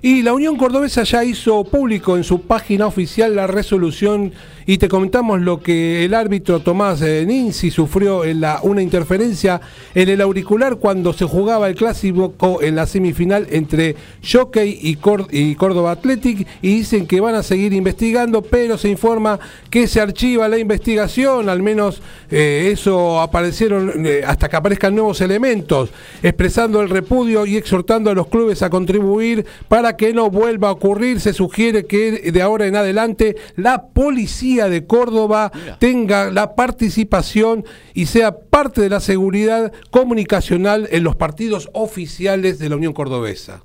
Y 0.00 0.22
la 0.22 0.32
Unión 0.32 0.56
Cordobesa 0.56 1.04
ya 1.04 1.22
hizo 1.22 1.62
público 1.62 2.16
en 2.16 2.24
su 2.24 2.40
página 2.40 2.88
oficial 2.88 3.36
la 3.36 3.46
resolución 3.46 4.32
y 4.66 4.78
te 4.78 4.88
comentamos 4.88 5.40
lo 5.40 5.60
que 5.60 6.04
el 6.04 6.14
árbitro 6.14 6.60
Tomás 6.60 7.02
eh, 7.02 7.24
Ninzi 7.26 7.70
sufrió 7.70 8.24
en 8.24 8.40
la, 8.40 8.60
una 8.62 8.82
interferencia 8.82 9.60
en 9.94 10.08
el 10.08 10.20
auricular 10.20 10.76
cuando 10.76 11.12
se 11.12 11.24
jugaba 11.24 11.68
el 11.68 11.74
clásico 11.74 12.34
en 12.60 12.76
la 12.76 12.86
semifinal 12.86 13.46
entre 13.50 13.96
Jockey 14.22 14.78
y, 14.80 14.96
Córdoba 15.54 15.92
Athletic 15.92 16.46
y 16.62 16.76
dicen 16.76 17.06
que 17.06 17.20
van 17.20 17.34
a 17.34 17.42
seguir 17.42 17.72
investigando, 17.72 18.42
pero 18.42 18.78
se 18.78 18.88
informa 18.88 19.40
que 19.70 19.86
se 19.86 20.00
archiva 20.00 20.48
la 20.48 20.58
investigación, 20.58 21.48
al 21.48 21.62
menos 21.62 22.02
eh, 22.30 22.70
eso 22.72 23.20
aparecieron 23.20 24.06
eh, 24.06 24.22
hasta 24.26 24.48
que 24.48 24.56
aparezcan 24.56 24.94
nuevos 24.94 25.20
elementos, 25.20 25.90
expresando 26.22 26.80
el 26.80 26.88
repudio 26.88 27.46
y 27.46 27.56
exhortando 27.56 28.10
a 28.10 28.14
los 28.14 28.28
clubes 28.28 28.62
a 28.62 28.70
contribuir 28.70 29.46
para 29.68 29.96
que 29.96 30.12
no 30.12 30.30
vuelva 30.30 30.68
a 30.68 30.72
ocurrir. 30.72 31.20
Se 31.20 31.32
sugiere 31.32 31.86
que 31.86 32.30
de 32.32 32.42
ahora 32.42 32.66
en 32.66 32.76
adelante 32.76 33.36
la 33.56 33.86
policía 33.86 34.51
de 34.52 34.86
Córdoba 34.86 35.50
tenga 35.78 36.30
la 36.30 36.54
participación 36.54 37.64
y 37.94 38.06
sea 38.06 38.38
parte 38.38 38.80
de 38.80 38.90
la 38.90 39.00
seguridad 39.00 39.72
comunicacional 39.90 40.88
en 40.90 41.04
los 41.04 41.16
partidos 41.16 41.70
oficiales 41.72 42.58
de 42.58 42.68
la 42.68 42.76
Unión 42.76 42.92
Cordobesa. 42.92 43.62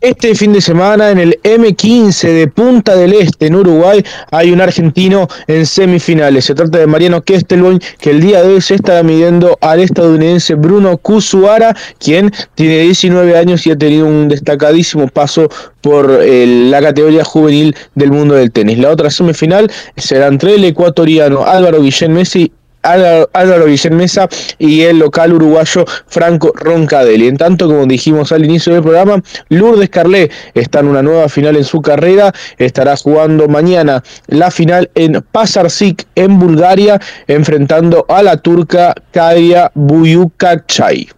Este 0.00 0.32
fin 0.36 0.52
de 0.52 0.60
semana 0.60 1.10
en 1.10 1.18
el 1.18 1.40
M15 1.42 2.32
de 2.32 2.46
Punta 2.46 2.94
del 2.94 3.14
Este, 3.14 3.46
en 3.46 3.56
Uruguay, 3.56 4.00
hay 4.30 4.52
un 4.52 4.60
argentino 4.60 5.26
en 5.48 5.66
semifinales. 5.66 6.44
Se 6.44 6.54
trata 6.54 6.78
de 6.78 6.86
Mariano 6.86 7.20
Kestelboim, 7.22 7.80
que 7.98 8.10
el 8.10 8.20
día 8.20 8.44
de 8.44 8.54
hoy 8.54 8.60
se 8.60 8.76
está 8.76 9.02
midiendo 9.02 9.58
al 9.60 9.80
estadounidense 9.80 10.54
Bruno 10.54 10.98
Kusuara, 10.98 11.74
quien 11.98 12.30
tiene 12.54 12.78
19 12.78 13.36
años 13.36 13.66
y 13.66 13.72
ha 13.72 13.76
tenido 13.76 14.06
un 14.06 14.28
destacadísimo 14.28 15.08
paso 15.08 15.48
por 15.80 16.08
la 16.08 16.80
categoría 16.80 17.24
juvenil 17.24 17.74
del 17.96 18.12
mundo 18.12 18.36
del 18.36 18.52
tenis. 18.52 18.78
La 18.78 18.90
otra 18.90 19.10
semifinal 19.10 19.68
será 19.96 20.28
entre 20.28 20.54
el 20.54 20.64
ecuatoriano 20.64 21.44
Álvaro 21.44 21.82
Guillén 21.82 22.12
Messi 22.12 22.52
Álvaro 22.92 23.66
Guillén 23.66 23.96
Mesa 23.96 24.28
y 24.58 24.82
el 24.82 24.98
local 24.98 25.32
uruguayo 25.32 25.84
Franco 26.06 26.52
Roncadelli. 26.54 27.28
En 27.28 27.36
tanto, 27.36 27.66
como 27.66 27.86
dijimos 27.86 28.32
al 28.32 28.44
inicio 28.44 28.74
del 28.74 28.82
programa, 28.82 29.22
Lourdes 29.48 29.90
Carlet 29.90 30.32
está 30.54 30.80
en 30.80 30.88
una 30.88 31.02
nueva 31.02 31.28
final 31.28 31.56
en 31.56 31.64
su 31.64 31.80
carrera, 31.80 32.32
estará 32.56 32.96
jugando 32.96 33.48
mañana 33.48 34.02
la 34.26 34.50
final 34.50 34.90
en 34.94 35.24
Pasarsik 35.32 36.06
en 36.14 36.38
Bulgaria, 36.38 37.00
enfrentando 37.26 38.06
a 38.08 38.22
la 38.22 38.36
turca 38.36 38.94
Kadia 39.12 39.70
Buyukachay. 39.74 41.08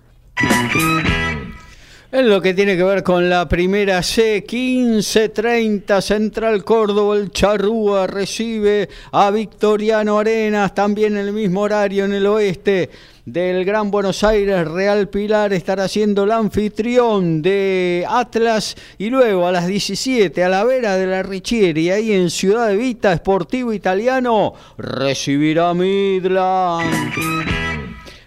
En 2.13 2.29
lo 2.29 2.43
que 2.43 2.55
tiene 2.55 2.77
que 2.77 2.83
ver 2.83 3.05
con 3.05 3.31
la 3.31 3.49
primera 3.49 4.03
C, 4.03 4.45
15-30, 4.45 6.01
Central 6.01 6.65
Córdoba, 6.65 7.17
el 7.17 7.31
Charrúa 7.31 8.09
recibe 8.09 8.89
a 9.13 9.31
Victoriano 9.31 10.19
Arenas, 10.19 10.75
también 10.75 11.17
en 11.17 11.29
el 11.29 11.33
mismo 11.33 11.61
horario 11.61 12.07
en 12.07 12.13
el 12.13 12.27
oeste 12.27 12.91
del 13.25 13.65
Gran 13.65 13.93
Buenos 13.93 14.25
Aires, 14.25 14.67
Real 14.67 15.09
Pilar 15.09 15.53
estará 15.53 15.87
siendo 15.87 16.25
el 16.25 16.33
anfitrión 16.33 17.43
de 17.43 18.05
Atlas 18.09 18.75
y 18.99 19.09
luego 19.09 19.47
a 19.47 19.53
las 19.53 19.69
17 19.69 20.43
a 20.43 20.49
la 20.49 20.65
vera 20.65 20.97
de 20.97 21.07
la 21.07 21.23
Richieri, 21.23 21.93
ahí 21.93 22.13
en 22.13 22.29
Ciudad 22.29 22.67
de 22.67 22.77
Vita, 22.77 23.17
Sportivo 23.17 23.73
Italiano, 23.73 24.55
recibirá 24.79 25.75
Midland. 25.75 27.15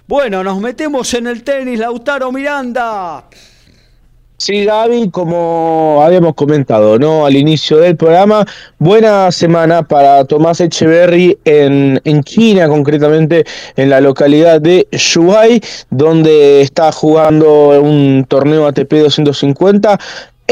Bueno, 0.08 0.42
nos 0.42 0.62
metemos 0.62 1.14
en 1.16 1.28
el 1.28 1.44
tenis, 1.44 1.80
Lautaro 1.80 2.32
Miranda. 2.32 3.26
Sí, 4.46 4.66
Gaby, 4.66 5.10
como 5.10 6.02
habíamos 6.04 6.34
comentado 6.34 7.00
¿no? 7.00 7.26
al 7.26 7.38
inicio 7.38 7.78
del 7.78 7.96
programa, 7.96 8.46
buena 8.78 9.32
semana 9.32 9.84
para 9.84 10.26
Tomás 10.26 10.60
Echeverry 10.60 11.38
en, 11.46 12.02
en 12.04 12.24
China, 12.26 12.68
concretamente 12.68 13.46
en 13.78 13.90
la 13.90 14.02
localidad 14.02 14.60
de 14.60 14.86
Shuai, 14.92 15.62
donde 15.90 16.60
está 16.60 16.92
jugando 16.92 17.82
un 17.82 18.26
torneo 18.28 18.68
ATP 18.68 18.92
250. 18.96 19.98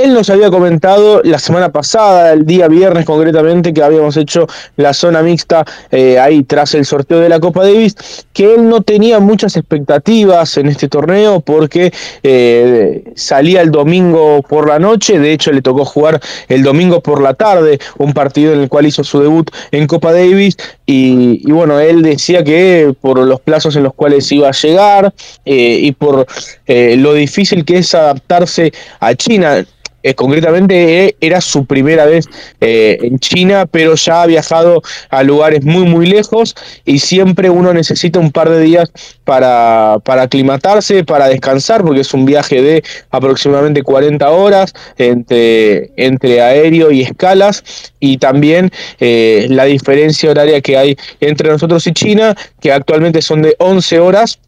Él 0.02 0.16
nos 0.16 0.32
había 0.32 0.50
comentado 0.50 1.22
la 1.24 1.38
semana 1.38 1.72
pasada, 1.72 2.34
el 2.34 2.44
día 2.44 2.68
viernes 2.68 3.06
concretamente, 3.06 3.72
que 3.72 3.84
habíamos 3.84 4.18
hecho 4.18 4.48
la 4.76 4.96
zona 4.96 5.22
mixta 5.22 5.64
eh, 5.92 6.18
ahí 6.18 6.42
tras 6.44 6.74
el 6.74 6.86
sorteo 6.86 7.20
de 7.20 7.30
la 7.30 7.40
Copa 7.40 7.64
Davis, 7.64 7.96
que 8.34 8.56
él 8.56 8.68
no 8.68 8.82
tenía 8.82 9.20
muchas 9.20 9.56
expectativas 9.58 10.58
en 10.58 10.70
este 10.70 10.88
torneo 10.88 11.42
porque 11.42 11.94
eh, 12.24 13.04
salía 13.16 13.62
el 13.62 13.70
domingo 13.70 14.42
por 14.42 14.68
la 14.68 14.80
noche, 14.80 15.20
de 15.20 15.34
hecho 15.34 15.52
le 15.52 15.62
tocó 15.62 15.86
jugar 15.86 16.20
el 16.48 16.64
domingo 16.64 17.02
por 17.02 17.22
la 17.22 17.36
tarde, 17.36 17.78
un 18.00 18.14
partido 18.14 18.54
en 18.54 18.62
el 18.62 18.70
cual 18.70 18.88
hizo 18.88 19.04
su 19.04 19.22
debut 19.22 19.52
en 19.72 19.86
Copa 19.86 20.14
Davis. 20.14 20.58
Y, 20.88 21.50
bueno, 21.52 21.80
él 21.80 22.02
decía 22.02 22.44
que 22.44 22.94
por 23.00 23.20
los 23.20 23.40
plazos 23.40 23.76
en 23.76 23.84
los 23.84 23.94
cuales 23.94 24.30
iba 24.32 24.50
a 24.50 24.52
llegar 24.52 25.14
eh, 25.46 25.80
y 25.84 25.92
por 25.94 26.26
lo 26.68 27.14
difícil 27.14 27.64
que 27.64 27.78
es 27.78 27.96
adaptarse 27.96 28.74
a 29.00 29.16
China, 29.16 29.64
eh, 30.04 30.14
concretamente 30.14 31.06
eh, 31.06 31.16
era 31.22 31.42
su 31.42 31.66
primera 31.66 32.06
vez 32.06 32.26
eh, 32.60 32.98
en 33.02 33.20
China, 33.20 33.66
pero 33.66 33.96
ya 33.96 34.24
ha 34.24 34.26
viajado 34.26 34.82
a 35.10 35.24
lugares 35.24 35.64
muy, 35.64 35.86
muy 35.86 36.08
lejos 36.08 36.56
y 36.86 37.00
siempre 37.00 37.50
uno 37.50 37.74
necesita 37.74 38.20
un 38.20 38.32
par 38.32 38.50
de 38.50 38.62
días 38.62 38.92
para, 39.24 39.98
para 40.04 40.24
aclimatarse, 40.24 41.04
para 41.04 41.28
descansar, 41.28 41.84
porque 41.84 42.02
es 42.02 42.14
un 42.14 42.26
viaje 42.26 42.62
de 42.62 42.84
aproximadamente 43.12 43.84
40 43.84 44.30
horas 44.30 44.74
entre, 44.98 45.92
entre 45.98 46.42
aéreo 46.42 46.92
y 46.92 47.02
escalas. 47.02 47.64
Y 48.00 48.18
también 48.18 48.72
la 49.00 49.66
diferencia 49.66 50.32
horaria 50.32 50.60
que 50.62 50.76
hay 50.76 50.98
entre 51.20 51.50
nosotros 51.50 51.86
y 51.86 51.94
China, 51.94 52.36
que 52.60 52.72
actualmente 52.72 53.22
son 53.22 53.44
de 53.44 53.56
11 53.60 54.00
horas 54.00 54.40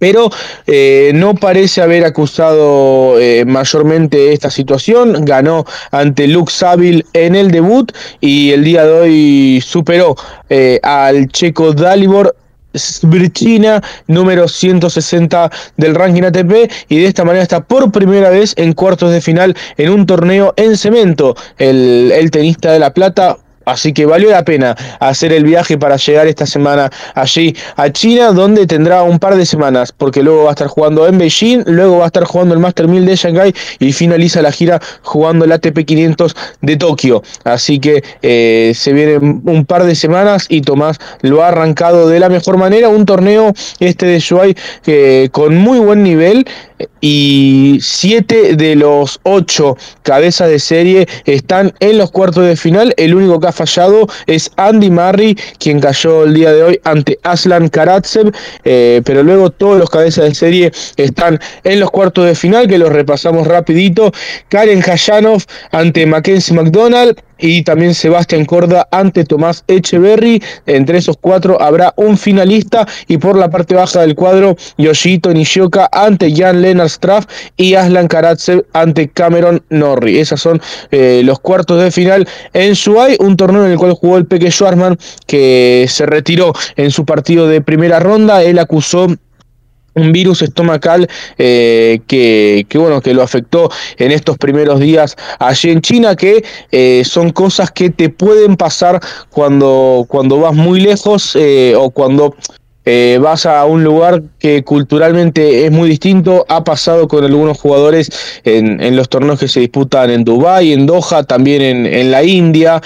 pero 0.00 0.30
eh, 0.66 1.12
no 1.14 1.34
parece 1.34 1.82
haber 1.82 2.04
acusado 2.04 3.20
eh, 3.20 3.44
mayormente 3.44 4.32
esta 4.32 4.50
situación. 4.50 5.24
Ganó 5.24 5.64
ante 5.92 6.26
Luke 6.26 6.50
Saville 6.50 7.04
en 7.12 7.36
el 7.36 7.52
debut 7.52 7.92
y 8.20 8.50
el 8.50 8.64
día 8.64 8.84
de 8.84 8.92
hoy 8.92 9.60
superó 9.64 10.16
eh, 10.48 10.80
al 10.82 11.28
checo 11.28 11.74
Dalibor 11.74 12.34
Svirchina, 12.74 13.82
número 14.06 14.48
160 14.48 15.50
del 15.76 15.94
ranking 15.94 16.22
ATP, 16.22 16.70
y 16.88 16.98
de 17.00 17.06
esta 17.06 17.24
manera 17.24 17.42
está 17.42 17.60
por 17.60 17.90
primera 17.90 18.30
vez 18.30 18.54
en 18.56 18.72
cuartos 18.72 19.10
de 19.10 19.20
final 19.20 19.56
en 19.76 19.90
un 19.90 20.06
torneo 20.06 20.54
en 20.56 20.76
cemento. 20.76 21.36
El 21.58 22.30
tenista 22.30 22.72
de 22.72 22.78
La 22.78 22.94
Plata 22.94 23.38
Así 23.70 23.92
que 23.92 24.04
valió 24.04 24.30
la 24.30 24.44
pena 24.44 24.76
hacer 24.98 25.32
el 25.32 25.44
viaje 25.44 25.78
para 25.78 25.96
llegar 25.96 26.26
esta 26.26 26.46
semana 26.46 26.90
allí 27.14 27.54
a 27.76 27.90
China, 27.90 28.32
donde 28.32 28.66
tendrá 28.66 29.02
un 29.02 29.18
par 29.18 29.36
de 29.36 29.46
semanas, 29.46 29.92
porque 29.96 30.22
luego 30.22 30.44
va 30.44 30.50
a 30.50 30.52
estar 30.52 30.66
jugando 30.66 31.06
en 31.06 31.18
Beijing, 31.18 31.62
luego 31.66 31.98
va 31.98 32.04
a 32.04 32.06
estar 32.06 32.24
jugando 32.24 32.54
el 32.54 32.60
Master 32.60 32.88
1000 32.88 33.06
de 33.06 33.16
Shanghai 33.16 33.54
y 33.78 33.92
finaliza 33.92 34.42
la 34.42 34.50
gira 34.50 34.80
jugando 35.02 35.44
el 35.44 35.52
ATP 35.52 35.84
500 35.84 36.36
de 36.62 36.76
Tokio. 36.76 37.22
Así 37.44 37.78
que 37.78 38.02
eh, 38.22 38.72
se 38.74 38.92
vienen 38.92 39.42
un 39.44 39.64
par 39.64 39.84
de 39.84 39.94
semanas 39.94 40.46
y 40.48 40.62
Tomás 40.62 40.98
lo 41.22 41.44
ha 41.44 41.48
arrancado 41.48 42.08
de 42.08 42.18
la 42.18 42.28
mejor 42.28 42.56
manera. 42.56 42.88
Un 42.88 43.06
torneo 43.06 43.52
este 43.78 44.06
de 44.06 44.18
Shuai 44.18 44.56
con 45.30 45.56
muy 45.56 45.78
buen 45.78 46.02
nivel 46.02 46.46
y 47.00 47.78
siete 47.82 48.56
de 48.56 48.76
los 48.76 49.20
ocho 49.22 49.76
cabezas 50.02 50.48
de 50.48 50.58
serie 50.58 51.08
están 51.24 51.72
en 51.80 51.98
los 51.98 52.10
cuartos 52.10 52.46
de 52.46 52.56
final. 52.56 52.94
El 52.96 53.14
único 53.14 53.40
que 53.40 53.48
ha 53.48 53.52
fallado 53.52 54.06
es 54.26 54.50
Andy 54.56 54.90
Murray, 54.90 55.36
quien 55.58 55.80
cayó 55.80 56.24
el 56.24 56.34
día 56.34 56.52
de 56.52 56.62
hoy 56.62 56.80
ante 56.84 57.18
Aslan 57.22 57.68
Karatsev, 57.68 58.32
eh, 58.64 59.02
pero 59.04 59.22
luego 59.22 59.50
todos 59.50 59.78
los 59.78 59.90
cabezas 59.90 60.24
de 60.24 60.34
serie 60.34 60.72
están 60.96 61.40
en 61.64 61.80
los 61.80 61.90
cuartos 61.90 62.26
de 62.26 62.34
final, 62.34 62.68
que 62.68 62.78
los 62.78 62.90
repasamos 62.90 63.46
rapidito. 63.46 64.12
Karen 64.48 64.82
Hayanov 64.82 65.42
ante 65.72 66.06
Mackenzie 66.06 66.54
McDonald, 66.54 67.20
y 67.40 67.62
también 67.62 67.94
Sebastián 67.94 68.44
Corda 68.44 68.88
ante 68.90 69.24
Tomás 69.24 69.64
Echeverry. 69.66 70.42
Entre 70.66 70.98
esos 70.98 71.16
cuatro 71.20 71.60
habrá 71.60 71.92
un 71.96 72.16
finalista 72.16 72.86
y 73.08 73.18
por 73.18 73.36
la 73.36 73.50
parte 73.50 73.74
baja 73.74 74.00
del 74.00 74.14
cuadro 74.14 74.56
Yoshito 74.78 75.32
Nishioka 75.32 75.88
ante 75.92 76.34
Jan 76.34 76.62
Lennart 76.62 76.90
Straff 76.90 77.26
y 77.56 77.74
Aslan 77.74 78.08
Karatsev 78.08 78.66
ante 78.72 79.08
Cameron 79.08 79.62
Norrie. 79.70 80.20
Esos 80.20 80.40
son 80.40 80.60
eh, 80.90 81.22
los 81.24 81.40
cuartos 81.40 81.82
de 81.82 81.90
final 81.90 82.28
en 82.52 82.72
Shuai, 82.74 83.16
un 83.20 83.36
torneo 83.36 83.64
en 83.64 83.72
el 83.72 83.78
cual 83.78 83.92
jugó 83.92 84.18
el 84.18 84.26
Peque 84.26 84.50
Schwarzman 84.50 84.98
que 85.26 85.86
se 85.88 86.06
retiró 86.06 86.52
en 86.76 86.90
su 86.90 87.04
partido 87.04 87.48
de 87.48 87.60
primera 87.60 88.00
ronda. 88.00 88.42
Él 88.42 88.58
acusó 88.58 89.08
un 89.94 90.12
virus 90.12 90.42
estomacal 90.42 91.08
eh, 91.38 92.00
que, 92.06 92.66
bueno 92.74 93.00
que 93.00 93.14
lo 93.14 93.22
afectó 93.22 93.70
en 93.98 94.12
estos 94.12 94.38
primeros 94.38 94.80
días 94.80 95.16
allí 95.38 95.70
en 95.70 95.80
China 95.80 96.16
que 96.16 96.44
eh, 96.70 97.02
son 97.04 97.30
cosas 97.30 97.70
que 97.70 97.90
te 97.90 98.08
pueden 98.08 98.56
pasar 98.56 99.00
cuando 99.30 100.04
cuando 100.08 100.38
vas 100.38 100.54
muy 100.54 100.80
lejos 100.80 101.36
eh, 101.36 101.74
o 101.76 101.90
cuando 101.90 102.34
vas 103.20 103.46
a 103.46 103.64
un 103.66 103.84
lugar 103.84 104.20
que 104.40 104.64
culturalmente 104.64 105.64
es 105.64 105.70
muy 105.70 105.88
distinto. 105.88 106.44
Ha 106.48 106.64
pasado 106.64 107.06
con 107.06 107.22
algunos 107.22 107.56
jugadores 107.60 108.10
en, 108.42 108.96
los 108.96 109.08
torneos 109.08 109.38
que 109.38 109.46
se 109.46 109.60
disputan 109.60 110.10
en 110.10 110.24
Dubái, 110.24 110.72
en 110.72 110.86
Doha, 110.86 111.22
también 111.22 111.62
en, 111.62 112.10
la 112.10 112.24
India. 112.24 112.82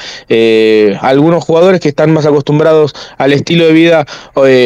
algunos 1.00 1.42
jugadores 1.44 1.80
que 1.80 1.88
están 1.88 2.12
más 2.12 2.26
acostumbrados 2.26 2.92
al 3.16 3.32
estilo 3.32 3.64
de 3.64 3.72
vida 3.72 4.06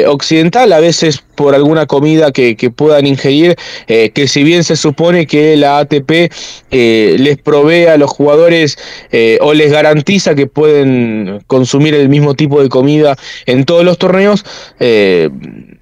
occidental, 0.09 0.73
a 0.73 0.81
veces 0.81 1.23
por 1.39 1.55
alguna 1.55 1.87
comida 1.87 2.33
que, 2.33 2.57
puedan 2.75 3.07
ingerir, 3.07 3.55
eh, 3.87 4.11
que 4.11 4.27
si 4.27 4.43
bien 4.43 4.65
se 4.65 4.75
supone 4.75 5.25
que 5.29 5.57
la 5.57 5.79
ATP 5.79 6.33
eh, 6.73 7.17
les 7.17 7.39
provee 7.39 7.87
a 7.87 7.97
los 7.97 8.11
jugadores 8.11 8.77
eh, 9.13 9.39
o 9.41 9.55
les 9.55 9.71
garantiza 9.71 10.35
que 10.35 10.49
pueden 10.49 11.41
consumir 11.47 11.95
el 11.95 12.09
mismo 12.09 12.35
tipo 12.35 12.61
de 12.61 12.69
comida 12.69 13.17
en 13.47 13.65
todos 13.65 13.85
los 13.85 13.99
torneos, 13.99 14.45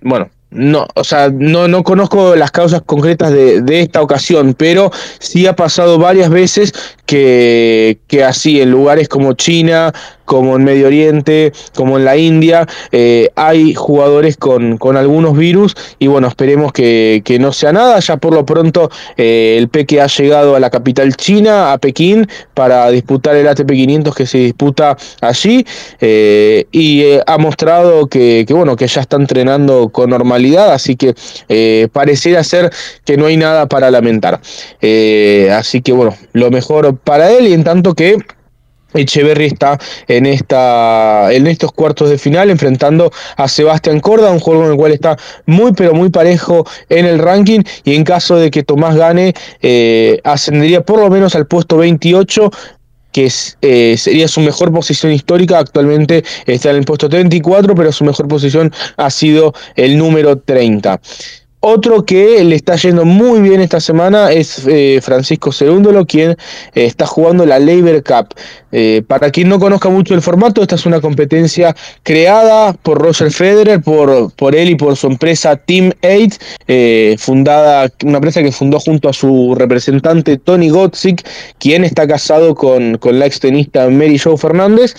bueno, 0.03 0.29
no, 0.51 0.87
o 0.95 1.05
sea, 1.05 1.31
no, 1.31 1.69
no 1.69 1.83
conozco 1.83 2.37
las 2.37 2.51
causas 2.51 2.83
concretas 2.85 3.33
de, 3.33 3.81
esta 3.81 4.03
ocasión, 4.03 4.55
pero 4.55 4.91
sí 5.21 5.47
ha 5.47 5.57
pasado 5.57 5.99
varias 5.99 6.29
veces 6.29 6.75
que 7.07 7.99
así 8.27 8.61
en 8.61 8.71
lugares 8.71 9.09
como 9.09 9.33
China, 9.33 9.93
como 10.27 10.57
en 10.57 10.65
Medio 10.65 10.89
Oriente, 10.89 11.53
como 11.75 11.97
en 11.97 12.05
la 12.05 12.17
India, 12.19 12.67
eh, 12.93 13.31
hay 13.37 13.75
jugadores 13.75 14.37
con, 14.37 14.77
con, 14.77 14.97
algunos 14.97 15.37
virus 15.37 15.75
y 15.99 16.09
bueno, 16.09 16.29
esperemos 16.29 16.73
que, 16.73 17.23
que, 17.25 17.39
no 17.39 17.53
sea 17.53 17.73
nada. 17.73 17.99
Ya 18.01 18.19
por 18.19 18.35
lo 18.35 18.45
pronto 18.45 18.91
eh, 19.17 19.57
el 19.57 19.69
Peque 19.69 20.01
ha 20.01 20.07
llegado 20.09 20.57
a 20.57 20.61
la 20.61 20.69
capital 20.69 21.15
china, 21.17 21.73
a 21.73 21.79
Pekín, 21.79 22.29
para 22.55 22.91
disputar 22.91 23.37
el 23.37 23.47
ATP 23.49 23.71
500 23.71 24.15
que 24.15 24.27
se 24.27 24.39
disputa 24.39 24.97
allí 25.21 25.65
eh, 26.01 26.67
y 26.73 27.05
ha 27.27 27.39
mostrado 27.39 28.09
que, 28.09 28.45
que, 28.47 28.53
bueno, 28.53 28.77
que 28.77 28.87
ya 28.87 29.01
está 29.01 29.17
entrenando 29.17 29.89
con 29.91 30.11
normalidad, 30.11 30.73
así 30.73 30.97
que 30.97 31.15
pareciera 31.93 32.43
ser 32.43 32.71
que 33.05 33.17
no 33.17 33.27
hay 33.27 33.37
nada 33.37 33.67
para 33.67 33.91
lamentar. 33.91 34.41
así 35.53 35.81
que 35.83 35.93
bueno, 35.93 36.17
lo 36.33 36.51
mejor 36.51 36.97
para 36.97 37.31
él 37.31 37.47
y 37.47 37.53
en 37.53 37.63
tanto 37.63 37.95
que 37.95 38.17
Echeverry 38.97 39.47
está 39.47 39.79
en, 40.09 40.27
esta, 40.27 41.33
en 41.33 41.47
estos 41.47 41.73
cuartos 41.73 42.11
de 42.11 42.19
final 42.19 42.51
enfrentando 42.51 43.11
a 43.37 43.49
Sebastián 43.49 44.01
Corda, 44.01 44.31
un 44.31 44.41
juego 44.41 44.65
en 44.65 44.73
el 44.73 44.77
cual 44.77 44.93
está 44.93 45.17
muy 45.47 45.73
pero 45.73 45.95
muy 45.95 46.11
parejo 46.11 46.67
en 46.89 47.07
el 47.07 47.19
ranking 47.19 47.61
y 47.85 47.95
en 47.95 48.05
caso 48.05 48.37
de 48.37 48.51
que 48.51 48.63
Tomás 48.63 48.97
gane 48.97 49.35
eh, 49.63 50.21
ascendería 50.25 50.83
por 50.83 51.01
lo 51.01 51.11
menos 51.11 51.35
al 51.35 51.47
puesto 51.47 51.77
28 51.79 52.51
que 53.17 53.33
eh, 53.63 53.97
sería 53.97 54.29
su 54.29 54.43
mejor 54.43 54.71
posición 54.71 55.11
histórica, 55.11 55.59
actualmente 55.59 56.23
está 56.45 56.69
en 56.69 56.77
el 56.77 56.85
puesto 56.85 57.09
34, 57.09 57.75
pero 57.75 57.91
su 57.91 58.05
mejor 58.05 58.29
posición 58.29 58.71
ha 58.99 59.09
sido 59.09 59.55
el 59.75 59.97
número 59.97 60.37
30. 60.37 61.01
Otro 61.69 62.05
que 62.05 62.45
le 62.45 62.55
está 62.55 62.77
yendo 62.77 63.05
muy 63.05 63.41
bien 63.41 63.61
esta 63.61 63.81
semana 63.81 64.31
es 64.31 64.65
eh, 64.69 65.01
Francisco 65.03 65.51
Cerúndolo, 65.51 66.07
quien 66.07 66.31
eh, 66.31 66.37
está 66.75 67.07
jugando 67.07 67.45
la 67.45 67.59
Labor 67.59 68.05
Cup. 68.05 68.37
Eh, 68.71 69.03
para 69.05 69.33
quien 69.33 69.49
no 69.49 69.59
conozca 69.59 69.89
mucho 69.89 70.15
el 70.15 70.23
formato, 70.23 70.63
esta 70.63 70.77
es 70.77 70.87
una 70.87 71.01
competencia 71.01 71.75
creada 72.05 72.73
por 72.73 73.03
Roger 73.03 73.33
Federer, 73.33 73.83
por, 73.83 74.33
por 74.35 74.55
él 74.55 74.71
y 74.71 74.77
por 74.77 74.95
su 74.97 75.09
empresa 75.09 75.57
Team 75.57 75.91
8, 76.05 77.17
fundada, 77.19 77.91
una 78.05 78.19
empresa 78.19 78.45
que 78.45 78.53
fundó 78.53 78.79
junto 78.79 79.09
a 79.09 79.13
su 79.13 79.57
representante 79.57 80.37
Tony 80.39 80.69
Gotzik, 80.69 81.27
quien 81.59 81.83
está 81.83 82.07
casado 82.07 82.55
con, 82.55 82.97
con 82.99 83.19
la 83.19 83.27
extenista 83.27 83.91
Mary 83.91 84.21
Jo 84.21 84.37
Fernández. 84.37 84.95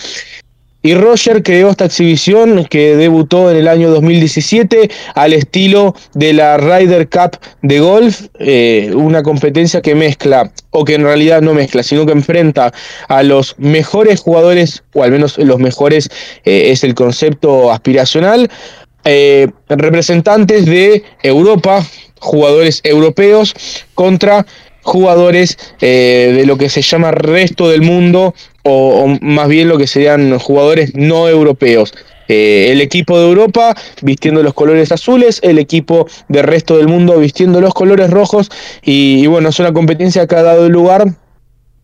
Y 0.80 0.94
Roger 0.94 1.42
creó 1.42 1.70
esta 1.70 1.86
exhibición 1.86 2.64
que 2.66 2.94
debutó 2.94 3.50
en 3.50 3.56
el 3.56 3.66
año 3.66 3.90
2017 3.90 4.88
al 5.16 5.32
estilo 5.32 5.96
de 6.14 6.32
la 6.32 6.56
Ryder 6.56 7.08
Cup 7.08 7.36
de 7.62 7.80
golf, 7.80 8.26
eh, 8.38 8.92
una 8.94 9.24
competencia 9.24 9.82
que 9.82 9.96
mezcla, 9.96 10.52
o 10.70 10.84
que 10.84 10.94
en 10.94 11.02
realidad 11.02 11.42
no 11.42 11.52
mezcla, 11.52 11.82
sino 11.82 12.06
que 12.06 12.12
enfrenta 12.12 12.72
a 13.08 13.24
los 13.24 13.56
mejores 13.58 14.20
jugadores, 14.20 14.84
o 14.94 15.02
al 15.02 15.10
menos 15.10 15.36
los 15.38 15.58
mejores 15.58 16.10
eh, 16.44 16.70
es 16.70 16.84
el 16.84 16.94
concepto 16.94 17.72
aspiracional, 17.72 18.48
eh, 19.04 19.48
representantes 19.68 20.64
de 20.64 21.02
Europa, 21.24 21.84
jugadores 22.20 22.82
europeos, 22.84 23.52
contra 23.94 24.46
jugadores 24.82 25.58
de 25.80 26.44
lo 26.46 26.56
que 26.56 26.70
se 26.70 26.80
llama 26.80 27.10
resto 27.10 27.68
del 27.68 27.82
mundo 27.82 28.32
o, 28.68 29.06
más 29.20 29.48
bien 29.48 29.68
lo 29.68 29.78
que 29.78 29.86
serían 29.86 30.38
jugadores 30.38 30.94
no 30.94 31.28
europeos. 31.28 31.94
Eh, 32.28 32.68
el 32.70 32.82
equipo 32.82 33.18
de 33.18 33.26
Europa 33.26 33.74
vistiendo 34.02 34.42
los 34.42 34.52
colores 34.52 34.92
azules, 34.92 35.40
el 35.42 35.58
equipo 35.58 36.06
del 36.28 36.44
resto 36.44 36.76
del 36.76 36.86
mundo 36.86 37.18
vistiendo 37.18 37.60
los 37.60 37.72
colores 37.72 38.10
rojos 38.10 38.50
y, 38.82 39.22
y 39.22 39.26
bueno, 39.26 39.48
es 39.48 39.58
una 39.60 39.72
competencia 39.72 40.26
que 40.26 40.36
ha 40.36 40.42
dado 40.42 40.68
lugar 40.68 41.06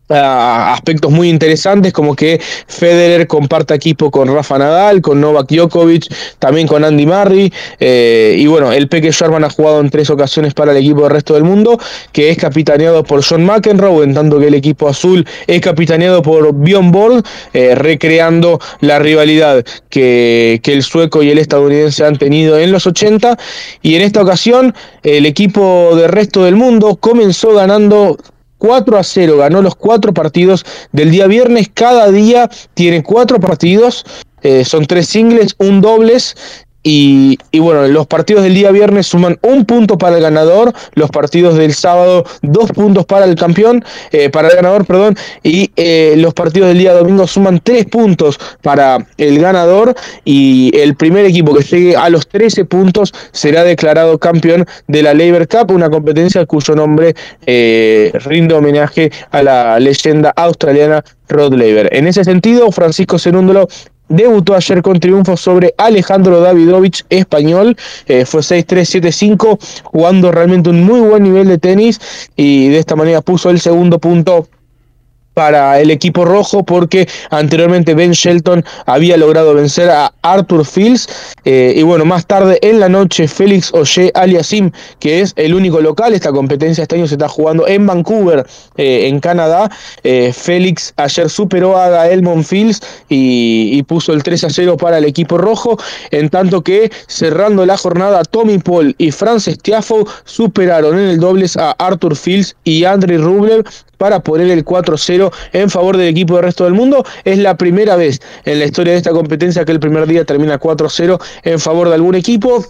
aspectos 0.09 1.11
muy 1.11 1.29
interesantes 1.29 1.91
como 1.91 2.15
que 2.15 2.39
Federer 2.67 3.27
comparta 3.27 3.73
equipo 3.73 4.11
con 4.11 4.33
Rafa 4.33 4.57
Nadal, 4.57 5.01
con 5.01 5.19
Novak 5.19 5.49
Djokovic, 5.49 6.13
también 6.39 6.67
con 6.67 6.83
Andy 6.83 7.05
Murray 7.05 7.51
eh, 7.79 8.35
y 8.37 8.45
bueno, 8.47 8.71
el 8.71 8.87
Peque 8.87 9.11
Sherman 9.11 9.43
ha 9.43 9.49
jugado 9.49 9.79
en 9.79 9.89
tres 9.89 10.09
ocasiones 10.09 10.53
para 10.53 10.71
el 10.71 10.77
equipo 10.77 11.01
del 11.01 11.11
resto 11.11 11.33
del 11.33 11.43
mundo 11.43 11.79
que 12.11 12.29
es 12.29 12.37
capitaneado 12.37 13.03
por 13.03 13.23
John 13.23 13.45
McEnroe 13.45 14.03
en 14.03 14.13
tanto 14.13 14.39
que 14.39 14.47
el 14.47 14.53
equipo 14.53 14.87
azul 14.87 15.25
es 15.47 15.61
capitaneado 15.61 16.21
por 16.21 16.53
Bjorn 16.53 16.91
Borg 16.91 17.23
eh, 17.53 17.73
recreando 17.73 18.59
la 18.81 18.99
rivalidad 18.99 19.65
que, 19.89 20.59
que 20.61 20.73
el 20.73 20.83
sueco 20.83 21.23
y 21.23 21.31
el 21.31 21.39
estadounidense 21.39 22.05
han 22.05 22.17
tenido 22.17 22.59
en 22.59 22.71
los 22.71 22.85
80 22.85 23.37
y 23.81 23.95
en 23.95 24.03
esta 24.03 24.21
ocasión 24.21 24.75
el 25.01 25.25
equipo 25.25 25.95
del 25.95 26.09
resto 26.09 26.43
del 26.43 26.55
mundo 26.55 26.95
comenzó 26.97 27.53
ganando 27.53 28.17
4 28.57 28.97
a 28.97 29.03
0, 29.03 29.37
ganó 29.37 29.61
los 29.61 29.75
cuatro 29.75 30.13
partidos 30.13 30.65
del 30.91 31.11
día 31.11 31.27
viernes. 31.27 31.69
Cada 31.73 32.11
día 32.11 32.49
tiene 32.73 33.03
cuatro 33.03 33.39
partidos, 33.39 34.05
eh, 34.41 34.65
son 34.65 34.85
tres 34.85 35.07
singles, 35.07 35.55
un 35.57 35.81
dobles 35.81 36.35
y, 36.87 37.39
bueno, 37.57 37.87
los 37.87 38.05
partidos 38.05 38.43
del 38.43 38.53
día 38.53 38.69
viernes 38.69 39.07
suman 39.07 39.39
un 39.41 39.65
punto 39.65 39.97
para 39.97 40.17
el 40.17 40.21
ganador, 40.21 40.71
los 40.93 41.09
partidos 41.09 41.57
del 41.57 41.73
sábado 41.73 42.25
dos 42.43 42.71
puntos 42.71 43.07
para 43.07 43.25
el 43.25 43.33
campeón, 43.33 43.83
eh, 44.11 44.29
para 44.29 44.49
el 44.49 44.55
ganador, 44.55 44.85
perdón, 44.85 45.17
y 45.41 45.71
eh, 45.77 46.13
los 46.17 46.35
partidos 46.35 46.67
del 46.69 46.77
día 46.77 46.93
domingo 46.93 47.25
suman 47.25 47.59
tres 47.63 47.85
puntos 47.85 48.39
para 48.61 48.99
el 49.17 49.39
ganador 49.39 49.95
y 50.25 50.71
el 50.77 50.95
primer 50.95 51.25
equipo 51.25 51.55
que 51.55 51.63
llegue 51.63 51.95
a 51.95 52.07
los 52.11 52.27
13 52.27 52.65
puntos 52.65 53.11
será 53.31 53.63
declarado 53.63 54.19
campeón 54.19 54.67
de 54.87 55.01
la 55.01 55.15
Labor 55.15 55.47
Cup, 55.47 55.71
una 55.71 55.89
competencia 55.89 56.45
cuyo 56.45 56.75
nombre 56.75 57.15
eh, 57.47 58.11
rinde 58.25 58.53
homenaje 58.53 59.11
a 59.31 59.41
la 59.41 59.79
leyenda 59.79 60.31
australiana 60.35 61.03
Rod 61.29 61.53
Laver. 61.53 61.89
En 61.91 62.07
ese 62.07 62.23
sentido, 62.23 62.71
Francisco 62.71 63.17
Cerúndolo 63.17 63.67
Debutó 64.07 64.53
ayer 64.53 64.81
con 64.81 64.99
triunfo 64.99 65.35
sobre 65.35 65.73
Alejandro 65.77 66.39
Davidovich, 66.39 67.03
español. 67.09 67.75
Eh, 68.07 68.25
fue 68.25 68.41
6-3-7-5, 68.41 69.57
jugando 69.83 70.31
realmente 70.31 70.69
un 70.69 70.83
muy 70.83 70.99
buen 70.99 71.23
nivel 71.23 71.47
de 71.47 71.57
tenis 71.57 71.99
y 72.35 72.69
de 72.69 72.77
esta 72.77 72.95
manera 72.95 73.21
puso 73.21 73.49
el 73.49 73.59
segundo 73.59 73.99
punto 73.99 74.47
para 75.35 75.79
el 75.79 75.91
equipo 75.91 76.25
rojo 76.25 76.63
porque 76.63 77.07
anteriormente 77.29 77.93
Ben 77.93 78.13
Shelton 78.13 78.65
había 78.87 79.17
logrado 79.17 79.53
vencer 79.53 79.91
a 79.91 80.11
Arthur 80.23 80.65
Fields 80.65 81.07
eh, 81.43 81.73
y 81.75 81.83
bueno, 81.83 82.05
más 82.05 82.25
tarde 82.25 82.57
en 82.63 82.79
la 82.79 82.89
noche 82.89 83.27
Félix 83.27 83.71
Oye 83.73 84.11
Aliasim, 84.15 84.71
que 84.99 85.21
es 85.21 85.33
el 85.35 85.53
único 85.53 85.81
local, 85.81 86.13
esta 86.13 86.31
competencia 86.31 86.81
este 86.81 86.95
año 86.95 87.05
se 87.07 87.15
está 87.15 87.27
jugando 87.27 87.67
en 87.67 87.85
Vancouver, 87.85 88.47
eh, 88.77 89.07
en 89.07 89.19
Canadá, 89.19 89.69
eh, 90.03 90.33
Félix 90.33 90.93
ayer 90.97 91.29
superó 91.29 91.77
a 91.77 91.89
Gael 91.89 92.23
y, 93.09 93.69
y, 93.73 93.83
puso 93.83 94.13
el 94.13 94.23
3 94.23 94.45
a 94.45 94.49
0 94.49 94.77
para 94.77 94.97
el 94.97 95.05
equipo 95.05 95.37
rojo, 95.37 95.77
en 96.11 96.29
tanto 96.29 96.63
que 96.63 96.91
cerrando 97.07 97.65
la 97.65 97.77
jornada 97.77 98.23
Tommy 98.23 98.57
Paul 98.57 98.95
y 98.97 99.11
Frances 99.11 99.59
Tiafoe 99.59 100.05
superaron 100.23 100.97
en 100.97 101.09
el 101.09 101.19
dobles 101.19 101.57
a 101.57 101.71
Arthur 101.71 102.15
Fields 102.15 102.55
y 102.63 102.85
Andrei 102.85 103.17
Rublev 103.17 103.65
para 103.97 104.19
poner 104.21 104.49
el 104.49 104.65
4-0 104.65 105.31
en 105.53 105.69
favor 105.69 105.97
del 105.97 106.07
equipo 106.07 106.35
del 106.35 106.43
resto 106.43 106.65
del 106.65 106.73
mundo. 106.73 107.05
Es 107.23 107.37
la 107.37 107.57
primera 107.57 107.95
vez 107.95 108.21
en 108.45 108.59
la 108.59 108.65
historia 108.65 108.93
de 108.93 108.97
esta 108.97 109.11
competencia 109.11 109.65
que 109.65 109.71
el 109.71 109.79
primer 109.79 110.07
día 110.07 110.25
termina 110.25 110.59
4-0 110.59 111.21
en 111.43 111.59
favor 111.59 111.89
de 111.89 111.95
algún 111.95 112.15
equipo. 112.15 112.65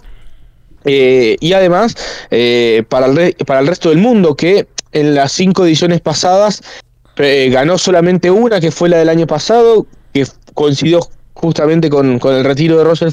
Eh, 0.84 1.36
y 1.40 1.52
además, 1.52 1.96
eh, 2.30 2.84
para, 2.88 3.06
el 3.06 3.34
para 3.44 3.60
el 3.60 3.66
resto 3.66 3.88
del 3.88 3.98
mundo, 3.98 4.36
que 4.36 4.68
en 4.92 5.14
las 5.14 5.32
cinco 5.32 5.64
ediciones 5.66 6.00
pasadas 6.00 6.62
eh, 7.16 7.48
ganó 7.50 7.76
solamente 7.76 8.30
una, 8.30 8.60
que 8.60 8.70
fue 8.70 8.88
la 8.88 8.98
del 8.98 9.08
año 9.08 9.26
pasado, 9.26 9.86
que 10.12 10.26
coincidió 10.54 11.00
justamente 11.34 11.90
con, 11.90 12.18
con 12.18 12.34
el 12.34 12.44
retiro 12.44 12.78
de 12.78 12.84
Roger 12.84 13.12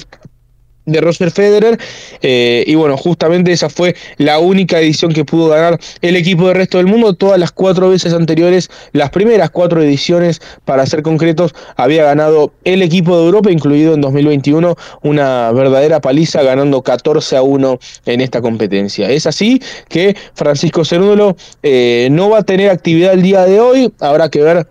de 0.86 1.02
Roger 1.02 1.32
Federer 1.32 1.80
eh, 2.22 2.64
y 2.68 2.76
bueno 2.76 2.98
justamente 2.98 3.52
esa 3.52 3.70
fue 3.70 3.96
la 4.18 4.40
única 4.40 4.80
edición 4.80 5.14
que 5.14 5.26
pudo 5.26 5.50
ganar 5.50 5.80
el 6.02 6.16
equipo 6.16 6.48
del 6.48 6.56
resto 6.56 6.78
del 6.78 6.88
mundo. 6.88 7.14
Todas 7.14 7.40
las 7.40 7.52
cuatro 7.52 7.90
veces 7.90 8.14
anteriores 8.14 8.70
las 8.92 9.10
primeras 9.10 9.50
cuatro 9.50 9.82
ediciones 9.82 10.42
para 10.66 10.86
ser 10.86 11.04
concretos 11.04 11.54
había 11.76 12.04
ganado 12.04 12.54
el 12.64 12.82
equipo 12.82 13.18
de 13.18 13.26
Europa 13.26 13.52
incluido 13.52 13.94
en 13.94 14.02
2021 14.02 14.76
una 15.02 15.52
verdadera 15.52 16.02
paliza 16.02 16.44
ganando 16.44 16.82
14 16.82 17.38
a 17.38 17.42
1 17.42 17.80
en 18.06 18.22
esta 18.22 18.42
competencia. 18.42 19.10
Es 19.10 19.26
así 19.26 19.62
que 19.90 20.16
Francisco 20.34 20.86
Cerúndolo 20.86 21.36
eh, 21.62 22.08
no 22.12 22.30
va 22.30 22.40
a 22.40 22.44
tener 22.44 22.70
actividad 22.70 23.14
el 23.14 23.22
día 23.22 23.46
de 23.46 23.60
hoy. 23.60 23.94
Habrá 24.00 24.30
que 24.30 24.42
ver 24.42 24.68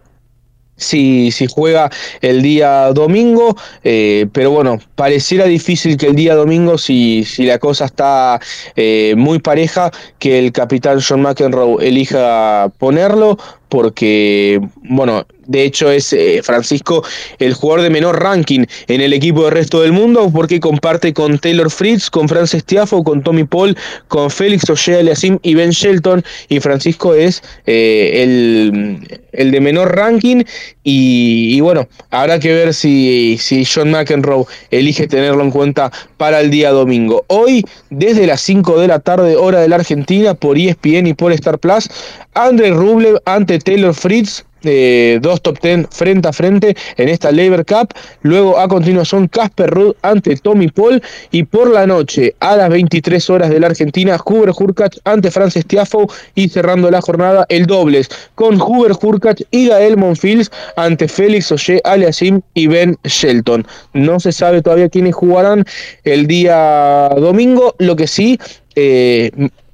si, 0.82 1.30
si 1.30 1.46
juega 1.46 1.90
el 2.20 2.42
día 2.42 2.92
domingo, 2.92 3.56
eh, 3.84 4.26
pero 4.32 4.50
bueno, 4.50 4.78
pareciera 4.94 5.46
difícil 5.46 5.96
que 5.96 6.06
el 6.06 6.16
día 6.16 6.34
domingo, 6.34 6.78
si, 6.78 7.24
si 7.24 7.46
la 7.46 7.59
cosa 7.59 7.86
está 7.86 8.40
eh, 8.76 9.14
muy 9.16 9.38
pareja, 9.38 9.90
que 10.18 10.38
el 10.38 10.52
capitán 10.52 11.00
John 11.06 11.22
McEnroe 11.22 11.86
elija 11.86 12.70
ponerlo, 12.78 13.38
porque, 13.68 14.60
bueno, 14.82 15.24
de 15.52 15.64
hecho 15.64 15.90
es 15.90 16.12
eh, 16.12 16.40
Francisco 16.42 17.04
el 17.38 17.54
jugador 17.54 17.82
de 17.82 17.90
menor 17.90 18.22
ranking 18.22 18.64
en 18.88 19.00
el 19.00 19.12
equipo 19.12 19.44
del 19.44 19.52
resto 19.52 19.82
del 19.82 19.92
mundo 19.92 20.30
porque 20.32 20.58
comparte 20.58 21.12
con 21.12 21.38
Taylor 21.38 21.70
Fritz, 21.70 22.10
con 22.10 22.28
Francis 22.28 22.64
Tiafo, 22.64 23.04
con 23.04 23.22
Tommy 23.22 23.44
Paul, 23.44 23.76
con 24.08 24.30
Félix 24.30 24.68
Oshea 24.68 24.98
Aliasim 24.98 25.38
y 25.42 25.54
Ben 25.54 25.70
Shelton 25.70 26.24
y 26.48 26.58
Francisco 26.60 27.14
es 27.14 27.42
eh, 27.66 28.22
el, 28.22 29.50
de 29.50 29.60
menor 29.60 29.94
ranking 29.94 30.42
y, 30.84 31.60
bueno, 31.60 31.86
habrá 32.10 32.40
que 32.40 32.52
ver 32.52 32.74
si, 32.74 33.36
si 33.38 33.64
John 33.64 33.90
McEnroe 33.90 34.46
elige 34.70 35.06
tenerlo 35.06 35.42
en 35.42 35.50
cuenta 35.50 35.92
para 36.16 36.40
el 36.40 36.50
día 36.50 36.70
domingo. 36.70 37.24
Hoy, 37.28 37.64
desde 37.90 38.26
las 38.26 38.40
5 38.40 38.80
de 38.80 38.88
la 38.88 38.98
tarde, 38.98 39.36
hora 39.36 39.60
de 39.60 39.68
la 39.68 39.76
Argentina, 39.76 40.34
por 40.34 40.58
ESPN 40.58 41.06
y 41.06 41.14
por 41.14 41.32
Star 41.32 41.58
Plus, 41.58 41.88
André 42.34 42.70
Rublev 42.70 43.20
ante 43.26 43.58
Taylor 43.58 43.94
Fritz 43.94 44.44
dos 45.20 45.43
top 45.43 45.59
ten 45.59 45.86
frente 45.90 46.28
a 46.28 46.32
frente 46.32 46.76
en 46.97 47.09
esta 47.09 47.32
Labor 47.32 47.64
Cup. 47.64 47.94
Luego 48.22 48.59
a 48.59 48.68
continuación 48.68 49.28
Casper 49.28 49.70
Ruud 49.70 49.94
ante 50.02 50.36
Tommy 50.36 50.68
Paul 50.68 51.02
y 51.30 51.44
por 51.44 51.70
la 51.70 51.86
noche 51.86 52.34
a 52.40 52.56
las 52.56 52.70
23 52.70 53.30
horas 53.30 53.51
de 53.51 53.60
la 53.60 53.68
Argentina 53.68 54.18
Huber 54.24 54.51
Hurkacz 54.51 55.01
ante 55.05 55.30
Francis 55.30 55.66
Tiafoe 55.66 56.06
y 56.34 56.48
cerrando 56.48 56.90
la 56.90 57.01
jornada 57.01 57.47
el 57.48 57.66
dobles 57.66 58.09
con 58.34 58.60
Huber 58.60 58.93
Hurkacz 59.01 59.44
y 59.51 59.68
Gael 59.68 59.97
Monfils 59.97 60.51
ante 60.76 61.09
Félix 61.09 61.52
Oye 61.52 61.80
Aliasim 61.84 62.40
y 62.55 62.66
Ben 62.66 62.97
Shelton. 63.05 63.66
No 63.93 64.20
se 64.20 64.32
sabe 64.32 64.62
todavía 64.62 64.89
quiénes 64.89 65.14
jugarán 65.14 65.64
el 66.05 66.26
día 66.26 67.10
domingo, 67.16 67.74
lo 67.78 67.97
que 67.97 68.06
sí 68.06 68.39
eh, 68.74 69.30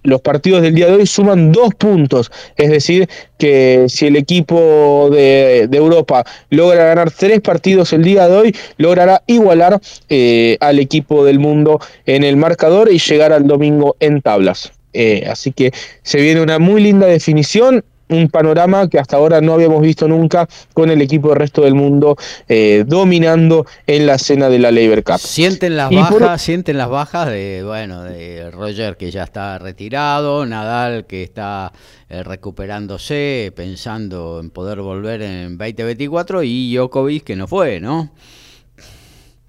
los 0.08 0.20
partidos 0.20 0.62
del 0.62 0.74
día 0.74 0.86
de 0.86 0.94
hoy 0.94 1.06
suman 1.06 1.52
dos 1.52 1.74
puntos. 1.74 2.30
Es 2.56 2.70
decir, 2.70 3.08
que 3.38 3.86
si 3.88 4.06
el 4.06 4.16
equipo 4.16 5.08
de, 5.10 5.68
Europa 5.72 6.24
logra 6.50 6.84
ganar 6.84 7.10
tres 7.10 7.40
partidos 7.40 7.92
el 7.92 8.02
día 8.02 8.28
de 8.28 8.36
hoy, 8.36 8.56
logrará 8.76 9.22
igualar 9.26 9.80
eh, 10.08 10.56
al 10.60 10.78
equipo 10.78 11.24
del 11.24 11.38
mundo 11.38 11.80
en 12.06 12.24
el 12.24 12.36
marcador 12.36 12.90
y 12.90 12.98
llegar 12.98 13.32
al 13.32 13.46
domingo 13.46 13.96
en 14.00 14.20
tablas. 14.22 14.72
Eh, 14.92 15.24
así 15.30 15.52
que 15.52 15.72
se 16.02 16.20
viene 16.20 16.40
una 16.40 16.58
muy 16.58 16.82
linda 16.82 17.06
definición 17.06 17.84
un 18.08 18.28
panorama 18.28 18.88
que 18.88 18.98
hasta 18.98 19.16
ahora 19.16 19.40
no 19.40 19.54
habíamos 19.54 19.82
visto 19.82 20.08
nunca 20.08 20.48
con 20.74 20.90
el 20.90 21.00
equipo 21.02 21.28
del 21.30 21.38
resto 21.38 21.62
del 21.62 21.74
mundo 21.74 22.16
eh, 22.48 22.84
dominando 22.86 23.66
en 23.86 24.06
la 24.06 24.14
escena 24.14 24.48
de 24.48 24.58
la 24.58 24.70
Labor 24.70 25.02
Cup. 25.02 25.18
Sienten 25.18 25.76
las 25.76 25.90
bajas, 25.90 26.42
sienten 26.42 26.78
las 26.78 26.88
bajas 26.88 27.28
de 27.28 27.62
bueno 27.64 28.02
de 28.02 28.50
Roger 28.50 28.96
que 28.96 29.10
ya 29.10 29.24
está 29.24 29.58
retirado, 29.58 30.46
Nadal 30.46 31.06
que 31.06 31.22
está 31.22 31.72
eh, 32.08 32.22
recuperándose, 32.22 33.52
pensando 33.54 34.40
en 34.40 34.50
poder 34.50 34.80
volver 34.80 35.22
en 35.22 35.58
2024 35.58 36.42
y 36.42 36.74
Djokovic 36.74 37.24
que 37.24 37.36
no 37.36 37.46
fue, 37.46 37.80
¿no? 37.80 38.10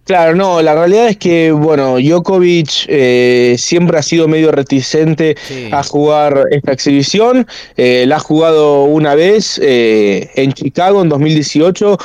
Claro, 0.09 0.33
no, 0.33 0.59
la 0.63 0.73
realidad 0.73 1.07
es 1.07 1.17
que, 1.17 1.51
bueno, 1.51 1.99
Djokovic 1.99 2.85
eh, 2.87 3.53
siempre 3.59 3.99
ha 3.99 4.01
sido 4.01 4.27
medio 4.27 4.51
reticente 4.51 5.37
a 5.71 5.83
jugar 5.83 6.45
esta 6.49 6.71
exhibición. 6.71 7.45
Eh, 7.77 8.05
la 8.07 8.15
ha 8.15 8.19
jugado 8.19 8.85
una 8.85 9.13
vez 9.13 9.61
eh, 9.61 10.31
en 10.33 10.53
Chicago 10.53 11.03
en 11.03 11.09
2018, 11.09 11.99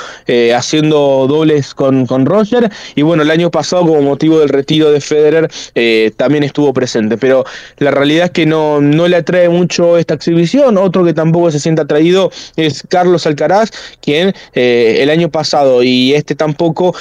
haciendo 0.54 1.24
dobles 1.26 1.72
con, 1.72 2.04
con 2.04 2.26
Roger. 2.26 2.70
Y 2.94 3.00
bueno, 3.00 3.22
el 3.22 3.30
año 3.30 3.50
pasado, 3.50 3.86
como 3.86 4.02
motivo 4.02 4.38
del 4.38 4.50
retiro 4.50 4.92
de 4.92 5.00
Federer, 5.00 5.50
también 6.18 6.44
estuvo 6.44 6.74
presente. 6.74 7.16
Pero 7.16 7.46
la 7.78 7.90
realidad 7.90 8.26
es 8.26 8.30
que 8.32 8.44
no, 8.44 8.82
no 8.82 9.08
le 9.08 9.16
atrae 9.16 9.48
mucho 9.48 9.96
esta 9.96 10.12
exhibición. 10.12 10.76
Otro 10.76 11.06
que 11.06 11.14
tampoco 11.14 11.50
se 11.50 11.58
siente 11.58 11.80
atraído 11.80 12.30
es 12.56 12.82
Carlos 12.86 13.26
Alcaraz, 13.26 13.70
quien 14.02 14.34
el 14.52 15.08
año 15.08 15.30
pasado 15.30 15.82
y 15.82 16.12
este 16.12 16.34
tampoco 16.34 16.94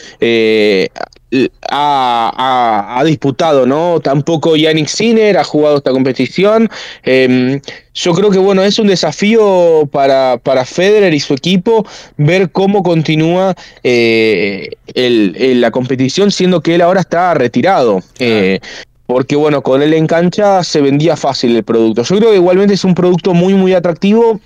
ha, 1.69 3.03
disputado, 3.05 3.65
¿no? 3.65 3.99
Tampoco 3.99 4.55
Yannick 4.55 4.87
Sinner 4.87 5.37
ha 5.37 5.43
jugado 5.43 5.77
esta 5.77 5.91
competición. 5.91 6.69
Em, 7.03 7.59
yo 7.93 8.13
creo 8.13 8.29
que, 8.29 8.39
bueno, 8.39 8.63
es 8.63 8.79
un 8.79 8.87
desafío 8.87 9.87
para, 9.91 10.37
para 10.41 10.65
Federer 10.65 11.13
y 11.13 11.19
su 11.19 11.33
equipo 11.33 11.85
ver 12.17 12.51
cómo 12.51 12.83
continúa 12.83 13.55
eh, 13.83 14.69
la 14.95 15.71
competición, 15.71 16.31
siendo 16.31 16.61
que 16.61 16.75
él 16.75 16.81
ahora 16.81 17.01
está 17.01 17.33
retirado. 17.33 17.99
Eh, 18.19 18.59
porque, 19.05 19.35
bueno, 19.35 19.61
con 19.61 19.81
él 19.81 19.93
en 19.93 20.07
cancha 20.07 20.63
se 20.63 20.81
vendía 20.81 21.17
fácil 21.17 21.55
el 21.55 21.63
producto. 21.63 22.03
Yo 22.03 22.17
creo 22.17 22.31
que 22.31 22.37
igualmente 22.37 22.73
es 22.73 22.83
un 22.83 22.95
producto 22.95 23.33
muy, 23.33 23.53
muy 23.53 23.73
atractivo 23.73 24.39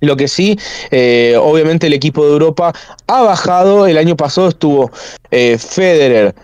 lo 0.00 0.16
que 0.16 0.28
sí, 0.28 0.58
eh, 0.90 1.36
obviamente 1.40 1.86
el 1.86 1.92
equipo 1.92 2.24
de 2.24 2.32
Europa 2.32 2.72
ha 3.06 3.22
bajado. 3.22 3.86
El 3.86 3.98
año 3.98 4.16
pasado 4.16 4.48
estuvo 4.48 4.90
eh, 5.30 5.58
Federer, 5.58 6.34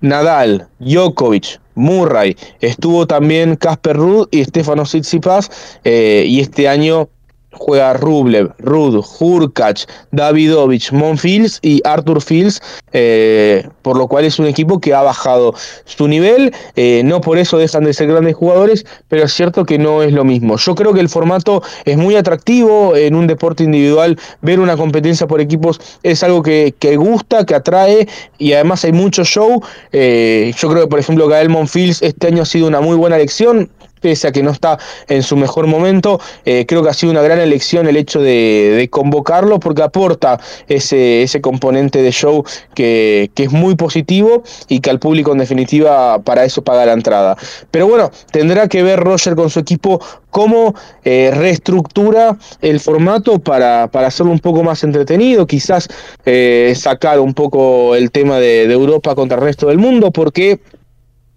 Nadal, 0.00 0.68
Djokovic, 0.80 1.60
Murray, 1.74 2.36
estuvo 2.60 3.06
también 3.06 3.56
Casper 3.56 3.96
Ruud 3.96 4.28
y 4.30 4.44
Stefano 4.44 4.84
Tsitsipas. 4.84 5.50
Eh, 5.84 6.24
y 6.26 6.40
este 6.40 6.68
año 6.68 7.08
juega 7.56 7.94
Rublev, 7.94 8.52
Rud, 8.58 9.04
Hurkacz, 9.18 9.86
Davidovich, 10.12 10.92
Monfils 10.92 11.58
y 11.62 11.80
Arthur 11.84 12.22
Fields, 12.22 12.60
eh, 12.92 13.66
por 13.82 13.96
lo 13.96 14.08
cual 14.08 14.24
es 14.24 14.38
un 14.38 14.46
equipo 14.46 14.80
que 14.80 14.94
ha 14.94 15.02
bajado 15.02 15.54
su 15.84 16.08
nivel, 16.08 16.52
eh, 16.76 17.02
no 17.04 17.20
por 17.20 17.38
eso 17.38 17.58
dejan 17.58 17.84
de 17.84 17.92
ser 17.92 18.08
grandes 18.08 18.34
jugadores, 18.36 18.84
pero 19.08 19.24
es 19.24 19.32
cierto 19.32 19.64
que 19.64 19.78
no 19.78 20.02
es 20.02 20.12
lo 20.12 20.24
mismo. 20.24 20.56
Yo 20.56 20.74
creo 20.74 20.92
que 20.92 21.00
el 21.00 21.08
formato 21.08 21.62
es 21.84 21.96
muy 21.96 22.16
atractivo 22.16 22.96
en 22.96 23.14
un 23.14 23.26
deporte 23.26 23.64
individual, 23.64 24.18
ver 24.42 24.60
una 24.60 24.76
competencia 24.76 25.26
por 25.26 25.40
equipos 25.40 25.80
es 26.02 26.22
algo 26.22 26.42
que, 26.42 26.74
gusta, 26.96 27.44
que 27.44 27.54
atrae 27.54 28.08
y 28.38 28.52
además 28.52 28.84
hay 28.84 28.92
mucho 28.92 29.24
show. 29.24 29.62
Eh, 29.92 30.52
yo 30.56 30.68
creo 30.68 30.82
que 30.82 30.88
por 30.88 30.98
ejemplo 30.98 31.28
Gael 31.28 31.48
Monfils 31.48 32.02
este 32.02 32.28
año 32.28 32.42
ha 32.42 32.46
sido 32.46 32.66
una 32.66 32.80
muy 32.80 32.96
buena 32.96 33.16
elección, 33.16 33.70
pese 34.04 34.28
a 34.28 34.32
que 34.32 34.42
no 34.42 34.50
está 34.50 34.78
en 35.08 35.22
su 35.22 35.34
mejor 35.34 35.66
momento, 35.66 36.20
eh, 36.44 36.66
creo 36.66 36.82
que 36.82 36.90
ha 36.90 36.92
sido 36.92 37.10
una 37.10 37.22
gran 37.22 37.38
elección 37.38 37.88
el 37.88 37.96
hecho 37.96 38.20
de, 38.20 38.86
convocarlo 38.90 39.58
porque 39.58 39.82
aporta 39.82 40.38
ese, 40.68 41.26
componente 41.40 42.02
de 42.02 42.12
show 42.12 42.44
que, 42.74 43.30
es 43.34 43.50
muy 43.50 43.76
positivo 43.76 44.42
y 44.68 44.80
que 44.80 44.90
al 44.90 44.98
público 44.98 45.32
en 45.32 45.38
definitiva 45.38 46.18
para 46.18 46.44
eso 46.44 46.62
paga 46.62 46.84
la 46.84 46.92
entrada. 46.92 47.34
Pero 47.70 47.88
bueno, 47.88 48.10
tendrá 48.30 48.68
que 48.68 48.82
ver 48.82 49.00
Roger 49.00 49.36
con 49.36 49.48
su 49.48 49.58
equipo 49.58 49.98
cómo 50.28 50.74
eh, 51.04 51.30
reestructura 51.34 52.36
el 52.60 52.80
formato 52.80 53.38
para, 53.38 53.84
hacerlo 53.84 54.32
un 54.32 54.40
poco 54.40 54.62
más 54.62 54.84
entretenido, 54.84 55.46
quizás 55.46 55.88
eh, 56.26 56.74
sacar 56.76 57.20
un 57.20 57.32
poco 57.32 57.94
el 57.94 58.10
tema 58.10 58.38
de 58.38 58.70
Europa 58.70 59.14
contra 59.14 59.38
el 59.38 59.44
resto 59.44 59.68
del 59.68 59.78
mundo, 59.78 60.10
porque 60.10 60.60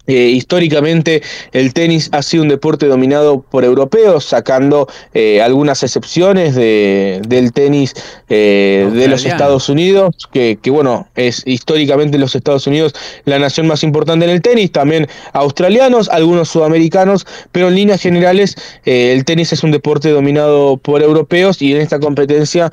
eh, 0.08 0.30
históricamente 0.30 1.22
el 1.52 1.74
tenis 1.74 2.08
ha 2.12 2.22
sido 2.22 2.42
un 2.42 2.48
deporte 2.48 2.86
dominado 2.86 3.42
por 3.42 3.62
europeos, 3.62 4.24
sacando 4.24 4.88
eh, 5.12 5.42
algunas 5.42 5.82
excepciones 5.82 6.54
de, 6.54 7.20
del 7.28 7.52
tenis 7.52 7.94
eh, 8.30 8.88
de 8.90 9.06
los 9.06 9.26
Estados 9.26 9.68
Unidos, 9.68 10.14
que, 10.32 10.58
que, 10.62 10.70
bueno, 10.70 11.06
es 11.14 11.42
históricamente 11.44 12.16
los 12.16 12.34
Estados 12.34 12.66
Unidos 12.66 12.94
la 13.26 13.38
nación 13.38 13.66
más 13.66 13.82
importante 13.82 14.24
en 14.24 14.30
el 14.30 14.40
tenis, 14.40 14.72
también 14.72 15.06
australianos, 15.34 16.08
algunos 16.08 16.48
sudamericanos, 16.48 17.26
pero 17.52 17.68
en 17.68 17.74
líneas 17.74 18.00
generales 18.00 18.56
el 18.86 19.26
tenis 19.26 19.52
es 19.52 19.62
un 19.62 19.72
deporte 19.72 20.08
dominado 20.08 20.78
por 20.78 21.02
europeos 21.02 21.60
y 21.60 21.74
en 21.74 21.82
esta 21.82 22.00
competencia 22.00 22.72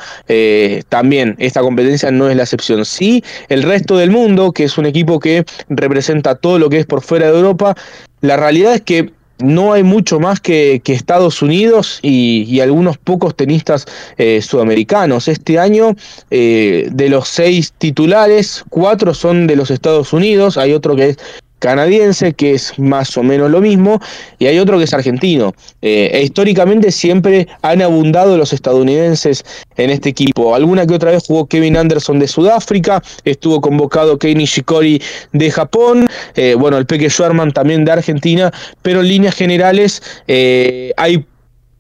también, 0.87 1.35
esta 1.39 1.59
competencia 1.59 2.11
no 2.11 2.29
es 2.29 2.37
la 2.37 2.43
excepción. 2.43 2.85
Sí, 2.85 3.23
el 3.49 3.63
resto 3.63 3.97
del 3.97 4.11
mundo, 4.11 4.53
que 4.53 4.63
es 4.63 4.77
un 4.77 4.85
equipo 4.85 5.19
que 5.19 5.43
representa 5.67 6.35
todo 6.35 6.59
lo 6.59 6.69
que 6.69 6.79
es 6.79 6.85
por 6.85 7.01
fuera 7.01 7.24
de 7.31 7.37
Europa, 7.37 7.75
la 8.21 8.37
realidad 8.37 8.75
es 8.75 8.81
que 8.81 9.13
no 9.39 9.73
hay 9.73 9.83
mucho 9.83 10.19
más 10.19 10.39
que, 10.39 10.81
Estados 10.85 11.41
Unidos 11.41 11.99
y, 12.01 12.59
algunos 12.59 12.97
pocos 12.97 13.35
tenistas 13.35 13.85
eh, 14.17 14.41
sudamericanos. 14.41 15.27
Este 15.27 15.59
año, 15.59 15.95
eh, 16.31 16.87
de 16.91 17.09
los 17.09 17.27
seis 17.27 17.73
titulares, 17.77 18.63
cuatro 18.69 19.13
son 19.13 19.47
de 19.47 19.55
los 19.55 19.71
Estados 19.71 20.13
Unidos, 20.13 20.57
hay 20.57 20.73
otro 20.73 20.95
que 20.95 21.09
es 21.09 21.17
canadiense, 21.65 22.33
que 22.33 22.53
es 22.53 22.77
más 22.77 23.17
o 23.17 23.23
menos 23.23 23.49
lo 23.49 23.59
mismo, 23.59 23.99
y 24.37 24.45
hay 24.45 24.59
otro 24.59 24.77
que 24.77 24.83
es 24.83 24.93
argentino. 24.93 25.55
Eh, 25.81 26.11
e 26.13 26.21
históricamente 26.21 26.91
siempre 26.91 27.47
han 27.63 27.81
abundado 27.81 28.37
los 28.37 28.53
estadounidenses 28.53 29.43
en 29.75 29.89
este 29.89 30.09
equipo. 30.09 30.53
Alguna 30.53 30.85
que 30.85 30.93
otra 30.93 31.09
vez 31.09 31.23
jugó 31.25 31.47
Kevin 31.47 31.75
Anderson 31.75 32.19
de 32.19 32.27
Sudáfrica, 32.27 33.01
estuvo 33.23 33.61
convocado 33.61 34.19
Kei 34.19 34.35
Nishikori 34.35 35.01
de 35.33 35.49
Japón, 35.49 36.07
eh, 36.35 36.53
bueno, 36.53 36.77
el 36.77 36.85
Peque 36.85 37.09
Schwarman 37.09 37.51
también 37.51 37.83
de 37.83 37.93
Argentina, 37.93 38.51
pero 38.83 39.01
en 39.01 39.07
líneas 39.07 39.33
generales 39.33 40.03
eh, 40.27 40.93
hay 40.97 41.25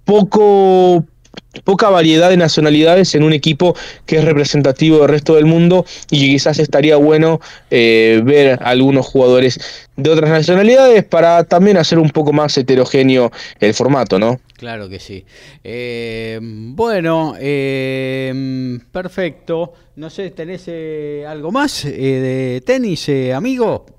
poco 0.03 1.05
poca 1.63 1.89
variedad 1.89 2.29
de 2.29 2.37
nacionalidades 2.37 3.15
en 3.15 3.23
un 3.23 3.33
equipo 3.33 3.75
que 4.05 4.17
es 4.17 4.25
representativo 4.25 4.99
del 4.99 5.09
resto 5.09 5.35
del 5.35 5.45
mundo 5.45 5.85
y 6.09 6.31
quizás 6.31 6.59
estaría 6.59 6.95
bueno 6.97 7.39
eh, 7.71 8.21
ver 8.23 8.59
algunos 8.61 9.05
jugadores 9.05 9.85
de 9.95 10.09
otras 10.09 10.29
nacionalidades 10.29 11.03
para 11.05 11.43
también 11.45 11.77
hacer 11.77 11.99
un 11.99 12.09
poco 12.09 12.33
más 12.33 12.57
heterogéneo 12.57 13.31
el 13.59 13.73
formato, 13.73 14.19
¿no? 14.19 14.39
Claro 14.57 14.89
que 14.89 14.99
sí. 14.99 15.25
Eh, 15.63 16.39
bueno, 16.41 17.35
eh, 17.39 18.79
perfecto. 18.91 19.73
No 19.95 20.09
sé, 20.09 20.31
¿tenés 20.31 20.69
algo 21.25 21.51
más 21.51 21.83
de 21.85 22.61
tenis, 22.65 23.09
amigo? 23.33 23.94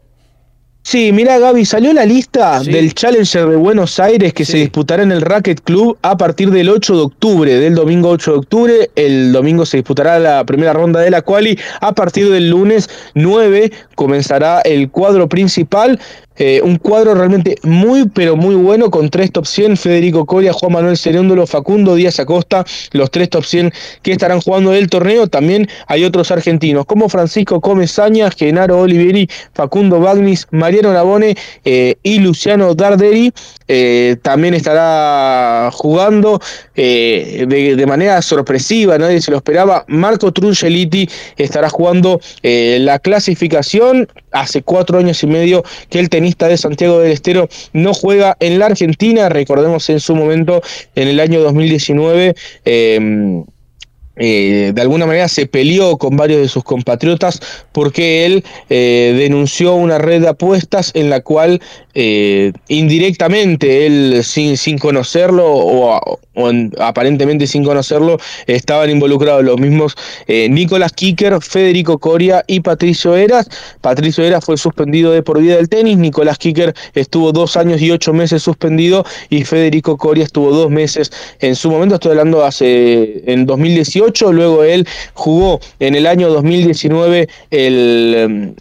Sí, 0.88 1.10
mira 1.10 1.40
Gaby, 1.40 1.64
salió 1.64 1.92
la 1.92 2.06
lista 2.06 2.60
del 2.60 2.94
Challenger 2.94 3.48
de 3.48 3.56
Buenos 3.56 3.98
Aires 3.98 4.32
que 4.32 4.44
se 4.44 4.58
disputará 4.58 5.02
en 5.02 5.10
el 5.10 5.20
Racket 5.20 5.60
Club 5.62 5.98
a 6.02 6.16
partir 6.16 6.52
del 6.52 6.70
8 6.70 6.94
de 6.94 7.02
octubre, 7.02 7.58
del 7.58 7.74
domingo 7.74 8.10
8 8.10 8.30
de 8.30 8.38
octubre. 8.38 8.90
El 8.94 9.32
domingo 9.32 9.66
se 9.66 9.78
disputará 9.78 10.20
la 10.20 10.44
primera 10.44 10.72
ronda 10.72 11.00
de 11.00 11.10
la 11.10 11.22
quali. 11.22 11.58
A 11.80 11.92
partir 11.92 12.30
del 12.30 12.50
lunes 12.50 12.88
9 13.14 13.72
comenzará 13.96 14.60
el 14.60 14.88
cuadro 14.88 15.28
principal. 15.28 15.98
Eh, 16.38 16.60
un 16.62 16.76
cuadro 16.76 17.14
realmente 17.14 17.56
muy, 17.62 18.08
pero 18.08 18.36
muy 18.36 18.54
bueno 18.54 18.90
con 18.90 19.08
tres 19.10 19.32
top 19.32 19.46
100, 19.46 19.76
Federico 19.76 20.26
Coria, 20.26 20.52
Juan 20.52 20.72
Manuel 20.72 20.96
Cerúndolo, 20.96 21.46
Facundo 21.46 21.94
Díaz 21.94 22.20
Acosta, 22.20 22.64
los 22.92 23.10
tres 23.10 23.30
top 23.30 23.44
100 23.44 23.72
que 24.02 24.12
estarán 24.12 24.40
jugando 24.40 24.72
el 24.74 24.88
torneo. 24.88 25.26
También 25.26 25.68
hay 25.86 26.04
otros 26.04 26.30
argentinos 26.30 26.86
como 26.86 27.08
Francisco 27.08 27.60
Comesaña, 27.60 28.30
Genaro 28.30 28.80
Oliveri, 28.80 29.28
Facundo 29.54 30.00
Bagnis, 30.00 30.46
Mariano 30.50 30.92
Labone 30.92 31.36
eh, 31.64 31.96
y 32.02 32.18
Luciano 32.20 32.74
Darderi. 32.74 33.32
Eh, 33.68 34.16
también 34.22 34.54
estará 34.54 35.70
jugando 35.72 36.40
de, 36.74 37.84
manera 37.86 38.20
sorpresiva, 38.22 38.98
nadie 38.98 39.20
se 39.20 39.30
lo 39.30 39.38
esperaba. 39.38 39.84
Marco 39.88 40.32
Trungeliti 40.32 41.08
estará 41.36 41.70
jugando 41.70 42.20
la 42.42 42.98
clasificación. 42.98 44.08
Hace 44.32 44.62
cuatro 44.62 44.98
años 44.98 45.22
y 45.22 45.26
medio 45.26 45.64
que 45.88 45.98
él 45.98 46.10
tenía 46.10 46.26
de 46.44 46.56
Santiago 46.56 47.00
del 47.00 47.12
Estero 47.12 47.48
no 47.72 47.94
juega 47.94 48.36
en 48.40 48.58
la 48.58 48.66
Argentina, 48.66 49.28
recordemos 49.28 49.88
en 49.88 50.00
su 50.00 50.14
momento, 50.14 50.60
en 50.94 51.08
el 51.08 51.20
año 51.20 51.40
2019. 51.40 52.34
Eh, 52.64 53.44
eh, 54.18 54.72
de 54.74 54.80
alguna 54.80 55.04
manera 55.04 55.28
se 55.28 55.46
peleó 55.46 55.98
con 55.98 56.16
varios 56.16 56.40
de 56.40 56.48
sus 56.48 56.64
compatriotas 56.64 57.38
porque 57.72 58.24
él 58.24 58.44
eh, 58.70 59.14
denunció 59.18 59.74
una 59.74 59.98
red 59.98 60.22
de 60.22 60.28
apuestas 60.28 60.90
en 60.94 61.10
la 61.10 61.20
cual 61.20 61.60
indirectamente 62.68 63.86
él 63.86 64.20
sin, 64.22 64.56
sin 64.56 64.78
conocerlo 64.78 65.46
o, 65.46 66.18
aparentemente 66.78 67.46
sin 67.46 67.64
conocerlo 67.64 68.18
estaban 68.46 68.90
involucrados 68.90 69.42
los 69.42 69.58
mismos 69.58 69.96
Nicolás 70.28 70.92
Kicker, 70.92 71.40
Federico 71.40 71.98
Coria 71.98 72.44
y 72.46 72.60
Patricio 72.60 73.16
Eras. 73.16 73.48
Patricio 73.80 74.22
Eras 74.24 74.44
fue 74.44 74.58
suspendido 74.58 75.12
de 75.12 75.22
por 75.22 75.40
vida 75.40 75.56
del 75.56 75.68
tenis, 75.68 75.96
Nicolás 75.96 76.36
Kicker 76.38 76.74
estuvo 76.94 77.32
dos 77.32 77.56
años 77.56 77.80
y 77.80 77.90
ocho 77.90 78.12
meses 78.12 78.42
suspendido 78.42 79.04
y 79.30 79.44
Federico 79.44 79.96
Coria 79.96 80.24
estuvo 80.24 80.50
dos 80.50 80.70
meses 80.70 81.10
en 81.40 81.56
su 81.56 81.70
momento, 81.70 81.94
estoy 81.94 82.10
hablando 82.10 82.44
hace 82.44 83.22
en 83.26 83.46
2018 83.46 84.32
luego 84.32 84.62
él 84.64 84.86
jugó 85.14 85.60
en 85.80 85.94
el 85.94 86.06
año 86.06 86.28
2019 86.28 87.28
el, 87.50 88.54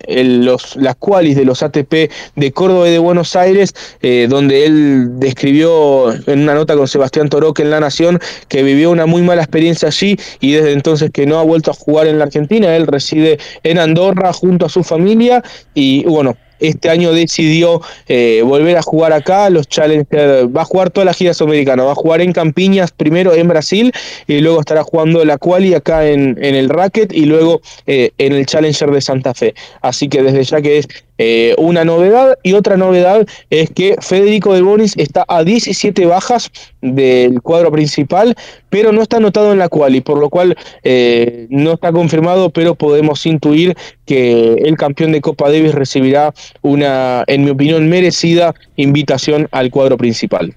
los, 0.46 0.76
las 0.76 0.96
qualis 0.96 1.36
de 1.36 1.46
los 1.46 1.64
ATP 1.64 2.12
de 2.36 2.52
Córdoba 2.52 2.88
y 2.88 2.92
de 2.92 3.00
Buenos 3.00 3.25
Aires, 3.34 3.74
eh, 4.02 4.28
donde 4.30 4.66
él 4.66 5.20
describió 5.20 6.12
en 6.12 6.42
una 6.42 6.54
nota 6.54 6.76
con 6.76 6.88
Sebastián 6.88 7.30
Toroque 7.30 7.64
en 7.64 7.72
La 7.72 7.80
Nación 7.80 8.20
que 8.50 8.62
vivió 8.62 8.92
una 8.92 9.06
muy 9.06 9.22
mala 9.22 9.42
experiencia 9.42 9.88
allí 9.88 10.18
y 10.42 10.52
desde 10.52 10.74
entonces 10.74 11.12
que 11.12 11.26
no 11.26 11.40
ha 11.40 11.44
vuelto 11.44 11.72
a 11.72 11.74
jugar 11.74 12.08
en 12.08 12.20
la 12.20 12.26
Argentina, 12.26 12.76
él 12.76 12.88
reside 12.88 13.40
en 13.64 13.80
Andorra 13.80 14.34
junto 14.34 14.66
a 14.66 14.70
su 14.70 14.84
familia 14.84 15.42
y 15.74 16.04
bueno, 16.04 16.36
este 16.60 16.90
año 16.90 17.12
decidió 17.12 17.82
eh, 18.08 18.42
volver 18.44 18.78
a 18.78 18.82
jugar 18.82 19.14
acá, 19.14 19.50
los 19.50 19.68
Challenger, 19.68 20.56
va 20.56 20.62
a 20.62 20.66
jugar 20.66 20.90
toda 20.90 21.06
la 21.06 21.14
gira 21.14 21.34
sudamericana, 21.34 21.84
va 21.84 21.92
a 21.92 21.96
jugar 21.96 22.22
en 22.22 22.34
Campiñas 22.34 22.92
primero 22.92 23.34
en 23.34 23.48
Brasil 23.48 23.92
y 24.28 24.40
luego 24.40 24.60
estará 24.60 24.84
jugando 24.84 25.24
la 25.26 25.38
quali 25.38 25.74
acá 25.74 26.08
en, 26.08 26.38
en 26.42 26.56
el 26.56 26.70
racket 26.70 27.14
y 27.14 27.26
luego 27.26 27.62
eh, 27.88 28.12
en 28.18 28.34
el 28.34 28.46
Challenger 28.46 28.92
de 28.92 29.02
Santa 29.02 29.34
Fe. 29.34 29.54
Así 29.82 30.08
que 30.08 30.24
desde 30.24 30.44
ya 30.44 30.62
que 30.62 30.80
es 30.80 30.88
eh, 31.18 31.56
una 31.58 31.86
novedad 31.86 32.38
y 32.44 32.54
otra 32.54 32.76
novedad 32.76 33.26
es 33.50 33.70
que 33.70 33.96
Federico 34.02 34.54
de 34.54 34.62
Bonis 34.62 34.98
está 34.98 35.24
a 35.30 35.46
17 35.46 36.06
bajas 36.06 36.52
del 36.82 37.42
cuadro 37.42 37.72
principal, 37.72 38.36
pero 38.76 38.92
no 38.92 39.04
está 39.04 39.16
anotado 39.16 39.54
en 39.54 39.60
la 39.60 39.70
quali, 39.70 40.02
por 40.02 40.20
lo 40.20 40.30
cual 40.30 40.58
eh, 40.84 41.48
no 41.50 41.76
está 41.76 41.94
confirmado, 41.94 42.50
pero 42.50 42.76
podemos 42.76 43.26
intuir 43.26 43.74
que 44.06 44.56
el 44.66 44.76
campeón 44.76 45.14
de 45.14 45.22
Copa 45.22 45.50
Davis 45.50 45.74
recibirá 45.74 46.34
una, 46.62 47.24
en 47.28 47.46
mi 47.46 47.52
opinión, 47.52 47.88
merecida 47.88 48.54
invitación 48.76 49.48
al 49.52 49.72
cuadro 49.72 49.96
principal. 49.96 50.54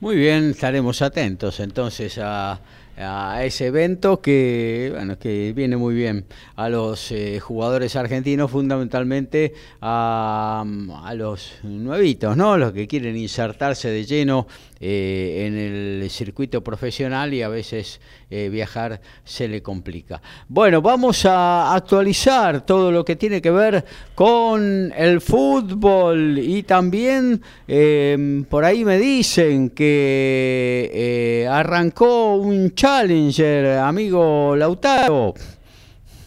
Muy 0.00 0.16
bien, 0.16 0.50
estaremos 0.50 1.02
atentos 1.02 1.60
entonces 1.60 2.18
a 2.18 2.58
ese 3.42 3.66
evento 3.66 4.22
que 4.22 4.90
bueno 4.94 5.18
que 5.18 5.52
viene 5.54 5.76
muy 5.76 5.94
bien 5.94 6.24
a 6.54 6.70
los 6.70 7.12
eh, 7.12 7.40
jugadores 7.40 7.94
argentinos 7.94 8.50
fundamentalmente 8.50 9.52
a, 9.82 10.64
a, 11.04 11.14
los 11.14 11.52
nuevitos 11.62 12.38
no 12.38 12.56
los 12.56 12.72
que 12.72 12.88
quieren 12.88 13.16
insertarse 13.16 13.90
de 13.90 14.06
lleno 14.06 14.46
eh, 14.78 15.44
en 15.46 15.56
el 15.56 16.10
circuito 16.10 16.62
profesional 16.62 17.32
y 17.32 17.40
a 17.40 17.48
veces 17.48 17.98
eh, 18.30 18.50
viajar 18.50 19.00
se 19.24 19.48
le 19.48 19.62
complica. 19.62 20.20
Bueno, 20.48 20.82
vamos 20.82 21.24
a 21.24 21.74
actualizar 21.74 22.66
todo 22.66 22.92
lo 22.92 23.02
que 23.02 23.16
tiene 23.16 23.40
que 23.40 23.50
ver 23.50 23.84
con 24.14 24.92
el 24.94 25.22
fútbol 25.22 26.38
y 26.38 26.62
también 26.64 27.40
em, 27.66 28.44
por 28.44 28.66
ahí 28.66 28.84
me 28.84 28.98
dicen 28.98 29.70
que 29.70 30.90
eh, 30.92 31.48
arrancó 31.48 32.34
un 32.36 32.74
challenger, 32.74 33.78
amigo 33.78 34.56
Lautaro. 34.56 35.32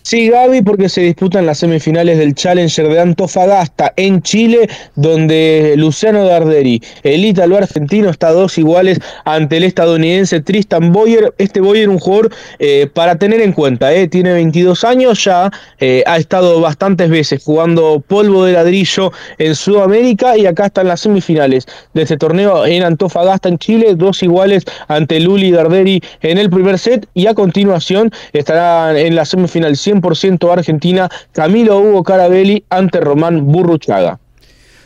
Sí, 0.01 0.29
Gaby, 0.29 0.61
porque 0.61 0.89
se 0.89 1.01
disputan 1.01 1.45
las 1.45 1.59
semifinales 1.59 2.17
del 2.17 2.33
Challenger 2.33 2.87
de 2.87 2.99
Antofagasta 2.99 3.93
en 3.97 4.21
Chile, 4.21 4.69
donde 4.95 5.75
Luciano 5.77 6.25
Darderi, 6.25 6.81
el 7.03 7.25
ítalo 7.25 7.57
argentino, 7.57 8.09
está 8.09 8.31
dos 8.31 8.57
iguales 8.57 8.99
ante 9.25 9.57
el 9.57 9.65
estadounidense 9.65 10.41
Tristan 10.41 10.93
Boyer. 10.93 11.33
Este 11.37 11.59
Boyer, 11.59 11.89
un 11.89 11.99
jugador 11.99 12.31
eh, 12.59 12.89
para 12.91 13.17
tener 13.17 13.41
en 13.41 13.51
cuenta, 13.51 13.93
eh, 13.93 14.07
tiene 14.07 14.33
22 14.33 14.83
años, 14.83 15.23
ya 15.23 15.51
eh, 15.79 16.03
ha 16.07 16.17
estado 16.17 16.59
bastantes 16.61 17.09
veces 17.09 17.43
jugando 17.43 17.99
polvo 17.99 18.45
de 18.45 18.53
ladrillo 18.53 19.11
en 19.37 19.53
Sudamérica 19.53 20.37
y 20.37 20.45
acá 20.45 20.67
están 20.67 20.87
las 20.87 21.01
semifinales 21.01 21.67
de 21.93 22.03
este 22.03 22.17
torneo 22.17 22.65
en 22.65 22.83
Antofagasta, 22.83 23.49
en 23.49 23.59
Chile, 23.59 23.93
dos 23.95 24.23
iguales 24.23 24.63
ante 24.87 25.19
Luli 25.19 25.51
Darderi 25.51 26.01
en 26.21 26.37
el 26.37 26.49
primer 26.49 26.79
set 26.79 27.07
y 27.13 27.27
a 27.27 27.33
continuación 27.33 28.11
estarán 28.33 28.97
en 28.97 29.15
la 29.15 29.25
semifinal 29.25 29.75
100 29.75 29.98
ciento 30.15 30.51
Argentina, 30.51 31.09
Camilo 31.31 31.77
Hugo 31.79 32.03
Carabelli 32.03 32.63
ante 32.69 32.99
Román 32.99 33.45
Burruchaga. 33.45 34.19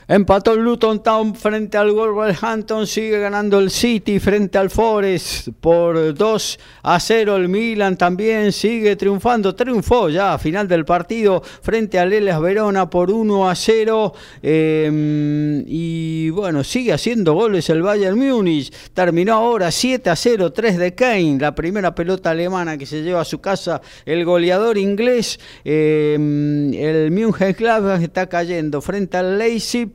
Empató 0.05 0.53
el 0.53 0.59
Luton 0.59 1.01
Town 1.01 1.33
frente 1.33 1.77
al 1.77 1.91
Wolverhampton, 1.91 2.85
sigue 2.85 3.19
ganando 3.19 3.59
el 3.59 3.71
City 3.71 4.19
frente 4.19 4.57
al 4.57 4.69
Forest 4.69 5.47
por 5.61 6.13
2 6.13 6.59
a 6.83 6.99
0. 6.99 7.37
El 7.37 7.47
Milan 7.47 7.95
también 7.97 8.51
sigue 8.51 8.97
triunfando, 8.97 9.55
triunfó 9.55 10.09
ya 10.09 10.33
a 10.33 10.37
final 10.37 10.67
del 10.67 10.83
partido 10.83 11.41
frente 11.41 11.99
al 11.99 12.11
Elas 12.11 12.41
Verona 12.41 12.89
por 12.89 13.11
1 13.11 13.49
a 13.49 13.55
0. 13.55 14.13
Em, 14.41 15.63
y 15.67 16.29
bueno, 16.31 16.65
sigue 16.65 16.91
haciendo 16.91 17.33
goles 17.33 17.69
el 17.69 17.81
Bayern 17.81 18.19
Múnich. 18.19 18.73
Terminó 18.93 19.35
ahora 19.35 19.71
7 19.71 20.09
a 20.09 20.17
0, 20.17 20.51
3 20.51 20.77
de 20.79 20.95
Kane, 20.95 21.37
la 21.39 21.55
primera 21.55 21.95
pelota 21.95 22.31
alemana 22.31 22.77
que 22.77 22.85
se 22.85 23.03
lleva 23.03 23.21
a 23.21 23.25
su 23.25 23.39
casa 23.39 23.81
el 24.05 24.25
goleador 24.25 24.77
inglés. 24.77 25.39
Em, 25.63 26.73
el 26.73 27.09
München 27.11 27.55
está 28.01 28.27
cayendo 28.27 28.81
frente 28.81 29.15
al 29.15 29.37
Leipzig 29.37 29.92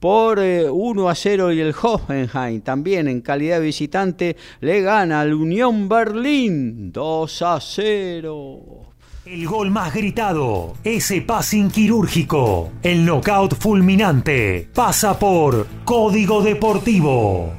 por 0.00 0.38
1 0.38 0.42
eh, 0.42 1.10
a 1.10 1.14
0 1.14 1.52
y 1.52 1.60
el 1.60 1.74
Hoffenheim 1.80 2.60
también 2.60 3.08
en 3.08 3.20
calidad 3.20 3.58
de 3.58 3.66
visitante 3.66 4.36
le 4.60 4.80
gana 4.80 5.20
al 5.20 5.34
Unión 5.34 5.88
Berlín 5.88 6.92
2 6.92 7.42
a 7.42 7.60
0. 7.60 8.88
El 9.24 9.46
gol 9.46 9.70
más 9.70 9.92
gritado, 9.92 10.74
ese 10.82 11.20
passing 11.20 11.70
quirúrgico, 11.70 12.70
el 12.82 13.04
knockout 13.04 13.56
fulminante, 13.56 14.70
pasa 14.72 15.18
por 15.18 15.66
Código 15.84 16.40
Deportivo. 16.40 17.52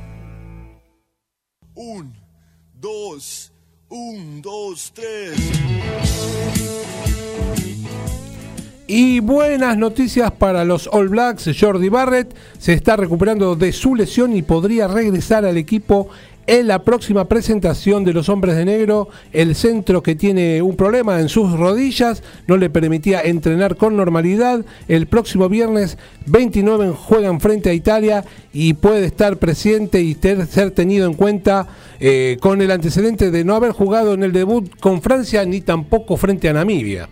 1, 1.75 2.11
2, 2.73 3.53
1, 3.89 4.41
2, 4.41 4.91
3. 4.95 5.59
Y 8.91 9.19
buenas 9.19 9.77
noticias 9.77 10.31
para 10.31 10.65
los 10.65 10.89
All 10.91 11.09
Blacks. 11.09 11.47
Jordi 11.55 11.89
Barrett 11.89 12.33
se 12.57 12.73
está 12.73 12.95
recuperando 12.95 13.55
de 13.55 13.71
su 13.71 13.93
lesión 13.93 14.35
y 14.35 14.41
podría 14.41 14.87
regresar 14.87 15.45
al 15.45 15.57
equipo 15.57 16.09
en 16.47 16.65
la 16.65 16.83
próxima 16.83 17.25
presentación 17.25 18.03
de 18.03 18.13
los 18.13 18.29
hombres 18.29 18.55
de 18.55 18.65
negro, 18.65 19.09
el 19.31 19.53
centro 19.53 20.01
que 20.01 20.15
tiene 20.15 20.63
un 20.63 20.75
problema 20.75 21.19
en 21.19 21.29
sus 21.29 21.51
rodillas 21.51 22.23
no 22.47 22.57
le 22.57 22.71
permitía 22.71 23.21
entrenar 23.21 23.75
con 23.75 23.95
normalidad. 23.95 24.65
El 24.87 25.05
próximo 25.05 25.49
viernes 25.49 25.99
29 26.25 26.95
juegan 26.97 27.39
frente 27.39 27.69
a 27.69 27.73
Italia 27.73 28.25
y 28.51 28.73
puede 28.73 29.05
estar 29.05 29.37
presente 29.37 30.01
y 30.01 30.15
ser 30.15 30.71
tenido 30.71 31.05
en 31.05 31.13
cuenta 31.13 31.67
eh, 31.99 32.37
con 32.41 32.59
el 32.63 32.71
antecedente 32.71 33.29
de 33.29 33.43
no 33.43 33.53
haber 33.53 33.71
jugado 33.71 34.15
en 34.15 34.23
el 34.23 34.33
debut 34.33 34.67
con 34.79 35.03
Francia 35.03 35.45
ni 35.45 35.61
tampoco 35.61 36.17
frente 36.17 36.49
a 36.49 36.53
Namibia. 36.53 37.07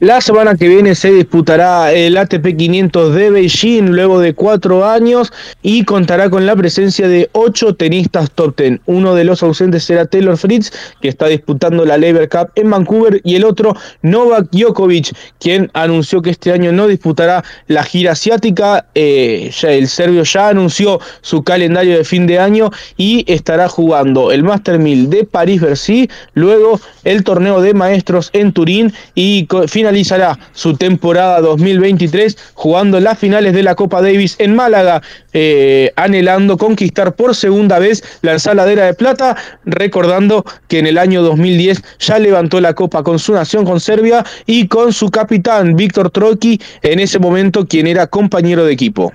La 0.00 0.20
semana 0.20 0.56
que 0.56 0.66
viene 0.66 0.96
se 0.96 1.12
disputará 1.12 1.92
el 1.92 2.16
ATP 2.16 2.56
500 2.56 3.14
de 3.14 3.30
Beijing 3.30 3.90
luego 3.90 4.18
de 4.18 4.34
cuatro 4.34 4.84
años 4.84 5.32
y 5.62 5.84
contará 5.84 6.28
con 6.30 6.46
la 6.46 6.56
presencia 6.56 7.06
de 7.06 7.30
ocho 7.30 7.76
tenistas 7.76 8.32
top 8.32 8.56
ten. 8.56 8.80
Uno 8.86 9.14
de 9.14 9.22
los 9.22 9.44
ausentes 9.44 9.84
será 9.84 10.04
Taylor 10.04 10.36
Fritz, 10.36 10.72
que 11.00 11.08
está 11.08 11.28
disputando 11.28 11.84
la 11.84 11.96
Lever 11.96 12.28
Cup 12.28 12.50
en 12.56 12.70
Vancouver, 12.70 13.20
y 13.22 13.36
el 13.36 13.44
otro 13.44 13.76
Novak 14.02 14.48
Djokovic, 14.50 15.16
quien 15.38 15.70
anunció 15.74 16.22
que 16.22 16.30
este 16.30 16.50
año 16.50 16.72
no 16.72 16.88
disputará 16.88 17.44
la 17.68 17.84
gira 17.84 18.12
asiática. 18.12 18.86
Eh, 18.96 19.52
el 19.62 19.86
serbio 19.86 20.24
ya 20.24 20.48
anunció 20.48 21.00
su 21.20 21.44
calendario 21.44 21.96
de 21.96 22.04
fin 22.04 22.26
de 22.26 22.40
año 22.40 22.70
y 22.96 23.24
estará 23.32 23.68
jugando 23.68 24.32
el 24.32 24.42
Master 24.42 24.80
1000 24.80 25.08
de 25.08 25.24
París-Bercy, 25.24 26.10
luego 26.34 26.80
el 27.04 27.22
torneo 27.22 27.60
de 27.60 27.74
maestros 27.74 28.30
en 28.32 28.52
Turín 28.52 28.92
y 29.14 29.46
finalmente 29.68 29.83
finalizará 29.84 30.38
su 30.54 30.78
temporada 30.78 31.42
2023 31.42 32.38
jugando 32.54 33.00
las 33.00 33.18
finales 33.18 33.52
de 33.52 33.62
la 33.62 33.74
Copa 33.74 34.00
Davis 34.00 34.34
en 34.38 34.56
Málaga, 34.56 35.02
eh, 35.34 35.92
anhelando 35.96 36.56
conquistar 36.56 37.14
por 37.14 37.34
segunda 37.34 37.78
vez 37.78 38.02
la 38.22 38.32
ensaladera 38.32 38.86
de 38.86 38.94
plata, 38.94 39.36
recordando 39.66 40.42
que 40.68 40.78
en 40.78 40.86
el 40.86 40.96
año 40.96 41.20
2010 41.20 41.82
ya 41.98 42.18
levantó 42.18 42.62
la 42.62 42.72
Copa 42.72 43.02
con 43.02 43.18
su 43.18 43.34
nación, 43.34 43.66
con 43.66 43.78
Serbia, 43.78 44.24
y 44.46 44.68
con 44.68 44.94
su 44.94 45.10
capitán 45.10 45.76
Víctor 45.76 46.08
Troiki, 46.08 46.58
en 46.80 47.00
ese 47.00 47.18
momento 47.18 47.66
quien 47.66 47.86
era 47.86 48.06
compañero 48.06 48.64
de 48.64 48.72
equipo. 48.72 49.12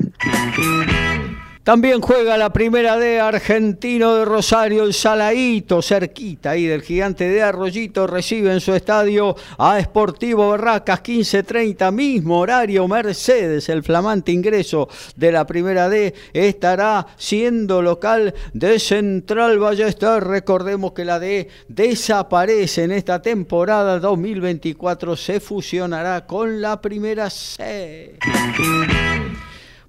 También 1.70 2.02
juega 2.02 2.36
la 2.36 2.52
primera 2.52 2.98
de 2.98 3.20
Argentino 3.20 4.16
de 4.16 4.26
Rosario, 4.26 4.84
el 4.84 4.92
Salaito, 4.92 5.84
cerquita 5.84 6.50
ahí 6.50 6.66
del 6.66 6.82
gigante 6.82 7.30
de 7.30 7.44
Arroyito, 7.44 8.08
recibe 8.08 8.52
en 8.52 8.60
su 8.60 8.74
estadio 8.74 9.36
a 9.60 9.80
Sportivo 9.80 10.50
Barracas, 10.50 11.04
15.30, 11.04 11.92
mismo 11.92 12.40
horario, 12.40 12.88
Mercedes, 12.88 13.70
el 13.70 13.84
flamante 13.84 14.32
ingreso 14.32 14.90
de 15.16 15.32
la 15.32 15.46
primera 15.46 15.90
D, 15.90 16.16
estará 16.34 17.06
siendo 17.18 17.84
local 17.84 18.34
de 18.52 18.80
Central 18.80 19.60
Ballester. 19.60 20.24
Recordemos 20.24 20.94
que 20.94 21.06
la 21.06 21.20
D 21.20 21.50
desaparece 21.68 22.86
en 22.86 22.94
esta 22.94 23.22
temporada 23.22 24.00
2024, 24.00 25.16
se 25.16 25.40
fusionará 25.40 26.26
con 26.26 26.64
la 26.64 26.82
primera 26.82 27.30
C. 27.30 28.18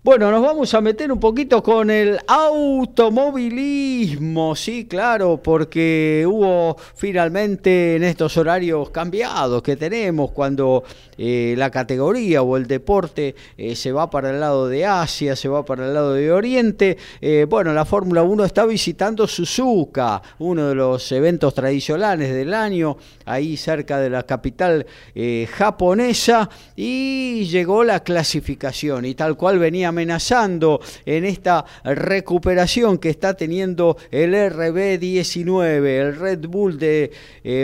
Bueno, 0.02 0.30
nos 0.30 0.40
vamos 0.40 0.72
a 0.72 0.80
meter 0.80 1.12
un 1.12 1.20
poquito 1.20 1.62
con 1.62 1.90
el 1.90 2.18
automovilismo, 2.26 4.56
sí, 4.56 4.86
claro, 4.86 5.42
porque 5.42 6.24
hubo 6.26 6.74
finalmente 6.94 7.96
en 7.96 8.04
estos 8.04 8.34
horarios 8.38 8.88
cambiados 8.88 9.62
que 9.62 9.76
tenemos 9.76 10.30
cuando 10.30 10.84
eh, 11.18 11.54
la 11.58 11.70
categoría 11.70 12.40
o 12.40 12.56
el 12.56 12.66
deporte 12.66 13.34
eh, 13.58 13.76
se 13.76 13.92
va 13.92 14.08
para 14.08 14.30
el 14.30 14.40
lado 14.40 14.68
de 14.68 14.86
Asia, 14.86 15.36
se 15.36 15.50
va 15.50 15.66
para 15.66 15.86
el 15.86 15.92
lado 15.92 16.14
de 16.14 16.32
Oriente. 16.32 16.96
Eh, 17.20 17.44
bueno, 17.46 17.74
la 17.74 17.84
Fórmula 17.84 18.22
1 18.22 18.46
está 18.46 18.64
visitando 18.64 19.26
Suzuka, 19.26 20.22
uno 20.38 20.68
de 20.68 20.76
los 20.76 21.12
eventos 21.12 21.52
tradicionales 21.52 22.32
del 22.32 22.54
año, 22.54 22.96
ahí 23.26 23.58
cerca 23.58 24.00
de 24.00 24.08
la 24.08 24.22
capital 24.22 24.86
japonesa, 25.52 26.48
y 26.74 27.44
llegó 27.50 27.84
la 27.84 28.02
clasificación 28.02 29.04
y 29.04 29.14
tal 29.14 29.36
cual 29.36 29.58
venía 29.58 29.89
amenazando 29.90 30.80
en 31.04 31.24
esta 31.24 31.64
recuperación 31.84 32.98
que 32.98 33.10
está 33.10 33.34
teniendo 33.34 33.96
el 34.10 34.34
RB19, 34.34 35.84
el 35.84 36.16
Red 36.16 36.48
Bull 36.48 36.78
de 36.78 37.12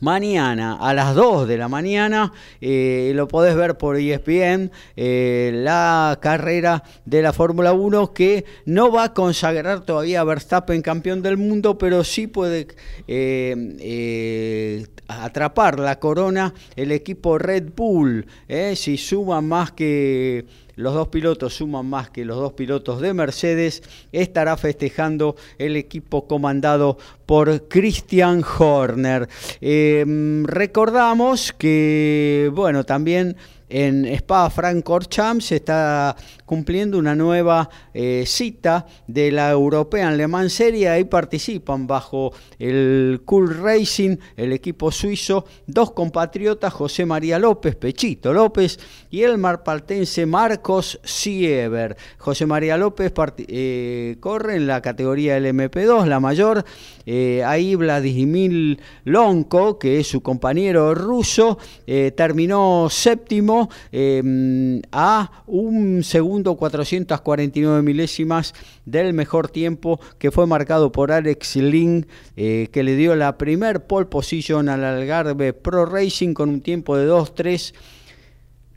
mañana 0.00 0.78
a 0.80 0.94
las 0.94 1.14
2 1.14 1.48
de 1.48 1.58
la 1.58 1.68
mañana, 1.68 2.32
eh, 2.60 3.12
lo 3.14 3.28
podés 3.28 3.56
ver 3.56 3.76
por 3.76 3.96
ESPN, 3.96 4.70
eh, 4.96 5.50
la 5.54 6.18
carrera 6.20 6.82
de 7.04 7.22
la 7.22 7.32
Fórmula 7.32 7.72
1 7.72 8.12
que 8.12 8.44
no 8.66 8.90
va 8.90 9.04
a 9.04 9.14
consagrar 9.14 9.84
todavía 9.84 10.20
a 10.20 10.24
Verstappen 10.24 10.82
campeón 10.82 11.22
del 11.22 11.36
mundo, 11.36 11.78
pero 11.78 12.04
sí 12.04 12.26
puede 12.26 12.68
eh, 13.06 14.86
atrapar 15.08 15.78
la 15.78 15.98
corona 15.98 16.54
el 16.76 16.92
equipo 16.92 17.38
Red 17.38 17.70
Bull, 17.76 18.26
si 18.74 18.96
suma 18.96 19.40
más 19.40 19.72
que 19.72 20.46
los 20.76 20.94
dos 20.94 21.08
pilotos 21.08 21.54
suman 21.54 21.86
más 21.86 22.10
que 22.10 22.24
los 22.24 22.36
dos 22.36 22.52
pilotos 22.52 23.00
de 23.00 23.14
Mercedes, 23.14 23.82
estará 24.12 24.56
festejando 24.56 25.36
el 25.58 25.76
equipo 25.76 26.26
comandado 26.26 26.98
por 27.26 27.68
Christian 27.68 28.44
Horner. 28.58 29.28
Em, 29.60 30.44
recordamos 30.44 31.52
que, 31.52 32.50
bueno, 32.54 32.84
también 32.84 33.36
en 33.68 34.04
Spa 34.04 34.50
Francorchamps 34.50 35.46
se 35.46 35.56
está 35.56 36.14
cumpliendo 36.44 36.98
una 36.98 37.14
nueva 37.14 37.68
eh, 37.92 38.24
cita 38.26 38.86
de 39.06 39.30
la 39.30 39.50
European 39.50 40.16
Le 40.16 40.26
Mans 40.26 40.52
Serie. 40.52 40.88
Ahí 40.88 41.04
participan 41.04 41.86
bajo 41.86 42.32
el 42.58 43.22
Cool 43.24 43.56
Racing, 43.62 44.16
el 44.36 44.52
equipo 44.52 44.90
suizo, 44.90 45.44
dos 45.66 45.92
compatriotas, 45.92 46.72
José 46.72 47.06
María 47.06 47.38
López, 47.38 47.76
Pechito 47.76 48.32
López, 48.32 48.78
y 49.10 49.22
el 49.22 49.38
marpaltense 49.38 50.26
Marcos 50.26 51.00
Siever. 51.04 51.96
José 52.18 52.46
María 52.46 52.76
López 52.76 53.12
eh, 53.38 54.16
corre 54.20 54.56
en 54.56 54.66
la 54.66 54.82
categoría 54.82 55.38
LMP2, 55.38 56.06
la 56.06 56.20
mayor. 56.20 56.64
Eh, 57.06 57.42
ahí 57.44 57.74
Vladimir 57.74 58.78
Lonco, 59.04 59.78
que 59.78 60.00
es 60.00 60.08
su 60.08 60.22
compañero 60.22 60.94
ruso, 60.94 61.58
eh, 61.86 62.12
terminó 62.16 62.88
séptimo 62.90 63.68
em, 63.92 64.80
a 64.90 65.42
un 65.46 66.02
segundo 66.02 66.33
449 66.42 67.82
milésimas 67.82 68.54
del 68.84 69.12
mejor 69.12 69.48
tiempo 69.48 70.00
que 70.18 70.30
fue 70.30 70.46
marcado 70.46 70.90
por 70.90 71.12
Alex 71.12 71.56
Link, 71.56 72.06
que 72.34 72.82
le 72.82 72.96
dio 72.96 73.14
la 73.14 73.38
primer 73.38 73.86
pole 73.86 74.06
position 74.06 74.68
al 74.68 74.84
Algarve 74.84 75.52
Pro 75.52 75.86
Racing 75.86 76.34
con 76.34 76.48
un 76.48 76.60
tiempo 76.60 76.96
de 76.96 77.08
2-3. 77.08 77.72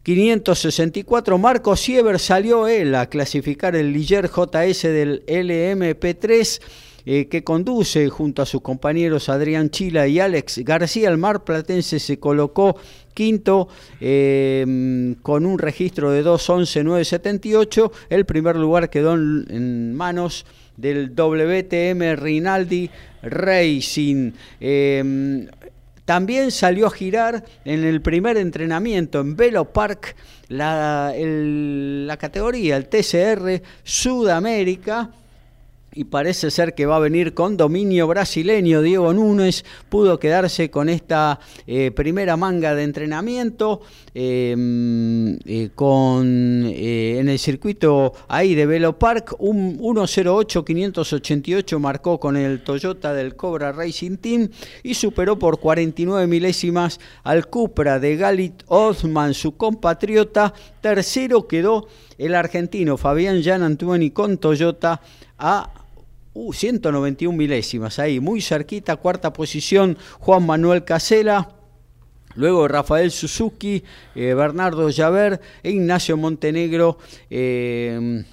564, 0.04 1.38
Marco 1.38 1.76
Siever 1.76 2.18
salió 2.18 2.68
él 2.68 2.96
a 2.96 3.08
clasificar 3.08 3.76
el 3.76 3.92
Liger 3.92 4.30
JS 4.30 4.84
del 4.84 5.26
LMP3 5.26 6.62
eh, 7.10 7.30
que 7.30 7.42
conduce 7.42 8.10
junto 8.10 8.42
a 8.42 8.46
sus 8.46 8.60
compañeros 8.60 9.30
Adrián 9.30 9.70
Chila 9.70 10.10
y 10.10 10.20
Alex 10.20 10.58
García. 10.66 11.08
El 11.08 11.18
Mar 11.18 11.46
Platense 11.46 12.02
se 12.02 12.20
colocó 12.20 12.76
quinto 13.14 13.70
em, 14.02 15.16
con 15.22 15.46
un 15.46 15.58
registro 15.58 16.12
de 16.12 16.26
2.11.978. 16.26 17.92
El 18.10 18.26
primer 18.26 18.58
lugar 18.58 18.90
quedó 18.90 19.14
en, 19.14 19.96
manos 19.96 20.46
del 20.76 21.16
WTM 21.16 22.18
Rinaldi 22.18 22.90
Racing. 23.22 24.34
Em, 24.60 25.48
también 26.04 26.52
salió 26.52 26.88
a 26.88 26.92
girar 26.92 27.46
en 27.64 27.86
el 27.86 28.02
primer 28.02 28.36
entrenamiento 28.36 29.22
en 29.22 29.38
Velo 29.38 29.64
Park 29.72 30.14
la, 30.50 31.14
la 31.18 32.18
categoría, 32.18 32.76
el 32.76 32.90
TCR 32.90 33.62
Sudamérica 33.86 35.10
y 35.98 36.04
parece 36.04 36.52
ser 36.52 36.76
que 36.76 36.86
va 36.86 36.98
a 36.98 37.00
venir 37.00 37.34
con 37.34 37.58
dominio 37.58 38.06
brasileño. 38.06 38.84
Diego 38.84 39.12
Núñez 39.14 39.66
pudo 39.90 40.20
quedarse 40.20 40.70
con 40.70 40.90
esta 40.90 41.40
eh, 41.66 41.90
primera 41.90 42.38
manga 42.38 42.76
de 42.76 42.84
entrenamiento 42.84 43.82
em, 44.14 45.40
eh, 45.46 45.72
con, 45.74 46.66
eh, 46.68 47.18
en 47.18 47.30
el 47.30 47.40
circuito 47.40 48.14
ahí 48.28 48.54
de 48.54 48.68
Velo 48.68 49.00
Park. 49.00 49.38
Un 49.40 49.80
1.08.588 49.80 51.80
marcó 51.80 52.20
con 52.20 52.38
el 52.38 52.64
Toyota 52.64 53.16
del 53.16 53.36
Cobra 53.36 53.72
Racing 53.72 54.18
Team 54.18 54.50
y 54.84 54.94
superó 54.94 55.40
por 55.40 55.60
49 55.60 56.28
milésimas 56.28 57.00
al 57.24 57.48
Cupra 57.48 58.00
de 58.00 58.18
Galit 58.18 58.62
Osman, 58.68 59.34
su 59.34 59.58
compatriota. 59.58 60.54
Tercero 60.80 61.48
quedó 61.48 61.88
el 62.20 62.36
argentino 62.36 62.98
Fabián 62.98 63.42
Jan 63.44 63.64
Antuoni 63.64 64.12
con 64.12 64.38
Toyota 64.38 65.02
a 65.40 65.72
191 66.54 67.30
uh, 67.30 67.38
milésimas 67.38 68.00
ahí, 68.00 68.20
muy 68.20 68.42
cerquita, 68.42 68.96
cuarta 68.96 69.34
posición 69.34 69.98
Juan 70.20 70.46
Manuel 70.46 70.84
Casela. 70.84 71.50
Luego 72.36 72.68
Rafael 72.68 73.10
Suzuki, 73.10 73.84
eh, 74.14 74.34
Bernardo 74.36 74.90
Llaver 74.90 75.42
e 75.64 75.72
Ignacio 75.72 76.18
Montenegro, 76.18 77.00
eh, 77.32 78.24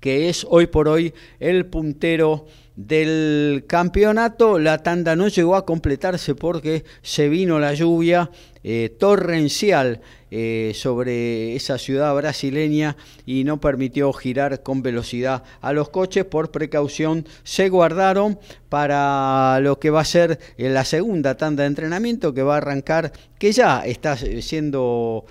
que 0.00 0.28
es 0.28 0.44
hoy 0.48 0.66
por 0.66 0.88
hoy 0.88 1.14
el 1.38 1.66
puntero 1.66 2.46
del 2.74 3.64
campeonato. 3.68 4.58
La 4.58 4.82
tanda 4.82 5.14
no 5.14 5.28
llegó 5.28 5.54
a 5.54 5.64
completarse 5.64 6.34
porque 6.34 6.84
se 7.02 7.28
vino 7.28 7.60
la 7.60 7.74
lluvia 7.74 8.30
eh, 8.64 8.96
torrencial 8.98 10.00
eh, 10.30 10.72
sobre 10.74 11.56
esa 11.56 11.78
ciudad 11.78 12.14
brasileña 12.14 12.98
y 13.24 13.44
no 13.44 13.60
permitió 13.60 14.12
girar 14.12 14.62
con 14.62 14.82
velocidad 14.82 15.42
a 15.62 15.72
los 15.72 15.88
coches. 15.88 16.26
Por 16.26 16.50
precaución 16.50 17.26
se 17.44 17.70
guardaron 17.70 18.38
para 18.68 19.58
lo 19.60 19.78
que 19.78 19.88
va 19.88 20.02
a 20.02 20.04
ser 20.04 20.38
eh, 20.58 20.68
la 20.68 20.84
segunda 20.84 21.38
tanda 21.38 21.62
de 21.62 21.68
entrenamiento 21.68 22.34
que 22.34 22.42
va 22.42 22.54
a 22.54 22.58
arrancar, 22.58 23.10
que 23.38 23.52
ya 23.52 23.86
está 23.86 24.16
siendo 24.16 25.24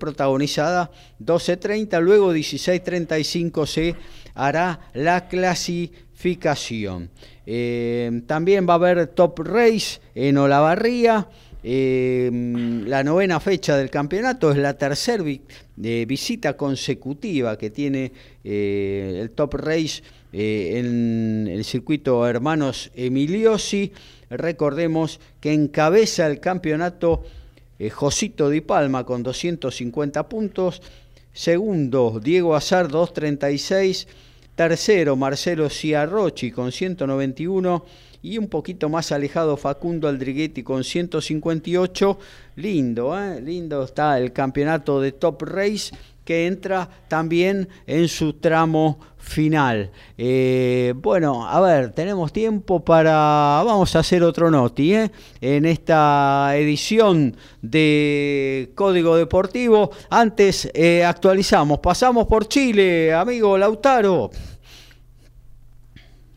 protagonizada 0.00 0.90
12.30, 1.20 2.00
luego 2.00 2.34
16.35 2.34 3.66
se 3.66 3.94
hará 4.34 4.80
la 4.94 5.28
clasificación. 5.28 7.10
también 8.26 8.66
va 8.68 8.72
a 8.72 8.76
haber 8.76 9.06
top 9.08 9.40
race 9.40 10.00
en 10.14 10.38
Olavarría. 10.38 11.28
Em, 11.64 12.84
la 12.88 13.04
novena 13.04 13.38
fecha 13.38 13.76
del 13.76 13.88
campeonato 13.88 14.50
es 14.50 14.58
la 14.58 14.74
tercera 14.74 15.22
visita 15.76 16.56
consecutiva 16.56 17.56
que 17.56 17.70
tiene 17.70 18.10
eh, 18.42 19.20
el 19.22 19.30
Top 19.30 19.54
Race 19.54 20.02
eh, 20.32 20.78
en 20.78 21.46
el 21.46 21.64
circuito 21.64 22.26
Hermanos 22.26 22.90
Emiliosi. 22.96 23.92
Recordemos 24.28 25.20
que 25.40 25.52
encabeza 25.52 26.26
el 26.26 26.40
campeonato 26.40 27.22
eh, 27.78 27.90
Josito 27.90 28.50
Di 28.50 28.60
Palma 28.60 29.04
con 29.04 29.22
250 29.22 30.28
puntos. 30.28 30.82
Segundo, 31.32 32.20
Diego 32.22 32.56
Azar 32.56 32.88
236. 32.88 34.08
Tercero, 34.54 35.16
Marcelo 35.16 35.70
Ciarrochi 35.70 36.50
con 36.50 36.72
191 36.72 37.84
y 38.22 38.38
un 38.38 38.48
poquito 38.48 38.88
más 38.88 39.12
alejado 39.12 39.56
Facundo 39.56 40.08
Aldriguetti 40.08 40.62
con 40.62 40.84
158. 40.84 42.18
Lindo, 42.56 43.18
¿eh? 43.18 43.40
lindo 43.40 43.82
está 43.82 44.18
el 44.18 44.32
campeonato 44.32 45.00
de 45.00 45.12
Top 45.12 45.42
Race 45.42 45.92
que 46.24 46.46
entra 46.46 46.88
también 47.08 47.68
en 47.86 48.08
su 48.08 48.34
tramo 48.34 48.98
final. 49.18 49.90
Eh, 50.18 50.94
bueno, 50.96 51.48
a 51.48 51.60
ver, 51.60 51.92
tenemos 51.92 52.32
tiempo 52.32 52.80
para... 52.84 53.62
Vamos 53.64 53.94
a 53.96 54.00
hacer 54.00 54.22
otro 54.22 54.50
noti 54.50 54.94
¿eh? 54.94 55.10
en 55.40 55.64
esta 55.64 56.52
edición 56.56 57.36
de 57.60 58.70
Código 58.74 59.16
Deportivo. 59.16 59.90
Antes 60.10 60.70
eh, 60.74 61.04
actualizamos, 61.04 61.78
pasamos 61.80 62.26
por 62.26 62.46
Chile, 62.46 63.12
amigo 63.12 63.58
Lautaro. 63.58 64.30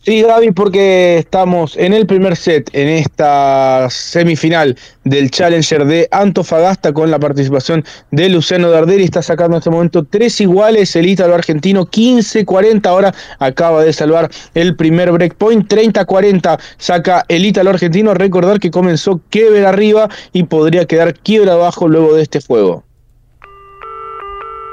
Sí, 0.05 0.21
Gaby, 0.21 0.51
porque 0.51 1.17
estamos 1.17 1.75
en 1.77 1.91
el 1.91 2.05
primer 2.05 2.35
set, 2.35 2.69
en 2.73 2.89
esta 2.89 3.87
semifinal 3.89 4.77
del 5.03 5.31
Challenger 5.31 5.83
de 5.83 6.07
Antofagasta 6.11 6.93
con 6.93 7.09
la 7.09 7.17
participación 7.17 7.83
de 8.11 8.29
Luciano 8.29 8.69
Darderi. 8.69 9.03
Está 9.03 9.23
sacando 9.23 9.55
en 9.55 9.61
este 9.61 9.71
momento 9.71 10.03
tres 10.03 10.39
iguales 10.41 10.95
el 10.95 11.07
ítalo 11.07 11.33
argentino, 11.33 11.87
15-40. 11.87 12.85
Ahora 12.85 13.15
acaba 13.39 13.83
de 13.83 13.93
salvar 13.93 14.29
el 14.53 14.75
primer 14.75 15.11
breakpoint, 15.11 15.73
30-40 15.73 16.59
saca 16.77 17.25
el 17.27 17.43
ítalo 17.43 17.71
argentino. 17.71 18.13
Recordar 18.13 18.59
que 18.59 18.69
comenzó 18.69 19.21
Kever 19.31 19.65
arriba 19.65 20.07
y 20.33 20.43
podría 20.43 20.85
quedar 20.85 21.15
quiebra 21.15 21.53
abajo 21.53 21.87
luego 21.87 22.13
de 22.13 22.21
este 22.21 22.41
juego. 22.41 22.83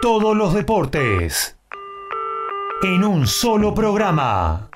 Todos 0.02 0.36
los 0.36 0.52
deportes 0.52 1.56
en 2.82 3.02
un 3.02 3.26
solo 3.26 3.72
programa. 3.72 4.68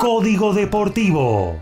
Código 0.00 0.54
Deportivo. 0.54 1.60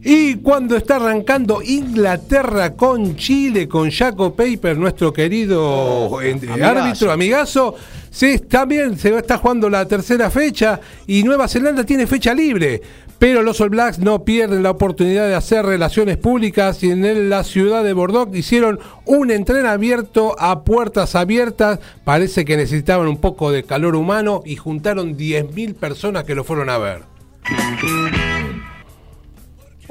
Y 0.00 0.36
cuando 0.36 0.76
está 0.76 0.96
arrancando 0.96 1.60
Inglaterra 1.62 2.76
con 2.76 3.16
Chile, 3.16 3.66
con 3.66 3.90
Jaco 3.90 4.36
Paper, 4.36 4.78
nuestro 4.78 5.12
querido 5.12 5.60
oh, 5.64 6.20
árbitro, 6.20 7.10
amigazo, 7.10 7.74
se, 8.08 8.38
también 8.38 8.96
se 8.96 9.16
está 9.16 9.38
jugando 9.38 9.68
la 9.68 9.84
tercera 9.88 10.30
fecha 10.30 10.80
y 11.08 11.24
Nueva 11.24 11.48
Zelanda 11.48 11.82
tiene 11.82 12.06
fecha 12.06 12.32
libre. 12.32 12.80
Pero 13.18 13.42
los 13.42 13.60
All 13.60 13.70
Blacks 13.70 13.98
no 13.98 14.24
pierden 14.24 14.62
la 14.62 14.70
oportunidad 14.70 15.26
de 15.26 15.34
hacer 15.34 15.66
relaciones 15.66 16.16
públicas 16.18 16.82
y 16.84 16.90
en 16.90 17.28
la 17.28 17.42
ciudad 17.42 17.82
de 17.82 17.92
Bordeaux 17.92 18.34
hicieron 18.34 18.78
un 19.06 19.30
entrenamiento 19.30 20.36
a 20.38 20.62
puertas 20.62 21.16
abiertas. 21.16 21.80
Parece 22.04 22.44
que 22.44 22.56
necesitaban 22.56 23.08
un 23.08 23.20
poco 23.20 23.50
de 23.50 23.64
calor 23.64 23.96
humano 23.96 24.42
y 24.44 24.56
juntaron 24.56 25.16
10.000 25.16 25.74
personas 25.74 26.24
que 26.24 26.36
lo 26.36 26.44
fueron 26.44 26.70
a 26.70 26.78
ver. 26.78 27.02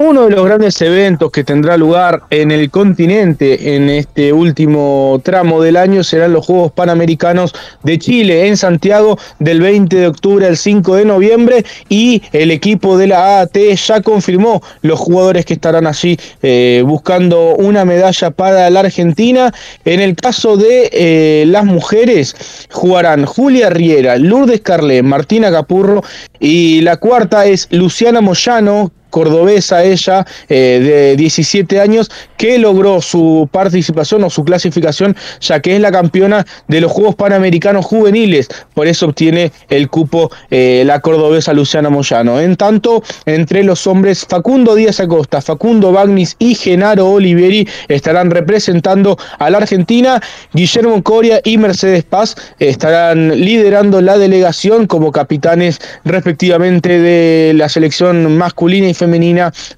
Uno 0.00 0.26
de 0.26 0.30
los 0.30 0.44
grandes 0.44 0.80
eventos 0.80 1.32
que 1.32 1.42
tendrá 1.42 1.76
lugar 1.76 2.22
en 2.30 2.52
el 2.52 2.70
continente 2.70 3.74
en 3.74 3.90
este 3.90 4.32
último 4.32 5.20
tramo 5.24 5.60
del 5.60 5.76
año 5.76 6.04
serán 6.04 6.34
los 6.34 6.46
Juegos 6.46 6.70
Panamericanos 6.70 7.52
de 7.82 7.98
Chile 7.98 8.46
en 8.46 8.56
Santiago 8.56 9.18
del 9.40 9.60
20 9.60 9.96
de 9.96 10.06
octubre 10.06 10.46
al 10.46 10.56
5 10.56 10.94
de 10.94 11.04
noviembre 11.04 11.64
y 11.88 12.22
el 12.30 12.52
equipo 12.52 12.96
de 12.96 13.08
la 13.08 13.40
AAT 13.40 13.56
ya 13.74 14.00
confirmó 14.00 14.62
los 14.82 15.00
jugadores 15.00 15.44
que 15.44 15.54
estarán 15.54 15.88
allí 15.88 16.16
eh, 16.42 16.84
buscando 16.86 17.56
una 17.56 17.84
medalla 17.84 18.30
para 18.30 18.70
la 18.70 18.78
Argentina. 18.78 19.52
En 19.84 19.98
el 19.98 20.14
caso 20.14 20.56
de 20.56 20.90
eh, 20.92 21.44
las 21.48 21.64
mujeres 21.64 22.36
jugarán 22.70 23.26
Julia 23.26 23.68
Riera, 23.68 24.16
Lourdes 24.16 24.60
Carlé, 24.60 25.02
Martina 25.02 25.50
Capurro 25.50 26.04
y 26.38 26.82
la 26.82 26.98
cuarta 26.98 27.46
es 27.46 27.66
Luciana 27.72 28.20
Moyano 28.20 28.92
cordobesa 29.18 29.82
ella 29.82 30.24
eh, 30.48 30.78
de 30.80 31.16
17 31.16 31.80
años 31.80 32.08
que 32.36 32.56
logró 32.56 33.02
su 33.02 33.48
participación 33.50 34.22
o 34.22 34.30
su 34.30 34.44
clasificación 34.44 35.16
ya 35.40 35.58
que 35.58 35.74
es 35.74 35.80
la 35.80 35.90
campeona 35.90 36.46
de 36.68 36.80
los 36.80 36.92
Juegos 36.92 37.16
Panamericanos 37.16 37.84
Juveniles. 37.84 38.46
Por 38.74 38.86
eso 38.86 39.06
obtiene 39.06 39.50
el 39.70 39.88
cupo 39.90 40.30
eh, 40.52 40.84
la 40.86 41.00
cordobesa 41.00 41.52
Luciana 41.52 41.90
Moyano. 41.90 42.38
En 42.40 42.54
tanto 42.54 43.02
entre 43.26 43.64
los 43.64 43.88
hombres 43.88 44.24
Facundo 44.24 44.76
Díaz 44.76 45.00
Acosta 45.00 45.40
Facundo 45.40 45.90
Bagnis 45.90 46.36
y 46.38 46.54
Genaro 46.54 47.08
Olivieri 47.08 47.66
estarán 47.88 48.30
representando 48.30 49.18
a 49.40 49.50
la 49.50 49.58
Argentina. 49.58 50.22
Guillermo 50.52 51.02
Coria 51.02 51.40
y 51.42 51.58
Mercedes 51.58 52.04
Paz 52.04 52.36
estarán 52.60 53.30
liderando 53.40 54.00
la 54.00 54.16
delegación 54.16 54.86
como 54.86 55.10
capitanes 55.10 55.80
respectivamente 56.04 57.00
de 57.00 57.52
la 57.54 57.68
selección 57.68 58.38
masculina 58.38 58.86
y 58.88 58.94
femenina 58.94 59.07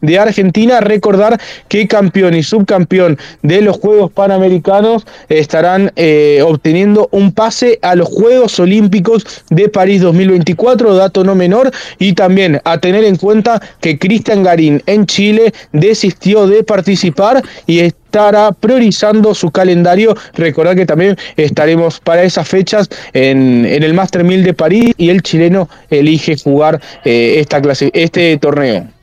de 0.00 0.18
Argentina. 0.18 0.80
Recordar 0.80 1.40
que 1.68 1.86
campeón 1.86 2.34
y 2.34 2.42
subcampeón 2.42 3.18
de 3.42 3.60
los 3.62 3.78
Juegos 3.78 4.10
Panamericanos 4.12 5.06
estarán 5.28 5.92
eh, 5.96 6.42
obteniendo 6.44 7.08
un 7.12 7.32
pase 7.32 7.78
a 7.82 7.94
los 7.94 8.08
Juegos 8.08 8.58
Olímpicos 8.60 9.24
de 9.50 9.68
París 9.68 10.02
2024, 10.02 10.94
dato 10.94 11.24
no 11.24 11.34
menor, 11.34 11.70
y 11.98 12.12
también 12.12 12.60
a 12.64 12.78
tener 12.78 13.04
en 13.04 13.16
cuenta 13.16 13.60
que 13.80 13.98
Cristian 13.98 14.42
Garín 14.42 14.82
en 14.86 15.06
Chile 15.06 15.52
desistió 15.72 16.46
de 16.46 16.62
participar 16.64 17.42
y 17.66 17.80
estará 17.80 18.52
priorizando 18.52 19.34
su 19.34 19.50
calendario. 19.50 20.16
Recordar 20.34 20.76
que 20.76 20.86
también 20.86 21.16
estaremos 21.36 22.00
para 22.00 22.22
esas 22.22 22.48
fechas 22.48 22.88
en, 23.12 23.64
en 23.66 23.82
el 23.82 23.94
Master 23.94 24.24
1000 24.24 24.44
de 24.44 24.54
París 24.54 24.94
y 24.96 25.10
el 25.10 25.22
chileno 25.22 25.68
elige 25.90 26.36
jugar 26.36 26.80
eh, 27.04 27.36
esta 27.38 27.60
clase, 27.60 27.90
este 27.94 28.36
torneo. 28.38 28.99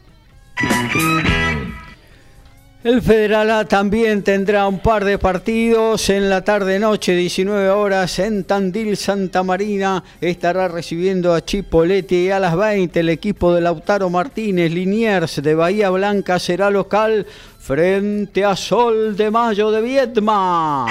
El 2.84 3.02
Federal 3.02 3.52
A 3.52 3.66
también 3.66 4.24
tendrá 4.24 4.66
un 4.66 4.80
par 4.80 5.04
de 5.04 5.18
partidos 5.18 6.10
en 6.10 6.30
la 6.30 6.44
tarde-noche, 6.44 7.16
19 7.16 7.70
horas, 7.70 8.18
en 8.20 8.46
Tandil, 8.46 8.96
Santa 8.96 9.44
Marina. 9.44 10.04
Estará 10.22 10.70
recibiendo 10.70 11.34
a 11.34 11.44
Chipolete 11.44 12.16
y 12.16 12.30
a 12.30 12.40
las 12.40 12.56
20 12.56 12.98
el 13.00 13.10
equipo 13.10 13.54
de 13.54 13.60
Lautaro 13.60 14.10
Martínez. 14.10 14.72
Liniers 14.72 15.42
de 15.42 15.54
Bahía 15.54 15.90
Blanca 15.90 16.40
será 16.40 16.70
local 16.70 17.26
frente 17.60 18.46
a 18.46 18.56
Sol 18.56 19.18
de 19.18 19.32
Mayo 19.32 19.70
de 19.70 19.82
Vietma. 19.82 20.86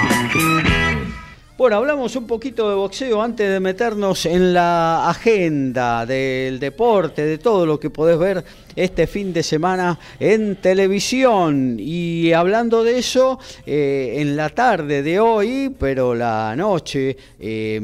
Bueno, 1.57 1.77
hablamos 1.77 2.15
un 2.15 2.27
poquito 2.27 2.69
de 2.69 2.75
boxeo 2.75 3.19
antes 3.19 3.49
de 3.49 3.59
meternos 3.59 4.27
en 4.27 4.53
la 4.53 5.09
agenda 5.09 6.05
del 6.05 6.59
deporte, 6.59 7.25
de 7.25 7.39
todo 7.39 7.65
lo 7.65 7.79
que 7.79 7.89
podés 7.89 8.19
ver 8.19 8.45
este 8.77 9.07
fin 9.07 9.33
de 9.33 9.43
semana 9.43 9.99
en 10.19 10.55
televisión. 10.55 11.77
Y 11.79 12.31
hablando 12.31 12.83
de 12.83 12.99
eso, 12.99 13.39
eh, 13.65 14.15
en 14.19 14.37
la 14.37 14.49
tarde 14.49 15.03
de 15.03 15.19
hoy, 15.19 15.75
pero 15.77 16.15
la 16.15 16.55
noche 16.55 17.17
eh, 17.39 17.79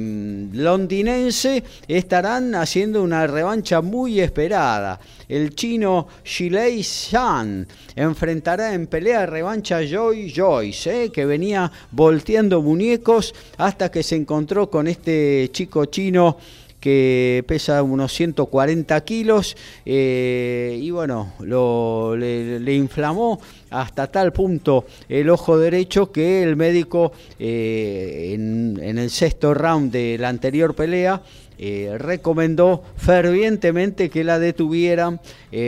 londinense, 0.53 1.63
estarán 1.87 2.55
haciendo 2.55 3.03
una 3.03 3.27
revancha 3.27 3.81
muy 3.81 4.19
esperada. 4.19 4.99
El 5.27 5.55
chino 5.55 6.07
Shilei 6.23 6.81
Shan 6.81 7.67
enfrentará 7.95 8.73
en 8.73 8.87
pelea 8.87 9.25
revancha 9.25 9.81
Joy 9.81 10.31
Joyce, 10.31 11.05
eh, 11.05 11.09
que 11.11 11.25
venía 11.25 11.71
volteando 11.91 12.61
muñecos 12.61 13.33
hasta 13.57 13.89
que 13.89 14.03
se 14.03 14.15
encontró 14.15 14.69
con 14.69 14.87
este 14.87 15.49
chico 15.51 15.85
chino 15.85 16.37
que 16.83 17.45
pesa 17.47 17.81
unos 17.81 18.11
140 18.11 19.05
kilos 19.05 19.55
eh, 19.85 20.77
y 20.81 20.91
bueno, 20.91 21.31
lo, 21.39 22.13
le, 22.13 22.73
inflamó 22.75 23.39
hasta 23.69 24.07
tal 24.07 24.33
punto 24.33 24.85
el 25.07 25.29
ojo 25.29 25.57
derecho 25.57 26.11
que 26.11 26.43
el 26.43 26.57
médico 26.57 27.13
eh, 27.39 28.31
en, 28.33 28.77
el 28.81 29.09
sexto 29.09 29.53
round 29.53 29.93
de 29.93 30.17
la 30.19 30.27
anterior 30.27 30.75
pelea 30.75 31.21
eh, 31.57 31.95
recomendó 31.97 32.83
fervientemente 32.97 34.09
que 34.09 34.25
la 34.25 34.37
detuvieran 34.37 35.21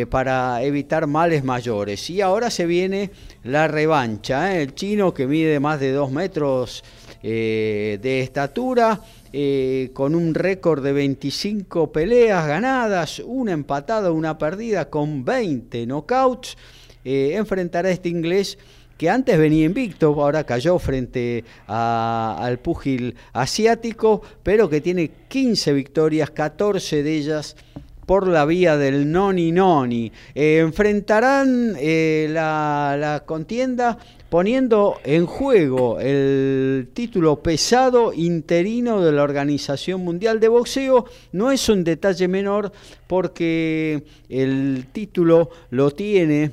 para 0.10 0.64
evitar 0.64 1.08
males 1.08 1.46
mayores. 1.46 2.10
Y 2.10 2.20
ahora 2.20 2.50
se 2.50 2.66
viene 2.66 3.12
la 3.44 3.70
revancha. 3.70 4.60
El 4.60 4.76
chino 4.76 5.14
que 5.14 5.28
mide 5.28 5.62
más 5.62 5.80
de 5.80 5.92
dos 5.92 6.12
metros 6.12 6.84
de 7.22 8.20
estatura 8.22 9.00
eh, 9.38 9.90
con 9.92 10.16
un 10.16 10.34
récord 10.34 10.82
de 10.82 10.94
25 10.94 11.92
peleas 11.92 12.48
ganadas, 12.48 13.20
una 13.20 13.52
empatada, 13.52 14.14
una 14.14 14.38
perdida, 14.38 14.90
con 14.90 15.26
20 15.26 15.86
knockouts, 15.88 16.56
eh, 17.04 17.34
enfrentará 17.36 17.90
a 17.90 17.92
este 17.92 18.08
inglés 18.08 18.58
que 18.98 19.10
antes 19.10 19.38
venía 19.38 19.66
invicto, 19.66 20.08
ahora 20.24 20.46
cayó 20.46 20.80
frente 20.80 21.44
al 21.68 22.60
púgil 22.60 23.16
asiático, 23.34 24.22
pero 24.42 24.70
que 24.70 24.80
tiene 24.80 25.12
15 25.28 25.74
victorias, 25.74 26.32
14 26.32 27.04
de 27.04 27.18
ellas 27.18 27.58
por 28.06 28.28
la 28.28 28.46
vía 28.46 28.78
del 28.78 29.12
noni 29.12 29.52
noni. 29.52 30.12
Eh, 30.34 30.60
enfrentarán 30.60 31.74
la, 31.74 32.96
la, 33.00 33.24
contienda 33.26 33.98
poniendo 34.30 34.98
en 35.04 35.26
juego 35.26 36.00
el 36.00 36.90
título 36.94 37.42
pesado 37.42 38.14
interino 38.14 39.02
de 39.02 39.12
la 39.12 39.24
Organización 39.24 40.02
Mundial 40.02 40.40
de 40.40 40.48
Boxeo. 40.48 41.06
No 41.32 41.52
es 41.52 41.68
un 41.70 41.84
detalle 41.84 42.28
menor 42.28 42.72
porque 43.08 44.04
el 44.30 44.88
título 44.92 45.50
lo 45.70 45.92
tiene 45.92 46.52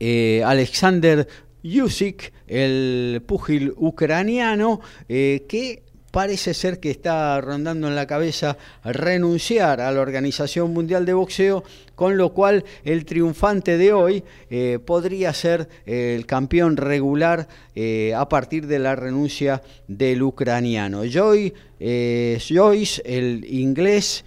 eh, 0.00 0.42
Alexander 0.44 1.26
Yusik, 1.62 2.32
el 2.46 3.22
púgil 3.26 3.72
ucraniano, 3.76 4.80
eh, 5.08 5.46
que 5.48 5.83
parece 6.14 6.54
ser 6.54 6.78
que 6.78 6.92
está 6.92 7.40
rondando 7.40 7.88
en 7.88 7.96
la 7.96 8.06
cabeza 8.06 8.56
renunciar 8.84 9.80
a 9.80 9.90
la 9.90 10.00
Organización 10.00 10.72
Mundial 10.72 11.04
de 11.04 11.12
Boxeo, 11.12 11.64
con 11.96 12.16
lo 12.16 12.32
cual 12.32 12.64
el 12.84 13.04
triunfante 13.04 13.76
de 13.76 13.92
hoy 13.92 14.22
eh, 14.48 14.78
podría 14.86 15.32
ser 15.32 15.68
el 15.86 16.24
campeón 16.24 16.76
regular 16.76 17.48
eh, 17.74 18.14
a 18.14 18.28
partir 18.28 18.68
de 18.68 18.78
la 18.78 18.94
renuncia 18.94 19.60
del 19.88 20.22
ucraniano. 20.22 21.02
Joy, 21.04 21.52
eh, 21.80 22.38
Joyce, 22.48 23.02
el 23.04 23.44
inglés, 23.52 24.24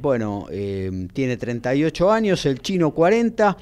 bueno, 0.00 0.46
tiene 1.12 1.36
38 1.36 2.10
años, 2.10 2.46
el 2.46 2.60
chino 2.60 2.92
40 2.92 3.56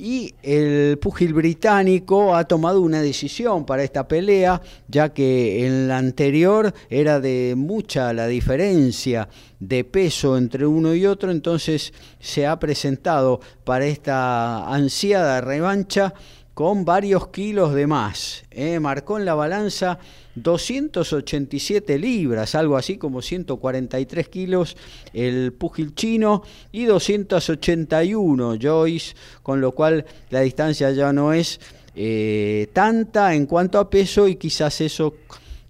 y 0.00 0.34
el 0.42 0.98
púgil 0.98 1.34
británico 1.34 2.34
ha 2.34 2.44
tomado 2.44 2.80
una 2.80 3.02
decisión 3.02 3.66
para 3.66 3.82
esta 3.82 4.08
pelea, 4.08 4.62
ya 4.88 5.10
que 5.10 5.66
en 5.66 5.88
la 5.88 5.98
anterior 5.98 6.72
era 6.88 7.20
de 7.20 7.54
mucha 7.54 8.14
la 8.14 8.26
diferencia 8.26 9.28
de 9.58 9.84
peso 9.84 10.38
entre 10.38 10.64
uno 10.64 10.94
y 10.94 11.04
otro, 11.04 11.30
entonces 11.30 11.92
se 12.18 12.46
ha 12.46 12.58
presentado 12.58 13.40
para 13.64 13.84
esta 13.84 14.72
ansiada 14.72 15.42
revancha 15.42 16.14
con 16.60 16.84
varios 16.84 17.28
kilos 17.28 17.72
de 17.72 17.86
más. 17.86 18.44
¿eh? 18.50 18.78
Marcó 18.80 19.16
en 19.16 19.24
la 19.24 19.32
balanza 19.32 19.98
287 20.34 21.98
libras, 21.98 22.54
algo 22.54 22.76
así 22.76 22.98
como 22.98 23.22
143 23.22 24.28
kilos 24.28 24.76
el 25.14 25.54
púgil 25.54 25.94
chino 25.94 26.42
y 26.70 26.84
281 26.84 28.58
Joyce, 28.60 29.14
con 29.42 29.62
lo 29.62 29.72
cual 29.72 30.04
la 30.28 30.40
distancia 30.40 30.90
ya 30.90 31.14
no 31.14 31.32
es 31.32 31.60
eh, 31.96 32.68
tanta 32.74 33.34
en 33.34 33.46
cuanto 33.46 33.78
a 33.78 33.88
peso 33.88 34.28
y 34.28 34.36
quizás 34.36 34.82
eso 34.82 35.14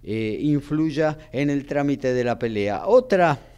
eh, 0.03 0.39
influya 0.41 1.17
en 1.31 1.51
el 1.51 1.65
trámite 1.65 2.13
de 2.13 2.25
la 2.25 2.37
pelea. 2.37 2.85
Otra 2.87 3.50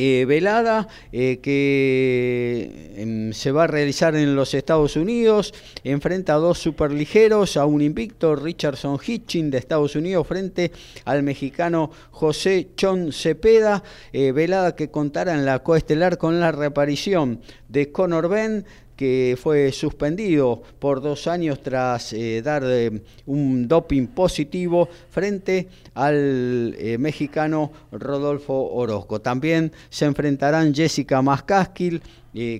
eh, 0.00 0.24
velada 0.26 0.86
eh, 1.10 1.40
que 1.42 2.94
em, 2.96 3.32
se 3.32 3.50
va 3.50 3.64
a 3.64 3.66
realizar 3.66 4.14
en 4.14 4.36
los 4.36 4.54
Estados 4.54 4.94
Unidos. 4.94 5.52
Enfrenta 5.82 6.34
a 6.34 6.36
dos 6.36 6.60
superligeros, 6.60 7.56
a 7.56 7.66
un 7.66 7.82
invicto 7.82 8.36
Richardson 8.36 9.00
Hitchin 9.04 9.50
de 9.50 9.58
Estados 9.58 9.96
Unidos 9.96 10.24
frente 10.24 10.70
al 11.04 11.24
mexicano 11.24 11.90
José 12.12 12.68
Chon 12.76 13.12
Cepeda. 13.12 13.82
Eh, 14.12 14.30
velada 14.30 14.76
que 14.76 14.88
contará 14.88 15.34
en 15.34 15.44
la 15.44 15.64
coestelar 15.64 16.16
con 16.16 16.38
la 16.38 16.52
reaparición 16.52 17.40
de 17.68 17.90
Conor 17.90 18.28
Ben 18.28 18.66
que 18.98 19.38
fue 19.40 19.70
suspendido 19.70 20.60
por 20.80 21.00
dos 21.00 21.28
años 21.28 21.62
tras 21.62 22.12
eh, 22.12 22.42
dar 22.42 22.64
eh, 22.66 23.00
un 23.26 23.68
doping 23.68 24.08
positivo 24.08 24.88
frente 25.08 25.68
al 25.94 26.74
eh, 26.76 26.98
mexicano 26.98 27.70
Rodolfo 27.92 28.54
Orozco. 28.54 29.20
También 29.20 29.70
se 29.88 30.04
enfrentarán 30.04 30.74
Jessica 30.74 31.22
Mascaskil, 31.22 32.02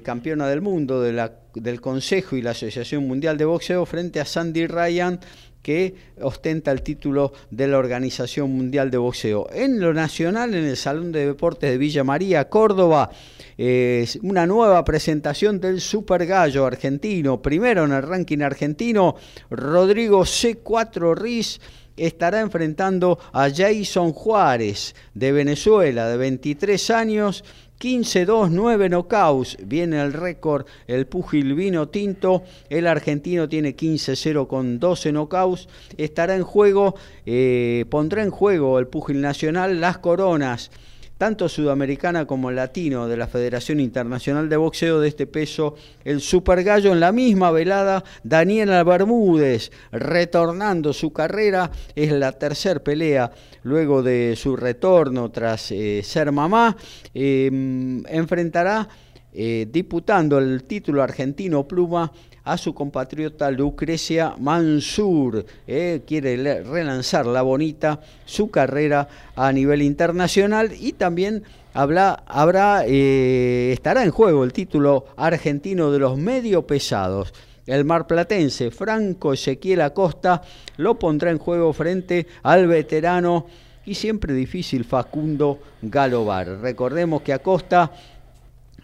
campeona 0.02 0.48
del 0.48 0.60
mundo 0.60 1.02
del 1.02 1.80
Consejo 1.80 2.36
y 2.36 2.42
la 2.42 2.50
Asociación 2.50 3.06
Mundial 3.06 3.36
de 3.36 3.44
Boxeo, 3.44 3.86
frente 3.86 4.18
a 4.18 4.24
Sandy 4.24 4.66
Ryan, 4.66 5.20
que 5.68 5.94
ostenta 6.22 6.72
el 6.72 6.80
título 6.80 7.34
de 7.50 7.68
la 7.68 7.76
Organización 7.76 8.50
Mundial 8.50 8.90
de 8.90 8.96
Boxeo. 8.96 9.50
En 9.52 9.80
lo 9.80 9.92
nacional, 9.92 10.54
en 10.54 10.64
el 10.64 10.78
Salón 10.78 11.12
de 11.12 11.26
Deportes 11.26 11.70
de 11.70 11.76
Villa 11.76 12.02
María, 12.04 12.48
Córdoba, 12.48 13.10
una 14.22 14.46
nueva 14.46 14.82
presentación 14.82 15.60
del 15.60 15.82
Super 15.82 16.24
Gallo 16.24 16.64
argentino. 16.64 17.42
Primero 17.42 17.84
en 17.84 17.92
el 17.92 18.02
ranking 18.02 18.40
argentino, 18.40 19.16
Rodrigo 19.50 20.22
C4 20.22 21.14
Riz 21.14 21.60
estará 21.98 22.40
enfrentando 22.40 23.18
a 23.34 23.50
Jason 23.54 24.14
Juárez 24.14 24.94
de 25.12 25.32
Venezuela, 25.32 26.08
de 26.08 26.16
23 26.16 26.90
años, 26.90 27.44
15-2, 27.80 28.50
9 28.50 28.88
knockouts. 28.88 29.56
Viene 29.64 30.00
el 30.00 30.12
récord 30.12 30.66
el 30.86 31.06
púgil 31.06 31.54
vino 31.54 31.88
tinto. 31.88 32.42
El 32.68 32.86
argentino 32.86 33.48
tiene 33.48 33.76
15-0 33.76 34.46
con 34.46 34.78
12 34.78 35.12
knockouts. 35.12 35.68
Estará 35.96 36.34
en 36.34 36.42
juego, 36.42 36.94
eh, 37.26 37.84
pondrá 37.90 38.22
en 38.22 38.30
juego 38.30 38.78
el 38.78 38.88
púgil 38.88 39.20
nacional 39.20 39.80
las 39.80 39.98
coronas 39.98 40.70
tanto 41.18 41.48
sudamericana 41.48 42.26
como 42.26 42.50
latino 42.50 43.08
de 43.08 43.16
la 43.16 43.26
Federación 43.26 43.80
Internacional 43.80 44.48
de 44.48 44.56
Boxeo 44.56 45.00
de 45.00 45.08
este 45.08 45.26
peso, 45.26 45.74
el 46.04 46.20
Super 46.20 46.62
Gallo 46.62 46.92
en 46.92 47.00
la 47.00 47.10
misma 47.12 47.50
velada, 47.50 48.04
Daniela 48.22 48.84
Bermúdez, 48.84 49.72
retornando 49.90 50.92
su 50.92 51.12
carrera, 51.12 51.70
es 51.96 52.12
la 52.12 52.32
tercera 52.32 52.80
pelea 52.80 53.32
luego 53.64 54.02
de 54.02 54.34
su 54.36 54.56
retorno 54.56 55.30
tras 55.30 55.72
eh, 55.72 56.02
ser 56.04 56.30
mamá, 56.30 56.76
em, 57.12 58.04
enfrentará 58.06 58.88
eh, 59.32 59.66
disputando 59.70 60.38
el 60.38 60.64
título 60.64 61.02
argentino 61.02 61.66
pluma 61.66 62.10
a 62.48 62.56
su 62.56 62.72
compatriota 62.72 63.50
Lucrecia 63.50 64.34
Mansur. 64.38 65.44
Eh, 65.66 66.00
quiere 66.06 66.62
relanzar 66.62 67.26
la 67.26 67.42
bonita 67.42 68.00
su 68.24 68.50
carrera 68.50 69.06
a 69.36 69.52
nivel 69.52 69.82
internacional 69.82 70.72
y 70.72 70.92
también 70.92 71.42
habrá, 71.74 72.84
eh, 72.86 73.70
estará 73.72 74.02
en 74.02 74.10
juego 74.10 74.44
el 74.44 74.54
título 74.54 75.06
argentino 75.16 75.92
de 75.92 75.98
los 75.98 76.16
medio 76.16 76.66
pesados. 76.66 77.34
El 77.66 77.84
marplatense 77.84 78.70
Franco 78.70 79.34
Ezequiel 79.34 79.82
Acosta 79.82 80.40
lo 80.78 80.98
pondrá 80.98 81.30
en 81.30 81.38
juego 81.38 81.74
frente 81.74 82.26
al 82.42 82.66
veterano 82.66 83.44
y 83.84 83.94
siempre 83.94 84.32
difícil 84.32 84.84
Facundo 84.84 85.58
Galobar. 85.82 86.60
Recordemos 86.60 87.20
que 87.20 87.34
Acosta 87.34 87.92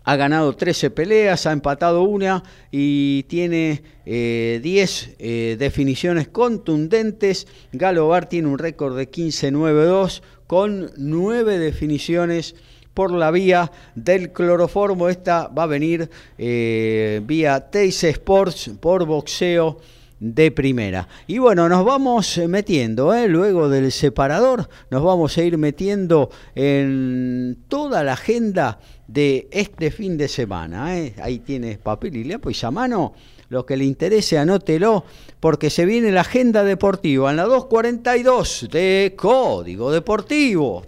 ha 0.05 0.17
ganado 0.17 0.55
13 0.55 0.91
peleas, 0.91 1.47
ha 1.47 1.53
empatado 1.53 2.03
una 2.03 2.45
y 2.71 3.23
tiene 3.25 3.83
10 4.05 4.05
eh, 4.05 5.15
eh, 5.19 5.57
definiciones 5.59 6.29
contundentes. 6.29 7.47
Galobar 7.73 8.29
tiene 8.29 8.49
un 8.49 8.59
récord 8.59 8.97
de 8.97 9.11
15-9-2 9.11 10.23
con 10.47 10.91
9 10.97 11.59
definiciones 11.59 12.55
por 12.93 13.11
la 13.11 13.31
vía 13.31 13.73
del 13.95 14.31
cloroformo. 14.31 15.09
Esta 15.09 15.49
va 15.49 15.65
a 15.65 15.67
venir 15.67 16.11
eh, 16.39 17.23
vía 17.25 17.71
Teis 17.71 18.05
Sports 18.05 18.73
por 18.81 19.07
boxeo 19.07 19.81
de 20.21 20.51
primera. 20.51 21.09
Y 21.27 21.39
bueno, 21.39 21.69
nos 21.69 21.85
vamos 21.85 22.41
metiendo, 22.49 23.15
luego 23.29 23.69
del 23.69 23.93
separador, 23.93 24.69
nos 24.91 25.03
vamos 25.03 25.37
a 25.37 25.43
ir 25.43 25.59
metiendo 25.59 26.31
en 26.55 27.59
toda 27.69 28.03
la 28.05 28.15
agenda 28.15 28.79
de 29.07 29.49
este 29.51 29.91
fin 29.91 30.17
de 30.17 30.29
semana. 30.29 30.99
¿eh? 30.99 31.15
Ahí 31.23 31.39
tienes 31.41 31.79
papel 31.79 32.17
y 32.17 32.25
lápiz 32.25 32.65
a 32.65 32.71
mano. 32.71 33.15
Lo 33.51 33.67
que 33.67 33.77
le 33.77 33.85
interese, 33.85 34.39
anótelo, 34.39 35.05
porque 35.39 35.69
se 35.69 35.85
viene 35.85 36.11
la 36.11 36.23
agenda 36.23 36.65
deportiva 36.65 37.31
en 37.31 37.37
la 37.37 37.45
242 37.45 38.69
de 38.71 39.15
Código 39.17 39.93
Deportivo. 39.93 40.87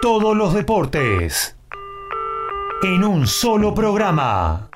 Todos 0.00 0.34
los 0.34 0.54
deportes 0.54 1.54
en 2.82 3.04
un 3.04 3.26
solo 3.26 3.74
programa. 3.74 4.69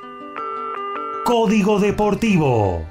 Código 1.24 1.80
Deportivo. 1.80 2.84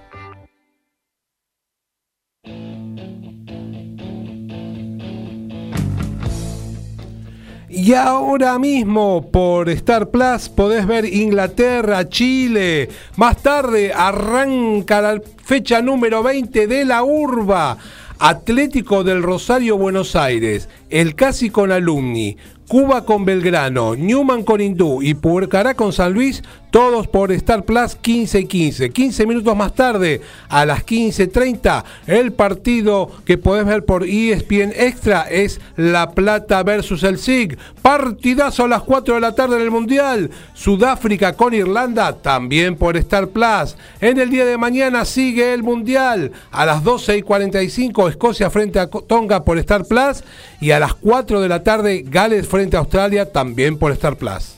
Y 7.70 7.94
ahora 7.94 8.58
mismo 8.58 9.30
por 9.30 9.70
Star 9.70 10.10
Plus 10.10 10.50
podés 10.50 10.88
ver 10.88 11.06
Inglaterra, 11.06 12.10
Chile. 12.10 12.90
Más 13.18 13.38
tarde 13.38 13.94
arranca 13.94 15.00
la 15.00 15.22
fecha 15.44 15.84
número 15.84 16.24
20 16.24 16.66
de 16.66 16.86
la 16.86 17.04
Urba. 17.04 17.78
Atlético 18.18 19.04
del 19.04 19.22
Rosario 19.22 19.78
Buenos 19.78 20.16
Aires, 20.16 20.70
el 20.90 21.14
Casi 21.14 21.50
con 21.50 21.72
Alumni, 21.72 22.38
Cuba 22.70 23.04
con 23.04 23.26
Belgrano, 23.26 23.96
Newman 23.96 24.44
con 24.44 24.62
Hindú 24.62 25.02
y 25.02 25.14
Puercará 25.14 25.74
con 25.74 25.92
San 25.92 26.14
Luis, 26.14 26.42
todos 26.74 27.08
por 27.08 27.32
Star 27.32 27.66
Plus 27.66 27.94
15 27.94 28.40
y 28.40 28.46
15. 28.48 28.90
15 28.90 29.28
minutos 29.28 29.56
más 29.56 29.76
tarde, 29.76 30.22
a 30.50 30.66
las 30.66 30.84
15.30, 30.84 31.84
el 32.08 32.34
partido 32.34 33.12
que 33.26 33.38
podés 33.38 33.68
ver 33.68 33.86
por 33.86 34.04
ESPN 34.04 34.74
Extra 34.76 35.22
es 35.30 35.62
La 35.78 36.14
Plata 36.14 36.64
versus 36.64 37.04
el 37.04 37.20
SIG. 37.20 37.60
Partidazo 37.84 38.66
a 38.66 38.68
las 38.68 38.82
4 38.82 39.14
de 39.14 39.22
la 39.22 39.36
tarde 39.36 39.58
en 39.58 39.62
el 39.62 39.70
Mundial. 39.70 40.32
Sudáfrica 40.56 41.34
con 41.34 41.54
Irlanda, 41.54 42.14
también 42.14 42.76
por 42.76 42.98
Star 42.98 43.28
Plus. 43.28 43.78
En 44.02 44.20
el 44.20 44.32
día 44.32 44.46
de 44.46 44.58
mañana 44.58 45.06
sigue 45.06 45.54
el 45.54 45.62
Mundial. 45.62 46.32
A 46.50 46.66
las 46.66 46.84
12 46.84 47.20
y 47.20 47.22
45, 47.22 48.10
Escocia 48.10 48.50
frente 48.50 48.80
a 48.80 48.88
Tonga 48.88 49.44
por 49.44 49.60
Star 49.60 49.86
Plus. 49.86 50.24
Y 50.60 50.72
a 50.72 50.80
las 50.80 50.96
4 50.96 51.40
de 51.40 51.50
la 51.50 51.62
tarde, 51.62 52.04
Gales 52.04 52.48
frente 52.48 52.78
a 52.78 52.80
Australia, 52.80 53.32
también 53.32 53.78
por 53.78 53.92
Star 53.92 54.16
Plus. 54.16 54.56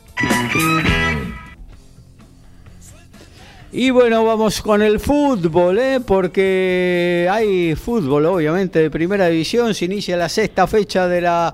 Y 3.78 3.90
bueno, 3.90 4.24
vamos 4.24 4.62
con 4.62 4.82
el 4.82 5.02
fútbol, 5.02 5.78
¿eh? 5.80 6.00
porque 6.00 7.28
hay 7.30 7.76
fútbol, 7.76 8.26
obviamente, 8.26 8.80
de 8.80 8.90
primera 8.90 9.28
división. 9.28 9.76
Se 9.76 9.84
inicia 9.84 10.16
la 10.16 10.30
sexta 10.30 10.66
fecha 10.66 11.10
de 11.10 11.20
la 11.20 11.54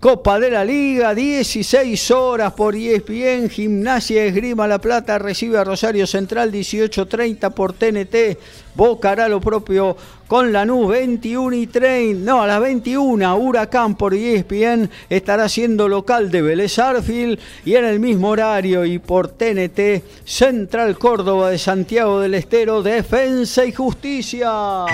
Copa 0.00 0.38
de 0.38 0.48
la 0.48 0.64
Liga, 0.64 1.12
16 1.12 2.12
horas 2.12 2.52
por 2.52 2.76
ESPN, 2.76 3.50
Gimnasia 3.50 4.26
Esgrima 4.26 4.68
La 4.68 4.78
Plata 4.78 5.18
recibe 5.18 5.58
a 5.58 5.64
Rosario 5.64 6.06
Central, 6.06 6.52
18.30 6.52 7.52
por 7.52 7.72
TNT, 7.72 8.38
Boca 8.76 9.10
hará 9.10 9.28
lo 9.28 9.40
propio 9.40 9.96
con 10.28 10.52
la 10.52 10.64
NU 10.64 10.86
21 10.86 11.56
y 11.56 11.66
30, 11.66 12.24
no, 12.24 12.40
a 12.40 12.46
las 12.46 12.60
21, 12.60 13.36
Huracán 13.36 13.96
por 13.96 14.14
ESPN 14.14 14.88
estará 15.10 15.48
siendo 15.48 15.88
local 15.88 16.30
de 16.30 16.42
Vélez 16.42 16.78
Arfield 16.78 17.40
y 17.64 17.74
en 17.74 17.84
el 17.84 17.98
mismo 17.98 18.28
horario 18.28 18.84
y 18.84 19.00
por 19.00 19.26
TNT, 19.26 20.04
Central 20.24 20.96
Córdoba 20.96 21.50
de 21.50 21.58
Santiago 21.58 22.20
del 22.20 22.34
Estero, 22.34 22.84
Defensa 22.84 23.64
y 23.64 23.72
Justicia. 23.72 24.84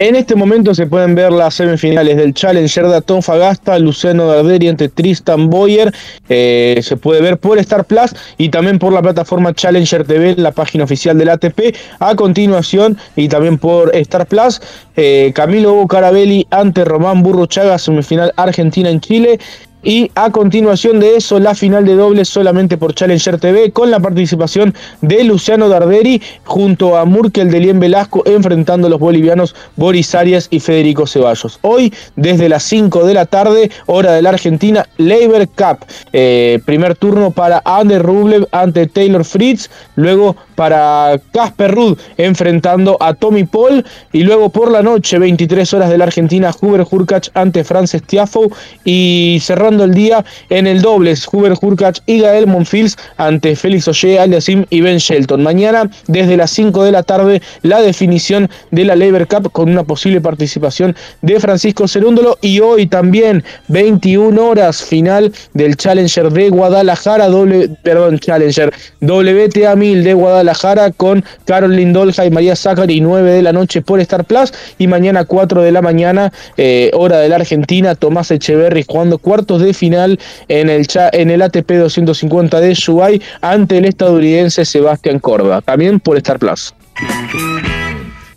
En 0.00 0.16
este 0.16 0.34
momento 0.34 0.74
se 0.74 0.86
pueden 0.86 1.14
ver 1.14 1.30
las 1.30 1.52
semifinales 1.52 2.16
del 2.16 2.32
Challenger 2.32 2.86
de 2.86 3.20
Fagasta, 3.20 3.78
Luciano 3.78 4.28
Darderi 4.28 4.68
ante 4.68 4.88
Tristan 4.88 5.50
Boyer. 5.50 5.92
Eh, 6.26 6.80
se 6.82 6.96
puede 6.96 7.20
ver 7.20 7.36
por 7.36 7.58
Star 7.58 7.84
Plus 7.84 8.16
y 8.38 8.48
también 8.48 8.78
por 8.78 8.94
la 8.94 9.02
plataforma 9.02 9.52
Challenger 9.52 10.06
TV, 10.06 10.36
la 10.36 10.52
página 10.52 10.84
oficial 10.84 11.18
del 11.18 11.28
ATP. 11.28 11.76
A 11.98 12.14
continuación, 12.14 12.96
y 13.14 13.28
también 13.28 13.58
por 13.58 13.94
Star 13.94 14.24
Plus, 14.24 14.62
eh, 14.96 15.32
Camilo 15.34 15.74
Bocarabelli 15.74 16.46
ante 16.50 16.86
Román 16.86 17.22
Burro 17.22 17.44
Chaga, 17.44 17.76
semifinal 17.76 18.32
Argentina 18.36 18.88
en 18.88 19.00
Chile. 19.02 19.38
Y 19.82 20.10
a 20.14 20.30
continuación 20.30 21.00
de 21.00 21.16
eso, 21.16 21.38
la 21.38 21.54
final 21.54 21.86
de 21.86 21.94
dobles 21.94 22.28
solamente 22.28 22.76
por 22.76 22.94
Challenger 22.94 23.38
TV 23.38 23.70
con 23.72 23.90
la 23.90 23.98
participación 23.98 24.74
de 25.00 25.24
Luciano 25.24 25.68
Darderi 25.68 26.20
junto 26.44 26.98
a 26.98 27.06
Murkel 27.06 27.50
de 27.50 27.60
Lien 27.60 27.80
Velasco 27.80 28.22
enfrentando 28.26 28.88
a 28.88 28.90
los 28.90 29.00
bolivianos 29.00 29.54
Boris 29.76 30.14
Arias 30.14 30.48
y 30.50 30.60
Federico 30.60 31.06
Ceballos. 31.06 31.58
Hoy, 31.62 31.94
desde 32.16 32.50
las 32.50 32.62
5 32.64 33.06
de 33.06 33.14
la 33.14 33.24
tarde, 33.24 33.70
hora 33.86 34.12
de 34.12 34.22
la 34.22 34.30
Argentina, 34.30 34.86
Labor 34.98 35.48
Cup. 35.48 35.86
Eh, 36.12 36.60
primer 36.66 36.94
turno 36.94 37.30
para 37.30 37.62
Ander 37.64 38.02
Rublev 38.02 38.46
ante 38.52 38.86
Taylor 38.86 39.24
Fritz. 39.24 39.70
Luego 39.96 40.36
para 40.56 41.18
Casper 41.32 41.70
Rudd 41.74 41.98
enfrentando 42.18 42.98
a 43.00 43.14
Tommy 43.14 43.44
Paul. 43.44 43.84
Y 44.12 44.24
luego 44.24 44.50
por 44.50 44.70
la 44.70 44.82
noche, 44.82 45.18
23 45.18 45.72
horas 45.72 45.88
de 45.88 45.96
la 45.96 46.04
Argentina, 46.04 46.50
Huber 46.60 46.86
Hurkacz 46.90 47.30
ante 47.32 47.64
Frances 47.64 48.02
Tiafoe. 48.02 48.50
Y 48.84 49.38
cerrando 49.40 49.69
el 49.78 49.94
día 49.94 50.24
en 50.48 50.66
el 50.66 50.82
dobles, 50.82 51.28
Hubert 51.30 51.62
Hurkacz 51.62 52.02
y 52.06 52.20
Gael 52.20 52.46
Monfils 52.46 52.96
ante 53.16 53.54
Félix 53.54 53.86
Oye, 53.88 54.18
Aliasim 54.18 54.64
y 54.70 54.80
Ben 54.80 54.98
Shelton. 54.98 55.42
Mañana, 55.42 55.88
desde 56.08 56.36
las 56.36 56.50
5 56.50 56.82
de 56.84 56.92
la 56.92 57.02
tarde, 57.02 57.40
la 57.62 57.80
definición 57.80 58.50
de 58.70 58.84
la 58.84 58.96
Lever 58.96 59.26
Cup 59.28 59.52
con 59.52 59.70
una 59.70 59.84
posible 59.84 60.20
participación 60.20 60.96
de 61.22 61.38
Francisco 61.38 61.86
Cerúndolo. 61.86 62.36
Y 62.40 62.60
hoy 62.60 62.86
también 62.86 63.44
21 63.68 64.44
horas 64.44 64.82
final 64.82 65.32
del 65.54 65.76
Challenger 65.76 66.30
de 66.32 66.50
Guadalajara, 66.50 67.28
doble, 67.28 67.70
perdón, 67.82 68.18
Challenger 68.18 68.72
WTA 69.00 69.76
1000 69.76 70.04
de 70.04 70.14
Guadalajara 70.14 70.90
con 70.90 71.24
Carolyn 71.44 71.92
Dolja 71.92 72.26
y 72.26 72.30
María 72.30 72.56
Zachary 72.56 73.00
9 73.00 73.30
de 73.32 73.42
la 73.42 73.52
noche 73.52 73.82
por 73.82 74.00
Star 74.00 74.24
Plus. 74.24 74.52
Y 74.78 74.86
mañana 74.86 75.24
4 75.24 75.62
de 75.62 75.72
la 75.72 75.82
mañana 75.82 76.32
eh, 76.56 76.90
hora 76.94 77.18
de 77.18 77.28
la 77.28 77.36
Argentina 77.36 77.94
Tomás 77.94 78.30
Echeverry 78.30 78.84
jugando 78.86 79.18
cuartos 79.18 79.59
de 79.60 79.74
final 79.74 80.18
en 80.48 80.68
el, 80.68 80.86
en 81.12 81.30
el 81.30 81.42
ATP 81.42 81.70
250 81.72 82.60
de 82.60 82.74
Shubai 82.74 83.22
ante 83.40 83.78
el 83.78 83.84
estadounidense 83.84 84.64
Sebastián 84.64 85.18
Corda, 85.18 85.60
también 85.60 86.00
por 86.00 86.16
Star 86.16 86.38
Plus. 86.38 86.74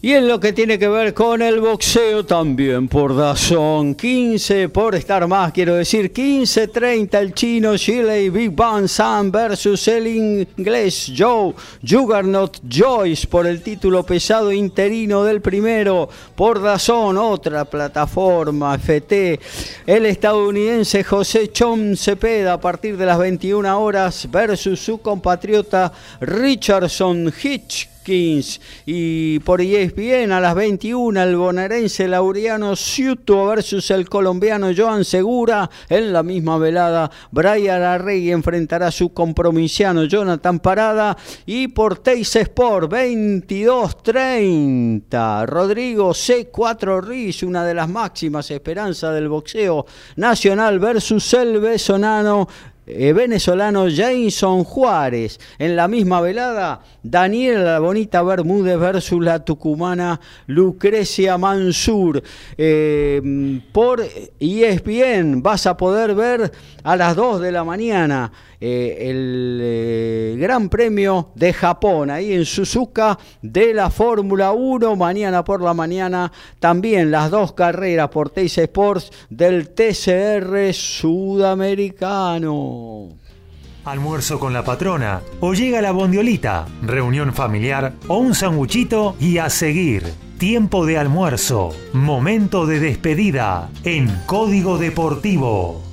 Y 0.06 0.12
en 0.12 0.28
lo 0.28 0.38
que 0.38 0.52
tiene 0.52 0.78
que 0.78 0.90
ver 0.90 1.14
con 1.14 1.42
el 1.42 1.62
boxeo 1.62 2.26
también 2.26 2.90
por 2.90 3.16
Dazón, 3.16 3.96
15 3.96 4.68
por 4.68 4.96
estar 4.96 5.26
más, 5.30 5.54
quiero 5.54 5.76
decir 5.76 6.12
15-30 6.12 7.20
el 7.20 7.34
chino 7.34 7.78
Chile 7.78 8.30
Big 8.30 8.52
Bang 8.52 8.90
Sam 8.90 9.32
versus 9.32 9.88
el 9.88 10.08
inglés 10.08 11.10
Joe 11.18 11.54
Juggernaut 11.88 12.58
Joyce 12.70 13.28
por 13.28 13.48
el 13.48 13.62
título 13.62 14.04
pesado 14.04 14.52
interino 14.52 15.24
del 15.24 15.40
primero. 15.40 16.10
Por 16.36 16.62
Dazón, 16.62 17.18
otra 17.18 17.64
plataforma 17.64 18.78
FT, 18.78 19.40
el 19.88 20.06
estadounidense 20.06 21.02
José 21.06 21.50
Chom 21.54 21.96
Cepeda 21.96 22.52
a 22.52 22.60
partir 22.60 22.98
de 22.98 23.06
las 23.06 23.20
21 23.20 23.80
horas 23.80 24.28
versus 24.30 24.82
su 24.82 24.98
compatriota 24.98 25.94
Richardson 26.20 27.32
Hitch 27.42 27.93
y 28.08 29.40
por 29.40 29.60
ESPN 29.62 30.32
a 30.32 30.40
las 30.40 30.54
21 30.56 31.22
el 31.22 31.36
bonaerense 31.36 32.08
Laureano 32.08 32.76
Ciuto 32.76 33.46
versus 33.48 33.90
el 33.92 34.10
colombiano 34.10 34.72
Joan 34.76 35.06
Segura. 35.06 35.70
En 35.88 36.12
la 36.12 36.24
misma 36.24 36.58
velada 36.58 37.12
Brian 37.32 37.82
Arrey 37.82 38.30
enfrentará 38.32 38.88
a 38.88 38.92
su 38.92 39.14
compromisiano 39.14 40.04
Jonathan 40.06 40.60
Parada. 40.60 41.16
Y 41.46 41.68
por 41.70 42.00
Teis 42.00 42.36
Sport 42.36 42.92
22-30 42.92 45.46
Rodrigo 45.46 46.10
C4 46.12 47.02
Riz, 47.04 47.44
una 47.44 47.64
de 47.64 47.74
las 47.74 47.88
máximas 47.88 48.52
esperanzas 48.52 49.14
del 49.14 49.30
boxeo 49.30 49.86
nacional 50.18 50.80
versus 50.80 51.34
el 51.34 51.60
Besonano 51.60 52.50
eh, 52.86 53.14
venezolano 53.14 53.86
Jason 53.90 54.64
Juárez. 54.64 55.40
En 55.58 55.76
la 55.76 55.88
misma 55.88 56.22
velada, 56.22 56.82
Daniela 57.02 57.64
la 57.64 57.80
Bonita 57.80 58.22
Bermúdez 58.22 58.78
versus 58.78 59.24
la 59.24 59.44
tucumana 59.44 60.20
Lucrecia 60.48 61.38
Mansur. 61.38 62.22
Eh, 62.58 63.62
por 63.72 64.04
ESPN 64.40 65.42
vas 65.42 65.66
a 65.66 65.78
poder 65.78 66.16
ver 66.16 66.52
a 66.84 66.96
las 66.96 67.16
2 67.16 67.42
de 67.42 67.52
la 67.52 67.64
mañana 67.64 68.32
eh, 68.66 69.10
el 69.10 69.60
eh, 69.62 70.38
Gran 70.40 70.70
Premio 70.70 71.32
de 71.36 71.52
Japón, 71.52 72.10
ahí 72.10 72.32
en 72.32 72.46
Suzuka 72.46 73.20
de 73.42 73.74
la 73.74 73.90
Fórmula 73.90 74.54
1, 74.54 74.96
mañana 74.96 75.44
por 75.44 75.62
la 75.62 75.74
mañana 75.74 76.32
también 76.62 77.12
las 77.12 77.30
dos 77.30 77.52
carreras 77.52 78.08
por 78.08 78.30
Teis 78.30 78.58
Sports 78.58 79.12
del 79.30 79.72
TCR 79.72 80.74
sudamericano. 80.74 83.10
Almuerzo 83.84 84.40
con 84.40 84.54
la 84.54 84.64
patrona, 84.64 85.20
o 85.42 85.54
llega 85.54 85.82
la 85.82 85.92
bondiolita, 85.92 86.66
reunión 86.84 87.34
familiar 87.34 87.96
o 88.08 88.20
un 88.20 88.34
sanguchito 88.34 89.18
y 89.20 89.40
a 89.40 89.50
seguir. 89.50 90.06
Tiempo 90.38 90.86
de 90.86 90.98
almuerzo, 90.98 91.72
momento 91.92 92.66
de 92.66 92.80
despedida 92.80 93.70
en 93.84 94.08
Código 94.26 94.78
Deportivo. 94.78 95.93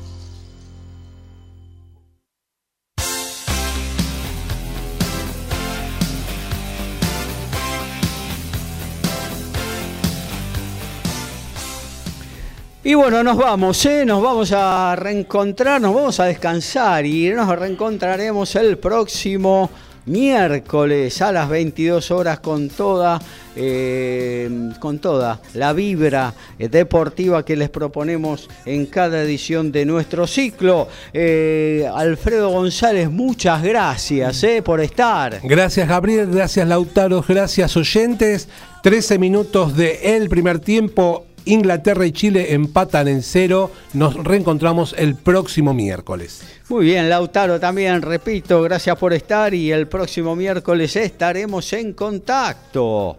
Y 12.82 12.94
bueno, 12.94 13.22
nos 13.22 13.36
vamos, 13.36 13.84
¿eh? 13.84 14.06
nos 14.06 14.22
vamos 14.22 14.52
a 14.52 14.96
reencontrar, 14.96 15.82
nos 15.82 15.94
vamos 15.94 16.18
a 16.18 16.24
descansar 16.24 17.04
y 17.04 17.28
nos 17.28 17.46
reencontraremos 17.58 18.56
el 18.56 18.78
próximo 18.78 19.68
miércoles 20.06 21.20
a 21.20 21.30
las 21.30 21.50
22 21.50 22.10
horas 22.10 22.40
con 22.40 22.70
toda, 22.70 23.20
eh, 23.54 24.70
con 24.78 24.98
toda 24.98 25.42
la 25.52 25.74
vibra 25.74 26.32
deportiva 26.58 27.44
que 27.44 27.54
les 27.54 27.68
proponemos 27.68 28.48
en 28.64 28.86
cada 28.86 29.20
edición 29.20 29.70
de 29.70 29.84
nuestro 29.84 30.26
ciclo. 30.26 30.88
Eh, 31.12 31.86
Alfredo 31.94 32.48
González, 32.48 33.10
muchas 33.10 33.62
gracias 33.62 34.42
por 34.64 34.80
estar. 34.80 35.38
Gracias 35.42 35.86
Gabriel, 35.86 36.30
gracias 36.32 36.66
Lautaro, 36.66 37.22
gracias 37.28 37.76
oyentes. 37.76 38.48
13 38.82 39.18
minutos 39.18 39.76
de 39.76 40.16
el 40.16 40.30
primer 40.30 40.58
tiempo 40.58 41.26
Inglaterra 41.44 42.06
y 42.06 42.12
Chile 42.12 42.54
empatan 42.54 43.08
en 43.08 43.22
cero. 43.22 43.70
Nos 43.92 44.14
reencontramos 44.14 44.94
el 44.98 45.14
próximo 45.16 45.74
miércoles. 45.74 46.42
Muy 46.68 46.84
bien, 46.84 47.08
Lautaro 47.08 47.58
también, 47.58 48.02
repito, 48.02 48.62
gracias 48.62 48.96
por 48.96 49.12
estar 49.12 49.52
y 49.52 49.72
el 49.72 49.88
próximo 49.88 50.36
miércoles 50.36 50.94
estaremos 50.96 51.72
en 51.72 51.92
contacto. 51.92 53.18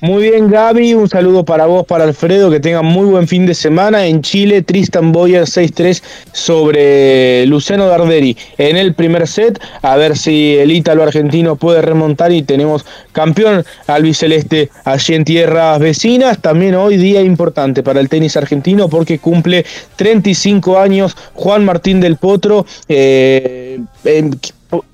Muy 0.00 0.30
bien, 0.30 0.48
Gaby. 0.48 0.94
Un 0.94 1.08
saludo 1.08 1.44
para 1.44 1.66
vos, 1.66 1.84
para 1.84 2.04
Alfredo. 2.04 2.50
Que 2.50 2.60
tengan 2.60 2.84
muy 2.84 3.06
buen 3.06 3.26
fin 3.26 3.46
de 3.46 3.54
semana. 3.54 4.06
En 4.06 4.22
Chile, 4.22 4.62
Tristan 4.62 5.10
Boyer 5.10 5.42
6-3 5.42 6.02
sobre 6.32 7.44
Luciano 7.46 7.88
Darderi 7.88 8.36
en 8.58 8.76
el 8.76 8.94
primer 8.94 9.26
set. 9.26 9.60
A 9.82 9.96
ver 9.96 10.16
si 10.16 10.56
el 10.56 10.70
ítalo 10.70 11.02
argentino 11.02 11.56
puede 11.56 11.82
remontar 11.82 12.30
y 12.30 12.42
tenemos 12.42 12.86
campeón 13.10 13.64
albiceleste 13.88 14.70
allí 14.84 15.14
en 15.14 15.24
tierras 15.24 15.80
vecinas. 15.80 16.40
También 16.40 16.76
hoy 16.76 16.96
día 16.96 17.20
importante 17.20 17.82
para 17.82 17.98
el 17.98 18.08
tenis 18.08 18.36
argentino 18.36 18.88
porque 18.88 19.18
cumple 19.18 19.66
35 19.96 20.78
años 20.78 21.16
Juan 21.34 21.64
Martín 21.64 22.00
del 22.00 22.18
Potro. 22.18 22.64
Eh, 22.88 23.80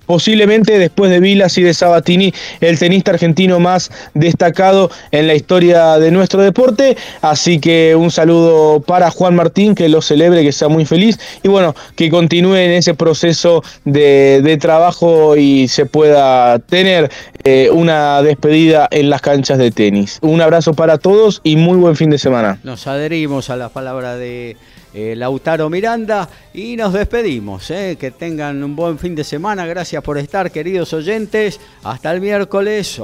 posiblemente 0.07 0.79
después 0.79 1.11
de 1.11 1.21
Vilas 1.21 1.57
y 1.59 1.63
de 1.63 1.75
Sabatini, 1.75 2.33
el 2.61 2.79
tenista 2.79 3.13
argentino 3.13 3.61
más 3.61 3.91
destacado 4.15 4.91
en 5.11 5.27
la 5.27 5.35
historia 5.35 5.99
de 5.99 6.11
nuestro 6.11 6.43
deporte. 6.43 6.97
Así 7.23 7.59
que 7.59 7.95
un 7.97 8.11
saludo 8.11 8.81
para 8.81 9.11
Juan 9.11 9.35
Martín, 9.35 9.75
que 9.75 9.89
lo 9.89 10.03
celebre, 10.03 10.43
que 10.43 10.53
sea 10.53 10.69
muy 10.69 10.85
feliz 10.85 11.19
y 11.43 11.49
bueno, 11.49 11.75
que 11.97 12.11
continúe 12.11 12.57
en 12.57 12.71
ese 12.73 12.95
proceso 12.95 13.63
de, 13.85 14.59
trabajo 14.61 15.37
y 15.37 15.67
se 15.67 15.85
pueda 15.85 16.61
tener 16.61 17.11
eh, 17.43 17.71
una 17.73 18.23
despedida 18.23 18.89
en 18.91 19.11
las 19.11 19.21
canchas 19.21 19.59
de 19.59 19.73
tenis. 19.73 20.19
Un 20.23 20.41
abrazo 20.41 20.75
para 20.75 20.99
todos 20.99 21.41
y 21.43 21.57
muy 21.57 21.77
buen 21.77 21.97
fin 21.97 22.09
de 22.09 22.19
semana. 22.19 22.61
Nos 22.63 22.87
adherimos 22.87 23.51
a 23.51 23.57
la 23.57 23.69
palabra 23.69 24.17
de 24.17 24.57
eh, 24.95 25.15
Lautaro 25.17 25.69
Miranda 25.69 26.29
y 26.53 26.77
nos 26.77 26.93
despedimos. 26.93 27.71
Eh. 27.71 27.97
Que 27.99 28.13
tengan 28.13 28.63
un 28.63 28.77
buen 28.77 28.99
fin 28.99 29.15
de 29.15 29.25
semana. 29.25 29.67
Gracias 29.67 30.03
por 30.03 30.17
estar, 30.19 30.51
queridos 30.51 30.93
oyentes. 30.93 31.59
Hasta 31.83 32.13
el 32.13 32.21
miércoles 32.21 33.01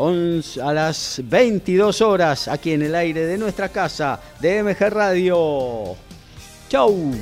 a 0.63 0.73
las 0.73 1.21
22 1.25 2.01
horas 2.01 2.49
aquí 2.49 2.73
en 2.73 2.83
el 2.83 2.95
aire 2.95 3.27
de 3.27 3.37
nuestra 3.37 3.69
casa 3.69 4.21
de 4.41 4.63
MG 4.63 4.89
Radio. 4.91 5.97
Chau. 6.69 7.13